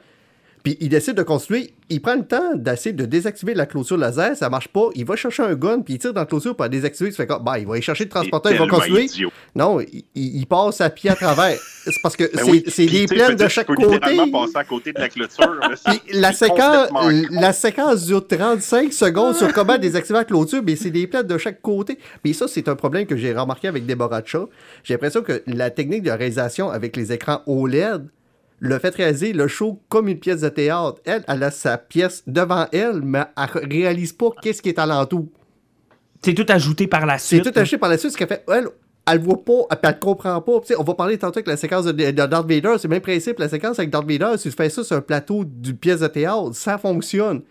puis 0.66 0.78
il 0.80 0.90
décide 0.90 1.14
de 1.14 1.22
construire, 1.22 1.68
il 1.90 2.02
prend 2.02 2.16
le 2.16 2.26
temps 2.26 2.56
d'essayer 2.56 2.92
de 2.92 3.06
désactiver 3.06 3.54
la 3.54 3.68
clôture 3.68 3.98
laser, 3.98 4.36
ça 4.36 4.50
marche 4.50 4.68
pas, 4.68 4.90
il 4.96 5.06
va 5.06 5.16
chercher 5.16 5.44
un 5.44 5.54
gun, 5.54 5.82
puis 5.82 5.94
il 5.94 5.98
tire 6.00 6.12
dans 6.12 6.22
la 6.22 6.26
clôture 6.26 6.56
pour 6.56 6.64
la 6.64 6.70
désactiver, 6.70 7.10
il 7.10 7.12
se 7.12 7.18
fait 7.18 7.28
comme, 7.28 7.44
bah, 7.44 7.60
il 7.60 7.68
va 7.68 7.74
aller 7.74 7.84
chercher 7.84 8.06
le 8.06 8.10
transporteur, 8.10 8.52
il 8.52 8.58
va 8.58 8.68
construire. 8.68 9.04
idiot. 9.04 9.30
Non, 9.54 9.80
il, 10.16 10.46
passe 10.48 10.82
à 10.82 10.90
pied 10.90 11.12
à 11.12 11.16
travers. 11.16 11.56
C'est 11.84 12.02
parce 12.02 12.16
que 12.18 12.24
Ben 12.24 12.44
c'est 12.44 12.52
oui. 12.52 12.64
c'est 12.66 12.86
Puis, 12.88 13.02
des 13.02 13.06
plaines 13.06 13.36
de 13.36 13.48
chaque 13.48 13.68
côté. 13.68 14.00
passer 14.00 14.56
à 14.56 14.64
côté 14.64 14.92
de 14.92 15.00
la 15.00 15.08
clôture. 15.08 15.60
Puis 15.86 16.02
la 16.14 16.34
séquence, 16.34 16.90
con. 16.90 17.12
la 17.30 17.54
séquence 17.54 18.06
dure 18.08 18.28
35 18.28 18.92
secondes 18.92 19.36
sur 19.36 19.54
comment 19.54 19.78
désactiver 19.78 20.18
la 20.18 20.26
clôture, 20.26 20.64
mais 20.66 20.76
c'est 20.76 20.90
des 20.90 21.06
plaines 21.06 21.28
de 21.28 21.38
chaque 21.38 21.62
côté. 21.62 22.00
Mais 22.24 22.34
ça, 22.34 22.48
c'est 22.48 22.68
un 22.68 22.76
problème 22.76 23.06
que 23.06 23.16
j'ai 23.16 23.34
remarqué 23.34 23.68
avec 23.68 23.86
Deborah 23.86 24.24
Shaw. 24.26 24.50
J'ai 24.84 24.96
l'impression 24.96 25.22
que 25.22 25.44
la 25.46 25.70
technique 25.70 26.02
de 26.02 26.10
réalisation 26.10 26.72
avec 26.72 26.98
les 26.98 27.14
écrans 27.14 27.44
OLED 27.46 28.08
le 28.60 28.80
fait 28.80 28.96
réaliser 28.96 29.34
le 29.34 29.48
show 29.48 29.82
comme 29.90 30.08
une 30.08 30.20
pièce 30.20 30.42
de 30.42 30.50
théâtre. 30.50 31.00
Elle, 31.06 31.24
elle 31.28 31.44
a 31.44 31.52
sa 31.52 31.78
pièce 31.78 32.24
devant 32.28 32.68
elle, 32.72 33.02
mais 33.02 33.24
elle 33.38 33.68
réalise 33.70 34.14
pas 34.14 34.30
qu'est-ce 34.42 34.62
qui 34.62 34.70
est 34.70 34.80
alentour. 34.80 35.28
C'est 36.24 36.34
tout 36.34 36.46
ajouté 36.50 36.88
par 36.88 37.06
la 37.06 37.18
C'est 37.18 37.38
suite. 37.38 37.44
tout 37.44 37.52
là. 37.56 37.62
acheté 37.62 37.78
par 37.78 37.90
la 37.90 37.98
suite, 37.98 38.12
ce 38.12 38.18
qu'elle 38.18 38.28
fait. 38.28 38.44
Elle, 38.52 38.68
elle 39.08 39.20
voit 39.20 39.44
pas, 39.44 39.78
elle 39.84 40.00
comprend 40.00 40.42
pas. 40.42 40.54
On 40.80 40.84
va 40.84 40.94
parler 40.96 41.18
tantôt 41.18 41.38
avec 41.38 41.48
la 41.48 41.58
séquence 41.58 41.86
de, 41.86 41.92
de 41.92 42.12
Darth 42.12 42.50
Vader, 42.50 42.74
c'est 42.78 42.86
le 42.88 42.90
même 42.90 43.02
principe. 43.02 43.38
La 43.38 43.50
séquence 43.50 43.78
avec 43.78 43.92
Darth 43.92 44.10
Vader, 44.10 44.38
si 44.38 44.50
tu 44.50 44.56
fais 44.56 44.70
ça 44.70 44.84
sur 44.84 44.96
un 44.96 45.02
plateau 45.02 45.44
d'une 45.46 45.78
pièce 45.78 46.00
de 46.00 46.08
théâtre, 46.08 46.52
ça 46.54 46.78
fonctionne. 46.80 47.42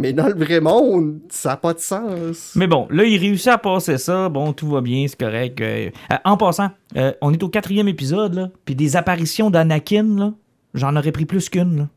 Mais 0.00 0.14
dans 0.14 0.28
le 0.28 0.34
vrai 0.34 0.60
monde, 0.60 1.20
ça 1.28 1.50
n'a 1.50 1.56
pas 1.56 1.74
de 1.74 1.78
sens. 1.78 2.52
Mais 2.56 2.66
bon, 2.66 2.88
là, 2.90 3.04
il 3.04 3.18
réussit 3.18 3.48
à 3.48 3.58
passer 3.58 3.98
ça. 3.98 4.28
Bon, 4.30 4.52
tout 4.52 4.68
va 4.68 4.80
bien, 4.80 5.06
c'est 5.06 5.18
correct. 5.18 5.60
Euh, 5.60 5.90
euh, 6.10 6.16
en 6.24 6.36
passant, 6.36 6.70
euh, 6.96 7.12
on 7.20 7.32
est 7.32 7.42
au 7.42 7.48
quatrième 7.48 7.86
épisode, 7.86 8.34
là. 8.34 8.50
Puis 8.64 8.74
des 8.74 8.96
apparitions 8.96 9.50
d'Anakin, 9.50 10.16
là, 10.16 10.32
j'en 10.72 10.96
aurais 10.96 11.12
pris 11.12 11.26
plus 11.26 11.50
qu'une. 11.50 11.88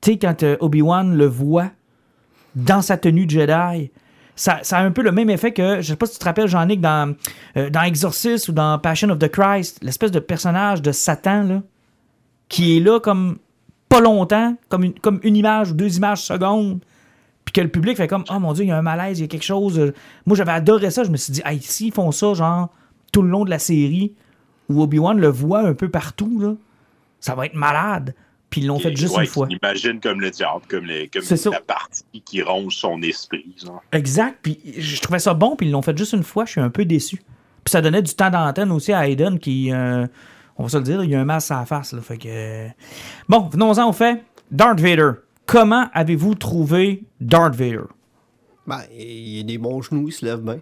Tu 0.00 0.12
sais, 0.12 0.18
quand 0.18 0.44
Obi-Wan 0.60 1.16
le 1.16 1.26
voit 1.26 1.70
dans 2.54 2.82
sa 2.82 2.96
tenue 2.96 3.26
de 3.26 3.30
Jedi, 3.30 3.90
ça, 4.36 4.60
a 4.70 4.82
un 4.82 4.92
peu 4.92 5.02
le 5.02 5.12
même 5.12 5.30
effet 5.30 5.52
que, 5.52 5.80
je 5.80 5.88
sais 5.88 5.96
pas 5.96 6.06
si 6.06 6.12
tu 6.12 6.18
te 6.18 6.24
rappelles, 6.24 6.46
Jean-Nic, 6.46 6.80
dans, 6.80 7.14
dans 7.54 7.82
Exorcist 7.82 8.48
ou 8.48 8.52
dans 8.52 8.78
Passion 8.78 9.08
of 9.10 9.18
the 9.18 9.28
Christ, 9.28 9.78
l'espèce 9.82 10.10
de 10.10 10.20
personnage 10.20 10.82
de 10.82 10.92
Satan, 10.92 11.44
là, 11.44 11.62
qui 12.48 12.76
est 12.76 12.80
là 12.80 13.00
comme 13.00 13.38
pas 13.94 14.00
longtemps, 14.00 14.56
comme 14.68 14.84
une, 14.84 14.98
comme 14.98 15.20
une 15.22 15.36
image 15.36 15.70
ou 15.70 15.74
deux 15.74 15.96
images 15.96 16.22
secondes, 16.22 16.80
puis 17.44 17.52
que 17.52 17.60
le 17.60 17.68
public 17.68 17.96
fait 17.96 18.08
comme, 18.08 18.24
oh 18.30 18.38
mon 18.38 18.52
dieu, 18.52 18.64
il 18.64 18.68
y 18.68 18.72
a 18.72 18.78
un 18.78 18.82
malaise, 18.82 19.18
il 19.18 19.22
y 19.22 19.24
a 19.24 19.28
quelque 19.28 19.44
chose. 19.44 19.78
euh. 19.78 19.92
Moi, 20.26 20.36
j'avais 20.36 20.52
adoré 20.52 20.90
ça. 20.90 21.04
Je 21.04 21.10
me 21.10 21.16
suis 21.16 21.32
dit, 21.32 21.42
hey, 21.44 21.60
s'ils 21.60 21.92
font 21.92 22.10
ça, 22.10 22.34
genre, 22.34 22.70
tout 23.12 23.22
le 23.22 23.28
long 23.28 23.44
de 23.44 23.50
la 23.50 23.58
série, 23.58 24.12
où 24.68 24.82
Obi-Wan 24.82 25.18
le 25.20 25.28
voit 25.28 25.60
un 25.60 25.74
peu 25.74 25.88
partout, 25.88 26.38
là, 26.40 26.54
ça 27.20 27.34
va 27.34 27.46
être 27.46 27.54
malade. 27.54 28.14
Puis 28.50 28.60
ils 28.62 28.66
l'ont 28.66 28.78
fait 28.78 28.94
juste 28.96 29.16
Ouais, 29.16 29.24
une 29.24 29.28
fois. 29.30 29.48
Imagine 29.50 30.00
comme 30.00 30.20
le 30.20 30.30
diable, 30.30 30.62
comme, 30.68 30.84
les, 30.86 31.08
comme 31.08 31.22
C'est 31.22 31.36
ça. 31.36 31.50
la 31.50 31.60
partie 31.60 32.04
qui 32.24 32.40
ronge 32.40 32.76
son 32.76 33.02
esprit. 33.02 33.44
Genre. 33.62 33.82
Exact. 33.92 34.38
Puis 34.42 34.58
je 34.78 35.00
trouvais 35.00 35.18
ça 35.18 35.34
bon, 35.34 35.56
puis 35.56 35.66
ils 35.66 35.70
l'ont 35.72 35.82
fait 35.82 35.96
juste 35.98 36.12
une 36.12 36.22
fois. 36.22 36.44
Je 36.44 36.52
suis 36.52 36.60
un 36.60 36.70
peu 36.70 36.84
déçu. 36.84 37.16
Puis 37.16 37.70
ça 37.72 37.80
donnait 37.82 38.02
du 38.02 38.14
temps 38.14 38.30
d'antenne 38.30 38.70
aussi 38.70 38.92
à 38.92 39.08
Hayden 39.08 39.38
qui, 39.40 39.72
euh, 39.72 40.06
on 40.56 40.64
va 40.64 40.68
se 40.68 40.76
le 40.76 40.84
dire, 40.84 41.02
il 41.04 41.10
y 41.10 41.14
a 41.14 41.20
un 41.20 41.24
masque 41.24 41.50
à 41.50 41.60
la 41.60 41.66
face. 41.66 41.92
Là, 41.92 42.00
fait 42.00 42.18
que... 42.18 42.28
euh, 42.28 42.68
Bon, 43.28 43.48
venons-en 43.48 43.88
au 43.88 43.92
fait. 43.92 44.24
Darth 44.50 44.80
Vader. 44.80 45.12
Comment 45.46 45.88
avez-vous 45.92 46.34
trouvé 46.34 47.04
Darth 47.20 47.54
Vader? 47.54 47.84
Ben, 48.66 48.80
il 48.96 49.40
a 49.40 49.42
des 49.42 49.58
bons 49.58 49.82
genoux, 49.82 50.08
il 50.08 50.12
se 50.12 50.24
lève 50.24 50.40
bien. 50.40 50.60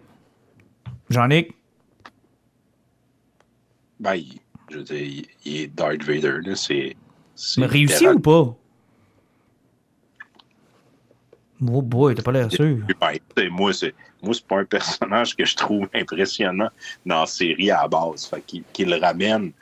Jean-Nic? 1.08 1.54
Ben, 4.00 4.20
je 4.70 4.78
veux 4.78 4.82
dire, 4.82 5.24
il, 5.44 5.56
est 5.56 5.66
Darth 5.68 6.02
Vader. 6.02 6.38
Là, 6.44 6.56
c'est, 6.56 6.96
Mais 7.58 7.66
réussi 7.66 8.06
ou 8.08 8.18
pas? 8.18 8.56
Oh 11.64 11.80
boy, 11.80 12.14
t'as 12.16 12.22
pas 12.22 12.32
l'air 12.32 12.50
sûr. 12.50 12.78
Ben, 13.00 13.48
moi, 13.50 13.72
c'est, 13.72 13.94
moi, 14.20 14.34
c'est 14.34 14.46
pas 14.46 14.58
un 14.60 14.64
personnage 14.64 15.36
que 15.36 15.44
je 15.44 15.54
trouve 15.54 15.88
impressionnant 15.94 16.70
dans 17.06 17.20
la 17.20 17.26
série 17.26 17.70
à 17.70 17.82
la 17.82 17.88
base. 17.88 18.26
Fait 18.26 18.42
qu'il, 18.44 18.64
qu'il 18.72 18.90
le 18.90 18.96
ramène, 18.96 19.52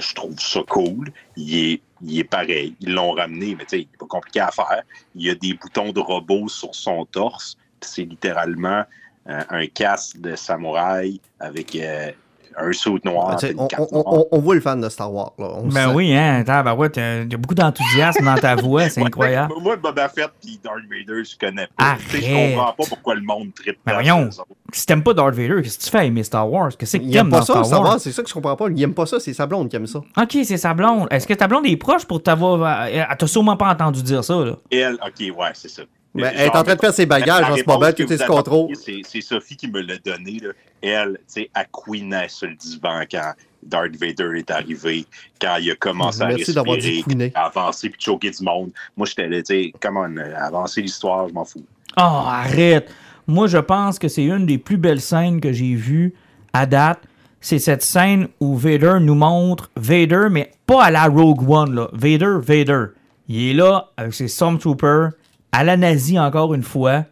je 0.00 0.14
trouve 0.14 0.38
ça 0.38 0.60
cool. 0.68 1.12
Il 1.36 1.54
est, 1.54 1.82
il 2.02 2.18
est 2.18 2.24
pareil. 2.24 2.74
Ils 2.80 2.94
l'ont 2.94 3.12
ramené, 3.12 3.54
mais 3.56 3.64
tu 3.64 3.70
sais, 3.70 3.78
il 3.80 3.88
est 3.92 3.98
pas 3.98 4.06
compliqué 4.06 4.40
à 4.40 4.50
faire. 4.50 4.82
Il 5.14 5.22
y 5.22 5.30
a 5.30 5.34
des 5.34 5.54
boutons 5.54 5.92
de 5.92 6.00
robot 6.00 6.48
sur 6.48 6.74
son 6.74 7.04
torse. 7.06 7.56
C'est 7.80 8.04
littéralement 8.04 8.84
euh, 9.28 9.42
un 9.50 9.66
casque 9.66 10.18
de 10.18 10.34
samouraï 10.36 11.20
avec 11.40 11.74
euh, 11.76 12.10
un 12.58 12.72
saut 12.72 12.98
noir. 13.04 13.36
Ah, 13.42 13.46
on, 13.56 13.68
on- 13.92 14.02
on- 14.06 14.26
on 14.32 14.38
voit 14.40 14.54
le 14.54 14.60
fan 14.60 14.80
de 14.80 14.88
Star 14.88 15.12
Wars. 15.12 15.32
Là. 15.38 15.48
On 15.58 15.68
Ben 15.68 15.88
sait. 15.88 15.94
oui, 15.94 16.14
hein, 16.14 16.42
tabarouette, 16.44 16.98
euh, 16.98 17.22
il 17.26 17.32
y 17.32 17.34
a 17.34 17.38
beaucoup 17.38 17.54
d'enthousiasme 17.54 18.24
dans 18.24 18.34
ta 18.36 18.54
voix, 18.56 18.88
c'est 18.88 19.00
Ouais, 19.02 19.06
incroyable. 19.06 19.54
Moi, 19.60 19.76
Boba 19.76 20.08
Fett 20.08 20.30
et 20.46 20.58
Darth 20.62 20.76
Vader, 20.90 21.22
je 21.24 21.36
connais 21.38 21.68
pas. 21.76 21.96
Tu 22.10 22.18
sais, 22.18 22.22
Je 22.22 22.32
Arrête. 22.32 22.54
comprends 22.54 22.72
pas 22.72 22.84
pourquoi 22.88 23.14
le 23.14 23.22
monde 23.22 23.54
tripe 23.54 23.78
Ben 23.84 23.92
tant 23.92 23.98
voyons. 23.98 24.30
Si 24.72 24.86
t'aimes 24.86 25.02
pas 25.02 25.14
Darth 25.14 25.34
Vader, 25.34 25.60
qu'est-ce 25.62 25.78
que 25.78 25.84
tu 25.84 25.90
fais 25.90 25.98
à 25.98 26.04
aimer 26.04 26.22
Star 26.22 26.50
Wars? 26.50 26.70
Qu'est-ce 26.78 26.96
que 26.96 27.02
Il 27.02 27.10
t'aimes 27.10 27.26
aime 27.26 27.30
pas 27.30 27.38
dans 27.40 27.44
ça, 27.44 27.64
Star? 27.64 27.82
Wars, 27.82 28.00
c'est 28.00 28.12
ça 28.12 28.22
que 28.22 28.28
je 28.28 28.34
comprends 28.34 28.56
pas. 28.56 28.66
Il 28.74 28.82
aime 28.82 28.94
pas 28.94 29.06
ça, 29.06 29.20
c'est 29.20 29.32
sa 29.34 29.46
blonde 29.46 29.68
qui 29.68 29.76
aime 29.76 29.86
ça. 29.86 29.98
Ok, 30.16 30.36
c'est 30.44 30.56
sa 30.56 30.74
blonde. 30.74 31.08
Est-ce 31.10 31.26
que 31.26 31.34
ta 31.34 31.46
blonde 31.48 31.66
est 31.66 31.76
proche 31.76 32.04
pour 32.04 32.22
t'avoir... 32.22 32.62
euh, 32.62 32.86
Elle 33.10 33.16
t'a 33.16 33.26
sûrement 33.26 33.56
pas 33.56 33.70
entendu 33.70 34.02
dire 34.02 34.22
ça, 34.24 34.34
là? 34.34 34.52
Elle, 34.70 34.94
ok, 34.94 35.36
ouais, 35.38 35.50
c'est 35.54 35.68
ça. 35.68 35.82
Ben, 36.14 36.24
Euh, 36.24 36.30
elle 36.34 36.46
est 36.46 36.56
en 36.56 36.62
train 36.62 36.74
de 36.74 36.80
faire 36.80 36.92
ses 36.92 37.06
bagages 37.06 37.50
en 37.50 37.56
ce 37.56 37.64
moment, 37.66 37.90
que 37.92 38.02
tout 38.02 38.12
est 38.12 38.18
sous 38.18 38.26
contrôle. 38.26 38.74
C'est 38.76 39.20
Sophie 39.20 39.56
qui 39.56 39.68
me 39.68 39.80
l'a 39.80 39.96
donné. 39.98 40.40
Là. 40.40 40.50
Elle, 40.82 41.12
tu 41.12 41.22
sais, 41.26 41.50
elle 41.54 41.66
couinait 41.70 42.28
sur 42.28 42.48
le 42.48 42.54
divan 42.54 43.02
quand 43.10 43.32
Darth 43.62 43.96
Vader 43.96 44.38
est 44.38 44.50
arrivé, 44.50 45.06
quand 45.40 45.56
il 45.60 45.70
a 45.70 45.74
commencé 45.76 46.24
Merci 46.26 46.58
à 46.58 46.62
respirer, 46.62 47.32
à 47.34 47.46
avancer 47.46 47.88
puis 47.88 48.00
choquer 48.00 48.30
du 48.30 48.42
monde. 48.44 48.70
Moi, 48.96 49.06
j'étais 49.06 49.28
là, 49.28 49.38
tu 49.38 49.54
sais, 49.54 49.72
comment 49.80 50.06
avancer 50.36 50.82
l'histoire, 50.82 51.28
je 51.28 51.34
m'en 51.34 51.44
fous. 51.44 51.64
Oh, 51.96 52.00
arrête! 52.00 52.90
Moi, 53.26 53.46
je 53.46 53.58
pense 53.58 53.98
que 53.98 54.08
c'est 54.08 54.24
une 54.24 54.46
des 54.46 54.58
plus 54.58 54.78
belles 54.78 55.00
scènes 55.00 55.40
que 55.40 55.52
j'ai 55.52 55.74
vues 55.74 56.14
à 56.52 56.66
date. 56.66 57.00
c'est 57.40 57.58
cette 57.60 57.82
scène 57.82 58.28
où 58.40 58.56
Vader 58.56 58.98
nous 59.00 59.14
montre 59.14 59.70
Vader, 59.76 60.26
mais 60.30 60.50
pas 60.66 60.84
à 60.84 60.90
la 60.90 61.06
Rogue 61.06 61.48
One, 61.48 61.74
là. 61.74 61.88
Vader, 61.92 62.38
Vader. 62.40 62.86
Il 63.28 63.50
est 63.50 63.54
là 63.54 63.90
avec 63.96 64.12
ses 64.14 64.28
Stormtroopers, 64.28 65.10
à 65.52 65.64
la 65.64 65.76
nazie 65.76 66.18
encore 66.18 66.54
une 66.54 66.62
fois. 66.62 67.04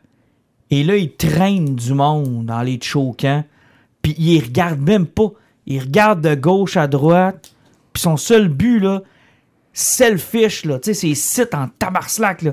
Et 0.70 0.82
là, 0.82 0.97
il 0.97 1.14
traîne 1.14 1.76
du 1.76 1.95
monde 1.95 2.47
dans 2.47 2.62
les 2.62 2.78
chokants. 2.80 3.45
Puis 4.03 4.14
il 4.18 4.43
regarde 4.43 4.80
même 4.80 5.07
pas. 5.07 5.32
Il 5.66 5.80
regarde 5.80 6.20
de 6.22 6.34
gauche 6.34 6.76
à 6.76 6.86
droite. 6.86 7.53
Puis 7.93 8.03
son 8.03 8.16
seul 8.16 8.49
but, 8.49 8.80
là, 8.80 9.03
selfish, 9.72 10.64
là, 10.64 10.78
tu 10.78 10.95
sais, 10.95 10.95
c'est 10.95 11.14
site 11.14 11.55
en 11.55 11.68
tabarslac, 11.78 12.43
là. 12.43 12.53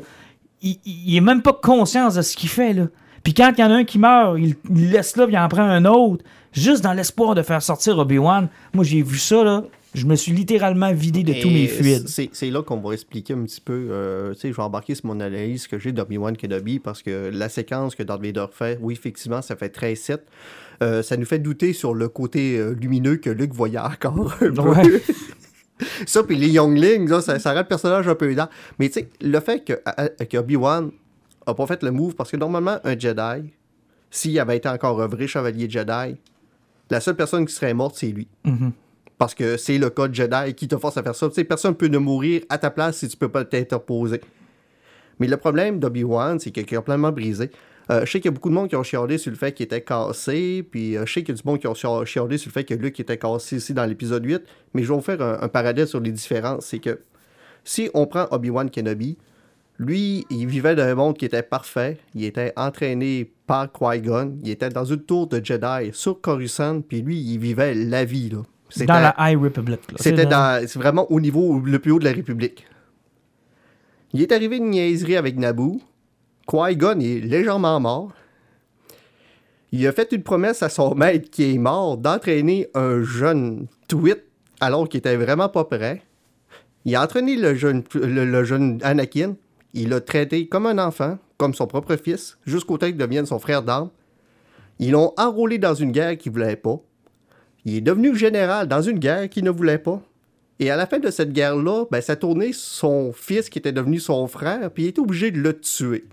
Il, 0.61 0.77
il, 0.85 1.21
même 1.21 1.43
pas 1.43 1.53
conscient 1.53 2.09
de 2.09 2.21
ce 2.21 2.35
qu'il 2.35 2.49
fait, 2.49 2.73
là. 2.73 2.88
Puis 3.23 3.33
quand 3.33 3.51
il 3.55 3.61
y 3.61 3.63
en 3.63 3.69
a 3.69 3.75
un 3.75 3.83
qui 3.83 3.99
meurt, 3.99 4.38
il, 4.39 4.55
il 4.69 4.91
laisse 4.91 5.15
là, 5.15 5.25
puis 5.25 5.35
il 5.35 5.38
en 5.38 5.47
prend 5.47 5.61
un 5.61 5.85
autre, 5.85 6.23
juste 6.51 6.83
dans 6.83 6.93
l'espoir 6.93 7.35
de 7.35 7.43
faire 7.43 7.61
sortir 7.61 7.97
Obi-Wan. 7.99 8.49
Moi, 8.73 8.83
j'ai 8.83 9.03
vu 9.03 9.19
ça, 9.19 9.43
là. 9.43 9.63
Je 9.93 10.05
me 10.05 10.15
suis 10.15 10.31
littéralement 10.31 10.93
vidé 10.93 11.23
de 11.23 11.33
tous 11.41 11.49
mes 11.49 11.67
fluides. 11.67 12.07
C'est 12.07 12.49
là 12.49 12.61
qu'on 12.61 12.77
va 12.77 12.93
expliquer 12.93 13.33
un 13.33 13.43
petit 13.43 13.61
peu. 13.61 13.88
Euh, 13.89 14.33
tu 14.33 14.41
sais, 14.41 14.51
je 14.51 14.55
vais 14.55 14.63
embarquer 14.63 14.95
sur 14.95 15.07
mon 15.07 15.19
analyse 15.19 15.67
que 15.67 15.79
j'ai 15.79 15.91
d'Obi-Wan 15.91 16.35
Kenobi 16.35 16.79
parce 16.79 17.01
que 17.01 17.31
la 17.33 17.49
séquence 17.49 17.95
que 17.95 18.03
Darth 18.03 18.21
Vader 18.21 18.45
fait, 18.51 18.77
oui, 18.81 18.93
effectivement, 18.93 19.41
ça 19.41 19.55
fait 19.55 19.69
très 19.69 19.95
7. 19.95 20.25
Euh, 20.83 21.01
ça 21.01 21.17
nous 21.17 21.25
fait 21.25 21.39
douter 21.39 21.73
sur 21.73 21.95
le 21.95 22.07
côté 22.07 22.57
euh, 22.57 22.71
lumineux 22.71 23.17
que 23.17 23.31
Luke 23.31 23.53
voyait 23.53 23.79
encore 23.79 24.19
un 24.19 24.51
peu. 24.51 24.61
Ouais. 24.61 25.01
ça, 26.05 26.23
puis 26.23 26.35
les 26.35 26.49
Younglings, 26.49 27.09
là, 27.09 27.21
ça, 27.21 27.39
ça 27.39 27.53
rend 27.53 27.59
le 27.59 27.67
personnage 27.67 28.07
un 28.07 28.15
peu 28.15 28.31
aidant. 28.31 28.49
Mais 28.77 28.89
tu 28.89 28.99
sais, 28.99 29.09
le 29.21 29.39
fait 29.39 29.63
que, 29.63 29.73
que 30.25 30.38
Obi-Wan 30.38 30.91
a 31.47 31.53
pas 31.53 31.65
fait 31.65 31.81
le 31.81 31.91
move, 31.91 32.13
parce 32.13 32.29
que 32.29 32.38
normalement, 32.38 32.77
un 32.83 32.99
Jedi, 32.99 33.49
s'il 34.11 34.39
avait 34.39 34.57
été 34.57 34.69
encore 34.69 35.01
un 35.01 35.07
vrai 35.07 35.27
chevalier 35.27 35.67
Jedi, 35.69 36.17
la 36.89 36.99
seule 36.99 37.15
personne 37.15 37.45
qui 37.45 37.53
serait 37.53 37.73
morte, 37.73 37.95
c'est 37.97 38.07
lui. 38.07 38.27
Mhm. 38.43 38.71
Parce 39.18 39.34
que 39.34 39.57
c'est 39.57 39.78
le 39.80 39.89
code 39.89 40.13
Jedi 40.13 40.53
qui 40.55 40.68
te 40.68 40.78
force 40.78 40.97
à 40.97 41.03
faire 41.03 41.15
ça. 41.15 41.28
Tu 41.30 41.36
sais, 41.36 41.43
personne 41.43 41.74
peut 41.76 41.88
ne 41.88 41.97
mourir 41.97 42.41
à 42.49 42.57
ta 42.57 42.70
place 42.70 42.97
si 42.97 43.07
tu 43.07 43.18
peux 43.18 43.30
pas 43.30 43.43
t'interposer. 43.45 44.22
Mais 45.20 45.28
le 45.28 45.38
problème 45.38 45.80
d'Obi-Wan, 45.80 46.39
c'est 46.39 46.51
qu'il 46.51 46.61
est 46.63 46.76
complètement 46.76 47.11
brisé. 47.11 47.49
Euh, 47.89 48.05
je 48.05 48.11
sais 48.11 48.20
qu'il 48.20 48.26
y 48.30 48.34
a 48.34 48.36
beaucoup 48.36 48.49
de 48.49 48.53
monde 48.53 48.68
qui 48.70 48.76
ont 48.76 48.84
chialé 48.84 49.18
sur 49.18 49.32
le 49.32 49.38
fait 49.38 49.53
qu'il 49.53 49.63
était 49.63 49.82
cassé, 49.82 50.61
puis 50.70 50.97
euh, 50.97 51.05
je 51.05 51.13
sais 51.13 51.24
qu'il 51.24 51.34
y 51.34 51.38
a 51.38 51.41
du 51.41 51.47
monde 51.47 51.59
qui 51.59 51.68
ont 51.68 51.74
chia- 51.74 52.05
chialé 52.05 52.38
sur 52.38 52.49
le 52.49 52.53
fait 52.53 52.65
que 52.65 52.74
Luke 52.74 52.99
était 52.99 53.18
cassé 53.18 53.55
ici 53.55 53.74
dans 53.74 53.86
l'épisode 53.86 54.24
8, 54.26 54.43
mais 54.74 54.84
je 54.84 54.89
vais 54.89 54.93
vous 54.93 55.01
faire 55.01 55.22
un, 55.22 55.39
un 55.41 55.47
parallèle 55.47 55.88
sur 55.88 56.01
les 56.01 56.11
différences. 56.11 56.65
C'est 56.65 56.80
que 56.80 56.99
si 57.63 57.89
on 57.93 58.05
prend 58.05 58.28
Obi-Wan 58.32 58.70
Kenobi, 58.70 59.18
lui, 59.80 60.26
il 60.30 60.45
vivait 60.47 60.76
dans 60.76 60.84
un 60.84 60.95
monde 60.95 61.18
qui 61.18 61.26
était 61.26 61.43
parfait, 61.43 61.97
il 62.13 62.26
était 62.26 62.51
entraîné 62.57 63.32
par 63.47 63.72
Qui-Gon, 63.72 64.38
il 64.43 64.49
était 64.49 64.70
dans 64.70 64.86
une 64.86 65.01
tour 65.03 65.28
de 65.28 65.43
Jedi 65.43 65.91
sur 65.93 66.20
Coruscant, 66.20 66.82
puis 66.82 67.01
lui, 67.01 67.18
il 67.20 67.39
vivait 67.39 67.74
la 67.74 68.03
vie, 68.03 68.30
là. 68.30 68.39
C'était- 68.70 68.86
Dans 68.88 68.99
la 68.99 69.15
High 69.18 69.38
Republic. 69.41 69.80
c'était 69.97 70.26
dans- 70.26 70.65
vraiment 70.76 71.09
au 71.11 71.20
niveau 71.20 71.59
le 71.59 71.80
plus 71.80 71.91
haut 71.91 71.99
de 71.99 72.05
la 72.05 72.11
République. 72.11 72.65
Il 74.13 74.22
est 74.22 74.32
arrivé 74.32 74.57
une 74.57 74.70
niaiserie 74.72 75.15
avec 75.15 75.38
Naboo. 75.38 75.80
Qui-Gon 76.47 76.99
est 76.99 77.20
légèrement 77.20 77.80
mort. 77.80 78.11
Il 79.72 79.86
a 79.86 79.91
fait 79.91 80.11
une 80.13 80.24
promesse 80.24 80.63
à 80.63 80.70
son 80.70 80.95
maître 80.95 81.30
qui 81.30 81.53
est 81.53 81.57
mort 81.57 81.97
d'entraîner 81.97 82.68
un 82.74 83.03
jeune 83.03 83.68
Twit 83.88 84.15
alors 84.61 84.88
qu'il 84.88 84.99
était 84.99 85.18
vraiment 85.18 85.49
pas 85.49 85.65
prêt. 85.65 86.01
Il 86.86 86.95
a 86.95 87.03
entraîné 87.03 87.36
le 87.36 87.53
jeune, 87.55 87.84
le, 87.95 88.24
le 88.26 88.43
jeune 88.45 88.80
Anakin. 88.82 89.36
Il 89.74 89.89
l'a 89.89 89.99
traité 89.99 90.47
comme 90.47 90.65
un 90.65 90.78
enfant, 90.78 91.18
comme 91.38 91.53
son 91.53 91.68
propre 91.68 91.97
fils, 91.97 92.38
jusqu'au 92.45 92.78
temps 92.78 92.88
qu'il 92.88 92.97
devienne 92.97 93.26
son 93.26 93.39
frère 93.39 93.61
d'armes. 93.61 93.89
Ils 94.80 94.91
l'ont 94.91 95.11
enrôlé 95.18 95.57
dans 95.57 95.74
une 95.74 95.91
guerre 95.91 96.18
qu'il 96.18 96.32
voulait 96.32 96.55
pas. 96.55 96.80
Il 97.68 97.76
est 97.76 97.82
devenu 97.82 98.15
général 98.15 98.65
dans 98.70 98.82
une 98.82 98.97
guerre 98.97 99.28
qu'il 99.28 99.43
ne 99.43 99.49
voulait 99.49 99.78
pas. 99.78 100.01
Et 100.57 100.72
à 100.72 100.78
la 100.78 100.88
fin 100.88 100.99
de 100.99 101.11
cette 101.11 101.34
guerre-là, 101.34 101.84
ben, 101.91 101.99
ça 101.99 102.15
tournait 102.15 102.53
son 102.53 103.11
fils 103.11 103.49
qui 103.49 103.59
était 103.59 103.74
devenu 103.74 103.99
son 103.99 104.26
frère, 104.28 104.72
puis 104.72 104.84
il 104.84 104.88
était 104.88 105.01
obligé 105.01 105.32
de 105.32 105.39
le 105.39 105.59
tuer. 105.59 106.05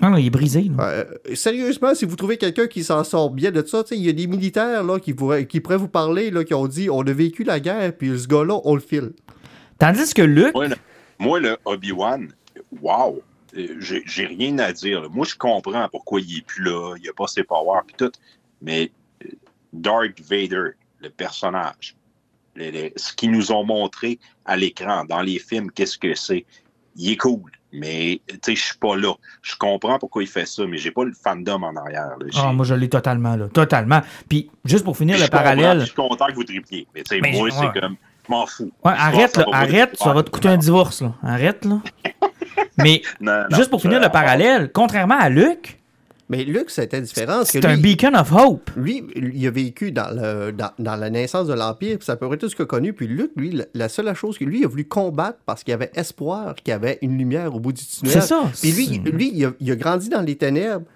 Ah 0.00 0.08
non, 0.08 0.16
il 0.16 0.28
est 0.28 0.30
brisé. 0.30 0.70
Euh, 0.80 1.04
sérieusement, 1.34 1.94
si 1.94 2.06
vous 2.06 2.16
trouvez 2.16 2.38
quelqu'un 2.38 2.66
qui 2.66 2.82
s'en 2.82 3.04
sort 3.04 3.28
bien 3.28 3.50
de 3.50 3.62
ça, 3.62 3.82
tu 3.82 3.90
sais, 3.90 3.98
il 3.98 4.06
y 4.06 4.08
a 4.08 4.12
des 4.12 4.26
militaires 4.26 4.84
là, 4.84 4.98
qui, 4.98 5.12
pourraient, 5.12 5.46
qui 5.46 5.60
pourraient 5.60 5.76
vous 5.76 5.88
parler, 5.88 6.30
là, 6.30 6.42
qui 6.42 6.54
ont 6.54 6.66
dit 6.66 6.88
on 6.88 7.02
a 7.02 7.12
vécu 7.12 7.44
la 7.44 7.60
guerre, 7.60 7.92
puis 7.92 8.18
ce 8.18 8.26
gars-là, 8.26 8.58
on 8.64 8.74
le 8.74 8.80
file. 8.80 9.12
Tandis 9.78 10.14
que 10.14 10.22
Luke, 10.22 10.54
Moi, 10.54 10.68
le, 10.68 10.76
moi, 11.18 11.40
le 11.40 11.58
Obi-Wan, 11.66 12.28
wow, 12.80 13.20
j'ai 13.54 14.02
j'ai 14.06 14.26
rien 14.26 14.58
à 14.58 14.72
dire. 14.72 15.02
là. 15.02 15.08
Moi, 15.10 15.26
je 15.26 15.34
comprends 15.36 15.88
pourquoi 15.88 16.20
il 16.20 16.38
est 16.38 16.46
plus 16.46 16.64
là, 16.64 16.94
il 17.02 17.08
a 17.08 17.12
pas 17.12 17.26
ses 17.26 17.42
powers 17.44 17.82
puis 17.86 17.96
tout, 17.98 18.12
mais 18.62 18.90
euh, 19.24 19.28
Darth 19.72 20.20
Vader, 20.20 20.70
le 21.00 21.10
personnage, 21.10 21.96
le- 22.54 22.70
le- 22.70 22.90
ce 22.96 23.12
qu'ils 23.12 23.30
nous 23.30 23.52
ont 23.52 23.64
montré 23.64 24.18
à 24.44 24.56
l'écran, 24.56 25.04
dans 25.04 25.22
les 25.22 25.38
films, 25.38 25.70
qu'est-ce 25.70 25.98
que 25.98 26.14
c'est, 26.14 26.44
il 26.96 27.10
est 27.12 27.16
cool. 27.16 27.50
Mais, 27.72 28.20
tu 28.26 28.34
sais, 28.44 28.54
je 28.56 28.64
suis 28.64 28.78
pas 28.78 28.96
là. 28.96 29.14
Je 29.42 29.54
comprends 29.54 29.96
pourquoi 30.00 30.24
il 30.24 30.28
fait 30.28 30.44
ça, 30.44 30.66
mais 30.66 30.76
j'ai 30.76 30.90
pas 30.90 31.04
le 31.04 31.12
fandom 31.12 31.62
en 31.62 31.76
arrière. 31.76 32.16
ah, 32.34 32.52
moi 32.52 32.64
je 32.64 32.74
l'ai 32.74 32.88
totalement, 32.88 33.36
là. 33.36 33.48
Totalement. 33.48 34.00
Puis, 34.28 34.50
juste 34.64 34.84
pour 34.84 34.96
finir 34.96 35.16
le 35.16 35.28
parallèle. 35.28 35.78
Je 35.80 35.84
suis 35.86 35.94
content 35.94 36.26
que 36.26 36.34
vous 36.34 36.42
tripliez. 36.42 36.88
Mais, 36.94 37.04
tu 37.04 37.14
sais, 37.14 37.20
Mais 37.20 37.30
moi, 37.30 37.48
c'est 37.52 37.80
comme, 37.80 37.96
je 38.30 38.36
m'en 38.36 38.46
fous. 38.46 38.70
Ouais, 38.84 38.92
L'histoire, 38.92 39.06
arrête, 39.14 39.36
là, 39.36 39.44
arrête, 39.52 39.96
ça 39.98 40.12
va 40.12 40.22
te 40.22 40.30
coûter 40.30 40.48
un 40.48 40.56
divorce, 40.56 41.02
là. 41.02 41.14
Arrête, 41.22 41.64
là. 41.64 41.80
Mais, 42.78 43.02
Non, 43.20 43.44
non, 43.50 43.56
juste 43.56 43.70
pour 43.70 43.82
finir 43.82 44.00
le 44.00 44.08
parallèle, 44.08 44.70
contrairement 44.72 45.18
à 45.18 45.28
Luke, 45.28 45.78
Mais 46.30 46.44
Luke, 46.44 46.70
c'était 46.70 47.00
différent. 47.00 47.38
parce 47.38 47.50
que 47.50 47.60
c'est 47.60 47.66
un 47.66 47.76
beacon 47.76 48.14
of 48.14 48.32
hope. 48.32 48.70
lui, 48.76 49.04
il 49.16 49.46
a 49.46 49.50
vécu 49.50 49.90
dans, 49.92 50.08
le, 50.14 50.52
dans, 50.52 50.70
dans 50.78 50.96
la 50.96 51.10
naissance 51.10 51.48
de 51.48 51.52
l'Empire, 51.54 51.98
puis 51.98 52.06
ça 52.06 52.16
peut 52.16 52.32
être 52.32 52.40
tout 52.40 52.48
ce 52.48 52.54
qu'il 52.56 52.62
a 52.62 52.66
connu. 52.66 52.92
Puis 52.92 53.06
Luke, 53.08 53.32
lui, 53.36 53.50
la, 53.50 53.64
la 53.74 53.88
seule 53.88 54.14
chose 54.14 54.38
que 54.38 54.44
lui, 54.44 54.60
il 54.60 54.64
a 54.64 54.68
voulu 54.68 54.84
combattre 54.86 55.38
parce 55.44 55.62
qu'il 55.64 55.74
avait 55.74 55.90
espoir 55.94 56.54
qu'il 56.54 56.68
y 56.68 56.74
avait 56.74 56.98
une 57.02 57.18
lumière 57.18 57.54
au 57.54 57.60
bout 57.60 57.72
du 57.72 57.84
tunnel. 57.84 58.12
C'est 58.12 58.20
ça. 58.20 58.44
Puis 58.60 58.70
lui, 58.72 58.98
lui 59.12 59.30
il, 59.34 59.44
a, 59.44 59.50
il 59.60 59.70
a 59.72 59.76
grandi 59.76 60.08
dans 60.08 60.22
les 60.22 60.36
ténèbres, 60.36 60.86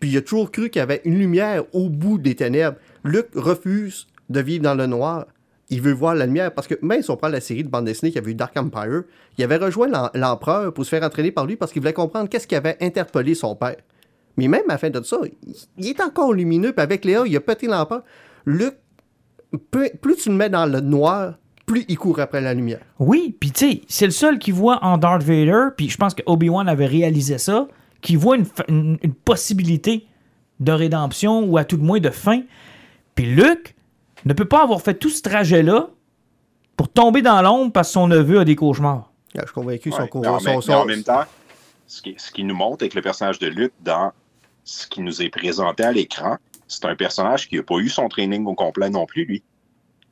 puis 0.00 0.10
il 0.10 0.16
a 0.16 0.22
toujours 0.22 0.50
cru 0.50 0.70
qu'il 0.70 0.78
y 0.80 0.82
avait 0.82 1.02
une 1.04 1.18
lumière 1.18 1.64
au 1.74 1.88
bout 1.90 2.16
des 2.18 2.36
ténèbres. 2.36 2.76
Luke 3.02 3.28
refuse 3.34 4.06
de 4.30 4.40
vivre 4.40 4.62
dans 4.62 4.74
le 4.74 4.86
noir. 4.86 5.26
Il 5.70 5.80
veut 5.80 5.92
voir 5.92 6.14
la 6.14 6.26
lumière 6.26 6.52
parce 6.52 6.66
que 6.66 6.74
même 6.82 7.02
si 7.02 7.10
on 7.10 7.16
prend 7.16 7.28
la 7.28 7.40
série 7.40 7.64
de 7.64 7.68
bande 7.68 7.86
dessinée 7.86 8.10
qu'il 8.12 8.20
y 8.20 8.22
avait 8.22 8.32
eu 8.32 8.34
Dark 8.34 8.54
Empire, 8.56 9.04
il 9.38 9.44
avait 9.44 9.56
rejoint 9.56 9.88
l'em- 9.88 10.10
l'empereur 10.14 10.72
pour 10.74 10.84
se 10.84 10.90
faire 10.90 11.02
entraîner 11.02 11.30
par 11.32 11.46
lui 11.46 11.56
parce 11.56 11.72
qu'il 11.72 11.80
voulait 11.80 11.94
comprendre 11.94 12.28
qu'est-ce 12.28 12.46
qui 12.46 12.54
avait 12.54 12.76
interpellé 12.82 13.34
son 13.34 13.56
père. 13.56 13.76
Mais 14.36 14.46
même 14.48 14.62
à 14.68 14.72
la 14.74 14.78
fin 14.78 14.90
de 14.90 15.00
ça, 15.02 15.16
il- 15.78 15.88
est 15.88 16.00
encore 16.02 16.32
lumineux, 16.34 16.72
puis 16.72 16.82
avec 16.82 17.04
Léa, 17.04 17.22
il 17.26 17.34
a 17.36 17.40
pété 17.40 17.66
l'empereur. 17.66 18.02
Peu- 19.70 19.90
plus 20.00 20.16
tu 20.16 20.30
le 20.30 20.34
mets 20.34 20.50
dans 20.50 20.66
le 20.66 20.80
noir, 20.80 21.34
plus 21.64 21.84
il 21.88 21.96
court 21.96 22.18
après 22.18 22.40
la 22.40 22.54
lumière. 22.54 22.80
Oui, 22.98 23.36
puis 23.38 23.52
tu 23.52 23.70
sais, 23.70 23.80
c'est 23.86 24.06
le 24.06 24.10
seul 24.10 24.38
qui 24.38 24.50
voit 24.50 24.82
en 24.84 24.98
Darth 24.98 25.22
Vader, 25.22 25.68
puis 25.76 25.88
je 25.88 25.96
pense 25.96 26.12
que 26.14 26.22
Obi-Wan 26.26 26.68
avait 26.68 26.86
réalisé 26.86 27.38
ça, 27.38 27.68
qui 28.00 28.16
voit 28.16 28.36
une, 28.68 28.98
possibilité 29.24 30.06
de 30.60 30.72
rédemption 30.72 31.44
ou 31.44 31.56
à 31.56 31.64
tout 31.64 31.76
de 31.76 31.82
moins 31.84 32.00
de 32.00 32.10
fin. 32.10 32.42
Puis 33.14 33.26
Luke 33.26 33.74
ne 34.24 34.32
peut 34.32 34.44
pas 34.46 34.62
avoir 34.62 34.80
fait 34.82 34.94
tout 34.94 35.10
ce 35.10 35.22
trajet-là 35.22 35.88
pour 36.76 36.88
tomber 36.88 37.22
dans 37.22 37.40
l'ombre 37.42 37.72
parce 37.72 37.88
que 37.88 37.92
son 37.94 38.08
neveu 38.08 38.40
a 38.40 38.44
des 38.44 38.56
cauchemars. 38.56 39.10
Ah, 39.36 39.40
Je 39.40 39.46
suis 39.46 39.54
convaincu 39.54 39.90
Ouais, 39.90 39.96
son 40.12 40.20
mais 40.20 40.28
en, 40.28 40.38
son- 40.40 40.44
même, 40.50 40.60
son- 40.62 40.68
mais 40.70 40.74
en 40.76 40.84
même 40.86 41.02
temps, 41.02 41.24
ce 41.86 42.02
qui, 42.02 42.14
ce 42.18 42.30
qui 42.30 42.44
nous 42.44 42.54
montre 42.54 42.82
avec 42.84 42.94
le 42.94 43.02
personnage 43.02 43.38
de 43.38 43.46
Luke 43.48 43.72
dans 43.82 44.12
ce 44.64 44.86
qui 44.86 45.00
nous 45.02 45.20
est 45.22 45.28
présenté 45.30 45.82
à 45.84 45.92
l'écran, 45.92 46.38
c'est 46.66 46.84
un 46.86 46.96
personnage 46.96 47.48
qui 47.48 47.56
n'a 47.56 47.62
pas 47.62 47.76
eu 47.76 47.88
son 47.88 48.08
training 48.08 48.46
au 48.46 48.54
complet 48.54 48.88
non 48.90 49.06
plus, 49.06 49.24
lui. 49.24 49.42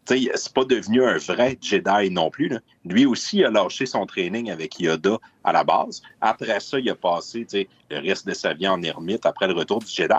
Tu 0.04 0.18
sais, 0.24 0.30
c'est 0.34 0.52
pas 0.52 0.64
devenu 0.64 1.04
un 1.04 1.16
vrai 1.16 1.56
Jedi 1.62 2.10
non 2.10 2.28
plus. 2.28 2.48
là. 2.48 2.58
Lui 2.84 3.06
aussi 3.06 3.44
a 3.44 3.50
lâché 3.50 3.86
son 3.86 4.04
training 4.04 4.50
avec 4.50 4.78
Yoda 4.80 5.18
à 5.44 5.52
la 5.52 5.62
base. 5.62 6.02
Après 6.20 6.58
ça, 6.58 6.80
il 6.80 6.90
a 6.90 6.96
passé 6.96 7.46
le 7.88 7.98
reste 8.00 8.26
de 8.26 8.34
sa 8.34 8.52
vie 8.52 8.66
en 8.66 8.82
ermite 8.82 9.24
après 9.26 9.46
le 9.46 9.54
retour 9.54 9.78
du 9.78 9.86
Jedi. 9.86 10.12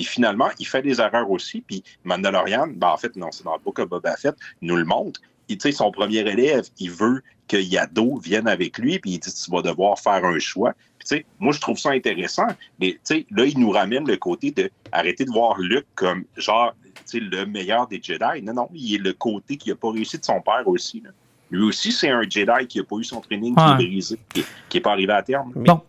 Puis 0.00 0.06
finalement, 0.06 0.48
il 0.58 0.66
fait 0.66 0.80
des 0.80 0.98
erreurs 0.98 1.30
aussi. 1.30 1.60
Puis 1.60 1.84
Mandalorian, 2.04 2.68
ben 2.74 2.88
en 2.88 2.96
fait, 2.96 3.14
non, 3.16 3.28
c'est 3.32 3.44
dans 3.44 3.52
le 3.52 3.60
book 3.62 3.80
of 3.80 3.90
Boba 3.90 4.16
Fett, 4.16 4.34
nous 4.62 4.76
le 4.76 4.86
montre. 4.86 5.20
Il, 5.50 5.58
tu 5.58 5.68
sais, 5.68 5.76
son 5.76 5.90
premier 5.90 6.20
élève, 6.20 6.64
il 6.78 6.90
veut 6.90 7.20
que 7.48 7.58
Yado 7.58 8.16
vienne 8.16 8.48
avec 8.48 8.78
lui, 8.78 8.98
puis 8.98 9.10
il 9.10 9.18
dit 9.18 9.30
tu 9.30 9.50
vas 9.50 9.60
devoir 9.60 9.98
faire 9.98 10.24
un 10.24 10.38
choix. 10.38 10.72
Puis, 10.98 11.06
tu 11.06 11.16
sais, 11.16 11.26
moi, 11.38 11.52
je 11.52 11.60
trouve 11.60 11.76
ça 11.76 11.90
intéressant. 11.90 12.46
Mais 12.78 12.92
tu 12.92 12.98
sais, 13.02 13.26
là, 13.30 13.44
il 13.44 13.58
nous 13.58 13.68
ramène 13.68 14.08
le 14.08 14.16
côté 14.16 14.52
de 14.52 14.70
arrêter 14.90 15.26
de 15.26 15.30
voir 15.32 15.58
Luke 15.58 15.84
comme 15.96 16.24
genre 16.38 16.74
tu 16.94 17.02
sais, 17.04 17.20
le 17.20 17.44
meilleur 17.44 17.86
des 17.86 18.00
Jedi. 18.02 18.40
Non, 18.42 18.54
non, 18.54 18.70
il 18.72 18.94
est 18.94 18.98
le 19.04 19.12
côté 19.12 19.58
qui 19.58 19.68
n'a 19.68 19.74
pas 19.74 19.90
réussi 19.90 20.18
de 20.18 20.24
son 20.24 20.40
père 20.40 20.66
aussi. 20.66 21.02
là. 21.02 21.10
Lui 21.50 21.64
aussi, 21.64 21.92
c'est 21.92 22.08
un 22.08 22.22
Jedi 22.22 22.66
qui 22.66 22.78
n'a 22.78 22.84
pas 22.84 22.96
eu 22.96 23.04
son 23.04 23.20
training, 23.20 23.54
qui 23.54 23.62
est 23.62 23.86
brisé, 23.86 24.18
qui 24.32 24.44
n'est 24.72 24.80
pas 24.80 24.92
arrivé 24.92 25.12
à 25.12 25.22
terme. 25.22 25.52
Bon. 25.54 25.82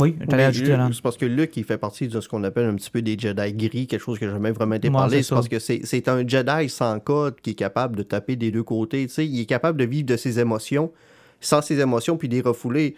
Oui, 0.00 0.16
Mais 0.30 0.44
ajouter 0.44 0.76
là. 0.76 0.88
C'est 0.92 1.02
parce 1.02 1.16
que 1.16 1.24
Luke, 1.24 1.56
il 1.56 1.64
fait 1.64 1.78
partie 1.78 2.08
de 2.08 2.20
ce 2.20 2.28
qu'on 2.28 2.44
appelle 2.44 2.66
un 2.66 2.74
petit 2.74 2.90
peu 2.90 3.00
des 3.00 3.18
Jedi 3.18 3.52
gris, 3.54 3.86
quelque 3.86 4.00
chose 4.00 4.18
que 4.18 4.26
j'ai 4.26 4.32
jamais 4.32 4.52
vraiment 4.52 4.74
été 4.74 4.90
parlé. 4.90 5.22
c'est 5.22 5.34
parce 5.34 5.48
que 5.48 5.58
c'est 5.58 6.08
un 6.08 6.26
Jedi 6.26 6.68
sans 6.68 7.00
code 7.00 7.36
qui 7.40 7.50
est 7.50 7.54
capable 7.54 7.96
de 7.96 8.02
taper 8.02 8.36
des 8.36 8.50
deux 8.50 8.62
côtés. 8.62 9.06
Tu 9.06 9.14
sais, 9.14 9.26
il 9.26 9.40
est 9.40 9.46
capable 9.46 9.78
de 9.78 9.84
vivre 9.84 10.06
de 10.06 10.16
ses 10.16 10.38
émotions, 10.38 10.92
sans 11.40 11.62
ses 11.62 11.80
émotions, 11.80 12.16
puis 12.16 12.28
de 12.28 12.34
les 12.34 12.42
refouler. 12.42 12.94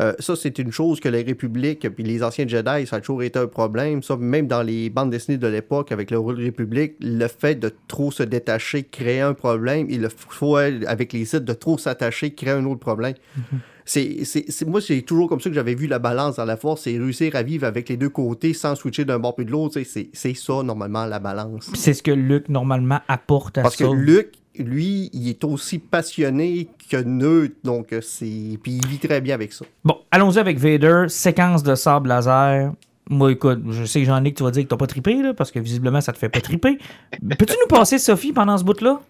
Euh, 0.00 0.14
ça, 0.20 0.36
c'est 0.36 0.58
une 0.58 0.70
chose 0.70 1.00
que 1.00 1.08
les 1.08 1.22
républiques 1.22 1.88
puis 1.88 2.04
les 2.04 2.22
anciens 2.22 2.46
Jedi, 2.46 2.86
ça 2.86 2.96
a 2.96 3.00
toujours 3.00 3.22
été 3.24 3.38
un 3.38 3.48
problème. 3.48 4.02
Ça, 4.02 4.16
même 4.16 4.46
dans 4.46 4.62
les 4.62 4.90
bandes 4.90 5.10
dessinées 5.10 5.38
de 5.38 5.48
l'époque 5.48 5.90
avec 5.90 6.10
le 6.10 6.18
rôle 6.18 6.36
République, 6.36 6.94
le 7.00 7.26
fait 7.26 7.56
de 7.56 7.74
trop 7.88 8.12
se 8.12 8.22
détacher 8.22 8.84
crée 8.84 9.20
un 9.20 9.34
problème. 9.34 9.88
Il 9.90 10.02
le 10.02 10.08
faut, 10.08 10.56
avec 10.56 11.12
les 11.12 11.24
sites, 11.24 11.44
de 11.44 11.52
trop 11.52 11.78
s'attacher 11.78 12.32
crée 12.32 12.52
un 12.52 12.64
autre 12.64 12.80
problème. 12.80 13.14
c'est, 13.50 13.77
c'est, 13.88 14.66
moi, 14.66 14.80
c'est 14.80 15.00
toujours 15.02 15.28
comme 15.28 15.40
ça 15.40 15.48
que 15.48 15.54
j'avais 15.54 15.74
vu 15.74 15.86
la 15.86 15.98
balance 15.98 16.36
dans 16.36 16.44
la 16.44 16.56
force, 16.56 16.82
c'est 16.82 16.90
réussir 16.90 17.34
à 17.34 17.42
vivre 17.42 17.66
avec 17.66 17.88
les 17.88 17.96
deux 17.96 18.10
côtés 18.10 18.52
sans 18.52 18.74
switcher 18.74 19.04
d'un 19.04 19.18
bord 19.18 19.34
puis 19.34 19.46
de 19.46 19.50
l'autre. 19.50 19.80
C'est, 19.82 20.10
c'est 20.12 20.34
ça, 20.34 20.62
normalement, 20.62 21.06
la 21.06 21.18
balance. 21.18 21.70
C'est 21.74 21.94
ce 21.94 22.02
que 22.02 22.10
Luc, 22.10 22.48
normalement, 22.48 23.00
apporte 23.08 23.58
à 23.58 23.62
Parce 23.62 23.76
ça. 23.76 23.84
que 23.84 23.90
Luc, 23.90 24.32
lui, 24.58 25.08
il 25.12 25.28
est 25.28 25.42
aussi 25.44 25.78
passionné 25.78 26.68
que 26.90 26.98
neutre, 26.98 27.54
donc 27.64 27.92
euh, 27.92 28.00
c'est. 28.02 28.58
Puis 28.62 28.80
il 28.82 28.86
vit 28.86 28.98
très 28.98 29.20
bien 29.20 29.34
avec 29.34 29.52
ça. 29.52 29.64
Bon, 29.84 29.96
allons-y 30.10 30.38
avec 30.38 30.58
Vader. 30.58 31.06
Séquence 31.08 31.62
de 31.62 31.74
sable 31.74 32.08
laser. 32.08 32.72
Moi, 33.08 33.32
écoute, 33.32 33.60
je 33.70 33.84
sais, 33.84 34.04
Jean-Nic, 34.04 34.36
tu 34.36 34.42
vas 34.42 34.50
dire 34.50 34.64
que 34.64 34.68
t'as 34.68 34.76
pas 34.76 34.86
trippé, 34.86 35.22
là, 35.22 35.32
parce 35.32 35.50
que 35.50 35.58
visiblement, 35.60 36.02
ça 36.02 36.12
te 36.12 36.18
fait 36.18 36.28
pas 36.28 36.42
triper. 36.42 36.76
Peux-tu 37.38 37.54
nous 37.58 37.68
passer 37.74 37.98
Sophie 37.98 38.34
pendant 38.34 38.58
ce 38.58 38.64
bout-là? 38.64 39.00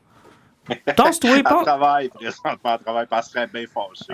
Tasse-toi, 0.97 1.43
passe. 1.43 1.43
présentement, 1.43 1.59
elle 1.59 1.65
travaille, 1.65 2.11
bien. 2.21 2.31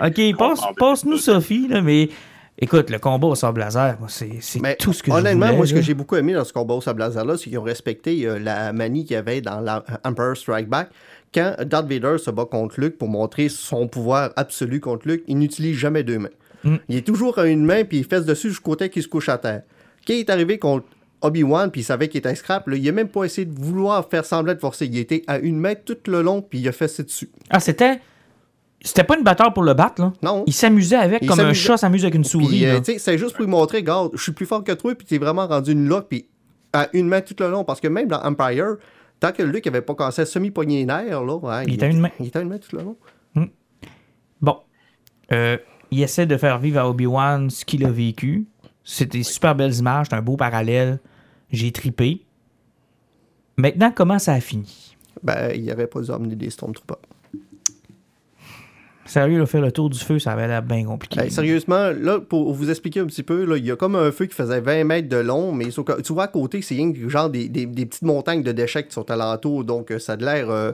Ok, 0.01 0.37
passe, 0.37 0.61
passe-nous 0.77 1.17
Sophie, 1.17 1.67
là, 1.67 1.81
mais 1.81 2.09
écoute, 2.57 2.89
le 2.89 2.99
combat 2.99 3.27
au 3.27 3.35
sable 3.35 3.61
laser, 3.61 3.97
moi, 3.99 4.09
c'est 4.09 4.39
tout 4.79 4.93
ce 4.93 5.03
que 5.03 5.11
honnêtement, 5.11 5.47
je 5.47 5.51
voulais. 5.51 5.57
moi, 5.57 5.67
ce 5.67 5.73
que 5.73 5.81
j'ai 5.81 5.93
beaucoup 5.93 6.15
aimé 6.15 6.33
dans 6.33 6.43
ce 6.43 6.53
combat 6.53 6.73
au 6.75 6.81
sable 6.81 6.99
laser-là, 6.99 7.37
c'est 7.37 7.49
qu'ils 7.49 7.59
ont 7.59 7.63
respecté 7.63 8.25
euh, 8.25 8.39
la 8.39 8.73
manie 8.73 9.03
qu'il 9.03 9.15
y 9.15 9.17
avait 9.17 9.41
dans 9.41 9.59
la 9.59 9.83
Emperor 10.03 10.35
Strike 10.35 10.67
Back. 10.67 10.89
Quand 11.33 11.55
Darth 11.65 11.87
Vader 11.87 12.17
se 12.17 12.31
bat 12.31 12.45
contre 12.45 12.79
Luke 12.79 12.97
pour 12.97 13.09
montrer 13.09 13.49
son 13.49 13.87
pouvoir 13.87 14.31
absolu 14.37 14.79
contre 14.79 15.07
Luke, 15.07 15.23
il 15.27 15.37
n'utilise 15.37 15.75
jamais 15.75 16.03
deux 16.03 16.19
mains. 16.19 16.29
Mm. 16.63 16.75
Il 16.87 16.95
est 16.95 17.05
toujours 17.05 17.37
à 17.39 17.45
une 17.45 17.65
main, 17.65 17.83
puis 17.83 17.99
il 17.99 18.05
fesse 18.05 18.25
dessus 18.25 18.49
jusqu'au 18.49 18.75
temps 18.75 18.87
qu'il 18.87 19.03
se 19.03 19.07
couche 19.07 19.29
à 19.29 19.37
terre. 19.37 19.63
Quand 20.07 20.13
il 20.13 20.19
est 20.19 20.29
arrivé 20.29 20.59
contre 20.59 20.85
Obi-Wan, 21.25 21.71
puis 21.71 21.81
il 21.81 21.83
savait 21.83 22.07
qu'il 22.07 22.19
était 22.19 22.33
scrap, 22.35 22.67
là, 22.67 22.75
il 22.75 22.87
a 22.87 22.91
même 22.91 23.07
pas 23.07 23.23
essayé 23.23 23.45
de 23.45 23.59
vouloir 23.59 24.07
faire 24.09 24.25
semblant 24.25 24.53
de 24.53 24.59
forcer. 24.59 24.85
Il 24.85 24.97
était 24.97 25.23
à 25.27 25.39
une 25.39 25.57
main 25.57 25.73
tout 25.75 25.97
le 26.07 26.21
long, 26.21 26.41
puis 26.41 26.59
il 26.59 26.67
a 26.67 26.71
fessé 26.71 27.03
dessus. 27.03 27.29
Ah, 27.49 27.59
c'était. 27.59 27.99
C'était 28.81 29.03
pas 29.03 29.17
une 29.17 29.23
bataille 29.23 29.51
pour 29.51 29.63
le 29.63 29.73
battre, 29.73 29.99
là? 29.99 30.13
Non. 30.21 30.43
Il 30.45 30.53
s'amusait 30.53 30.95
avec 30.95 31.23
Il 31.23 31.27
comme 31.27 31.39
un 31.39 31.53
chat 31.53 31.75
s'amuse 31.75 32.03
avec 32.03 32.13
une 32.13 32.23
souris. 32.23 32.67
Euh, 32.67 32.73
là. 32.73 32.81
tu 32.81 32.93
sais, 32.93 32.99
c'est 32.99 33.17
juste 33.17 33.31
pour 33.31 33.43
lui 33.43 33.49
montrer, 33.49 33.77
regarde, 33.77 34.11
je 34.13 34.21
suis 34.21 34.31
plus 34.31 34.45
fort 34.45 34.63
que 34.63 34.73
toi, 34.73 34.93
puis 34.93 35.07
t'es 35.07 35.17
vraiment 35.17 35.47
rendu 35.47 35.71
une 35.71 35.87
loque, 35.87 36.07
puis 36.07 36.27
à 36.71 36.89
une 36.93 37.07
main 37.07 37.21
tout 37.21 37.35
le 37.39 37.49
long. 37.49 37.63
Parce 37.63 37.79
que 37.79 37.87
même 37.87 38.07
dans 38.07 38.21
Empire, 38.21 38.75
tant 39.19 39.31
que 39.31 39.41
Luke 39.41 39.65
avait 39.65 39.81
pas 39.81 40.11
semi-pogner 40.11 40.79
les 40.79 40.85
nerfs, 40.85 41.23
là, 41.23 41.35
ouais, 41.35 41.63
Il 41.65 41.73
était 41.73 41.85
à 41.85 41.89
une 41.89 41.99
main. 41.99 42.11
Il 42.19 42.27
était 42.27 42.37
à 42.37 42.41
une 42.43 42.49
main 42.49 42.59
tout 42.59 42.75
le 42.75 42.83
long. 42.83 42.95
Bon. 44.41 44.57
Euh, 45.31 45.57
il 45.89 46.03
essaie 46.03 46.25
de 46.25 46.37
faire 46.37 46.59
vivre 46.59 46.79
à 46.79 46.89
Obi-Wan 46.89 47.49
ce 47.49 47.65
qu'il 47.65 47.85
a 47.85 47.89
vécu. 47.89 48.45
C'était 48.83 49.23
super 49.23 49.55
belles 49.55 49.75
images, 49.75 50.07
c'est 50.09 50.15
un 50.15 50.21
beau 50.21 50.37
parallèle. 50.37 50.99
J'ai 51.55 51.71
tripé. 51.71 52.21
Maintenant, 53.57 53.91
comment 53.95 54.19
ça 54.19 54.33
a 54.33 54.39
fini? 54.41 54.95
Ben, 55.23 55.51
il 55.55 55.71
aurait 55.71 55.87
pas 55.87 56.01
dû 56.01 56.11
emmener 56.11 56.35
des 56.35 56.49
Stormtroopers. 56.49 56.97
Sérieux, 59.07 59.37
là, 59.37 59.45
faire 59.45 59.61
le 59.61 59.71
tour 59.71 59.89
du 59.91 59.99
feu, 59.99 60.17
ça 60.17 60.31
avait 60.31 60.47
l'air 60.47 60.63
bien 60.63 60.83
compliqué. 60.83 61.19
Hey, 61.19 61.29
sérieusement, 61.31 61.91
là, 61.91 62.19
pour 62.19 62.51
vous 62.53 62.71
expliquer 62.71 63.01
un 63.01 63.05
petit 63.05 63.21
peu, 63.21 63.45
là, 63.45 63.55
il 63.55 63.63
y 63.65 63.69
a 63.71 63.75
comme 63.75 63.95
un 63.95 64.11
feu 64.11 64.25
qui 64.25 64.33
faisait 64.33 64.59
20 64.59 64.83
mètres 64.83 65.07
de 65.09 65.17
long, 65.17 65.51
mais 65.51 65.65
tu 65.69 66.13
vois 66.13 66.23
à 66.23 66.27
côté, 66.27 66.63
c'est 66.63 66.75
genre 67.07 67.29
des, 67.29 67.47
des- 67.47 67.67
des 67.67 67.85
petites 67.85 68.01
montagnes 68.01 68.41
de 68.41 68.51
déchets 68.51 68.83
qui 68.85 68.93
sont 68.93 69.09
alentour, 69.11 69.63
donc 69.63 69.91
euh, 69.91 69.99
ça 69.99 70.13
a 70.13 70.15
l'air 70.15 70.49
euh, 70.49 70.71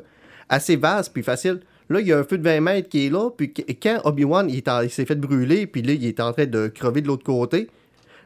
assez 0.48 0.78
vaste 0.78 1.12
puis 1.14 1.24
facile. 1.24 1.60
Là, 1.90 2.00
il 2.00 2.08
y 2.08 2.14
a 2.14 2.20
un 2.20 2.24
feu 2.24 2.38
de 2.38 2.44
20 2.44 2.62
mètres 2.62 2.88
qui 2.88 3.06
est 3.06 3.10
là, 3.10 3.30
puis 3.36 3.52
qu- 3.52 3.66
quand 3.84 4.00
Obi-Wan 4.06 4.50
il 4.50 4.90
s'est 4.90 5.06
fait 5.06 5.16
brûler, 5.16 5.68
puis 5.68 5.82
là, 5.82 5.92
il 5.92 6.06
est 6.06 6.22
en 6.22 6.32
train 6.32 6.46
de 6.46 6.68
crever 6.70 7.02
de 7.02 7.08
l'autre 7.08 7.26
côté, 7.26 7.68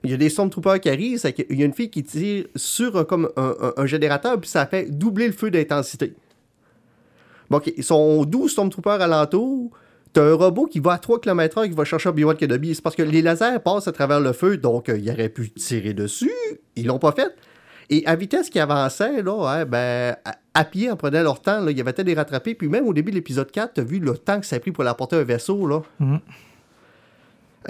il 0.05 0.11
y 0.11 0.13
a 0.13 0.17
des 0.17 0.29
Stormtroopers 0.29 0.79
qui 0.79 0.89
arrivent, 0.89 1.19
c'est 1.19 1.33
qu'il 1.33 1.57
y 1.57 1.63
a 1.63 1.65
une 1.65 1.73
fille 1.73 1.89
qui 1.89 2.03
tire 2.03 2.45
sur 2.55 3.05
comme 3.07 3.29
un, 3.35 3.85
générateur, 3.85 4.39
puis 4.39 4.49
ça 4.49 4.65
fait 4.65 4.89
doubler 4.89 5.27
le 5.27 5.33
feu 5.33 5.51
d'intensité. 5.51 6.13
Bon, 7.49 7.57
OK, 7.57 7.71
ils 7.75 7.83
sont 7.83 8.23
12 8.23 8.51
Stormtroopers 8.51 9.01
alentour. 9.01 9.71
T'as 10.13 10.23
un 10.23 10.33
robot 10.33 10.65
qui 10.65 10.79
va 10.79 10.93
à 10.93 10.97
3 10.97 11.19
km/h 11.19 11.67
qui 11.67 11.75
va 11.75 11.83
chercher 11.83 12.09
Obi-Wan 12.09 12.37
Kenobi. 12.37 12.73
C'est 12.73 12.81
parce 12.81 12.95
que 12.95 13.03
les 13.03 13.21
lasers 13.21 13.59
passent 13.59 13.87
à 13.87 13.91
travers 13.91 14.21
le 14.21 14.31
feu, 14.31 14.57
donc 14.57 14.87
euh, 14.87 14.97
il 14.97 15.09
aurait 15.11 15.29
pu 15.29 15.49
tirer 15.51 15.93
dessus. 15.93 16.31
Ils 16.77 16.87
l'ont 16.87 16.99
pas 16.99 17.11
fait. 17.11 17.35
Et 17.89 18.05
à 18.05 18.15
vitesse 18.15 18.49
qui 18.49 18.59
avançait, 18.59 19.21
là, 19.21 19.65
ben, 19.65 20.15
à, 20.53 20.63
pied, 20.63 20.89
en 20.89 20.95
prenant 20.95 21.21
leur 21.21 21.41
temps, 21.41 21.59
là, 21.59 21.71
il 21.71 21.77
y 21.77 21.81
avait 21.81 21.93
peut-être 21.93 22.07
des 22.07 22.13
rattrapés. 22.13 22.55
Puis 22.55 22.67
même 22.67 22.87
au 22.87 22.93
début 22.93 23.11
de 23.11 23.17
l'épisode 23.17 23.51
4, 23.51 23.73
t'as 23.73 23.83
vu 23.83 23.99
le 23.99 24.17
temps 24.17 24.39
que 24.39 24.45
ça 24.45 24.55
a 24.55 24.59
pris 24.59 24.71
pour 24.71 24.87
apporter 24.87 25.17
un 25.17 25.23
vaisseau, 25.23 25.67
là. 25.67 25.81
Euh, 26.01 26.17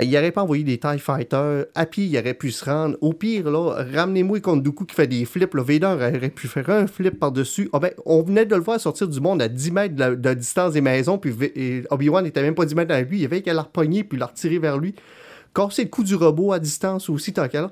Il 0.01 0.11
n'aurait 0.11 0.31
pas 0.31 0.43
envoyé 0.43 0.63
des 0.65 0.77
TIE 0.77 0.99
Fighters. 0.99 1.65
À 1.73 1.85
pied, 1.85 2.03
il 2.05 2.17
aurait 2.17 2.33
pu 2.33 2.51
se 2.51 2.65
rendre. 2.65 2.97
Au 2.99 3.13
pire, 3.13 3.49
là, 3.49 3.85
ramenez-moi 3.93 4.41
contre 4.41 4.61
Dooku 4.61 4.83
qui 4.85 4.93
fait 4.95 5.07
des 5.07 5.23
flips. 5.23 5.53
Le 5.53 5.61
Vader 5.61 5.85
aurait 5.85 6.29
pu 6.29 6.49
faire 6.49 6.69
un 6.69 6.85
flip 6.87 7.17
par-dessus. 7.17 7.69
Ah 7.71 7.79
ben, 7.79 7.91
on 8.05 8.21
venait 8.21 8.45
de 8.45 8.55
le 8.55 8.61
voir 8.61 8.77
sortir 8.79 9.07
du 9.07 9.21
monde 9.21 9.41
à 9.41 9.47
10 9.47 9.71
mètres 9.71 9.95
de, 9.95 9.99
la- 10.01 10.15
de 10.15 10.33
distance 10.33 10.73
des 10.73 10.81
maisons. 10.81 11.17
Puis 11.17 11.33
Obi-Wan 11.89 12.25
n'était 12.25 12.41
même 12.41 12.55
pas 12.55 12.65
10 12.65 12.75
mètres 12.75 12.93
avec 12.93 13.09
lui. 13.09 13.19
Il 13.19 13.25
avait 13.25 13.41
qu'à 13.41 13.53
la 13.53 13.61
repogner 13.61 14.03
puis 14.03 14.17
la 14.17 14.25
retirer 14.25 14.59
vers 14.59 14.77
lui. 14.77 14.95
Casser 15.53 15.83
le 15.83 15.89
coup 15.89 16.03
du 16.03 16.15
robot 16.15 16.51
à 16.51 16.59
distance 16.59 17.09
aussi, 17.09 17.31
tant 17.31 17.47
qu'à 17.47 17.61
là. 17.61 17.71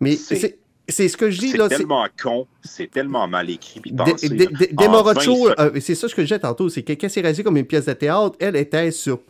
Mais 0.00 0.16
C'est- 0.16 0.58
c'est 0.88 1.06
ce 1.06 1.16
que 1.16 1.30
je 1.30 1.38
dis, 1.38 1.50
C'est 1.50 1.58
là. 1.58 1.68
c'est- 1.68 1.76
tellement 1.76 2.04
con, 2.20 2.48
c'est 2.64 2.90
tellement 2.90 3.28
mal 3.28 3.48
écrit. 3.48 3.78
Puis 3.78 3.92
Dé- 3.92 3.96
pensé, 4.10 4.28
Dé- 4.28 4.46
là. 4.46 4.50
Dé- 4.58 4.70
En 4.76 4.82
Démora 4.82 5.12
20 5.14 5.20
Cho, 5.20 5.34
secondes, 5.36 5.54
euh, 5.60 5.80
c'est 5.80 5.94
ça 5.94 6.08
ce 6.08 6.14
que 6.16 6.22
je 6.22 6.26
disais 6.26 6.40
tantôt, 6.40 6.68
c'est 6.68 6.82
que 6.82 6.92
quand 6.94 7.08
c'est 7.08 7.20
réalisé 7.20 7.44
comme 7.44 7.56
une 7.56 7.64
pièce 7.66 7.84
de 7.84 7.92
théâtre, 7.92 8.34
elle 8.40 8.56
était 8.56 8.90
sur 8.90 9.20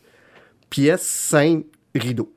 pièce, 0.70 1.02
scène, 1.02 1.64
rideau. 1.94 2.32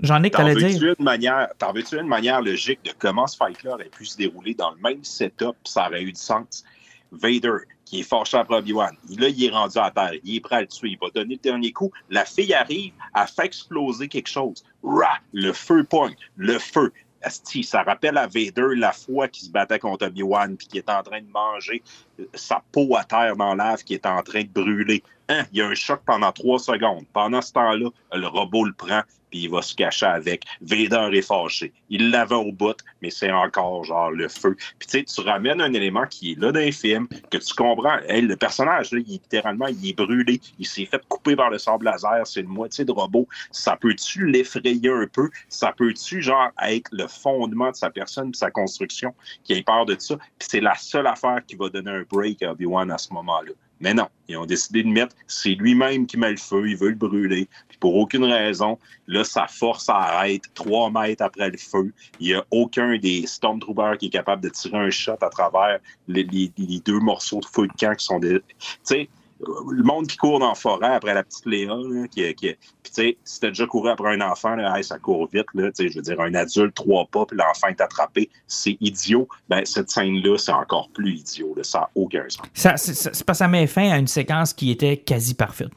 J'en 0.00 0.22
ai 0.22 0.30
que 0.30 0.36
t'allais 0.36 0.54
dire. 0.54 0.68
veux-tu 0.68 0.94
une 0.98 1.04
manière, 1.04 1.48
t'en 1.58 1.72
veux-tu 1.72 1.96
une 1.96 2.06
manière 2.06 2.40
logique 2.40 2.84
de 2.84 2.92
comment 2.96 3.26
ce 3.26 3.36
fight-là 3.36 3.74
aurait 3.74 3.88
pu 3.88 4.04
se 4.04 4.16
dérouler 4.16 4.54
dans 4.54 4.70
le 4.70 4.78
même 4.80 5.02
setup, 5.02 5.56
ça 5.64 5.88
aurait 5.88 6.02
eu 6.02 6.12
du 6.12 6.20
sens? 6.20 6.64
Vader, 7.10 7.64
qui 7.84 8.00
est 8.00 8.02
fâché 8.02 8.36
après 8.36 8.58
Obi-Wan, 8.58 8.94
là, 9.18 9.28
il 9.28 9.44
est 9.44 9.50
rendu 9.50 9.78
à 9.78 9.90
terre, 9.90 10.12
il 10.22 10.36
est 10.36 10.40
prêt 10.40 10.56
à 10.56 10.60
le 10.60 10.66
tuer, 10.66 10.90
il 10.90 10.98
va 11.00 11.08
donner 11.10 11.34
le 11.34 11.40
dernier 11.40 11.72
coup. 11.72 11.90
La 12.10 12.24
fille 12.24 12.52
arrive, 12.52 12.92
elle 13.14 13.26
fait 13.26 13.46
exploser 13.46 14.08
quelque 14.08 14.28
chose. 14.28 14.62
Rah! 14.82 15.18
Le 15.32 15.52
feu 15.52 15.84
pogne, 15.84 16.14
le 16.36 16.58
feu. 16.58 16.92
Asti, 17.22 17.64
ça 17.64 17.82
rappelle 17.82 18.16
à 18.16 18.26
Vader 18.26 18.74
la 18.76 18.92
fois 18.92 19.28
qu'il 19.28 19.46
se 19.46 19.50
battait 19.50 19.78
contre 19.78 20.06
Obi-Wan 20.06 20.56
puis 20.56 20.66
qui 20.66 20.78
est 20.78 20.90
en 20.90 21.02
train 21.02 21.20
de 21.20 21.30
manger 21.30 21.82
euh, 22.20 22.24
sa 22.34 22.62
peau 22.72 22.96
à 22.96 23.04
terre 23.04 23.36
dans 23.36 23.54
l'ave 23.54 23.82
qui 23.82 23.94
est 23.94 24.06
en 24.06 24.22
train 24.22 24.42
de 24.42 24.48
brûler. 24.48 25.02
Hein? 25.28 25.44
Il 25.52 25.58
y 25.58 25.62
a 25.62 25.66
un 25.66 25.74
choc 25.74 26.00
pendant 26.06 26.32
trois 26.32 26.58
secondes. 26.58 27.04
Pendant 27.12 27.42
ce 27.42 27.52
temps-là, 27.52 27.90
le 28.12 28.26
robot 28.26 28.64
le 28.64 28.72
prend 28.72 29.02
puis 29.30 29.40
il 29.40 29.50
va 29.50 29.62
se 29.62 29.74
cacher 29.74 30.06
avec. 30.06 30.44
Vader 30.60 31.10
est 31.12 31.22
fâché. 31.22 31.72
Il 31.90 32.10
l'avait 32.10 32.34
au 32.34 32.52
bout, 32.52 32.76
mais 33.02 33.10
c'est 33.10 33.30
encore 33.30 33.84
genre 33.84 34.10
le 34.10 34.28
feu. 34.28 34.56
Puis 34.78 34.88
tu 34.88 34.98
sais, 34.98 35.04
tu 35.04 35.20
ramènes 35.20 35.60
un 35.60 35.72
élément 35.72 36.06
qui 36.06 36.32
est 36.32 36.40
là 36.40 36.52
dans 36.52 36.60
les 36.60 36.72
films, 36.72 37.08
que 37.30 37.38
tu 37.38 37.54
comprends. 37.54 37.98
Hey, 38.08 38.22
le 38.22 38.36
personnage, 38.36 38.92
là, 38.92 39.00
il 39.06 39.18
littéralement, 39.18 39.66
il 39.66 39.90
est 39.90 39.92
brûlé. 39.92 40.40
Il 40.58 40.66
s'est 40.66 40.86
fait 40.86 41.02
couper 41.08 41.36
par 41.36 41.50
le 41.50 41.58
sable 41.58 41.84
laser. 41.84 42.26
C'est 42.26 42.40
une 42.40 42.48
moitié 42.48 42.84
de 42.84 42.92
robot. 42.92 43.26
Ça 43.50 43.76
peut-tu 43.76 44.26
l'effrayer 44.26 44.90
un 44.90 45.06
peu? 45.06 45.28
Ça 45.48 45.72
peut-tu, 45.76 46.22
genre, 46.22 46.50
être 46.62 46.88
le 46.92 47.06
fondement 47.06 47.70
de 47.70 47.76
sa 47.76 47.90
personne, 47.90 48.30
de 48.30 48.36
sa 48.36 48.50
construction, 48.50 49.14
qui 49.44 49.54
ait 49.54 49.62
peur 49.62 49.86
de 49.86 49.96
ça? 49.98 50.16
Puis 50.16 50.48
c'est 50.50 50.60
la 50.60 50.74
seule 50.74 51.06
affaire 51.06 51.40
qui 51.46 51.56
va 51.56 51.68
donner 51.68 51.90
un 51.90 52.04
break 52.08 52.42
à 52.42 52.52
Obi-Wan 52.52 52.90
à 52.90 52.98
ce 52.98 53.12
moment-là. 53.12 53.52
Mais 53.80 53.94
non, 53.94 54.08
ils 54.28 54.36
ont 54.36 54.46
décidé 54.46 54.82
de 54.82 54.88
mettre, 54.88 55.14
c'est 55.26 55.54
lui-même 55.54 56.06
qui 56.06 56.16
met 56.16 56.30
le 56.30 56.36
feu, 56.36 56.68
il 56.68 56.76
veut 56.76 56.88
le 56.88 56.94
brûler. 56.96 57.48
Puis 57.68 57.78
pour 57.78 57.94
aucune 57.94 58.24
raison, 58.24 58.78
là, 59.06 59.22
sa 59.24 59.46
force 59.46 59.88
arrête 59.88 60.42
trois 60.54 60.90
mètres 60.90 61.22
après 61.22 61.48
le 61.50 61.56
feu. 61.58 61.92
Il 62.18 62.28
n'y 62.28 62.34
a 62.34 62.44
aucun 62.50 62.98
des 62.98 63.26
Stormtroopers 63.26 63.98
qui 63.98 64.06
est 64.06 64.10
capable 64.10 64.42
de 64.42 64.48
tirer 64.48 64.78
un 64.78 64.90
shot 64.90 65.16
à 65.20 65.28
travers 65.30 65.78
les, 66.08 66.24
les- 66.24 66.52
les 66.58 66.80
deux 66.80 66.98
morceaux 66.98 67.40
de 67.40 67.46
feu 67.46 67.66
de 67.68 67.72
camp 67.78 67.94
qui 67.94 68.04
sont 68.04 68.18
des. 68.18 68.40
Tu 68.40 68.66
sais, 68.82 69.08
le 69.40 69.82
monde 69.82 70.06
qui 70.06 70.16
court 70.16 70.38
dans 70.40 70.48
la 70.48 70.54
forêt 70.54 70.94
après 70.94 71.14
la 71.14 71.22
petite 71.22 71.46
Léa, 71.46 71.74
là, 71.74 72.08
qui, 72.08 72.34
qui, 72.34 72.46
puis 72.54 72.56
tu 72.84 72.92
sais, 72.92 73.16
si 73.24 73.40
t'as 73.40 73.48
déjà 73.48 73.66
couru 73.66 73.88
après 73.88 74.14
un 74.14 74.20
enfant, 74.20 74.56
là, 74.56 74.76
hey, 74.76 74.82
ça 74.84 74.98
court 74.98 75.28
vite, 75.32 75.46
là, 75.54 75.70
tu 75.70 75.84
sais, 75.84 75.88
je 75.90 75.96
veux 75.96 76.02
dire, 76.02 76.20
un 76.20 76.34
adulte, 76.34 76.74
trois 76.74 77.06
pas, 77.06 77.24
puis 77.26 77.36
l'enfant 77.36 77.68
est 77.68 77.80
attrapé, 77.80 78.30
c'est 78.46 78.76
idiot. 78.80 79.28
Ben, 79.48 79.64
cette 79.64 79.90
scène-là, 79.90 80.36
c'est 80.38 80.52
encore 80.52 80.88
plus 80.92 81.14
idiot, 81.14 81.54
là, 81.56 81.62
ça 81.62 81.80
n'a 81.80 81.90
aucun 81.94 82.24
sens. 82.28 82.42
Ça, 82.54 82.76
c'est 82.76 82.94
c'est 82.94 83.24
parce 83.24 83.38
que 83.38 83.44
ça 83.44 83.48
met 83.48 83.66
fin 83.66 83.90
à 83.90 83.98
une 83.98 84.08
séquence 84.08 84.52
qui 84.52 84.70
était 84.70 84.96
quasi 84.96 85.34
parfaite. 85.34 85.70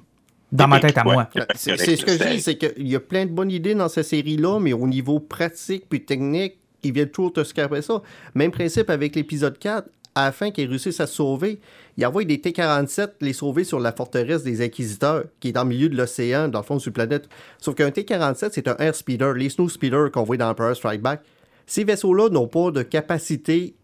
Dans 0.51 0.67
ma 0.67 0.79
tête 0.81 0.97
à 0.97 1.07
Ouais. 1.07 1.13
moi. 1.13 1.29
C'est 1.55 1.77
c'est 1.77 1.95
ce 1.95 2.03
que 2.03 2.11
je 2.11 2.27
dis, 2.29 2.41
c'est 2.41 2.57
qu'il 2.57 2.87
y 2.87 2.95
a 2.95 2.99
plein 2.99 3.25
de 3.25 3.31
bonnes 3.31 3.51
idées 3.51 3.73
dans 3.73 3.87
cette 3.87 4.05
série-là, 4.07 4.59
mais 4.59 4.73
au 4.73 4.85
niveau 4.85 5.19
pratique 5.21 5.85
puis 5.87 6.03
technique, 6.03 6.57
ils 6.83 6.91
viennent 6.91 7.09
toujours 7.09 7.31
te 7.31 7.43
scraper 7.43 7.81
ça. 7.81 8.01
Même 8.35 8.51
principe 8.51 8.89
avec 8.89 9.15
l'épisode 9.15 9.57
4, 9.57 9.87
afin 10.15 10.51
qu'ils 10.51 10.69
réussissent 10.69 10.99
à 10.99 11.07
se 11.07 11.15
sauver, 11.15 11.59
ils 11.97 12.05
envoient 12.05 12.23
des 12.23 12.39
T-47 12.39 13.11
les 13.21 13.33
sauver 13.33 13.63
sur 13.63 13.79
la 13.79 13.91
forteresse 13.91 14.43
des 14.43 14.63
Inquisiteurs, 14.63 15.25
qui 15.39 15.49
est 15.49 15.51
dans 15.51 15.63
le 15.63 15.69
milieu 15.69 15.89
de 15.89 15.95
l'océan, 15.95 16.47
dans 16.47 16.59
le 16.59 16.65
fond 16.65 16.79
sur 16.79 16.91
la 16.91 17.05
planète. 17.05 17.29
Sauf 17.59 17.75
qu'un 17.75 17.91
T-47, 17.91 18.49
c'est 18.53 18.67
un 18.67 18.77
air 18.77 18.95
speeder, 18.95 19.33
les 19.33 19.49
snow 19.49 19.69
speeders 19.69 20.11
qu'on 20.11 20.23
voit 20.23 20.37
dans 20.37 20.49
Empire 20.49 20.75
Strike 20.75 21.01
Back. 21.01 21.21
Ces 21.65 21.83
vaisseaux-là 21.83 22.29
n'ont 22.29 22.47
pas 22.47 22.71
de 22.71 22.81
capacité 22.81 23.75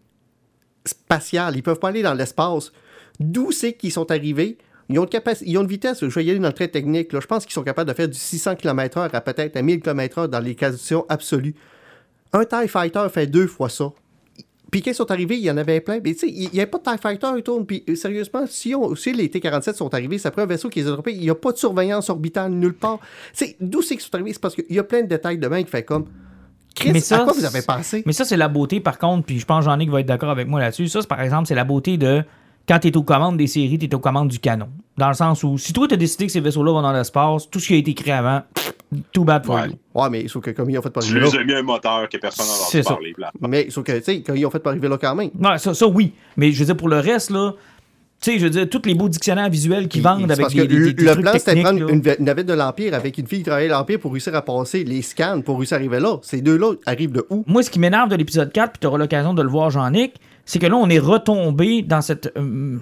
spatiale, 0.86 1.56
ils 1.56 1.64
peuvent 1.64 1.80
pas 1.80 1.90
aller 1.90 2.02
dans 2.02 2.14
l'espace. 2.14 2.72
D'où 3.20 3.52
c'est 3.52 3.74
qu'ils 3.74 3.92
sont 3.92 4.10
arrivés? 4.12 4.58
Ils 4.90 5.00
ont, 5.00 5.06
une 5.06 5.22
ils 5.42 5.58
ont 5.58 5.62
une 5.62 5.68
vitesse, 5.68 6.00
je 6.00 6.14
vais 6.14 6.24
y 6.24 6.30
aller 6.30 6.40
dans 6.40 6.48
le 6.48 6.54
trait 6.54 6.70
technique, 6.70 7.10
je 7.12 7.26
pense 7.26 7.46
qu'ils 7.46 7.54
sont 7.54 7.64
capables 7.64 7.90
de 7.90 7.96
faire 7.96 8.08
du 8.08 8.18
600 8.18 8.56
km/h 8.56 9.10
à 9.12 9.22
peut-être 9.22 9.58
à 9.58 9.62
1000 9.62 9.82
km/h 9.82 10.28
dans 10.28 10.40
les 10.40 10.56
conditions 10.56 11.06
absolues. 11.10 11.56
Un 12.32 12.46
TIE 12.46 12.68
Fighter 12.68 13.06
fait 13.12 13.28
deux 13.28 13.48
fois 13.48 13.70
ça. 13.70 13.92
Puis 14.72 14.82
quand 14.82 14.92
ils 14.92 14.96
sont 14.96 15.10
arrivés, 15.12 15.38
il 15.38 15.44
y 15.44 15.52
en 15.52 15.58
avait 15.58 15.80
plein. 15.80 16.00
Mais 16.04 16.14
tu 16.14 16.20
sais, 16.20 16.30
il 16.30 16.50
n'y 16.52 16.60
avait 16.60 16.66
pas 16.66 16.78
de 16.78 16.84
TIE 16.84 17.02
Fighter 17.02 17.28
et 17.38 17.42
tout. 17.42 17.64
Puis 17.64 17.84
euh, 17.90 17.96
sérieusement, 17.96 18.46
si, 18.48 18.76
on, 18.76 18.96
si 18.96 19.14
les 19.14 19.30
T-47 19.30 19.76
sont 19.76 19.94
arrivés, 19.94 20.18
c'est 20.18 20.28
après 20.28 20.42
un 20.42 20.46
vaisseau 20.46 20.70
qui 20.70 20.82
les 20.82 20.88
a 20.88 20.92
droppés, 20.92 21.14
il 21.14 21.22
n'y 21.22 21.30
a 21.30 21.36
pas 21.36 21.52
de 21.52 21.58
surveillance 21.58 22.10
orbitale 22.10 22.52
nulle 22.52 22.74
part. 22.74 23.00
Tu 23.36 23.46
sais, 23.46 23.56
d'où 23.60 23.82
c'est 23.82 23.96
qu'ils 23.96 24.04
sont 24.04 24.16
arrivés? 24.16 24.34
C'est 24.34 24.42
parce 24.42 24.56
qu'il 24.56 24.66
y 24.70 24.80
a 24.80 24.84
plein 24.84 25.02
de 25.02 25.08
détails 25.08 25.38
de 25.38 25.48
main 25.48 25.64
qui 25.64 25.70
fait 25.70 25.84
comme. 25.84 26.06
Chris, 26.76 26.92
Mais 26.94 27.00
ça, 27.00 27.22
à 27.22 27.24
quoi 27.24 27.34
vous 27.34 27.46
avez 27.46 27.64
pensé? 27.64 28.04
Mais 28.06 28.14
ça, 28.14 28.24
c'est 28.24 28.38
la 28.38 28.50
beauté, 28.50 28.80
par 28.80 29.00
contre, 29.00 29.26
puis 29.26 29.40
je 29.40 29.46
pense 29.46 29.66
que 29.66 29.72
Jean-Nic 29.72 29.90
va 29.90 30.02
être 30.02 30.06
d'accord 30.06 30.30
avec 30.30 30.48
moi 30.48 30.60
là-dessus. 30.60 30.88
Ça, 30.88 31.02
par 31.04 31.22
exemple, 31.22 31.48
c'est 31.48 31.56
la 31.56 31.64
beauté 31.64 31.98
de 31.98 32.24
quand 32.68 32.78
tu 32.80 32.90
es 32.90 32.98
aux 32.98 33.04
commandes 33.04 33.38
des 33.38 33.48
séries, 33.48 33.80
tu 33.80 33.86
es 33.86 33.96
aux 33.96 34.00
commandes 34.00 34.28
du 34.28 34.40
canon. 34.40 34.70
Dans 34.98 35.08
le 35.08 35.16
sens 35.16 35.44
où, 35.44 35.58
si 35.58 35.74
toi, 35.74 35.88
tu 35.88 35.94
as 35.96 35.98
décidé 35.98 36.28
que 36.28 36.32
ces 36.32 36.40
vaisseaux-là 36.40 36.74
vont 36.74 36.82
dans 36.82 36.92
l'espace, 36.92 37.50
tout 37.50 37.60
ce 37.60 37.68
qui 37.68 37.74
a 37.74 37.78
été 37.78 37.94
créé 37.94 38.14
avant, 38.14 38.42
too 39.12 39.24
bad 39.24 39.46
for 39.46 39.56
Ouais. 39.56 39.68
you. 39.68 39.74
Ouais, 39.94 40.10
mais 40.10 40.28
sauf 40.28 40.44
que 40.44 40.52
comme 40.52 40.70
ils 40.70 40.78
ont 40.78 40.82
fait 40.82 40.90
par 40.90 41.04
Tu 41.04 41.10
arriver 41.12 41.26
là. 41.26 41.32
les 41.34 41.40
as 41.40 41.44
mis 41.44 41.54
un 41.54 41.64
moteur 41.64 42.08
que 42.10 42.18
personne 42.18 42.46
n'a 42.46 42.52
C'est 42.70 42.80
entendu 42.80 42.84
ça. 42.84 42.94
parler. 42.94 43.14
là. 43.18 43.32
Mais 43.48 43.70
sauf 43.70 43.84
que, 43.84 43.92
tu 43.98 44.04
sais, 44.04 44.22
quand 44.22 44.34
ils 44.34 44.46
ont 44.46 44.52
fait 44.52 44.60
par 44.60 44.72
arriver 44.72 44.88
là 44.88 44.98
quand 44.98 45.16
même. 45.16 45.30
Ouais, 45.40 45.58
ça, 45.58 45.74
ça, 45.74 45.88
oui. 45.88 46.14
Mais 46.38 46.52
je 46.52 46.60
veux 46.60 46.66
dire, 46.66 46.78
pour 46.78 46.88
le 46.90 47.00
reste, 47.00 47.30
là, 47.32 47.54
tu 48.22 48.32
sais, 48.32 48.40
je 48.40 48.46
veux 48.46 48.50
dire, 48.50 48.68
tous 48.70 48.82
les 48.86 48.96
beaux 48.96 49.10
dictionnaires 49.10 49.50
visuels 49.50 49.88
qui 49.88 50.00
vendent 50.02 50.24
avec 50.32 50.40
parce 50.42 50.54
des, 50.54 50.62
que 50.62 50.66
des- 50.68 50.76
le, 50.76 50.94
des 50.94 51.04
le 51.04 51.12
trucs 51.12 51.22
plan, 51.24 51.32
c'était 51.36 51.62
prendre 51.62 51.88
une, 51.90 52.02
une 52.18 52.26
navette 52.26 52.48
de 52.48 52.54
l'Empire 52.54 52.94
avec 52.96 53.18
une 53.18 53.28
fille 53.28 53.40
qui 53.40 53.46
travaillait 53.46 53.70
à 53.72 53.78
l'Empire 53.78 54.00
pour 54.00 54.12
réussir 54.12 54.34
à 54.34 54.42
passer 54.42 54.84
les 54.84 55.02
scans, 55.04 55.42
pour 55.42 55.58
réussir 55.58 55.76
à 55.76 55.80
arriver 55.80 56.00
là. 56.00 56.18
Ces 56.24 56.42
deux-là 56.42 56.74
arrivent 56.88 57.12
de 57.12 57.26
où? 57.30 57.44
Moi, 57.46 57.62
ce 57.62 57.70
qui 57.70 57.80
m'énerve 57.80 58.10
de 58.10 58.16
l'épisode 58.16 58.52
4, 58.52 58.72
puis 58.72 58.80
tu 58.80 58.88
auras 58.88 58.98
l'occasion 58.98 59.34
de 59.36 59.42
le 59.44 59.50
voir, 59.50 59.70
Jean-Nic, 59.70 60.14
c'est 60.46 60.58
que 60.60 60.66
là, 60.66 60.76
on 60.78 60.90
est 60.90 60.98
retombé 61.00 61.82
dans 61.84 62.02
cette. 62.02 62.32
euh, 62.38 62.78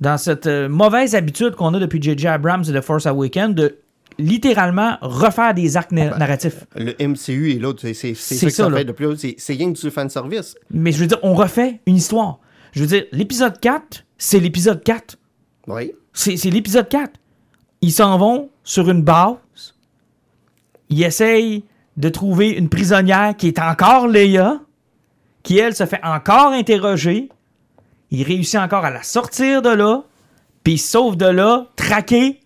dans 0.00 0.18
cette 0.18 0.46
euh, 0.48 0.68
mauvaise 0.68 1.14
habitude 1.14 1.54
qu'on 1.54 1.72
a 1.74 1.78
depuis 1.78 2.02
J.J. 2.02 2.26
Abrams 2.26 2.64
et 2.68 2.72
The 2.72 2.80
Force 2.80 3.06
Awakens 3.06 3.54
de 3.54 3.76
littéralement 4.18 4.96
refaire 5.00 5.54
des 5.54 5.76
arcs 5.76 5.92
na- 5.92 6.16
narratifs. 6.16 6.64
Le 6.76 6.94
MCU 7.00 7.50
et 7.50 7.58
l'autre, 7.58 7.80
c'est 7.82 8.14
ça 8.14 8.14
ça 8.14 8.50
ça, 8.50 8.70
fait 8.70 8.84
depuis. 8.84 9.34
C'est 9.38 9.52
rien 9.54 9.72
que 9.72 9.78
du 9.80 9.90
fanservice. 9.90 10.54
Mais 10.70 10.92
je 10.92 10.98
veux 10.98 11.06
dire, 11.06 11.18
on 11.22 11.34
refait 11.34 11.80
une 11.86 11.96
histoire. 11.96 12.38
Je 12.72 12.80
veux 12.80 12.86
dire, 12.86 13.04
l'épisode 13.12 13.58
4, 13.60 14.04
c'est 14.18 14.40
l'épisode 14.40 14.82
4. 14.82 15.16
Oui. 15.68 15.92
C'est 16.12 16.50
l'épisode 16.50 16.88
4. 16.88 17.12
Ils 17.82 17.92
s'en 17.92 18.18
vont 18.18 18.50
sur 18.62 18.88
une 18.90 19.02
base. 19.02 19.36
Ils 20.88 21.02
essayent 21.02 21.64
de 21.96 22.08
trouver 22.08 22.50
une 22.50 22.68
prisonnière 22.68 23.36
qui 23.36 23.48
est 23.48 23.58
encore 23.58 24.08
Leia, 24.08 24.60
qui, 25.42 25.58
elle, 25.58 25.74
se 25.74 25.86
fait 25.86 26.00
encore 26.02 26.52
interroger. 26.52 27.28
Il 28.10 28.22
réussit 28.22 28.56
encore 28.56 28.84
à 28.84 28.90
la 28.90 29.02
sortir 29.02 29.62
de 29.62 29.70
là, 29.70 30.04
puis 30.62 30.78
sauve 30.78 31.16
de 31.16 31.26
là, 31.26 31.66
traqué 31.76 32.40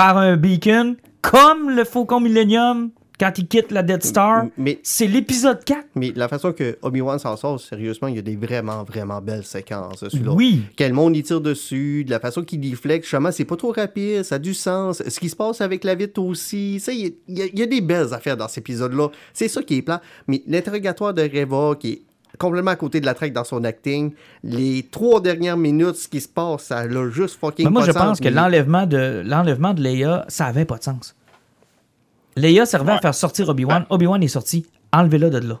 par 0.00 0.16
un 0.16 0.38
beacon, 0.38 0.96
comme 1.20 1.68
le 1.68 1.84
Faucon 1.84 2.20
Millennium 2.20 2.90
quand 3.18 3.36
il 3.36 3.46
quitte 3.46 3.70
la 3.70 3.82
Dead 3.82 4.02
Star. 4.02 4.46
Mais, 4.56 4.80
C'est 4.82 5.06
l'épisode 5.06 5.62
4. 5.62 5.88
mais 5.94 6.10
la 6.16 6.26
façon 6.26 6.54
que 6.54 6.78
Obi-Wan 6.80 7.18
s'en 7.18 7.36
sort, 7.36 7.60
sérieusement, 7.60 8.08
il 8.08 8.16
y 8.16 8.18
a 8.18 8.22
des 8.22 8.34
vraiment, 8.34 8.82
vraiment 8.82 9.20
belles 9.20 9.44
séquences. 9.44 10.08
Celui-là. 10.08 10.32
Oui. 10.32 10.62
Quel 10.74 10.94
monde 10.94 11.14
il 11.18 11.22
tire 11.22 11.42
dessus, 11.42 12.04
de 12.04 12.10
la 12.10 12.18
façon 12.18 12.42
qu'il 12.44 12.60
déflecte, 12.60 13.04
justement, 13.04 13.30
c'est 13.30 13.44
pas 13.44 13.56
trop 13.56 13.72
rapide, 13.72 14.22
ça 14.22 14.36
a 14.36 14.38
du 14.38 14.54
sens. 14.54 15.02
Ce 15.06 15.20
qui 15.20 15.28
se 15.28 15.36
passe 15.36 15.60
avec 15.60 15.84
la 15.84 15.94
vitre 15.94 16.22
aussi, 16.22 16.80
sais, 16.80 16.96
il 16.96 17.14
y, 17.28 17.42
y 17.42 17.58
y 17.58 17.62
a 17.62 17.66
des 17.66 17.82
belles 17.82 18.14
affaires 18.14 18.38
dans 18.38 18.48
cet 18.48 18.66
épisode-là. 18.66 19.08
C'est 19.34 19.48
ça 19.48 19.62
qui 19.62 19.76
est 19.76 19.82
plat. 19.82 20.00
Mais 20.28 20.42
l'interrogatoire 20.46 21.12
de 21.12 21.20
Reva, 21.20 21.76
qui 21.78 21.88
est 21.90 22.02
complètement 22.40 22.70
à 22.70 22.76
côté 22.76 23.00
de 23.00 23.06
la 23.06 23.14
traque 23.14 23.34
dans 23.34 23.44
son 23.44 23.62
acting, 23.64 24.12
les 24.42 24.88
trois 24.90 25.20
dernières 25.20 25.58
minutes, 25.58 25.96
ce 25.96 26.08
qui 26.08 26.20
se 26.20 26.28
passe, 26.28 26.64
ça 26.64 26.78
a 26.78 27.08
juste 27.10 27.38
fucking 27.38 27.66
Mais 27.66 27.70
moi, 27.70 27.82
pas 27.82 27.86
je 27.88 27.92
sens, 27.92 28.02
pense 28.02 28.20
que 28.20 28.28
l'enlèvement 28.28 28.86
de, 28.86 29.22
l'enlèvement 29.24 29.74
de 29.74 29.82
Leia, 29.82 30.24
ça 30.28 30.46
avait 30.46 30.64
pas 30.64 30.78
de 30.78 30.84
sens. 30.84 31.14
Leia 32.36 32.64
servait 32.64 32.92
à 32.92 32.98
faire 32.98 33.14
sortir 33.14 33.50
Obi-Wan. 33.50 33.84
Obi-Wan 33.90 34.22
est 34.22 34.28
sorti. 34.28 34.66
Enlevez-la 34.92 35.28
de 35.28 35.38
là. 35.38 35.60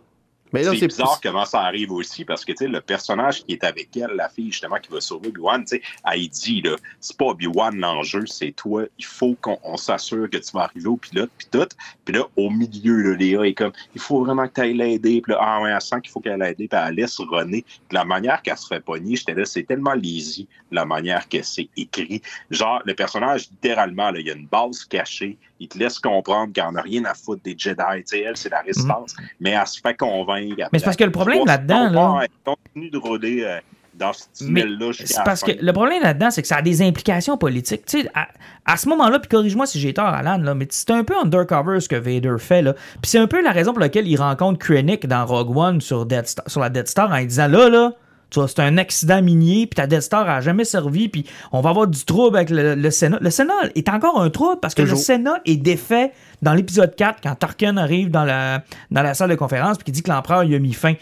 Mais 0.52 0.62
là, 0.62 0.72
C'est 0.78 0.86
bizarre 0.86 1.20
comment 1.22 1.44
ça 1.44 1.60
arrive 1.60 1.92
aussi 1.92 2.24
parce 2.24 2.44
que 2.44 2.52
tu 2.52 2.58
sais, 2.58 2.68
le 2.68 2.80
personnage 2.80 3.44
qui 3.44 3.52
est 3.52 3.64
avec 3.64 3.96
elle, 3.96 4.16
la 4.16 4.28
fille 4.28 4.50
justement 4.50 4.76
qui 4.76 4.90
va 4.90 5.00
sauver 5.00 5.28
Obi-Wan, 5.28 5.64
tu 5.64 5.76
sais, 5.76 5.82
elle 6.10 6.28
dit 6.28 6.62
là, 6.62 6.76
c'est 7.00 7.16
pas 7.16 7.26
Obi-Wan 7.26 7.76
l'enjeu, 7.78 8.26
c'est 8.26 8.52
toi. 8.52 8.84
Il 8.98 9.04
faut 9.04 9.36
qu'on 9.40 9.58
on 9.62 9.76
s'assure 9.76 10.28
que 10.28 10.38
tu 10.38 10.52
vas 10.52 10.62
arriver 10.62 10.88
au 10.88 10.96
pilote, 10.96 11.30
puis 11.38 11.46
tout. 11.50 11.68
Puis 12.04 12.14
là, 12.14 12.24
au 12.36 12.50
milieu, 12.50 12.96
là, 12.96 13.16
Léa 13.16 13.46
est 13.46 13.54
comme, 13.54 13.72
il 13.94 14.00
faut 14.00 14.24
vraiment 14.24 14.46
que 14.48 14.54
tu 14.54 14.60
ailles 14.60 14.74
l'aider. 14.74 15.20
Puis 15.20 15.32
là, 15.32 15.38
ah 15.40 15.62
ouais, 15.62 15.70
elle 15.70 15.80
sent 15.80 16.00
qu'il 16.02 16.10
faut 16.10 16.20
qu'elle 16.20 16.38
l'aide, 16.38 16.56
puis 16.56 16.68
elle 16.72 16.94
laisse 16.94 17.18
René. 17.18 17.62
Puis 17.62 17.78
la 17.92 18.04
manière 18.04 18.42
qu'elle 18.42 18.56
se 18.56 18.66
fait 18.66 18.80
pogner, 18.80 19.16
j'étais 19.16 19.34
là, 19.34 19.44
c'est 19.44 19.62
tellement 19.62 19.94
lazy 19.94 20.48
la 20.70 20.84
manière 20.84 21.28
que 21.28 21.42
c'est 21.42 21.68
écrit. 21.76 22.22
Genre, 22.50 22.82
le 22.84 22.94
personnage, 22.94 23.48
littéralement, 23.50 24.10
là, 24.10 24.20
il 24.20 24.26
y 24.26 24.30
a 24.30 24.34
une 24.34 24.46
base 24.46 24.84
cachée. 24.84 25.36
Il 25.60 25.68
te 25.68 25.78
laisse 25.78 25.98
comprendre 25.98 26.52
qu'elle 26.52 26.70
n'a 26.72 26.80
rien 26.82 27.04
à 27.04 27.14
foutre 27.14 27.42
des 27.44 27.54
Jedi. 27.56 27.76
Tu 27.98 28.02
sais, 28.06 28.20
elle, 28.20 28.36
c'est 28.36 28.48
la 28.48 28.60
résistance. 28.62 29.14
Mais 29.40 29.50
elle 29.50 29.66
se 29.66 29.78
fait 29.80 29.94
convaincre. 29.96 30.56
Mais 30.72 30.78
c'est 30.78 30.84
parce 30.86 30.96
que 30.96 31.04
le 31.04 31.10
problème 31.12 31.38
là-dedans, 31.46 31.90
là- 31.90 32.20
Elle 32.22 32.28
continue 32.44 32.90
de 32.90 32.98
rôder 32.98 33.42
euh, 33.44 33.58
dans 33.94 34.12
ce 34.14 34.24
tunnel-là 34.38 34.92
c'est 34.94 35.22
parce 35.24 35.42
que 35.42 35.52
le 35.62 35.72
problème 35.74 36.02
là-dedans, 36.02 36.30
c'est 36.30 36.40
que 36.40 36.48
ça 36.48 36.56
a 36.56 36.62
des 36.62 36.80
implications 36.80 37.36
politiques. 37.36 37.84
Tu 37.84 38.00
sais, 38.02 38.10
à, 38.14 38.28
à 38.64 38.78
ce 38.78 38.88
moment-là, 38.88 39.18
puis 39.18 39.28
corrige-moi 39.28 39.66
si 39.66 39.78
j'ai 39.78 39.92
tort, 39.92 40.06
Alan, 40.06 40.38
là, 40.38 40.54
mais 40.54 40.66
c'est 40.70 40.90
un 40.92 41.04
peu 41.04 41.14
undercover 41.22 41.80
ce 41.80 41.88
que 41.90 41.96
Vader 41.96 42.36
fait. 42.38 42.62
Là. 42.62 42.72
Puis 42.72 43.10
c'est 43.10 43.18
un 43.18 43.26
peu 43.26 43.42
la 43.42 43.50
raison 43.52 43.72
pour 43.72 43.80
laquelle 43.80 44.08
il 44.08 44.16
rencontre 44.16 44.58
Krennic 44.58 45.06
dans 45.06 45.26
Rogue 45.26 45.54
One 45.54 45.80
sur, 45.82 46.06
Death 46.06 46.28
Star- 46.28 46.44
sur 46.48 46.60
la 46.62 46.70
Death 46.70 46.88
Star 46.88 47.10
en 47.12 47.22
disant 47.22 47.48
là, 47.48 47.68
là, 47.68 47.92
tu 48.30 48.38
vois, 48.38 48.48
c'est 48.48 48.60
un 48.60 48.78
accident 48.78 49.20
minier, 49.20 49.66
puis 49.66 49.74
ta 49.74 49.86
Death 49.86 50.02
Star 50.02 50.28
a 50.28 50.40
jamais 50.40 50.64
servi, 50.64 51.08
puis 51.08 51.26
on 51.50 51.60
va 51.60 51.70
avoir 51.70 51.88
du 51.88 52.04
trouble 52.04 52.36
avec 52.36 52.50
le, 52.50 52.76
le 52.76 52.90
Sénat. 52.90 53.18
Le 53.20 53.30
Sénat 53.30 53.54
est 53.74 53.88
encore 53.88 54.20
un 54.20 54.30
trouble 54.30 54.60
parce 54.60 54.74
que 54.74 54.82
Toujours. 54.82 54.98
le 54.98 55.02
Sénat 55.02 55.40
est 55.44 55.56
défait 55.56 56.12
dans 56.40 56.54
l'épisode 56.54 56.94
4 56.94 57.20
quand 57.22 57.34
Tarkin 57.34 57.76
arrive 57.76 58.10
dans 58.10 58.24
la, 58.24 58.62
dans 58.90 59.02
la 59.02 59.14
salle 59.14 59.30
de 59.30 59.34
conférence 59.34 59.78
puis 59.78 59.84
qu'il 59.84 59.94
dit 59.94 60.02
que 60.02 60.10
l'empereur 60.10 60.44
il 60.44 60.54
a 60.54 60.58
mis 60.60 60.72
fin. 60.72 60.94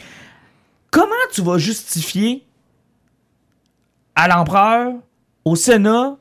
Comment 0.90 1.12
tu 1.32 1.42
vas 1.42 1.58
justifier 1.58 2.46
à 4.14 4.26
l'empereur, 4.26 4.94
au 5.44 5.54
Sénat, 5.54 6.16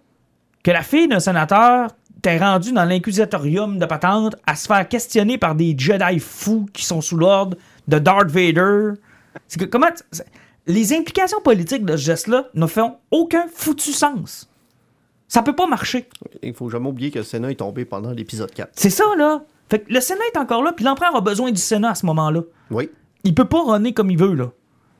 que 0.61 0.71
la 0.71 0.83
fille 0.83 1.07
d'un 1.07 1.21
sénateur 1.21 1.91
t'est 2.21 2.37
rendue 2.37 2.73
dans 2.73 2.83
l'inquisitorium 2.83 3.79
de 3.79 3.85
patente 3.85 4.35
à 4.45 4.55
se 4.55 4.67
faire 4.67 4.87
questionner 4.89 5.37
par 5.37 5.55
des 5.55 5.73
Jedi 5.77 6.19
fous 6.19 6.67
qui 6.73 6.83
sont 6.83 6.99
sous 6.99 7.15
l'ordre 7.15 7.55
de 7.87 7.97
Darth 7.97 8.29
Vader? 8.29 8.99
C'est 9.47 9.59
que 9.59 9.65
comment 9.65 9.87
les 10.67 10.93
implications 10.93 11.41
politiques 11.41 11.85
de 11.85 11.97
ce 11.97 12.03
geste-là 12.03 12.49
ne 12.53 12.67
font 12.67 12.97
aucun 13.11 13.45
foutu 13.53 13.91
sens. 13.91 14.49
Ça 15.27 15.41
peut 15.41 15.55
pas 15.55 15.67
marcher. 15.67 16.07
Il 16.41 16.53
faut 16.53 16.69
jamais 16.69 16.87
oublier 16.87 17.11
que 17.11 17.19
le 17.19 17.25
Sénat 17.25 17.51
est 17.51 17.55
tombé 17.55 17.83
pendant 17.85 18.11
l'épisode 18.11 18.51
4. 18.53 18.69
C'est 18.73 18.89
ça, 18.89 19.03
là. 19.17 19.43
Fait 19.69 19.79
que 19.79 19.91
le 19.91 19.99
Sénat 19.99 20.21
est 20.33 20.37
encore 20.37 20.63
là, 20.63 20.71
puis 20.71 20.85
l'empereur 20.85 21.15
a 21.15 21.21
besoin 21.21 21.51
du 21.51 21.59
Sénat 21.61 21.89
à 21.91 21.95
ce 21.95 22.05
moment-là. 22.05 22.41
Oui. 22.71 22.89
Il 23.23 23.33
peut 23.35 23.45
pas 23.45 23.61
runner 23.63 23.93
comme 23.93 24.09
il 24.11 24.17
veut, 24.17 24.33
là. 24.33 24.51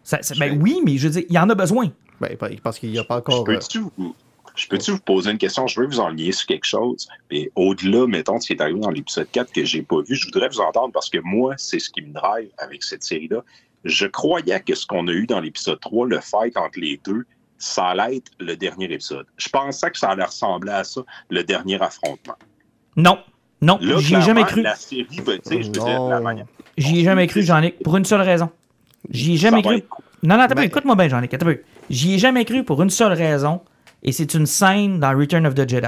Ça- 0.04 0.22
ça- 0.24 0.36
ben 0.38 0.60
oui, 0.62 0.82
mais 0.86 0.98
je 0.98 1.08
veux 1.08 1.14
dire, 1.22 1.24
il 1.30 1.38
en 1.40 1.50
a 1.50 1.56
besoin. 1.56 1.92
Ben, 2.20 2.36
parce 2.64 2.80
qu'il 2.80 2.92
n'y 2.92 2.98
a 3.00 3.04
pas 3.04 3.16
Je 3.16 3.20
encore. 3.20 3.42
euh, 3.42 3.44
peux-tu 3.54 3.80
vous, 3.80 4.16
je 4.56 4.68
peux-tu 4.68 4.92
vous 4.92 5.00
poser 5.00 5.32
une 5.32 5.38
question? 5.38 5.68
Je 5.68 5.80
veux 5.80 5.86
vous 5.88 6.00
enligner 6.00 6.32
sur 6.32 6.48
quelque 6.48 6.66
chose. 6.66 7.08
Et 7.32 7.52
au-delà, 7.56 8.08
mettons, 8.08 8.38
de 8.38 8.42
ce 8.42 8.48
qui 8.48 8.54
est 8.54 8.62
arrivé 8.62 8.80
dans 8.80 8.90
l'épisode 8.90 9.28
4 9.32 9.52
que 9.54 9.64
j'ai 9.64 9.82
pas 9.84 10.02
vu, 10.02 10.16
je 10.16 10.26
voudrais 10.26 10.50
vous 10.50 10.60
entendre 10.60 10.92
parce 10.94 11.10
que 11.10 11.20
moi, 11.24 11.54
c'est 11.58 11.80
ce 11.80 11.90
qui 11.90 12.02
me 12.02 12.12
drive 12.12 12.50
avec 12.58 12.84
cette 12.84 13.04
série-là. 13.04 13.44
Je 13.88 14.06
croyais 14.06 14.60
que 14.60 14.76
ce 14.76 14.86
qu'on 14.86 15.08
a 15.08 15.12
eu 15.12 15.26
dans 15.26 15.40
l'épisode 15.40 15.80
3, 15.80 16.08
le 16.08 16.20
fight 16.20 16.56
entre 16.58 16.80
les 16.80 17.00
deux, 17.06 17.26
ça 17.58 17.88
allait 17.88 18.18
être 18.18 18.32
le 18.40 18.56
dernier 18.56 18.86
épisode. 18.92 19.26
Je 19.38 19.50
pensais 19.50 19.90
que 19.90 19.98
ça 19.98 20.10
allait 20.10 20.24
ressembler 20.26 20.72
à 20.72 20.84
ça, 20.84 21.02
le 21.30 21.44
dernier 21.44 21.82
affrontement. 21.82 22.36
Non. 22.96 23.18
Non, 23.62 23.80
j'y 23.82 24.16
ai 24.16 24.22
jamais 24.22 24.44
cru. 24.44 24.62
La 24.62 24.76
série, 24.76 25.08
je 25.10 25.22
veux 25.22 25.38
dire, 25.40 25.84
Non. 25.84 26.10
la 26.10 26.20
manière. 26.20 26.46
J'y 26.78 27.00
ai 27.00 27.04
jamais 27.04 27.26
cru, 27.26 27.42
Jean-Nic, 27.42 27.82
pour 27.82 27.98
une 27.98 28.06
seule 28.06 28.22
raison. 28.22 28.52
J'y 29.10 29.34
ai 29.34 29.38
jamais 29.38 29.64
Ça 29.64 29.70
cru. 29.70 29.84
Non, 30.22 30.38
non, 30.38 30.46
Ben- 30.48 30.62
écoute-moi 30.64 30.96
bien, 30.96 31.08
peu. 31.40 31.62
J'y 31.90 32.16
ai 32.16 32.20
jamais 32.20 32.46
cru 32.46 32.64
pour 32.64 32.84
une 32.84 32.90
seule 32.92 33.14
raison, 33.14 33.62
et 34.04 34.12
c'est 34.12 34.34
une 34.36 34.46
scène 34.46 35.00
dans 35.00 35.18
Return 35.18 35.48
of 35.48 35.56
the 35.56 35.68
Jedi. 35.68 35.88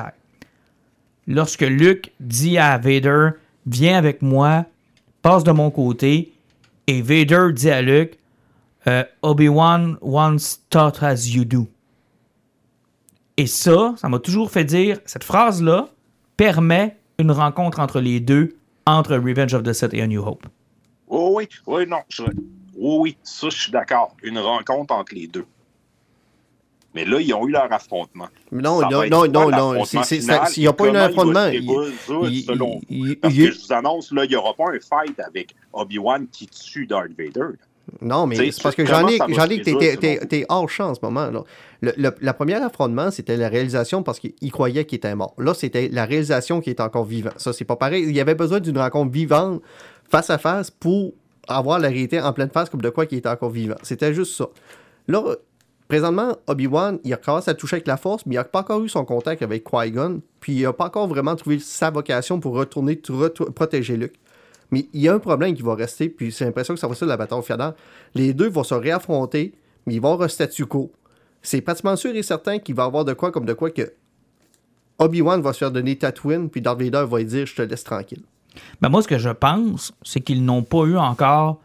Lorsque 1.28 1.62
Luke 1.62 2.12
dit 2.20 2.58
à 2.58 2.78
Vader, 2.78 3.32
viens 3.68 3.97
avec 3.97 4.22
moi, 4.22 4.66
passe 5.22 5.43
de 5.43 5.52
mon 5.52 5.70
côté, 5.70 6.34
et 6.90 7.02
Vader 7.04 7.54
dit 7.54 7.70
à 7.70 7.82
Luke, 7.84 8.18
euh, 8.88 9.04
Obi-Wan 9.22 9.98
once 10.02 10.60
taught 10.70 11.04
as 11.04 11.28
you 11.30 11.46
do. 11.46 11.68
Et 13.38 13.46
ça, 13.48 13.94
ça 13.98 14.10
m'a 14.10 14.20
toujours 14.20 14.50
fait 14.50 14.63
dire, 14.66 14.97
cette 15.05 15.24
phrase-là 15.24 15.88
permet 16.36 16.97
une 17.20 17.32
rencontre 17.32 17.80
entre 17.80 18.00
les 18.00 18.20
deux, 18.20 18.58
entre 18.88 19.16
Revenge 19.18 19.54
of 19.54 19.63
the 19.63 19.72
Sith 19.74 19.93
et 19.93 20.01
A 20.01 20.08
New 20.08 20.22
Hope. 20.26 20.46
Oh 21.08 21.34
oui, 21.38 21.47
oui, 21.68 21.86
non. 21.88 22.00
je- 22.09 22.24
Oui, 22.24 22.97
oui, 23.01 23.18
ça, 23.24 23.50
je 23.50 23.58
suis 23.58 23.72
d'accord. 23.72 24.16
Une 24.24 24.39
rencontre 24.39 24.93
entre 24.93 25.13
les 25.13 25.28
deux. 25.28 25.46
Mais 26.95 27.05
là, 27.05 27.20
ils 27.21 27.33
ont 27.33 27.47
eu 27.47 27.51
leur 27.51 27.71
affrontement. 27.71 28.28
Non, 28.51 28.82
non, 28.89 29.07
non, 29.09 29.28
non, 29.28 29.51
non. 29.51 29.86
S'il 29.86 30.61
n'y 30.63 30.67
a 30.67 30.74
pas 30.74 30.86
eu 30.86 30.89
il 30.89 30.97
affrontement, 30.97 31.45
il- 31.47 31.70
il- 32.32 32.43
selon 32.43 32.82
il- 32.89 33.16
Parce 33.20 33.33
il- 33.36 33.45
que 33.49 33.51
je 33.55 33.59
vous 33.61 33.74
annonce, 33.74 34.11
là, 34.11 34.25
il 34.25 34.29
n'y 34.29 34.36
aura 34.36 34.53
pas 34.55 34.66
un 34.74 34.79
fight 34.79 35.20
avec 35.20 35.55
Obi-Wan 35.74 36.25
qui 36.32 36.47
tue 36.47 36.87
Darth 36.87 37.11
Vader. 37.17 37.55
Non, 38.01 38.28
mais 38.28 38.51
c'est 38.51 38.61
parce 38.61 38.75
que 38.75 38.86
j'en 38.86 39.07
ai, 39.07 39.17
j'en 39.17 39.45
ai 39.45 39.61
que 39.61 40.25
t'es- 40.25 40.45
hors 40.49 40.70
champ 40.70 40.89
en 40.89 40.93
ce 40.95 40.99
moment. 41.01 41.29
Là. 41.32 41.43
Le, 41.82 41.93
le- 41.97 42.16
la 42.21 42.33
première 42.33 42.63
affrontement, 42.63 43.09
c'était 43.09 43.36
la 43.37 43.49
réalisation 43.49 44.03
parce 44.03 44.20
qu'il 44.20 44.51
croyait 44.51 44.86
qu'il 44.86 44.97
était 44.97 45.16
mort. 45.16 45.33
Là, 45.39 45.53
c'était 45.55 45.89
la 45.91 46.05
réalisation 46.05 46.61
qui 46.61 46.70
est 46.70 46.82
encore 46.82 47.05
vivant. 47.05 47.32
Ça, 47.37 47.51
c'est 47.53 47.66
pas 47.66 47.75
pareil. 47.78 48.03
Il 48.07 48.16
y 48.16 48.20
avait 48.20 48.36
besoin 48.36 48.59
d'une 48.59 48.78
rencontre 48.78 49.11
vivante, 49.11 49.61
face 50.09 50.29
à 50.29 50.37
face, 50.37 50.70
pour 50.70 51.13
avoir 51.47 51.79
la 51.79 51.87
réalité 51.87 52.21
en 52.21 52.32
pleine 52.33 52.49
face, 52.51 52.70
comme 52.70 52.82
de 52.82 52.89
quoi 52.91 53.07
qu'il 53.07 53.17
était 53.17 53.29
encore 53.29 53.49
vivant. 53.49 53.75
C'était 53.82 54.13
juste 54.13 54.36
ça. 54.36 54.47
Là, 55.07 55.24
présentement, 55.89 56.37
Obi-Wan, 56.47 56.99
il 57.03 57.11
a 57.13 57.17
commencé 57.17 57.49
à 57.49 57.55
toucher 57.55 57.78
avec 57.78 57.87
la 57.87 57.97
force, 57.97 58.25
mais 58.25 58.36
il 58.36 58.37
n'a 58.37 58.45
pas 58.45 58.59
encore 58.59 58.82
eu 58.83 58.87
son 58.87 59.03
contact 59.03 59.41
avec 59.41 59.66
Qui-Gon, 59.66 60.21
puis 60.39 60.53
il 60.53 60.63
n'a 60.63 60.71
pas 60.71 60.86
encore 60.86 61.07
vraiment 61.07 61.36
trouvé 61.36 61.59
sa 61.59 61.89
vocation 61.89 62.39
pour 62.39 62.53
retourner 62.53 63.01
protéger 63.55 63.97
Luke. 63.97 64.13
Mais 64.71 64.87
il 64.93 65.01
y 65.01 65.09
a 65.09 65.13
un 65.16 65.20
problème 65.20 65.55
qui 65.55 65.63
va 65.63 65.74
rester, 65.74 66.07
puis 66.07 66.32
c'est 66.32 66.45
l'impression 66.45 66.75
que 66.75 66.79
ça 66.79 66.87
va 66.87 66.93
être 66.93 66.99
ça 66.99 67.05
la 67.07 67.17
bataille 67.17 67.41
finale. 67.41 67.74
Les 68.13 68.33
deux 68.33 68.49
vont 68.49 68.63
se 68.63 68.75
réaffronter, 68.75 69.55
mais 69.87 69.95
ils 69.95 69.99
vont 69.99 70.13
avoir 70.13 70.28
un 70.28 70.29
statu 70.29 70.67
quo. 70.67 70.91
C'est 71.41 71.61
pratiquement 71.61 71.95
sûr 71.95 72.16
et 72.16 72.21
certain 72.21 72.59
qu'il 72.59 72.75
va 72.75 72.83
y 72.83 72.86
avoir 72.86 73.03
de 73.03 73.13
quoi 73.13 73.32
comme 73.32 73.45
de 73.45 73.53
quoi 73.53 73.71
que 73.71 73.91
Obi-Wan 74.99 75.41
va 75.41 75.53
se 75.53 75.57
faire 75.57 75.71
donner 75.71 75.97
Tatooine, 75.97 76.49
puis 76.49 76.61
Darth 76.61 76.79
Vader 76.79 77.05
va 77.09 77.17
lui 77.17 77.25
dire 77.25 77.45
«Je 77.47 77.55
te 77.55 77.61
laisse 77.63 77.83
tranquille 77.83 78.21
Ben 78.79 78.89
moi, 78.89 79.01
ce 79.01 79.07
que 79.07 79.17
je 79.17 79.29
pense, 79.29 79.91
c'est 80.03 80.20
qu'ils 80.20 80.45
n'ont 80.45 80.61
pas 80.61 80.83
eu 80.83 80.97
encore. 80.97 81.61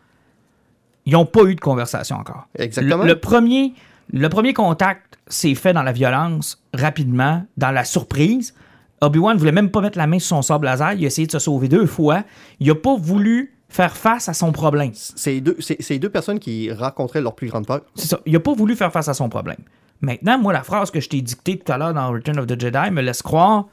Ils 1.05 1.12
n'ont 1.12 1.26
pas 1.26 1.42
eu 1.42 1.56
de 1.56 1.60
conversation 1.60 2.16
encore.». 2.16 2.46
Exactement. 2.55 3.02
Le, 3.02 3.09
le 3.10 3.20
premier, 3.20 3.74
le 4.12 4.28
premier 4.28 4.52
contact 4.55 5.18
s'est 5.28 5.55
fait 5.55 5.72
dans 5.72 5.82
la 5.82 5.93
violence, 5.93 6.62
rapidement, 6.74 7.44
dans 7.56 7.70
la 7.70 7.85
surprise. 7.85 8.55
Obi-Wan 9.01 9.35
ne 9.35 9.39
voulait 9.39 9.52
même 9.52 9.70
pas 9.70 9.81
mettre 9.81 9.98
la 9.98 10.06
main 10.06 10.18
sur 10.18 10.36
son 10.36 10.43
sable 10.43 10.66
laser. 10.66 10.93
Il 10.94 11.05
a 11.05 11.06
essayé 11.06 11.26
de 11.26 11.32
se 11.32 11.39
sauver 11.39 11.68
deux 11.68 11.86
fois. 11.86 12.22
Il 12.60 12.66
n'a 12.68 12.74
pas 12.74 12.97
voulu 12.97 13.55
faire 13.68 13.97
face 13.97 14.28
à 14.28 14.35
son 14.35 14.52
problème. 14.52 14.93
C'est 14.94 15.40
deux, 15.40 15.56
c'est- 15.59 15.98
deux 15.98 16.09
personnes 16.10 16.39
qui 16.39 16.70
rencontraient 16.72 17.20
leur 17.20 17.35
plus 17.35 17.48
grande 17.48 17.66
peur. 17.66 17.81
C'est 17.97 18.06
ça. 18.09 18.20
Il 18.26 18.32
n'a 18.32 18.40
pas 18.40 18.52
voulu 18.55 18.76
faire 18.76 18.93
face 18.93 19.09
à 19.09 19.14
son 19.14 19.28
problème. 19.28 19.59
Maintenant, 20.01 20.39
moi, 20.39 20.52
la 20.52 20.62
phrase 20.62 20.90
que 20.90 21.01
je 21.01 21.09
t'ai 21.09 21.20
dictée 21.22 21.59
tout 21.59 21.72
à 21.72 21.78
l'heure 21.78 21.93
dans 21.94 22.10
Return 22.12 22.39
of 22.39 22.47
the 22.47 22.60
Jedi 22.60 22.90
me 22.93 23.01
laisse 23.02 23.22
croire 23.22 23.66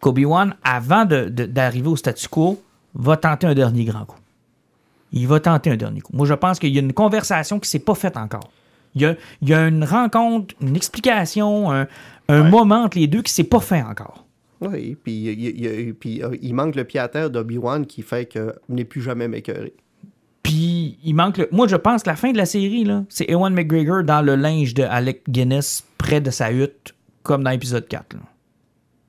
qu'Obi-Wan, 0.00 0.54
avant 0.64 1.04
d'arriver 1.04 1.88
au 1.88 1.96
statu 1.96 2.28
quo, 2.28 2.62
va 2.94 3.16
tenter 3.16 3.46
un 3.46 3.54
dernier 3.54 3.84
grand 3.84 4.04
coup. 4.04 4.18
Il 5.12 5.26
va 5.28 5.38
tenter 5.40 5.70
un 5.70 5.76
dernier 5.76 6.00
coup. 6.00 6.12
Moi, 6.14 6.26
je 6.26 6.34
pense 6.34 6.58
qu'il 6.58 6.70
y 6.74 6.78
a 6.78 6.80
une 6.80 6.92
conversation 6.92 7.58
qui 7.58 7.66
ne 7.66 7.70
s'est 7.70 7.78
pas 7.78 7.94
faite 7.94 8.16
encore. 8.16 8.50
Il 8.94 9.02
y 9.02 9.04
a, 9.06 9.14
il 9.42 9.48
y 9.48 9.54
a 9.54 9.66
une 9.68 9.84
rencontre, 9.84 10.54
une 10.60 10.76
explication, 10.76 11.70
un, 11.72 11.86
un 12.28 12.42
Ouais. 12.42 12.50
moment 12.50 12.84
entre 12.84 12.98
les 12.98 13.06
deux 13.06 13.22
qui 13.22 13.30
ne 13.32 13.34
s'est 13.34 13.44
pas 13.44 13.60
fait 13.60 13.82
encore. 13.82 14.24
Oui, 14.60 14.96
puis 15.02 15.12
il, 15.12 15.40
il- 15.40 15.64
il- 15.88 15.94
puis, 15.94 16.22
euh, 16.22 16.34
il 16.40 16.54
manque 16.54 16.76
le 16.76 16.84
pied 16.84 16.98
à 16.98 17.08
terre 17.08 17.28
d'Obi-Wan 17.30 17.84
qui 17.86 18.00
fait 18.02 18.24
que 18.26 18.54
n'est 18.70 18.84
plus 18.86 19.02
jamais 19.02 19.28
m'écœurer. 19.28 19.74
Puis, 20.42 20.98
il 21.04 21.14
manque 21.14 21.38
le... 21.38 21.48
Moi, 21.52 21.66
je 21.68 21.76
pense 21.76 22.02
que 22.04 22.08
la 22.08 22.16
fin 22.16 22.30
de 22.32 22.36
la 22.38 22.46
série, 22.46 22.84
là, 22.84 23.04
c'est 23.08 23.28
Ewan 23.28 23.52
McGregor 23.52 24.04
dans 24.04 24.22
le 24.22 24.36
linge 24.36 24.74
de 24.74 24.84
Alec 24.84 25.22
Guinness 25.28 25.84
près 25.98 26.20
de 26.20 26.30
sa 26.30 26.52
hutte, 26.52 26.94
comme 27.22 27.42
dans 27.42 27.50
l'épisode 27.50 27.86
4. 27.88 28.14
là. 28.14 28.20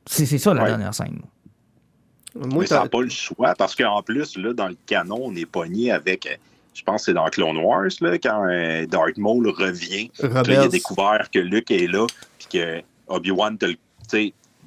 C'est 0.07 0.25
c'est 0.25 0.37
ça, 0.39 0.53
la 0.53 0.63
Ouais. 0.63 0.69
dernière 0.69 0.93
scène. 0.93 1.19
Moi, 2.35 2.61
Mais 2.61 2.65
ça 2.67 2.81
n'a 2.83 2.89
pas 2.89 3.01
le 3.01 3.09
choix 3.09 3.53
parce 3.57 3.75
qu'en 3.75 4.01
plus, 4.03 4.37
là, 4.37 4.53
dans 4.53 4.67
le 4.67 4.75
canon, 4.85 5.19
on 5.23 5.35
est 5.35 5.45
pogné 5.45 5.91
avec. 5.91 6.39
Je 6.77 6.83
pense 6.83 7.01
que 7.01 7.05
c'est 7.05 7.13
dans 7.13 7.27
Clone 7.29 7.57
Wars, 7.57 7.89
là, 8.01 8.19
quand 8.19 8.47
euh, 8.47 8.85
Darth 8.85 9.17
Maul 9.17 9.47
revient. 9.49 10.11
Là, 10.19 10.43
il 10.45 10.55
a 10.55 10.67
découvert 10.67 11.27
que 11.33 11.39
Luke 11.39 11.71
est 11.71 11.87
là, 11.87 12.05
puis 12.37 12.47
que 12.51 12.81
Obi-Wan 13.07 13.57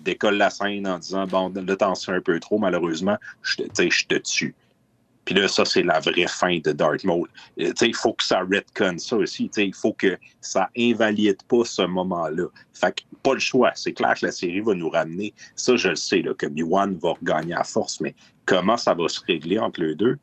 décolle 0.05 0.37
la 0.37 0.51
scène 0.51 0.89
en 0.89 0.99
disant 0.99 1.27
Bon, 1.29 1.53
là, 1.55 1.77
t'en 1.77 1.95
sais 1.95 2.11
un 2.11 2.21
peu 2.21 2.41
trop, 2.41 2.59
malheureusement, 2.59 3.17
je 3.43 3.63
te, 3.63 4.19
tue. 4.19 4.57
Puis 5.25 5.37
là, 5.37 5.47
ça, 5.47 5.65
c'est 5.65 5.85
la 5.85 6.01
vraie 6.01 6.27
fin 6.27 6.59
de 6.59 6.73
Darth 6.73 7.05
Maul. 7.05 7.29
Euh, 7.61 7.73
Il 7.81 7.95
faut 7.95 8.15
que 8.15 8.25
ça 8.25 8.41
retconne 8.41 8.99
ça 8.99 9.15
aussi. 9.15 9.49
Il 9.57 9.75
faut 9.75 9.93
que 9.93 10.19
ça 10.41 10.69
invalide 10.77 11.41
pas 11.45 11.65
ce 11.65 11.83
moment-là. 11.83 12.47
Fait 12.73 12.93
que 12.93 13.03
pas 13.23 13.35
le 13.35 13.39
choix. 13.39 13.71
C'est 13.77 13.93
clair 13.93 14.15
que 14.15 14.27
la 14.27 14.33
série 14.33 14.61
va 14.61 14.75
nous 14.75 14.91
ramener. 14.91 15.33
Ça, 15.55 15.77
je 15.77 15.91
le 15.91 15.97
sais, 15.97 16.23
là, 16.23 16.35
que 16.35 16.47
Obi-Wan 16.47 16.99
va 17.01 17.13
regagner 17.13 17.55
à 17.55 17.63
force, 17.63 18.01
mais 18.01 18.17
comment 18.47 18.77
ça 18.77 18.95
va 18.95 19.07
se 19.07 19.21
régler 19.25 19.61
entre 19.61 19.81
les 19.81 19.95
deux? 19.95 20.19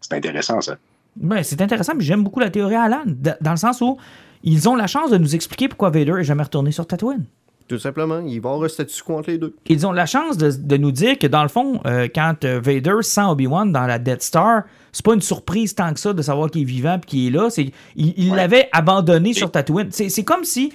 C'est 0.00 0.14
intéressant, 0.14 0.60
ça. 0.60 0.76
Ben, 1.20 1.42
c'est 1.42 1.60
intéressant, 1.60 1.92
mais 1.96 2.04
j'aime 2.04 2.22
beaucoup 2.24 2.40
la 2.40 2.50
théorie 2.50 2.74
à 2.76 2.82
Alan, 2.82 3.02
dans 3.40 3.50
le 3.50 3.56
sens 3.56 3.80
où 3.80 3.96
ils 4.42 4.68
ont 4.68 4.76
la 4.76 4.86
chance 4.86 5.10
de 5.10 5.18
nous 5.18 5.34
expliquer 5.34 5.68
pourquoi 5.68 5.90
Vader 5.90 6.14
est 6.20 6.24
jamais 6.24 6.42
retourné 6.44 6.70
sur 6.72 6.86
Tatooine. 6.86 7.24
Tout 7.66 7.78
simplement, 7.78 8.20
il 8.20 8.40
va 8.40 8.50
avoir 8.50 8.64
un 8.64 8.68
statu 8.68 9.02
quo 9.02 9.18
entre 9.18 9.30
les 9.30 9.36
deux. 9.36 9.54
Ils 9.66 9.86
ont 9.86 9.92
la 9.92 10.06
chance 10.06 10.38
de, 10.38 10.50
de 10.50 10.76
nous 10.78 10.90
dire 10.90 11.18
que, 11.18 11.26
dans 11.26 11.42
le 11.42 11.48
fond, 11.50 11.80
euh, 11.84 12.08
quand 12.14 12.44
euh, 12.44 12.60
Vader 12.62 13.02
sent 13.02 13.24
Obi-Wan 13.24 13.70
dans 13.72 13.84
la 13.86 13.98
Death 13.98 14.22
Star, 14.22 14.62
c'est 14.90 15.04
pas 15.04 15.12
une 15.12 15.20
surprise 15.20 15.74
tant 15.74 15.92
que 15.92 16.00
ça 16.00 16.14
de 16.14 16.22
savoir 16.22 16.50
qu'il 16.50 16.62
est 16.62 16.64
vivant 16.64 16.96
et 16.96 17.06
qu'il 17.06 17.26
est 17.26 17.30
là. 17.38 17.50
C'est, 17.50 17.70
il 17.94 18.30
Ouais. 18.30 18.36
l'avait 18.38 18.70
abandonné 18.72 19.34
sur 19.34 19.50
Tatooine. 19.50 19.88
C'est, 19.90 20.24
comme 20.24 20.44
si... 20.44 20.72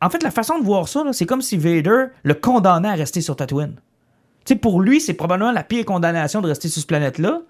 En 0.00 0.08
fait, 0.08 0.22
la 0.22 0.30
façon 0.30 0.58
de 0.58 0.64
voir 0.64 0.88
ça, 0.88 1.04
c'est 1.12 1.26
comme 1.26 1.42
si 1.42 1.58
Vader 1.58 2.06
le 2.22 2.34
condamnait 2.34 2.88
à 2.88 2.94
rester 2.94 3.20
sur 3.20 3.36
Tatooine. 3.36 3.74
Tu 4.46 4.54
sais, 4.54 4.56
pour 4.58 4.80
lui, 4.80 5.00
c'est 5.02 5.12
probablement 5.12 5.52
la 5.52 5.64
pire 5.64 5.84
condamnation 5.84 6.40
de 6.40 6.46
rester 6.46 6.68
sur 6.68 6.80
cette 6.80 6.88
planète-là. 6.88 7.42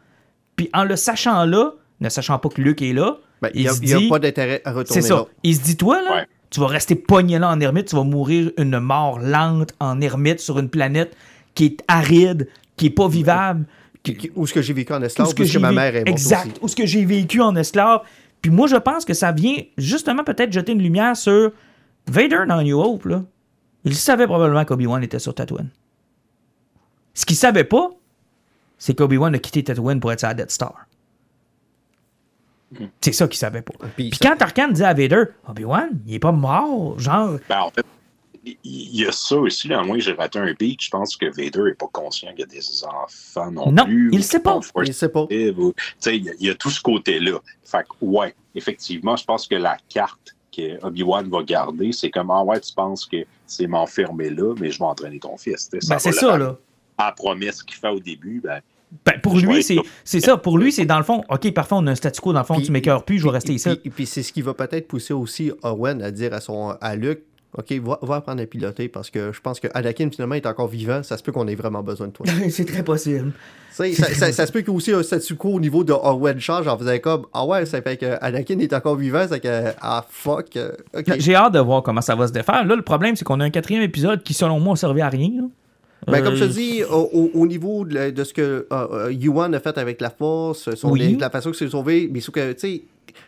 Puis 0.56 0.68
en 0.74 0.82
le 0.85 0.97
sachant 0.97 1.44
là, 1.44 1.74
ne 2.01 2.09
sachant 2.09 2.39
pas 2.39 2.48
que 2.48 2.60
Luke 2.60 2.82
est 2.82 2.93
là, 2.93 3.18
Ben, 3.43 3.51
il 3.55 3.62
n'y 3.62 3.93
a, 3.94 4.09
pas 4.09 4.18
d'intérêt 4.18 4.62
à 4.64 4.70
c'est 4.72 4.77
retourner 4.78 5.02
ça. 5.02 5.14
là. 5.14 5.24
Il 5.43 5.56
se 5.56 5.62
dit, 5.62 5.77
toi, 5.77 6.02
là, 6.02 6.14
Ouais. 6.16 6.27
tu 6.51 6.60
vas 6.60 6.66
rester 6.66 6.94
pogné 6.94 7.39
là 7.39 7.51
en 7.51 7.60
ermite, 7.60 7.86
tu 7.89 7.97
vas 7.97 8.05
mourir 8.05 8.51
une 8.59 8.78
mort 8.81 9.18
lente 9.18 9.72
en 9.81 10.01
ermite 10.01 10.40
sur 10.40 10.59
une 10.59 10.68
planète 10.68 11.16
qui 11.55 11.66
est 11.66 11.85
aride, 11.89 12.48
qui 12.77 12.86
est 12.86 12.90
pas 12.90 13.09
vivable. 13.09 13.66
Qui- 14.02 14.16
qui- 14.16 14.31
Où 14.35 14.44
est-ce 14.44 14.55
que 14.55 14.62
j'ai 14.62 14.72
vécu 14.72 14.93
en 14.94 15.01
Où 15.02 15.05
esclave, 15.05 15.27
ce 15.28 15.32
où 15.32 15.36
que 15.36 15.43
est-ce 15.43 15.52
que 15.55 15.59
ma 15.59 15.72
mère 15.72 15.94
est 15.94 15.98
morte 16.01 16.09
Exact. 16.09 16.47
aussi. 16.52 16.59
Où 16.62 16.68
ce 16.68 16.77
que 16.77 16.86
j'ai 16.86 17.05
vécu 17.05 17.40
en 17.43 17.55
esclave. 17.56 18.01
Puis 18.40 18.51
moi, 18.51 18.66
je 18.66 18.77
pense 18.77 19.05
que 19.05 19.12
ça 19.12 19.32
vient 19.32 19.56
justement 19.77 20.24
peut-être 20.24 20.51
jeter 20.52 20.72
une 20.72 20.82
lumière 20.82 21.14
sur 21.16 21.52
Vader 22.06 22.44
dans 22.48 22.62
New 22.62 22.78
Hope. 22.81 23.05
Là. 23.05 23.22
Il 23.85 23.94
savait 23.94 24.27
probablement 24.27 24.64
qu'Obi-Wan 24.64 25.02
était 25.02 25.18
sur 25.18 25.35
Tatooine. 25.35 25.68
Ce 27.12 27.27
qu'il 27.27 27.36
savait 27.36 27.64
pas, 27.64 27.90
c'est 28.78 28.94
qu'Obi-Wan 28.94 29.35
a 29.35 29.39
quitté 29.39 29.62
Tatooine 29.62 30.01
pour 30.01 30.10
être 30.12 30.20
sur 30.20 30.28
la 30.28 30.35
Death 30.35 30.51
Star. 30.51 30.86
C'est 33.01 33.12
ça 33.12 33.26
qu'il 33.26 33.38
savait 33.38 33.62
pas. 33.62 33.74
Puis 33.97 34.10
quand 34.10 34.36
Tarkan 34.36 34.68
dit 34.68 34.84
à 34.84 34.94
Vader, 34.94 35.24
Obi-Wan, 35.48 35.90
il 36.06 36.14
est 36.14 36.18
pas 36.20 36.32
mort, 36.32 36.98
genre, 36.98 37.38
Ben, 37.48 37.60
en 37.60 37.70
fait, 37.70 37.84
il 38.44 38.59
y 38.97 39.05
a 39.05 39.12
ça 39.12 39.36
aussi, 39.36 39.68
là, 39.68 39.80
à 39.80 39.82
moins 39.82 39.97
que 39.98 40.02
j'ai 40.05 40.12
raté 40.12 40.38
un 40.38 40.55
beat, 40.59 40.80
je 40.82 40.88
pense 40.88 41.16
que 41.16 41.26
Vader 41.26 41.62
n'est 41.68 41.74
pas 41.74 41.88
conscient 41.92 42.30
qu'il 42.30 42.40
y 42.40 42.42
a 42.44 42.47
des 42.47 42.84
enfants 42.84 43.51
non, 43.51 43.70
Non, 43.72 43.84
plus. 43.84 44.10
il 44.12 44.18
ou 44.18 44.22
sait 44.22 44.38
qu'ils 44.38 44.42
pas. 44.44 44.60
Il 44.86 44.94
sait 44.94 45.09
pas. 45.09 45.22
ou- 45.22 45.74
Il 46.06 46.24
y, 46.24 46.30
a- 46.30 46.32
il 46.38 46.47
y 46.47 46.51
a 46.51 46.55
tout 46.55 46.70
ce 46.70 46.80
côté-là. 46.80 47.38
Fait 47.64 47.82
que, 47.82 48.05
ouais, 48.05 48.34
effectivement, 48.55 49.16
je 49.16 49.24
pense 49.24 49.47
que 49.47 49.56
la 49.56 49.76
carte 49.88 50.34
que 50.56 50.82
Obi-Wan 50.84 51.28
va 51.28 51.42
garder, 51.42 51.92
c'est 51.92 52.10
comme, 52.10 52.30
ah 52.30 52.42
ouais, 52.42 52.60
tu 52.60 52.72
penses 52.72 53.05
que 53.05 53.18
c'est 53.47 53.66
m'enfermer 53.66 54.30
là, 54.30 54.55
mais 54.59 54.70
je 54.70 54.78
vais 54.78 54.84
entraîner 54.84 55.18
ton 55.20 55.36
fils. 55.36 55.68
tu 55.70 55.80
sais, 55.80 55.88
ben, 55.88 55.98
c'est 55.98 56.12
ça, 56.12 56.38
là. 56.38 56.56
À 56.98 57.06
la 57.06 57.12
promesse 57.12 57.62
qu'il 57.62 57.76
fait 57.76 57.88
au 57.88 58.01
début, 58.01 58.40
ben, 58.42 58.60
Ben, 59.07 59.21
pour 59.23 59.37
lui, 59.39 59.62
c'est 60.05 60.21
ça. 60.21 60.37
Pour 60.37 60.59
lui, 60.59 60.73
c'est 60.73 60.85
dans 60.85 60.99
le 60.99 61.05
fond, 61.05 61.23
OK, 61.29 61.53
parfois, 61.55 61.79
on 61.79 61.87
a 61.87 61.93
un 61.93 61.95
statu 61.95 62.21
quo, 62.21 62.33
dans 62.33 62.41
le 62.41 62.45
fond, 62.45 62.57
Puis- 62.57 62.67
tu 62.67 62.73
m'écœures 62.73 63.05
plus, 63.05 63.19
je 63.19 63.25
vais 63.25 63.31
rester 63.31 63.49
Puis- 63.53 63.57
ici. 63.57 63.77
Puis, 63.77 63.91
puis 63.91 64.07
c'est 64.07 64.23
ce 64.23 64.33
qui 64.33 64.43
va 64.43 64.55
peut-être 64.55 64.89
pousser 64.89 65.15
aussi 65.15 65.53
Owen 65.62 66.03
à 66.03 66.11
dire 66.11 66.35
à, 66.35 66.41
son, 66.41 66.71
à 66.81 66.97
Luke 66.97 67.21
OK, 67.59 67.73
va, 67.83 67.99
va 68.03 68.15
apprendre 68.17 68.41
à 68.41 68.47
piloter 68.47 68.89
parce 68.89 69.11
que 69.11 69.33
je 69.33 69.41
pense 69.41 69.59
que 69.59 69.67
Anakin 69.75 70.09
finalement 70.12 70.37
est 70.37 70.47
encore 70.47 70.69
vivant. 70.69 71.03
Ça 71.03 71.17
se 71.17 71.23
peut 71.25 71.33
qu'on 71.33 71.49
ait 71.49 71.57
vraiment 71.57 71.83
besoin 71.83 72.07
de 72.07 72.12
toi. 72.12 72.25
c'est 72.51 72.65
très 72.65 72.85
possible. 72.85 73.33
Ça, 73.73 73.85
ça- 73.93 74.31
ça 74.33 74.47
se 74.47 74.53
peut 74.53 74.61
qu'il 74.61 74.69
y 74.69 74.73
ait 74.73 74.77
aussi 74.77 74.93
un 74.93 75.03
statu 75.03 75.35
quo 75.35 75.49
au 75.55 75.61
niveau 75.61 75.83
de 75.83 75.93
Owen 75.93 76.39
change 76.39 76.69
en 76.69 76.79
faisant 76.79 76.97
comme 76.99 77.27
Ah 77.33 77.45
ouais, 77.45 77.67
ça 77.67 77.83
fait 77.83 77.97
que 77.97 78.17
Anakin 78.21 78.59
est 78.61 78.73
encore 78.73 78.95
vivant, 78.95 79.27
c'est 79.29 79.41
que 79.41 79.73
Ah 79.81 80.07
fuck. 80.09 80.57
euh. 80.57 80.71
J'ai 81.19 81.35
hâte 81.35 81.55
de 81.55 81.59
voir 81.59 81.83
comment 81.83 82.01
ça 82.01 82.15
va 82.15 82.29
se 82.29 82.33
défaire. 82.33 82.65
Là, 82.65 82.77
le 82.77 82.83
problème, 82.83 83.17
c'est 83.17 83.25
qu'on 83.25 83.41
a 83.41 83.45
un 83.45 83.51
quatrième 83.51 83.83
épisode 83.83 84.23
qui, 84.23 84.33
selon 84.33 84.61
moi, 84.61 84.75
a 84.75 84.77
servi 84.77 85.01
à 85.01 85.09
rien. 85.09 85.31
là. 85.41 85.47
Ben, 86.06 86.22
comme 86.22 86.35
je 86.35 86.44
Euh, 86.44 86.48
te 86.48 86.52
dis, 86.52 86.82
au, 86.85 87.10
au- 87.12 87.31
au 87.35 87.47
niveau 87.47 87.85
de, 87.85 88.24
ce 88.24 88.32
que 88.32 88.66
euh, 88.72 88.86
euh, 88.93 89.12
Yuan 89.12 89.55
a 89.55 89.60
fait 89.60 89.77
avec 89.78 90.01
la 90.01 90.10
force, 90.10 90.74
son, 90.74 90.90
Oui. 90.93 91.16
la 91.20 91.31
façon 91.31 91.51
que 91.51 91.56
c'est 91.56 91.68
sauvé, 91.68 92.09
mais 92.12 92.20
sauf 92.20 92.35
que, 92.35 92.52
tu 92.52 92.59
sais, 92.59 92.82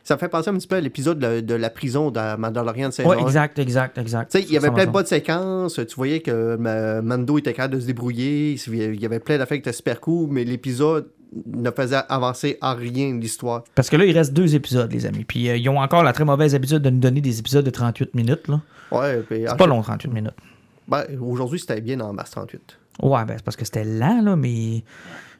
ça 0.04 0.14
me 0.14 0.18
fait 0.20 0.28
penser 0.28 0.48
un 0.48 0.54
petit 0.54 0.66
peu 0.68 0.76
à 0.76 0.80
l'épisode 0.80 1.18
de, 1.18 1.26
la- 1.26 1.40
de 1.42 1.54
la 1.54 1.68
prison 1.70 2.10
de 2.10 2.36
Mandalorian 2.36 2.88
de 2.88 2.94
saison 2.94 3.10
Ouais, 3.10 3.16
1. 3.18 3.26
exact, 3.26 3.58
exact, 3.58 3.98
exact. 3.98 4.30
Tu 4.32 4.38
sais, 4.38 4.44
il 4.48 4.52
y 4.52 4.56
avait 4.56 4.70
plein 4.70 4.86
de 4.86 4.90
bonnes 4.90 5.06
séquences. 5.06 5.74
Tu 5.86 5.94
voyais 5.96 6.20
que 6.20 6.30
euh, 6.30 7.02
Mando 7.02 7.36
était 7.38 7.52
capable 7.52 7.74
de 7.74 7.80
se 7.80 7.86
débrouiller. 7.86 8.56
Il 8.68 9.00
y 9.00 9.04
avait 9.06 9.20
plein 9.20 9.38
d'affaires 9.38 9.56
qui 9.58 9.68
étaient 9.68 9.72
super 9.72 10.00
cool, 10.00 10.28
mais 10.30 10.44
l'épisode 10.44 11.08
ne 11.46 11.70
faisait 11.70 11.96
avancer 12.08 12.58
en 12.62 12.74
rien 12.74 13.16
l'histoire. 13.18 13.64
Parce 13.74 13.90
que 13.90 13.96
là, 13.96 14.04
il 14.04 14.16
reste 14.16 14.32
deux 14.32 14.54
épisodes, 14.54 14.90
les 14.92 15.04
amis. 15.06 15.24
Puis 15.24 15.48
euh, 15.48 15.56
ils 15.56 15.68
ont 15.68 15.78
encore 15.80 16.04
la 16.04 16.12
très 16.12 16.24
mauvaise 16.24 16.54
habitude 16.54 16.78
de 16.78 16.90
nous 16.90 17.00
donner 17.00 17.20
des 17.20 17.38
épisodes 17.38 17.64
de 17.64 17.70
38 17.70 18.14
minutes. 18.14 18.48
là. 18.48 18.60
Ouais, 18.92 19.22
C'est 19.30 19.56
pas 19.56 19.66
long, 19.66 19.80
38 19.82 20.10
minutes. 20.12 20.32
Ben, 20.88 21.04
Aujourd'hui, 21.20 21.58
c'était 21.58 21.80
bien 21.80 22.00
en 22.00 22.12
mars 22.12 22.30
38. 22.30 22.78
Ouais, 23.02 23.24
ben 23.24 23.34
c'est 23.36 23.44
parce 23.44 23.56
que 23.56 23.64
c'était 23.64 23.84
lent, 23.84 24.22
là, 24.22 24.36
mais. 24.36 24.84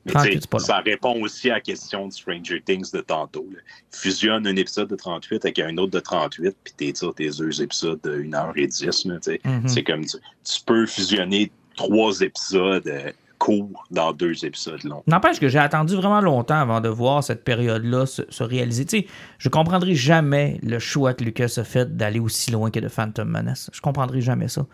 Mais 0.05 0.13
38, 0.13 0.29
tu 0.31 0.35
sais, 0.35 0.41
c'est 0.41 0.51
pas 0.51 0.59
long. 0.59 0.65
ça 0.65 0.79
répond 0.79 1.23
aussi 1.23 1.49
à 1.51 1.55
la 1.55 1.61
question 1.61 2.09
de 2.09 2.13
Stranger 2.13 2.61
Things 2.65 2.91
de 2.93 3.01
tantôt. 3.03 3.47
là. 3.53 3.59
Fusionne 3.93 4.47
un 4.49 4.57
épisode 4.57 4.89
de 4.89 4.97
38 4.97 5.45
avec 5.45 5.59
un 5.61 5.77
autre 5.77 5.93
de 5.93 6.01
38, 6.01 6.57
puis 6.65 6.75
t'étires 6.77 7.15
tes 7.15 7.31
deux 7.31 7.63
épisodes 7.63 8.01
de 8.03 8.21
1h10. 8.21 9.09
là, 9.09 9.15
tu 9.21 9.31
sais. 9.31 9.41
Mhm. 9.45 9.69
C'est 9.69 9.85
comme 9.85 10.05
tu, 10.05 10.17
tu 10.45 10.61
peux 10.67 10.87
fusionner 10.87 11.53
trois 11.77 12.21
épisodes 12.21 12.87
euh, 12.89 13.13
court 13.39 13.85
dans 13.93 14.13
deux 14.13 14.45
épisodes 14.45 14.83
longs. 14.85 15.03
N'empêche 15.07 15.39
que 15.39 15.49
j'ai 15.49 15.59
attendu 15.59 15.95
vraiment 15.95 16.21
longtemps 16.21 16.59
avant 16.61 16.81
de 16.81 16.89
voir 16.89 17.23
cette 17.23 17.45
période-là 17.45 18.07
se, 18.07 18.23
se 18.29 18.43
réaliser. 18.43 18.85
Tu 18.85 18.99
sais, 19.01 19.07
je 19.39 19.49
comprendrai 19.49 19.95
jamais 19.95 20.59
le 20.63 20.79
choix 20.81 21.15
que 21.15 21.23
Lucas 21.23 21.55
a 21.59 21.65
fait 21.65 21.97
d'aller 21.97 22.19
aussi 22.21 22.51
loin 22.51 22.71
que 22.71 22.81
de 22.81 22.89
Phantom 22.89 23.29
Menace. 23.29 23.71
Je 23.73 23.81
comprendrai 23.81 24.21
jamais 24.21 24.49
ça. 24.49 24.67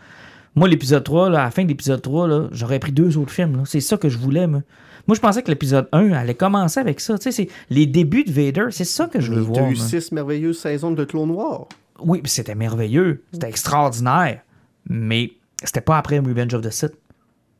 Moi, 0.59 0.67
l'épisode 0.67 1.05
3, 1.05 1.29
là, 1.29 1.39
à 1.41 1.43
la 1.45 1.51
fin 1.51 1.63
de 1.63 1.69
l'épisode 1.69 2.01
3, 2.01 2.27
là, 2.27 2.47
j'aurais 2.51 2.79
pris 2.79 2.91
deux 2.91 3.17
autres 3.17 3.31
films. 3.31 3.55
là. 3.55 3.63
C'est 3.65 3.79
ça 3.79 3.95
que 3.95 4.09
je 4.09 4.17
voulais. 4.17 4.45
Moi, 4.45 4.61
Moi, 5.07 5.15
je 5.15 5.21
pensais 5.21 5.41
que 5.41 5.47
l'épisode 5.49 5.87
1 5.93 6.11
allait 6.11 6.35
commencer 6.35 6.81
avec 6.81 6.99
ça. 6.99 7.17
Tu 7.17 7.23
sais, 7.23 7.31
c'est 7.31 7.47
les 7.69 7.85
débuts 7.85 8.25
de 8.25 8.31
Vader. 8.33 8.65
C'est 8.71 8.83
ça 8.83 9.07
que 9.07 9.21
je 9.21 9.31
veux 9.31 9.41
Il 9.41 9.43
y 9.43 9.47
voir. 9.47 9.65
a 9.65 9.69
eu 9.71 9.75
six 9.77 10.11
merveilleuses 10.11 10.59
saisons 10.59 10.91
de 10.91 11.05
Clone 11.05 11.29
Noir. 11.29 11.67
Oui, 12.01 12.21
c'était 12.25 12.55
merveilleux. 12.55 13.23
C'était 13.31 13.47
extraordinaire. 13.47 14.41
Mais 14.89 15.31
c'était 15.63 15.79
pas 15.79 15.97
après 15.97 16.19
Revenge 16.19 16.53
of 16.53 16.61
the 16.61 16.71
Sith. 16.71 16.93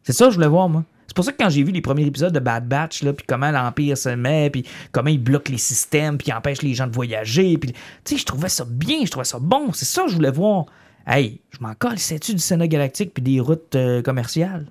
C'est 0.03 0.11
ça 0.11 0.25
que 0.25 0.31
je 0.31 0.35
voulais 0.35 0.47
voir, 0.49 0.67
moi. 0.67 0.83
C'est 1.07 1.15
pour 1.15 1.23
ça 1.23 1.31
que 1.31 1.37
quand 1.41 1.49
j'ai 1.49 1.63
vu 1.63 1.71
les 1.71 1.81
premiers 1.81 2.05
épisodes 2.05 2.33
de 2.33 2.39
Bad 2.39 2.67
Batch, 2.67 3.01
là, 3.03 3.13
puis 3.13 3.25
comment 3.25 3.49
l'Empire 3.49 3.97
se 3.97 4.09
met, 4.09 4.49
puis 4.49 4.65
comment 4.91 5.09
il 5.09 5.23
bloque 5.23 5.47
les 5.47 5.57
systèmes, 5.57 6.17
puis 6.17 6.27
il 6.27 6.33
empêche 6.33 6.61
les 6.61 6.73
gens 6.73 6.85
de 6.87 6.93
voyager, 6.93 7.57
puis 7.57 7.71
tu 7.71 7.77
sais, 8.03 8.17
je 8.17 8.25
trouvais 8.25 8.49
ça 8.49 8.65
bien, 8.69 9.05
je 9.05 9.09
trouvais 9.09 9.23
ça 9.25 9.39
bon. 9.39 9.71
C'est 9.73 9.85
ça 9.85 10.03
que 10.03 10.09
je 10.09 10.15
voulais 10.15 10.31
voir. 10.31 10.65
Hey, 11.07 11.41
je 11.51 11.57
m'en 11.61 11.73
colle, 11.73 11.97
c'est-tu 11.97 12.33
du 12.33 12.39
Sénat 12.39 12.67
galactique 12.67 13.13
puis 13.13 13.23
des 13.23 13.39
routes 13.39 13.75
euh, 13.75 14.01
commerciales? 14.01 14.67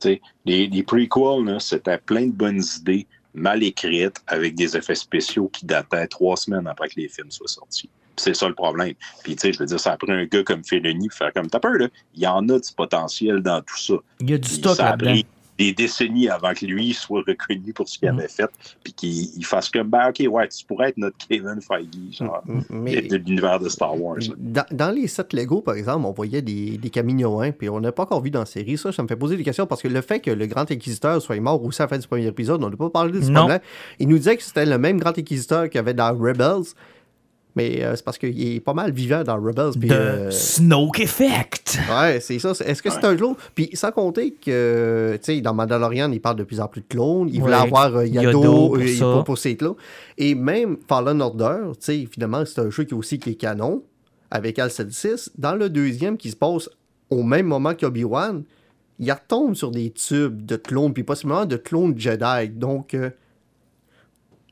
Tu 0.00 0.08
sais, 0.08 0.20
les, 0.44 0.66
les 0.66 0.82
prequels, 0.82 1.60
c'était 1.60 1.98
plein 1.98 2.26
de 2.26 2.32
bonnes 2.32 2.62
idées, 2.78 3.06
mal 3.34 3.62
écrites, 3.62 4.20
avec 4.26 4.54
des 4.54 4.76
effets 4.76 4.94
spéciaux 4.94 5.48
qui 5.48 5.64
dataient 5.64 6.06
trois 6.08 6.36
semaines 6.36 6.66
après 6.66 6.88
que 6.88 7.00
les 7.00 7.08
films 7.08 7.30
soient 7.30 7.48
sortis. 7.48 7.88
C'est 8.16 8.34
ça 8.34 8.48
le 8.48 8.54
problème. 8.54 8.94
Puis, 9.24 9.36
tu 9.36 9.42
sais, 9.42 9.52
je 9.52 9.58
veux 9.58 9.66
dire, 9.66 9.78
ça 9.78 9.92
a 9.92 9.96
pris 9.96 10.10
un 10.10 10.24
gars 10.24 10.42
comme 10.42 10.64
Fellini 10.64 11.08
pour 11.08 11.18
faire 11.18 11.32
comme 11.32 11.48
t'as 11.48 11.60
peur, 11.60 11.72
là. 11.72 11.88
Il 12.14 12.22
y 12.22 12.26
en 12.26 12.48
a 12.48 12.58
du 12.58 12.72
potentiel 12.74 13.40
dans 13.40 13.60
tout 13.60 13.78
ça. 13.78 13.94
Il 14.20 14.30
y 14.30 14.34
a 14.34 14.38
du 14.38 14.48
Puis 14.48 14.56
stock 14.56 14.78
là-dedans. 14.78 15.20
Des 15.58 15.72
décennies 15.72 16.28
avant 16.28 16.52
que 16.52 16.66
lui 16.66 16.92
soit 16.92 17.22
reconnu 17.26 17.72
pour 17.72 17.88
ce 17.88 17.98
qu'il 17.98 18.10
Mm. 18.10 18.18
avait 18.18 18.28
fait, 18.28 18.50
puis 18.84 18.92
qu'il 18.92 19.38
il 19.38 19.44
fasse 19.44 19.70
comme, 19.70 19.88
ben, 19.88 20.08
OK, 20.10 20.22
ouais, 20.30 20.48
tu 20.48 20.64
pourrais 20.66 20.90
être 20.90 20.98
notre 20.98 21.16
Kevin 21.28 21.60
Feige, 21.60 21.86
genre, 22.18 22.42
Mais 22.70 23.02
de 23.02 23.16
l'univers 23.16 23.58
de 23.58 23.68
Star 23.68 24.00
Wars. 24.00 24.18
dans, 24.36 24.64
dans 24.70 24.90
les 24.90 25.06
sets 25.06 25.28
Lego, 25.32 25.62
par 25.62 25.74
exemple, 25.74 26.04
on 26.06 26.12
voyait 26.12 26.42
des, 26.42 26.78
des 26.78 26.90
Camino 26.90 27.40
1, 27.40 27.52
puis 27.52 27.68
on 27.68 27.80
n'a 27.80 27.92
pas 27.92 28.02
encore 28.04 28.20
vu 28.22 28.30
dans 28.30 28.40
la 28.40 28.46
série. 28.46 28.76
Ça, 28.76 28.92
ça 28.92 29.02
me 29.02 29.08
fait 29.08 29.16
poser 29.16 29.36
des 29.36 29.44
questions 29.44 29.66
parce 29.66 29.82
que 29.82 29.88
le 29.88 30.00
fait 30.02 30.20
que 30.20 30.30
le 30.30 30.46
Grand 30.46 30.70
Inquisiteur 30.70 31.20
soit 31.22 31.40
mort 31.40 31.62
aussi 31.64 31.80
à 31.82 31.84
la 31.84 31.88
fin 31.88 31.98
du 31.98 32.06
premier 32.06 32.26
épisode, 32.26 32.62
on 32.62 32.70
n'a 32.70 32.76
pas 32.76 32.90
parlé 32.90 33.12
de 33.12 33.20
ce 33.24 33.30
problème. 33.32 33.60
Il 33.98 34.08
nous 34.08 34.18
disait 34.18 34.36
que 34.36 34.42
c'était 34.42 34.66
le 34.66 34.78
même 34.78 34.98
Grand 34.98 35.16
Inquisiteur 35.18 35.64
qu'il 35.70 35.76
y 35.76 35.78
avait 35.78 35.94
dans 35.94 36.16
Rebels. 36.16 36.64
Mais 37.56 37.82
euh, 37.82 37.96
c'est 37.96 38.04
parce 38.04 38.18
qu'il 38.18 38.54
est 38.54 38.60
pas 38.60 38.74
mal 38.74 38.92
vivant 38.92 39.24
dans 39.24 39.36
Rebels. 39.36 39.72
puis, 39.80 39.88
De 39.88 39.94
euh, 39.94 40.30
Snoke 40.30 41.00
Effect. 41.00 41.78
Ouais, 41.90 42.20
c'est 42.20 42.38
ça. 42.38 42.50
Est-ce 42.50 42.82
que 42.82 42.90
c'est 42.90 43.04
un 43.04 43.16
jour? 43.16 43.36
Puis 43.54 43.70
sans 43.72 43.90
compter 43.90 44.32
que, 44.32 45.18
tu 45.22 45.34
sais, 45.34 45.40
dans 45.40 45.54
Mandalorian, 45.54 46.12
il 46.12 46.20
parle 46.20 46.36
de 46.36 46.44
plus 46.44 46.60
en 46.60 46.68
plus 46.68 46.82
de 46.82 46.86
clones. 46.86 47.30
Il 47.32 47.40
voulait 47.40 47.54
avoir 47.54 47.96
euh, 47.96 48.06
Yado, 48.06 48.28
Yado 48.28 48.42
pour 48.42 48.76
euh, 48.76 48.86
ça. 48.86 49.22
pour, 49.24 49.38
ses 49.38 49.56
clones. 49.56 49.74
Et 50.18 50.34
même 50.34 50.76
Fallen 50.86 51.20
Order, 51.22 51.72
tu 51.72 51.76
sais, 51.80 52.08
finalement, 52.10 52.44
c'est 52.44 52.60
un 52.60 52.70
jeu 52.70 52.84
qui 52.84 52.94
aussi 52.94 53.18
qui 53.18 53.30
est 53.30 53.34
canon, 53.34 53.82
avec 54.30 54.58
Alcid 54.58 54.92
6. 54.92 55.30
Dans 55.38 55.54
le 55.54 55.70
deuxième, 55.70 56.18
qui 56.18 56.30
se 56.30 56.36
passe 56.36 56.68
au 57.08 57.22
même 57.22 57.46
moment 57.46 57.74
qu'Obi-Wan, 57.74 58.44
il 58.98 59.12
retombe 59.12 59.54
sur 59.54 59.70
des 59.70 59.90
tubes 59.90 60.44
de 60.44 60.56
clones, 60.56 60.92
puis 60.92 61.04
possiblement 61.04 61.44
de 61.44 61.56
clones 61.56 61.98
Jedi. 61.98 62.48
Donc, 62.50 62.94
euh, 62.94 63.10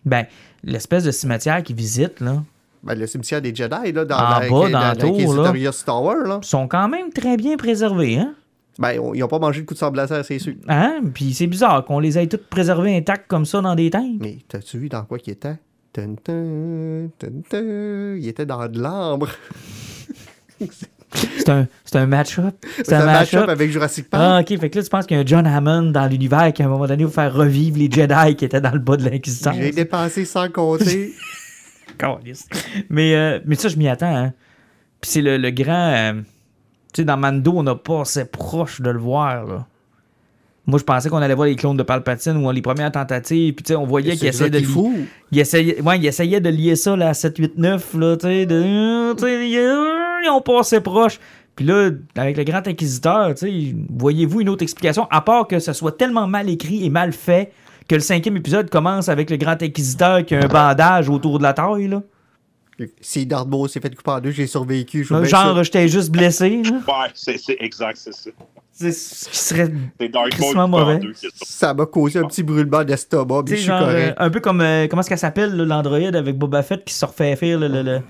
Ben, 0.05 0.27
l'espèce 0.63 1.05
de 1.05 1.11
cimetière 1.11 1.63
qu'ils 1.63 1.77
visitent, 1.77 2.21
là, 2.21 2.43
ben, 2.85 2.99
le 2.99 3.07
cimetière 3.07 3.41
des 3.43 3.55
Jedi, 3.55 3.93
là, 3.93 4.05
dans 4.05 4.17
En 4.17 4.29
la, 4.31 4.41
bas, 4.41 4.49
dans 4.49 4.69
la 4.79 4.97
tour, 4.97 5.11
l'Inquisitorius 5.19 5.85
Tower, 5.85 6.15
là, 6.29 6.39
sont 6.43 6.69
quand 6.69 6.89
même 6.89 7.11
très 7.13 7.37
bien 7.37 7.57
préservés, 7.57 8.19
hein? 8.19 8.35
ben, 8.79 8.99
on- 9.01 9.15
ils 9.15 9.21
n'ont 9.21 9.29
pas 9.29 9.39
mangé 9.39 9.61
le 9.61 9.67
coup 9.67 9.75
de 9.75 9.79
sable 9.79 9.97
laser, 9.97 10.25
c'est 10.25 10.39
sûr. 10.39 10.55
Hein? 10.69 11.01
Puis 11.15 11.33
c'est 11.35 11.47
bizarre 11.47 11.85
qu'on 11.85 11.99
les 12.01 12.19
ait 12.19 12.27
toutes 12.27 12.47
préservées 12.49 12.97
intactes 12.97 13.27
comme 13.29 13.45
ça 13.47 13.61
dans 13.61 13.75
des 13.75 13.91
tanks. 13.91 14.17
Mais 14.21 14.39
t'as-tu 14.49 14.79
vu 14.79 14.89
dans 14.89 15.03
quoi 15.05 15.19
qu'il 15.19 15.33
était? 15.33 15.57
Tun, 15.93 16.17
tun, 16.23 17.09
tun, 17.19 17.29
tun. 17.49 18.17
Il 18.19 18.27
était 18.27 18.45
dans 18.47 18.67
de 18.69 18.81
l'ambre. 18.81 19.29
C'est 21.37 21.49
un, 21.49 21.69
c'est 21.85 21.97
un 21.97 22.07
match-up. 22.07 22.55
C'est 22.83 22.93
un 22.95 23.07
match-up 23.07 23.49
avec 23.49 23.71
Jurassic 23.71 24.07
Ah, 24.11 24.19
Park. 24.43 24.51
ok. 24.51 24.59
Fait 24.61 24.71
que 24.71 24.79
là, 24.79 24.83
tu 24.85 24.91
penses 24.91 25.07
qu'il 25.07 25.17
y 25.17 25.21
a 25.21 25.23
un 25.23 25.27
John 25.27 25.47
Hammond 25.47 25.93
dans 25.93 26.07
l'univers 26.07 26.53
qui, 26.53 26.63
à 26.63 26.67
un 26.67 26.69
moment 26.69 26.87
donné, 26.89 27.05
va 27.05 27.11
faire 27.11 27.33
revivre 27.35 27.79
les 27.79 27.89
Jedi 27.91 28.35
qui 28.35 28.45
étaient 28.45 28.61
dans 28.61 28.73
le 28.73 28.81
bas 28.81 28.97
de 28.97 29.09
l'Inquisition. 29.09 29.53
J'ai 29.55 29.71
dépensé 29.71 30.25
sans 30.25 30.49
compter. 30.51 31.13
Mais, 32.91 33.15
euh, 33.15 33.41
mais 33.45 33.55
ça, 33.57 33.69
je 33.69 33.77
m'y 33.77 33.89
attends. 33.89 34.15
Hein. 34.15 34.33
Puis 35.01 35.11
c'est 35.11 35.23
le, 35.23 35.37
le 35.39 35.51
grand. 35.51 35.93
euh, 35.95 36.13
tu 36.93 37.03
sais, 37.03 37.05
dans 37.05 37.17
Mando, 37.17 37.53
on 37.57 37.63
n'a 37.63 37.75
pas 37.75 38.03
assez 38.03 38.25
proche 38.25 38.81
de 38.81 38.91
le 38.91 38.99
voir. 38.99 39.45
Là. 39.47 39.67
Moi, 40.67 40.79
je 40.79 40.85
pensais 40.85 41.11
qu'on 41.11 41.19
allait 41.19 41.35
voir 41.35 41.47
les 41.49 41.57
clones 41.57 41.77
de 41.77 41.83
Palpatine 41.83 42.37
ou 42.37 42.51
les 42.51 42.63
premières 42.63 42.91
tentatives. 42.93 43.53
Puis, 43.55 43.65
tu 43.65 43.69
sais, 43.73 43.77
on 43.77 43.85
voyait 43.87 44.17
qu'il 44.17 44.29
essayait 44.29 44.49
de. 44.51 44.59
qui 44.61 44.65
li- 44.67 44.73
fou. 44.73 44.95
Il 45.31 45.39
essayait, 45.39 45.81
ouais, 45.83 45.99
il 45.99 46.07
essayait 46.07 46.41
de 46.41 46.49
lier 46.49 46.77
ça 46.77 46.97
là, 46.97 47.09
à 47.11 47.15
7, 47.15 47.37
8, 47.37 47.59
9, 47.59 47.95
là, 47.95 48.17
tu 48.17 48.27
sais, 48.27 48.43
ils 48.45 50.31
ont 50.31 50.41
passé 50.41 50.81
proche. 50.81 51.19
Puis 51.57 51.67
là, 51.67 51.91
avec 52.17 52.37
le 52.37 52.45
Grand 52.45 52.67
Inquisiteur, 52.67 53.35
tu 53.35 53.47
sais, 53.47 53.77
voyez-vous 53.91 54.41
une 54.41 54.49
autre 54.49 54.63
explication, 54.63 55.07
à 55.11 55.21
part 55.21 55.47
que 55.47 55.59
ce 55.59 55.73
soit 55.73 55.97
tellement 55.97 56.27
mal 56.27 56.49
écrit 56.49 56.85
et 56.85 56.91
mal 56.91 57.13
fait 57.13 57.53
que 57.89 57.95
le 57.95 58.01
cinquième 58.01 58.37
épisode 58.37 58.71
commence 58.71 59.09
avec 59.09 59.31
le 59.31 59.37
Grand 59.37 59.61
Inquisiteur 59.63 60.25
qui 60.25 60.35
a 60.35 60.45
un 60.45 60.49
bandage 60.49 61.09
autour 61.09 61.39
de 61.39 61.43
la 61.43 61.53
taille, 61.53 61.89
là. 61.89 62.03
Si 63.01 63.25
Darth 63.25 63.47
Maul 63.47 63.69
s'est 63.69 63.79
fait 63.79 63.95
couper 63.95 64.11
en 64.11 64.21
deux, 64.21 64.33
j'ai 64.33 64.49
survécu. 64.49 65.05
je 65.05 65.25
Genre, 65.25 65.63
j'étais 65.63 65.87
juste 65.87 66.11
blessé, 66.11 66.61
là. 66.65 66.71
Ouais, 66.89 67.11
c'est 67.15 67.39
c'est 67.39 67.57
exact, 67.61 67.97
c'est 67.97 68.13
ça. 68.13 68.31
C'est 68.73 68.91
ce 68.91 69.29
qui 69.29 69.37
serait, 69.37 69.71
C'est 70.01 70.55
Maul 70.57 70.69
mauvais. 70.69 70.99
deux, 70.99 71.13
c'est 71.15 71.29
ça. 71.31 71.45
Ça 71.47 71.75
m'a 71.75 71.87
causé 71.87 72.19
un 72.19 72.27
petit 72.27 72.43
brûlement 72.43 72.83
d'estomac, 72.83 73.45
je 73.47 73.55
suis 73.55 73.65
genre, 73.67 73.83
euh, 73.83 73.85
correct. 73.85 74.15
un 74.19 74.31
peu 74.31 74.41
comme, 74.41 74.61
euh, 74.61 74.89
comment 74.89 74.99
est-ce 75.01 75.09
qu'elle 75.11 75.19
s'appelle, 75.19 75.55
l'androïde 75.57 76.17
avec 76.17 76.37
Boba 76.37 76.65
Fett 76.65 76.85
qui 76.85 76.93
se 76.93 77.05
refait 77.05 77.37
faire, 77.37 77.61
le, 77.61 77.69
le, 77.69 77.83
le- 77.83 78.01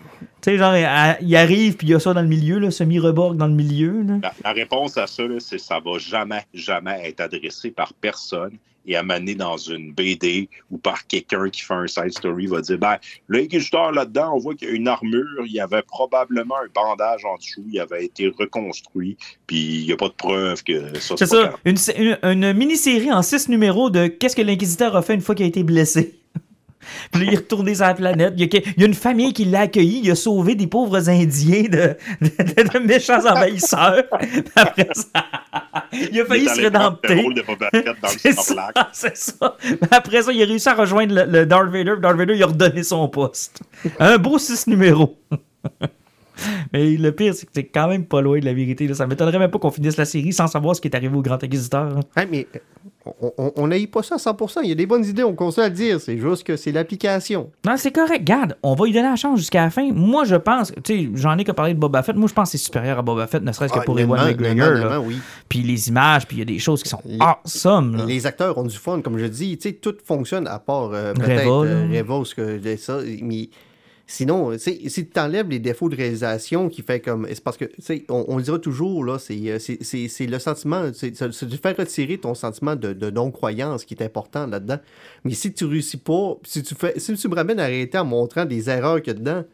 Tu 0.41 0.53
sais, 0.53 0.57
genre, 0.57 0.75
il 1.21 1.37
arrive, 1.37 1.77
puis 1.77 1.89
il 1.89 1.91
y 1.91 1.95
a 1.95 2.01
ça 2.01 2.15
dans 2.15 2.23
le 2.23 2.29
milieu, 2.29 2.59
là, 2.59 2.71
semi-reborg 2.71 3.37
dans 3.37 3.47
le 3.49 3.53
milieu, 3.53 4.03
là. 4.03 4.15
La, 4.23 4.33
la 4.43 4.53
réponse 4.53 4.97
à 4.97 5.07
ça, 5.07 5.25
là, 5.25 5.35
c'est 5.41 5.59
ça 5.59 5.79
va 5.85 5.99
jamais, 5.99 6.47
jamais 6.55 7.07
être 7.11 7.21
adressé 7.21 7.71
par 7.71 7.93
personne 7.93 8.53
et 8.86 8.97
amené 8.97 9.35
dans 9.35 9.56
une 9.56 9.93
BD 9.93 10.48
ou 10.70 10.78
par 10.78 11.06
quelqu'un 11.06 11.48
qui 11.51 11.62
fait 11.62 11.74
un 11.74 11.86
side 11.86 12.12
story 12.12 12.47
va 12.47 12.61
dire 12.61 12.78
ben 12.78 12.97
l'inquisiteur 13.28 13.93
là-dedans, 13.93 14.35
on 14.35 14.39
voit 14.39 14.55
qu'il 14.55 14.69
y 14.69 14.70
a 14.73 14.74
une 14.74 14.89
armure, 14.89 15.44
il 15.47 15.52
y 15.52 15.61
avait 15.61 15.82
probablement 15.82 16.56
un 16.56 16.69
bandage 16.74 17.24
en 17.24 17.36
dessous, 17.36 17.65
il 17.70 17.81
avait 17.81 18.05
été 18.05 18.28
reconstruit, 18.28 19.16
puis 19.47 19.81
il 19.81 19.86
n'y 19.86 19.93
a 19.93 19.97
pas 19.97 20.09
de 20.09 20.15
preuve 20.15 20.62
que 20.62 20.98
ça 20.98 21.16
C'est 21.16 21.27
ça, 21.27 21.52
une, 21.65 21.77
une, 21.97 22.19
une 22.23 22.52
mini-série 22.52 23.12
en 23.12 23.23
six 23.23 23.48
numéros 23.48 23.90
de 23.90 24.06
qu'est-ce 24.06 24.36
que 24.36 24.43
l'Inquisiteur 24.43 24.97
a 24.97 25.02
fait 25.02 25.15
une 25.15 25.20
fois 25.20 25.35
qu'il 25.35 25.44
a 25.44 25.48
été 25.48 25.62
blessé. 25.62 26.19
Puis 27.11 27.20
là, 27.23 27.28
il 27.28 27.35
est 27.35 27.39
retourné 27.39 27.74
sur 27.74 27.85
la 27.85 27.94
planète. 27.94 28.35
Il 28.36 28.40
y 28.40 28.44
a, 28.44 28.48
que- 28.48 28.66
il 28.77 28.81
y 28.81 28.82
a 28.85 28.86
une 28.86 28.94
famille 28.94 29.32
qui 29.32 29.44
l'a 29.44 29.61
accueilli. 29.61 30.01
Il 30.05 30.11
a 30.11 30.15
sauvé 30.15 30.55
des 30.55 30.66
pauvres 30.66 31.09
Indiens 31.09 31.62
de, 31.65 31.97
de- 32.20 32.69
de 32.73 32.78
méchants 32.78 33.24
envahisseurs. 33.27 34.05
Après 34.56 34.89
ça, 34.93 35.24
il 36.11 36.20
a 36.20 36.24
failli 36.24 36.44
Il 36.44 36.48
se 36.51 36.61
rédempter. 36.61 37.24
C'est 38.19 38.32
ça, 38.32 38.70
c'est 38.93 39.16
ça. 39.16 39.56
Mais 39.62 39.89
Après 39.90 40.23
ça, 40.23 40.32
il 40.32 40.43
a 40.43 40.47
réussi 40.47 40.69
à 40.69 40.74
rejoindre 40.74 41.15
le, 41.15 41.24
le 41.24 41.47
Darth 41.47 41.69
Vader. 41.70 41.94
Darth 42.01 42.16
Vader, 42.16 42.35
il 42.36 42.43
a 42.43 42.47
redonné 42.47 42.82
son 42.82 43.09
poste. 43.09 43.61
Un 43.98 44.19
beau 44.19 44.39
six 44.39 44.66
numéros. 44.66 45.19
Mais 46.73 46.97
le 46.97 47.12
pire, 47.12 47.35
c'est 47.35 47.47
que 47.47 47.52
c'est 47.55 47.65
quand 47.65 47.89
même 47.89 48.05
pas 48.05 48.20
loin 48.20 48.39
de 48.39 48.44
la 48.44 48.55
vérité. 48.55 48.86
là. 48.86 48.94
Ça 48.94 49.06
m'étonnerait 49.06 49.39
même 49.39 49.51
pas 49.51 49.59
qu'on 49.59 49.70
finisse 49.70 49.97
la 49.97 50.05
série 50.05 50.32
sans 50.32 50.47
savoir 50.47 50.74
ce 50.77 50.81
qui 50.81 50.89
est 50.89 50.94
arrivé 50.97 51.16
au 51.16 51.23
Grand 51.23 51.43
Inquisiteur. 51.43 51.97
hein. 52.16 52.24
Mais 52.31 52.47
euh, 52.56 53.51
on- 53.56 53.66
n'aille 53.69 53.86
pas 53.86 54.02
ça 54.02 54.15
à 54.16 54.19
100%. 54.19 54.61
Il 54.62 54.69
y 54.69 54.73
a 54.73 54.74
des 54.74 54.86
bonnes 54.86 55.05
idées, 55.05 55.23
on 55.24 55.35
continue 55.35 55.66
à 55.66 55.69
le 55.69 55.74
dire. 55.74 56.01
C'est 56.01 56.19
juste 56.19 56.43
que 56.44 56.56
c'est 56.56 56.73
l'application. 56.73 57.51
Non, 57.66 57.74
c'est 57.77 57.93
correct. 57.93 58.24
Garde, 58.24 58.56
on 58.62 58.74
va 58.74 58.86
lui 58.86 58.93
donner 58.93 59.09
la 59.09 59.16
chance 59.16 59.39
jusqu'à 59.39 59.62
la 59.65 59.70
fin. 59.70 59.90
Moi, 59.93 60.24
je 60.24 60.36
pense, 60.36 60.73
tu 60.82 61.05
sais, 61.05 61.11
j'en 61.15 61.36
ai 61.39 61.44
que 61.44 61.52
parlé 61.52 61.74
de 61.74 61.78
Boba 61.78 62.02
Fett. 62.02 62.16
Moi, 62.16 62.28
je 62.28 62.35
pense 62.35 62.51
que 62.52 62.59
c'est 62.59 62.65
supérieur 62.65 62.98
à 62.98 63.02
Boba 63.02 63.27
Fett, 63.27 63.43
ne 63.43 63.52
serait-ce 63.52 63.73
que 63.73 63.78
Ah, 63.81 63.85
pour 63.85 63.98
Ewan 64.01 64.24
McGregor. 64.27 65.05
oui. 65.06 65.19
Puis 65.48 65.61
les 65.61 65.89
images, 65.89 66.27
puis 66.27 66.36
il 66.39 66.40
y 66.40 66.43
a 66.43 66.47
des 66.47 66.59
choses 66.59 66.82
qui 66.82 66.89
sont 66.89 67.01
Les- 67.05 67.19
awesome. 67.20 67.97
là. 67.97 68.05
Les 68.06 68.27
acteurs 68.27 68.56
ont 68.59 68.65
du 68.65 68.77
fun, 68.77 69.01
comme 69.01 69.19
je 69.19 69.27
dis. 69.27 69.56
Tu 69.59 69.69
sais, 69.69 69.74
tout 69.74 69.94
fonctionne 70.05 70.47
à 70.47 70.59
part 70.59 70.90
euh, 70.93 71.12
Reva, 71.12 71.24
peut-être 71.27 71.47
euh. 71.65 71.89
Reva, 71.93 72.24
ce 72.24 72.35
que 72.35 72.77
ça. 72.77 72.98
Mais 73.23 73.48
sinon, 74.06 74.56
sais, 74.59 74.78
si 74.89 75.09
tu 75.09 75.20
enlèves 75.20 75.48
les 75.48 75.59
défauts 75.59 75.89
de 75.89 75.97
réalisation 75.97 76.68
qui 76.68 76.82
fait 76.82 77.01
comme. 77.01 77.26
C'est 77.28 77.43
parce 77.43 77.56
que, 77.56 77.66
on, 78.09 78.24
on 78.28 78.40
dira 78.40 78.59
toujours, 78.59 79.05
là, 79.05 79.18
c'est, 79.18 79.39
euh, 79.47 79.59
le 79.59 80.39
sentiment, 80.39 80.90
c'est, 80.93 81.10
de 81.22 81.56
faire 81.56 81.76
retirer 81.76 82.18
ton 82.18 82.35
sentiment 82.35 82.76
de, 82.76 83.10
non-croyance 83.10 83.85
qui 83.85 83.94
est 83.94 84.02
important 84.02 84.47
là-dedans. 84.47 84.78
Mais 85.24 85.32
si 85.35 85.52
tu 85.52 85.64
réussis 85.64 85.97
pas, 85.97 86.36
si 86.44 86.62
tu 86.62 86.74
fais, 86.74 86.98
si 86.98 87.14
tu 87.14 87.28
me 87.28 87.35
ramènes 87.35 87.60
à 87.60 87.64
arrêter 87.64 87.98
en 87.98 88.05
montrant 88.05 88.44
des 88.44 88.68
erreurs 88.68 89.02
qu'il 89.02 89.12
y 89.12 89.16
a 89.16 89.18
dedans, 89.18 89.44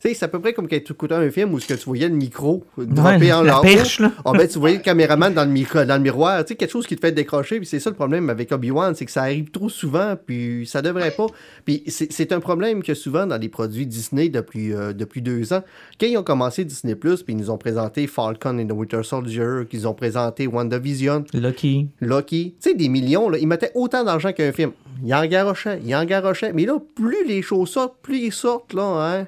sais, 0.00 0.14
c'est 0.14 0.24
à 0.24 0.28
peu 0.28 0.40
près 0.40 0.52
comme 0.52 0.68
quand 0.68 0.78
tu 0.84 0.92
écoutais 0.92 1.14
un 1.14 1.30
film 1.30 1.52
où 1.54 1.60
ce 1.60 1.66
que 1.66 1.74
tu 1.74 1.84
voyais 1.84 2.08
le 2.08 2.14
micro 2.14 2.64
Ouais, 2.76 2.86
dropper 2.86 3.32
en 3.32 3.42
la 3.42 3.60
perche, 3.60 4.00
là. 4.00 4.12
Ah 4.24 4.32
ben, 4.32 4.46
tu 4.46 4.58
voyais 4.58 4.76
le 4.76 4.82
caméraman 4.82 5.32
dans 5.32 5.44
le, 5.44 5.50
micro, 5.50 5.84
dans 5.84 5.96
le 5.96 6.02
miroir. 6.02 6.44
Tu 6.44 6.48
sais, 6.48 6.54
quelque 6.56 6.70
chose 6.70 6.86
qui 6.86 6.96
te 6.96 7.00
fait 7.00 7.12
décrocher. 7.12 7.58
Puis 7.58 7.66
c'est 7.66 7.80
ça 7.80 7.90
le 7.90 7.96
problème 7.96 8.30
avec 8.30 8.52
Obi-Wan, 8.52 8.94
c'est 8.94 9.04
que 9.04 9.10
ça 9.10 9.22
arrive 9.22 9.50
trop 9.50 9.68
souvent, 9.68 10.14
puis 10.24 10.66
ça 10.66 10.82
devrait 10.82 11.10
pas. 11.10 11.26
Puis 11.64 11.82
c'est 11.86 12.12
c'est 12.12 12.32
un 12.32 12.40
problème 12.40 12.82
que 12.82 12.94
souvent 12.94 13.26
dans 13.26 13.36
les 13.36 13.48
produits 13.48 13.86
Disney 13.86 14.28
depuis, 14.28 14.72
euh, 14.72 14.92
depuis 14.92 15.22
deux 15.22 15.52
ans, 15.52 15.62
quand 16.00 16.06
ils 16.06 16.16
ont 16.16 16.22
commencé 16.22 16.64
Disney+, 16.64 16.94
puis 16.94 17.22
ils 17.28 17.36
nous 17.36 17.50
ont 17.50 17.58
présenté 17.58 18.06
Falcon 18.06 18.58
and 18.58 18.66
the 18.66 18.72
Winter 18.72 19.02
Soldier, 19.02 19.66
qu'ils 19.68 19.86
ont 19.86 19.94
présenté 19.94 20.46
WandaVision, 20.46 21.24
Lucky. 21.32 21.88
Loki, 22.00 22.56
tu 22.60 22.70
sais, 22.70 22.76
des 22.76 22.88
millions, 22.88 23.28
là, 23.28 23.38
ils 23.38 23.46
mettaient 23.46 23.72
autant 23.74 24.04
d'argent 24.04 24.32
qu'un 24.32 24.52
film. 24.52 24.72
Ils 25.04 25.14
en 25.14 25.24
garochaient, 25.26 25.80
ils 25.84 25.94
en 25.94 26.04
garochaient. 26.04 26.52
Mais 26.52 26.64
là, 26.64 26.78
plus 26.94 27.24
les 27.26 27.42
choses 27.42 27.70
sortent, 27.70 27.96
plus 28.02 28.18
ils 28.18 28.32
sortent, 28.32 28.72
là, 28.72 28.82
hein. 28.82 29.26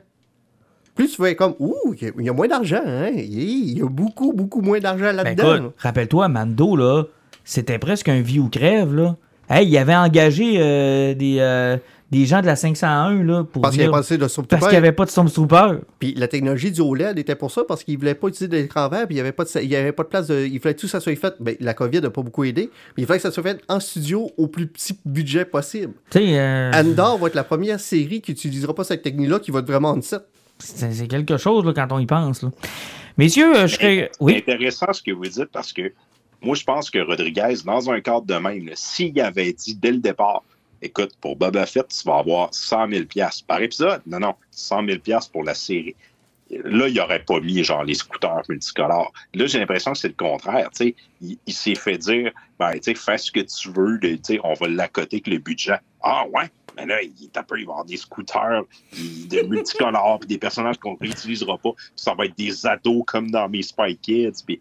Plus 0.94 1.08
tu 1.08 1.22
fais 1.22 1.34
comme, 1.34 1.54
ouh, 1.58 1.94
il 1.94 2.02
y 2.02 2.06
a- 2.08 2.12
il 2.18 2.24
y, 2.24 2.28
a 2.28 2.32
moins 2.32 2.48
d'argent, 2.48 2.82
hein. 2.84 3.10
Il 3.14 3.78
y 3.78 3.82
a 3.82 3.88
beaucoup, 3.88 4.32
beaucoup 4.32 4.60
moins 4.60 4.80
d'argent 4.80 5.12
Ben 5.12 5.16
là-dedans. 5.16 5.72
rappelle-toi, 5.78 6.28
Mando, 6.28 6.76
là, 6.76 7.04
c'était 7.44 7.78
presque 7.78 8.08
un 8.08 8.20
vie 8.20 8.38
ou 8.40 8.48
crève, 8.48 8.94
là. 8.94 9.16
Hey, 9.48 9.66
il 9.68 9.76
avait 9.78 9.96
engagé 9.96 10.54
euh, 10.58 11.12
des, 11.14 11.38
euh, 11.40 11.76
des 12.12 12.24
gens 12.24 12.40
de 12.40 12.46
la 12.46 12.54
501, 12.54 13.24
là, 13.24 13.42
pour 13.44 13.62
parce 13.62 13.72
qu'il 13.74 13.80
n'y 13.80 13.86
venir- 13.86 13.88
avait 13.88 13.92
pas 13.92 13.98
assez 13.98 14.14
de 14.16 14.20
parce 14.20 14.32
Stormtrooper. 14.32 14.64
qu'il 14.66 14.70
n'y 14.70 14.76
avait 14.76 14.92
pas 14.92 15.04
de 15.06 15.10
Stormtrooper. 15.10 15.78
Puis 15.98 16.14
la 16.16 16.28
technologie 16.28 16.70
du 16.70 16.80
OLED 16.80 17.18
était 17.18 17.34
pour 17.34 17.50
ça, 17.50 17.62
parce 17.66 17.82
qu'ils 17.82 17.94
ne 17.94 17.98
voulaient 17.98 18.14
pas 18.14 18.28
utiliser 18.28 18.46
d'écran 18.48 18.88
vert, 18.88 19.06
puis 19.06 19.14
il 19.14 19.16
n'y 19.16 19.20
avait, 19.20 19.32
pas 19.32 19.42
de- 19.44 19.50
il 19.60 19.68
y 19.68 19.74
avait 19.74 19.90
pas 19.90 20.04
de 20.04 20.08
place. 20.08 20.28
De, 20.28 20.44
il 20.46 20.60
fallait 20.60 20.76
que 20.76 20.80
tout 20.80 20.86
ça 20.88 21.00
soit 21.00 21.16
fait. 21.16 21.34
Ben, 21.40 21.56
la 21.58 21.74
COVID 21.74 22.00
n'a 22.00 22.10
pas 22.10 22.22
beaucoup 22.22 22.44
aidé, 22.44 22.70
mais 22.96 23.02
il 23.02 23.06
fallait 23.06 23.18
que 23.18 23.22
ça 23.24 23.32
soit 23.32 23.42
fait 23.42 23.60
en 23.68 23.80
studio 23.80 24.30
au 24.36 24.46
plus 24.46 24.68
petit 24.68 24.96
budget 25.04 25.44
possible. 25.44 25.94
Tu 26.10 26.18
sais, 26.18 26.38
euh, 26.38 26.70
Andor 26.72 27.18
va 27.18 27.26
être 27.26 27.34
la 27.34 27.44
première 27.44 27.80
série 27.80 28.20
qui 28.20 28.30
n'utilisera 28.30 28.72
pas 28.72 28.84
cette 28.84 29.02
technique-là, 29.02 29.40
qui 29.40 29.50
va 29.50 29.58
être 29.60 29.66
vraiment 29.66 29.90
en 29.90 30.00
set. 30.02 30.22
C'est 30.60 31.08
quelque 31.08 31.36
chose, 31.36 31.64
là, 31.64 31.72
quand 31.74 31.92
on 31.92 31.98
y 31.98 32.06
pense, 32.06 32.42
là. 32.42 32.50
Messieurs, 33.18 33.54
euh, 33.56 33.66
je 33.66 33.74
serais... 33.74 34.10
Oui? 34.20 34.36
intéressant 34.36 34.92
ce 34.92 35.02
que 35.02 35.10
vous 35.10 35.26
dites 35.26 35.50
parce 35.52 35.72
que 35.72 35.92
moi, 36.42 36.54
je 36.54 36.64
pense 36.64 36.90
que 36.90 36.98
Rodriguez, 36.98 37.56
dans 37.64 37.90
un 37.90 38.00
cadre 38.00 38.22
de 38.24 38.34
même, 38.34 38.70
s'il 38.74 39.20
avait 39.20 39.52
dit 39.52 39.74
dès 39.74 39.92
le 39.92 39.98
départ, 39.98 40.42
écoute, 40.80 41.12
pour 41.20 41.36
Boba 41.36 41.66
Fett, 41.66 41.88
tu 41.88 42.08
vas 42.08 42.18
avoir 42.18 42.48
100 42.54 42.88
000 42.90 43.04
par 43.46 43.60
épisode. 43.60 44.00
Non, 44.06 44.20
non, 44.20 44.34
100 44.50 44.86
000 44.86 44.98
pour 45.32 45.44
la 45.44 45.54
série. 45.54 45.94
Là, 46.50 46.88
il 46.88 46.94
n'aurait 46.94 47.22
pas 47.24 47.38
mis 47.40 47.62
genre 47.62 47.84
les 47.84 47.94
scooters 47.94 48.42
multicolores. 48.48 49.12
Là, 49.34 49.46
j'ai 49.46 49.58
l'impression 49.60 49.92
que 49.92 49.98
c'est 49.98 50.08
le 50.08 50.14
contraire. 50.14 50.68
Il, 50.80 51.36
il 51.46 51.52
s'est 51.52 51.76
fait 51.76 51.98
dire, 51.98 52.32
ben, 52.58 52.72
fais 52.82 53.18
ce 53.18 53.30
que 53.30 53.40
tu 53.40 53.70
veux, 53.70 53.98
de- 53.98 54.18
on 54.42 54.54
va 54.54 54.66
l'accoter 54.68 55.16
avec 55.16 55.26
le 55.28 55.38
budget. 55.38 55.76
Ah 56.02 56.24
ouais, 56.32 56.50
mais 56.76 56.86
là, 56.86 57.02
il 57.02 57.24
est 57.24 57.36
un 57.36 57.42
peu, 57.42 57.58
il 57.58 57.64
va 57.66 57.70
y 57.70 57.72
avoir 57.72 57.84
des 57.84 57.96
scooters 57.96 58.62
de 58.94 59.42
multicolores, 59.48 60.18
puis 60.20 60.28
des 60.28 60.38
personnages 60.38 60.78
qu'on 60.78 60.92
ne 60.92 60.98
réutilisera 61.00 61.58
pas. 61.58 61.72
Puis 61.72 61.86
ça 61.96 62.14
va 62.14 62.24
être 62.26 62.36
des 62.36 62.66
ados 62.66 63.02
comme 63.06 63.30
dans 63.30 63.48
mes 63.48 63.62
Spy 63.62 63.96
Kids. 63.96 64.42
Puis 64.46 64.60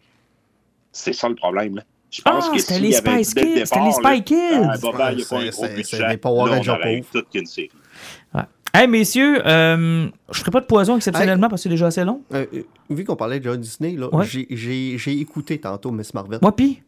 c'est 0.91 1.13
ça 1.13 1.29
le 1.29 1.35
problème. 1.35 1.75
Là. 1.77 1.83
Je 2.11 2.21
pense 2.23 2.45
Ah, 2.49 2.53
que 2.53 2.59
c'était 2.59 2.79
les 2.79 2.89
y 2.89 2.93
Spice 2.93 3.33
Kids, 3.35 3.65
c'était 3.65 3.83
les 3.85 3.91
Spy 3.91 4.23
Kids. 4.23 4.35
Ah, 4.63 4.77
Boba, 4.81 5.11
il 5.11 5.17
n'y 5.17 5.23
a 5.23 5.25
pas 5.25 5.37
un 5.37 5.49
gros 5.49 5.51
c'est- 5.51 5.75
budget. 5.75 5.97
c'est 5.97 6.07
des 6.09 6.17
Power 6.17 6.45
Là, 6.49 6.51
on 6.53 6.55
Rangers 6.57 6.71
aurait 6.71 6.95
eu 6.95 7.01
pauvres. 7.01 7.11
toute 7.23 7.29
qu'une 7.29 7.45
série. 7.45 7.69
Ouais. 8.33 8.41
Hey, 8.73 8.87
messieurs, 8.87 9.41
euh, 9.47 10.07
je 10.31 10.39
ferai 10.39 10.51
pas 10.51 10.61
de 10.61 10.65
poison 10.65 10.95
exceptionnellement 10.95 11.49
parce 11.49 11.61
que 11.61 11.63
c'est 11.63 11.69
déjà 11.69 11.87
assez 11.87 12.03
long. 12.03 12.21
Euh, 12.33 12.45
euh, 12.53 12.63
vu 12.89 13.03
qu'on 13.03 13.15
parlait 13.15 13.39
de 13.39 13.43
John 13.45 13.59
Disney, 13.59 13.91
là, 13.95 14.07
Ouais. 14.13 14.25
j'ai- 14.25 15.19
écouté 15.19 15.59
tantôt 15.59 15.91
Miss 15.91 16.13
Marvel. 16.13 16.39
Moi, 16.41 16.55
pis? 16.55 16.81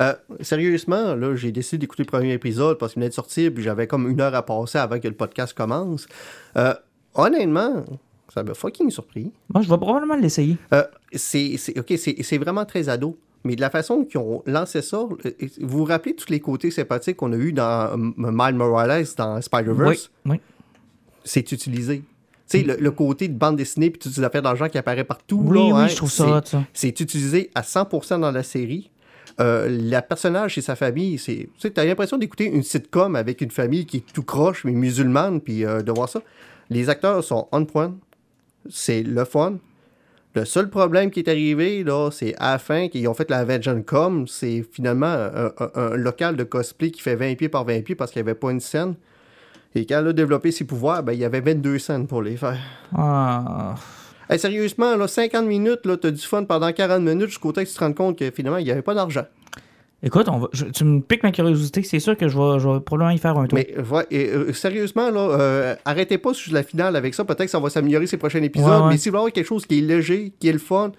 Euh, 0.00 0.14
sérieusement, 0.40 1.14
là, 1.14 1.34
j'ai 1.36 1.52
décidé 1.52 1.78
d'écouter 1.78 2.04
le 2.04 2.08
premier 2.08 2.32
épisode 2.32 2.78
parce 2.78 2.92
qu'il 2.94 3.00
venait 3.00 3.10
de 3.10 3.14
sortir, 3.14 3.52
puis 3.52 3.62
j'avais 3.62 3.86
comme 3.86 4.08
une 4.08 4.20
heure 4.20 4.34
à 4.34 4.44
passer 4.44 4.78
avant 4.78 4.98
que 4.98 5.08
le 5.08 5.14
podcast 5.14 5.52
commence. 5.52 6.06
Euh, 6.56 6.72
honnêtement, 7.14 7.84
ça 8.32 8.42
m'a 8.42 8.54
fucking 8.54 8.90
surpris. 8.90 9.30
Moi, 9.52 9.62
je 9.62 9.68
vais 9.68 9.76
probablement 9.76 10.16
l'essayer. 10.16 10.56
Euh, 10.72 10.84
c'est 11.12 11.56
c'est- 11.58 11.78
ok, 11.78 11.92
c'est 11.98 12.16
c'est 12.22 12.38
vraiment 12.38 12.64
très 12.64 12.88
ado. 12.88 13.18
Mais 13.42 13.56
de 13.56 13.60
la 13.62 13.70
façon 13.70 14.04
qu'ils 14.04 14.20
ont 14.20 14.42
lancé 14.46 14.82
ça, 14.82 14.98
vous 14.98 15.18
vous 15.78 15.84
rappelez 15.84 16.14
tous 16.14 16.28
les 16.28 16.40
côtés 16.40 16.70
sympathiques 16.70 17.16
qu'on 17.16 17.32
a 17.32 17.36
eu 17.36 17.54
dans 17.54 17.96
Miles 17.96 18.54
Morales, 18.54 19.06
dans 19.16 19.36
Oui, 19.36 19.42
Spider-Verse? 19.42 20.10
oui. 20.26 20.40
C'est 21.24 21.50
utilisé. 21.52 22.02
Tu 22.50 22.58
sais, 22.58 22.62
le, 22.64 22.76
le 22.76 22.90
côté 22.90 23.28
de 23.28 23.38
bande 23.38 23.56
dessinée 23.56 23.90
puis 23.90 23.98
toutes 23.98 24.12
ces 24.12 24.22
affaires 24.24 24.42
d'argent 24.42 24.68
qui 24.68 24.76
apparaît 24.76 25.04
partout. 25.04 25.40
Oui, 25.42 25.56
là, 25.58 25.64
oui, 25.64 25.82
hein, 25.82 25.86
je 25.88 25.96
trouve 25.96 26.10
c'est- 26.10 26.46
ça. 26.50 26.62
C'est 26.74 27.00
utilisé 27.00 27.50
à 27.54 27.62
100% 27.62 28.18
dans 28.18 28.30
la 28.30 28.42
série. 28.42 28.90
Euh, 29.40 29.68
la 29.68 30.02
personnage 30.02 30.58
et 30.58 30.60
sa 30.60 30.76
famille, 30.76 31.18
c'est, 31.18 31.48
tu 31.58 31.70
t'as 31.70 31.84
l'impression 31.84 32.18
d'écouter 32.18 32.44
une 32.44 32.62
sitcom 32.62 33.16
avec 33.16 33.40
une 33.40 33.50
famille 33.50 33.86
qui 33.86 33.98
est 33.98 34.12
tout 34.12 34.22
croche, 34.22 34.64
mais 34.64 34.72
musulmane, 34.72 35.40
puis 35.40 35.64
euh, 35.64 35.82
de 35.82 35.92
voir 35.92 36.08
ça. 36.08 36.20
Les 36.68 36.90
acteurs 36.90 37.24
sont 37.24 37.48
on 37.52 37.64
point. 37.64 37.96
C'est 38.68 39.02
le 39.02 39.24
fun. 39.24 39.54
Le 40.34 40.44
seul 40.44 40.68
problème 40.68 41.10
qui 41.10 41.20
est 41.20 41.28
arrivé, 41.28 41.82
là, 41.82 42.10
c'est 42.12 42.36
à 42.38 42.52
la 42.52 42.58
fin 42.58 42.88
qu'ils 42.88 43.08
ont 43.08 43.14
fait 43.14 43.28
la 43.30 43.38
Avengers 43.38 43.82
Com, 43.84 44.28
c'est 44.28 44.64
finalement 44.70 45.28
un 45.74 45.96
local 45.96 46.36
de 46.36 46.44
cosplay 46.44 46.92
qui 46.92 47.00
fait 47.00 47.16
20 47.16 47.34
pieds 47.34 47.48
par 47.48 47.64
20 47.64 47.82
pieds 47.82 47.96
parce 47.96 48.12
qu'il 48.12 48.22
n'y 48.22 48.28
avait 48.28 48.38
pas 48.38 48.52
une 48.52 48.60
scène. 48.60 48.94
Et 49.74 49.86
quand 49.86 49.98
elle 49.98 50.08
a 50.08 50.12
développé 50.12 50.52
ses 50.52 50.64
pouvoirs, 50.64 51.02
ben, 51.02 51.12
il 51.12 51.18
y 51.18 51.24
avait 51.24 51.40
22 51.40 51.78
scènes 51.78 52.06
pour 52.06 52.22
les 52.22 52.36
faire. 52.36 52.58
Ah. 52.96 53.74
Hey, 54.30 54.38
sérieusement, 54.38 54.96
là, 54.96 55.08
50 55.08 55.44
minutes, 55.44 55.84
là, 55.84 55.96
t'as 55.96 56.10
du 56.12 56.20
fun 56.22 56.44
pendant 56.44 56.72
40 56.72 57.02
minutes 57.02 57.26
jusqu'au 57.28 57.50
temps 57.52 57.62
que 57.62 57.68
tu 57.68 57.74
te 57.74 57.80
rends 57.80 57.92
compte 57.92 58.16
que 58.18 58.30
finalement, 58.30 58.58
il 58.58 58.64
n'y 58.64 58.70
avait 58.70 58.80
pas 58.82 58.94
d'argent. 58.94 59.24
Écoute, 60.02 60.28
on 60.30 60.38
va, 60.38 60.48
je- 60.52 60.64
tu 60.66 60.84
me 60.84 61.00
piques 61.00 61.22
ma 61.24 61.30
curiosité. 61.32 61.82
C'est 61.82 61.98
sûr 61.98 62.16
que 62.16 62.26
je 62.28 62.38
vais, 62.38 62.58
je 62.58 62.66
vais 62.68 62.80
probablement 62.80 63.10
y 63.10 63.18
faire 63.18 63.36
un 63.36 63.46
tour. 63.46 63.58
Mais 63.58 63.74
ouais, 63.90 64.06
et, 64.10 64.28
euh, 64.30 64.52
sérieusement, 64.54 65.10
là, 65.10 65.20
euh, 65.20 65.74
arrêtez 65.84 66.16
pas 66.16 66.32
sur 66.32 66.54
la 66.54 66.62
finale 66.62 66.96
avec 66.96 67.12
ça. 67.12 67.24
Peut-être 67.24 67.44
que 67.44 67.50
ça 67.50 67.58
va 67.60 67.68
s'améliorer 67.68 68.06
ces 68.06 68.16
prochains 68.16 68.42
épisodes. 68.42 68.68
Ouais, 68.70 68.76
ouais. 68.84 68.88
Mais 68.92 68.96
si 68.96 69.08
vous 69.08 69.12
voulez 69.14 69.18
avoir 69.18 69.32
quelque 69.32 69.46
chose 69.46 69.66
qui 69.66 69.78
est 69.78 69.82
léger, 69.82 70.32
qui 70.40 70.48
est 70.48 70.52
le 70.52 70.58
fun, 70.58 70.92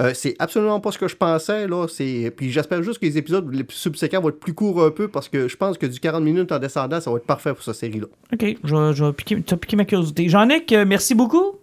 euh, 0.00 0.10
c'est 0.14 0.34
absolument 0.40 0.80
pas 0.80 0.90
ce 0.90 0.98
que 0.98 1.06
je 1.06 1.14
pensais. 1.14 1.68
Là. 1.68 1.86
C'est... 1.88 2.32
Puis 2.36 2.50
j'espère 2.50 2.82
juste 2.82 2.98
que 3.00 3.06
les 3.06 3.16
épisodes 3.18 3.48
les 3.54 3.64
subséquents 3.68 4.20
vont 4.20 4.30
être 4.30 4.40
plus 4.40 4.54
courts 4.54 4.82
un 4.82 4.90
peu 4.90 5.06
parce 5.06 5.28
que 5.28 5.46
je 5.46 5.56
pense 5.56 5.78
que 5.78 5.86
du 5.86 6.00
40 6.00 6.24
minutes 6.24 6.50
en 6.50 6.58
descendant, 6.58 7.00
ça 7.00 7.10
va 7.12 7.18
être 7.18 7.26
parfait 7.26 7.52
pour 7.54 7.62
cette 7.62 7.74
série-là. 7.76 8.06
OK, 8.32 8.56
je 8.64 8.92
je 8.92 9.10
piquer, 9.12 9.40
tu 9.42 9.54
as 9.54 9.56
piqué 9.56 9.76
ma 9.76 9.84
curiosité. 9.84 10.28
Jean-Nic, 10.28 10.72
euh, 10.72 10.84
merci 10.84 11.14
beaucoup. 11.14 11.57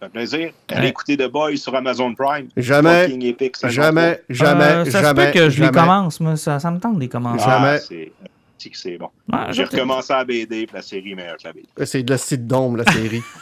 Ça 0.00 0.06
fait 0.06 0.12
plaisir. 0.12 0.50
Allez 0.68 0.88
écouter 0.88 1.16
The 1.16 1.28
Boys 1.30 1.56
sur 1.56 1.74
Amazon 1.74 2.14
Prime. 2.14 2.48
Jamais, 2.56 3.04
Fucking 3.06 3.22
épique, 3.24 3.56
ça 3.56 3.68
Jamais, 3.68 4.22
jamais, 4.30 4.64
Euh, 4.64 4.84
ça 4.84 5.02
jamais. 5.02 5.26
se 5.26 5.26
peut 5.32 5.32
que 5.38 5.50
je 5.50 5.58
les 5.60 5.66
jamais. 5.66 5.78
commence, 5.78 6.20
moi. 6.20 6.36
Ça, 6.36 6.60
ça 6.60 6.70
me 6.70 6.78
tente 6.78 6.96
de 6.96 7.00
les 7.00 7.08
commencer. 7.08 7.44
Ah, 7.46 7.58
Jamais. 7.58 7.78
c'est 7.80 8.12
c'est 8.74 8.98
bon. 8.98 9.08
Ah, 9.32 9.48
J'ai 9.52 9.64
recommencé 9.64 10.12
à 10.12 10.24
BD, 10.24 10.66
puis 10.66 10.74
la 10.74 10.82
série 10.82 11.12
est 11.12 11.14
meilleure 11.14 11.36
que 11.36 11.44
la 11.44 11.52
BD. 11.52 11.66
C'est 11.84 12.02
de 12.02 12.10
la 12.10 12.18
site 12.18 12.46
d'ombre, 12.46 12.78
la 12.78 12.92
série. 12.92 13.22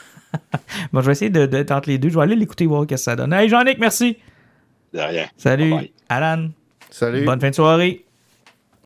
Bon, 0.93 1.01
je 1.01 1.07
vais 1.07 1.13
essayer 1.13 1.31
de- 1.31 1.47
d'être 1.47 1.71
entre 1.71 1.89
les 1.89 1.97
deux. 1.99 2.11
Je 2.11 2.15
vais 2.17 2.23
aller 2.23 2.37
l'écouter, 2.37 2.67
voir 2.67 2.83
ce 2.83 2.87
que 2.89 2.97
ça 2.97 3.17
donne. 3.17 3.33
Hey, 3.33 3.49
Jean-Nic, 3.49 3.79
merci. 3.79 4.19
De 4.93 5.01
rien. 5.01 5.27
Salut. 5.37 5.71
Bye 5.71 5.79
bye. 5.79 5.93
Alan, 6.11 6.49
Salut. 6.91 7.25
bonne 7.25 7.41
fin 7.41 7.51
de 7.51 7.55
soirée. 7.55 8.05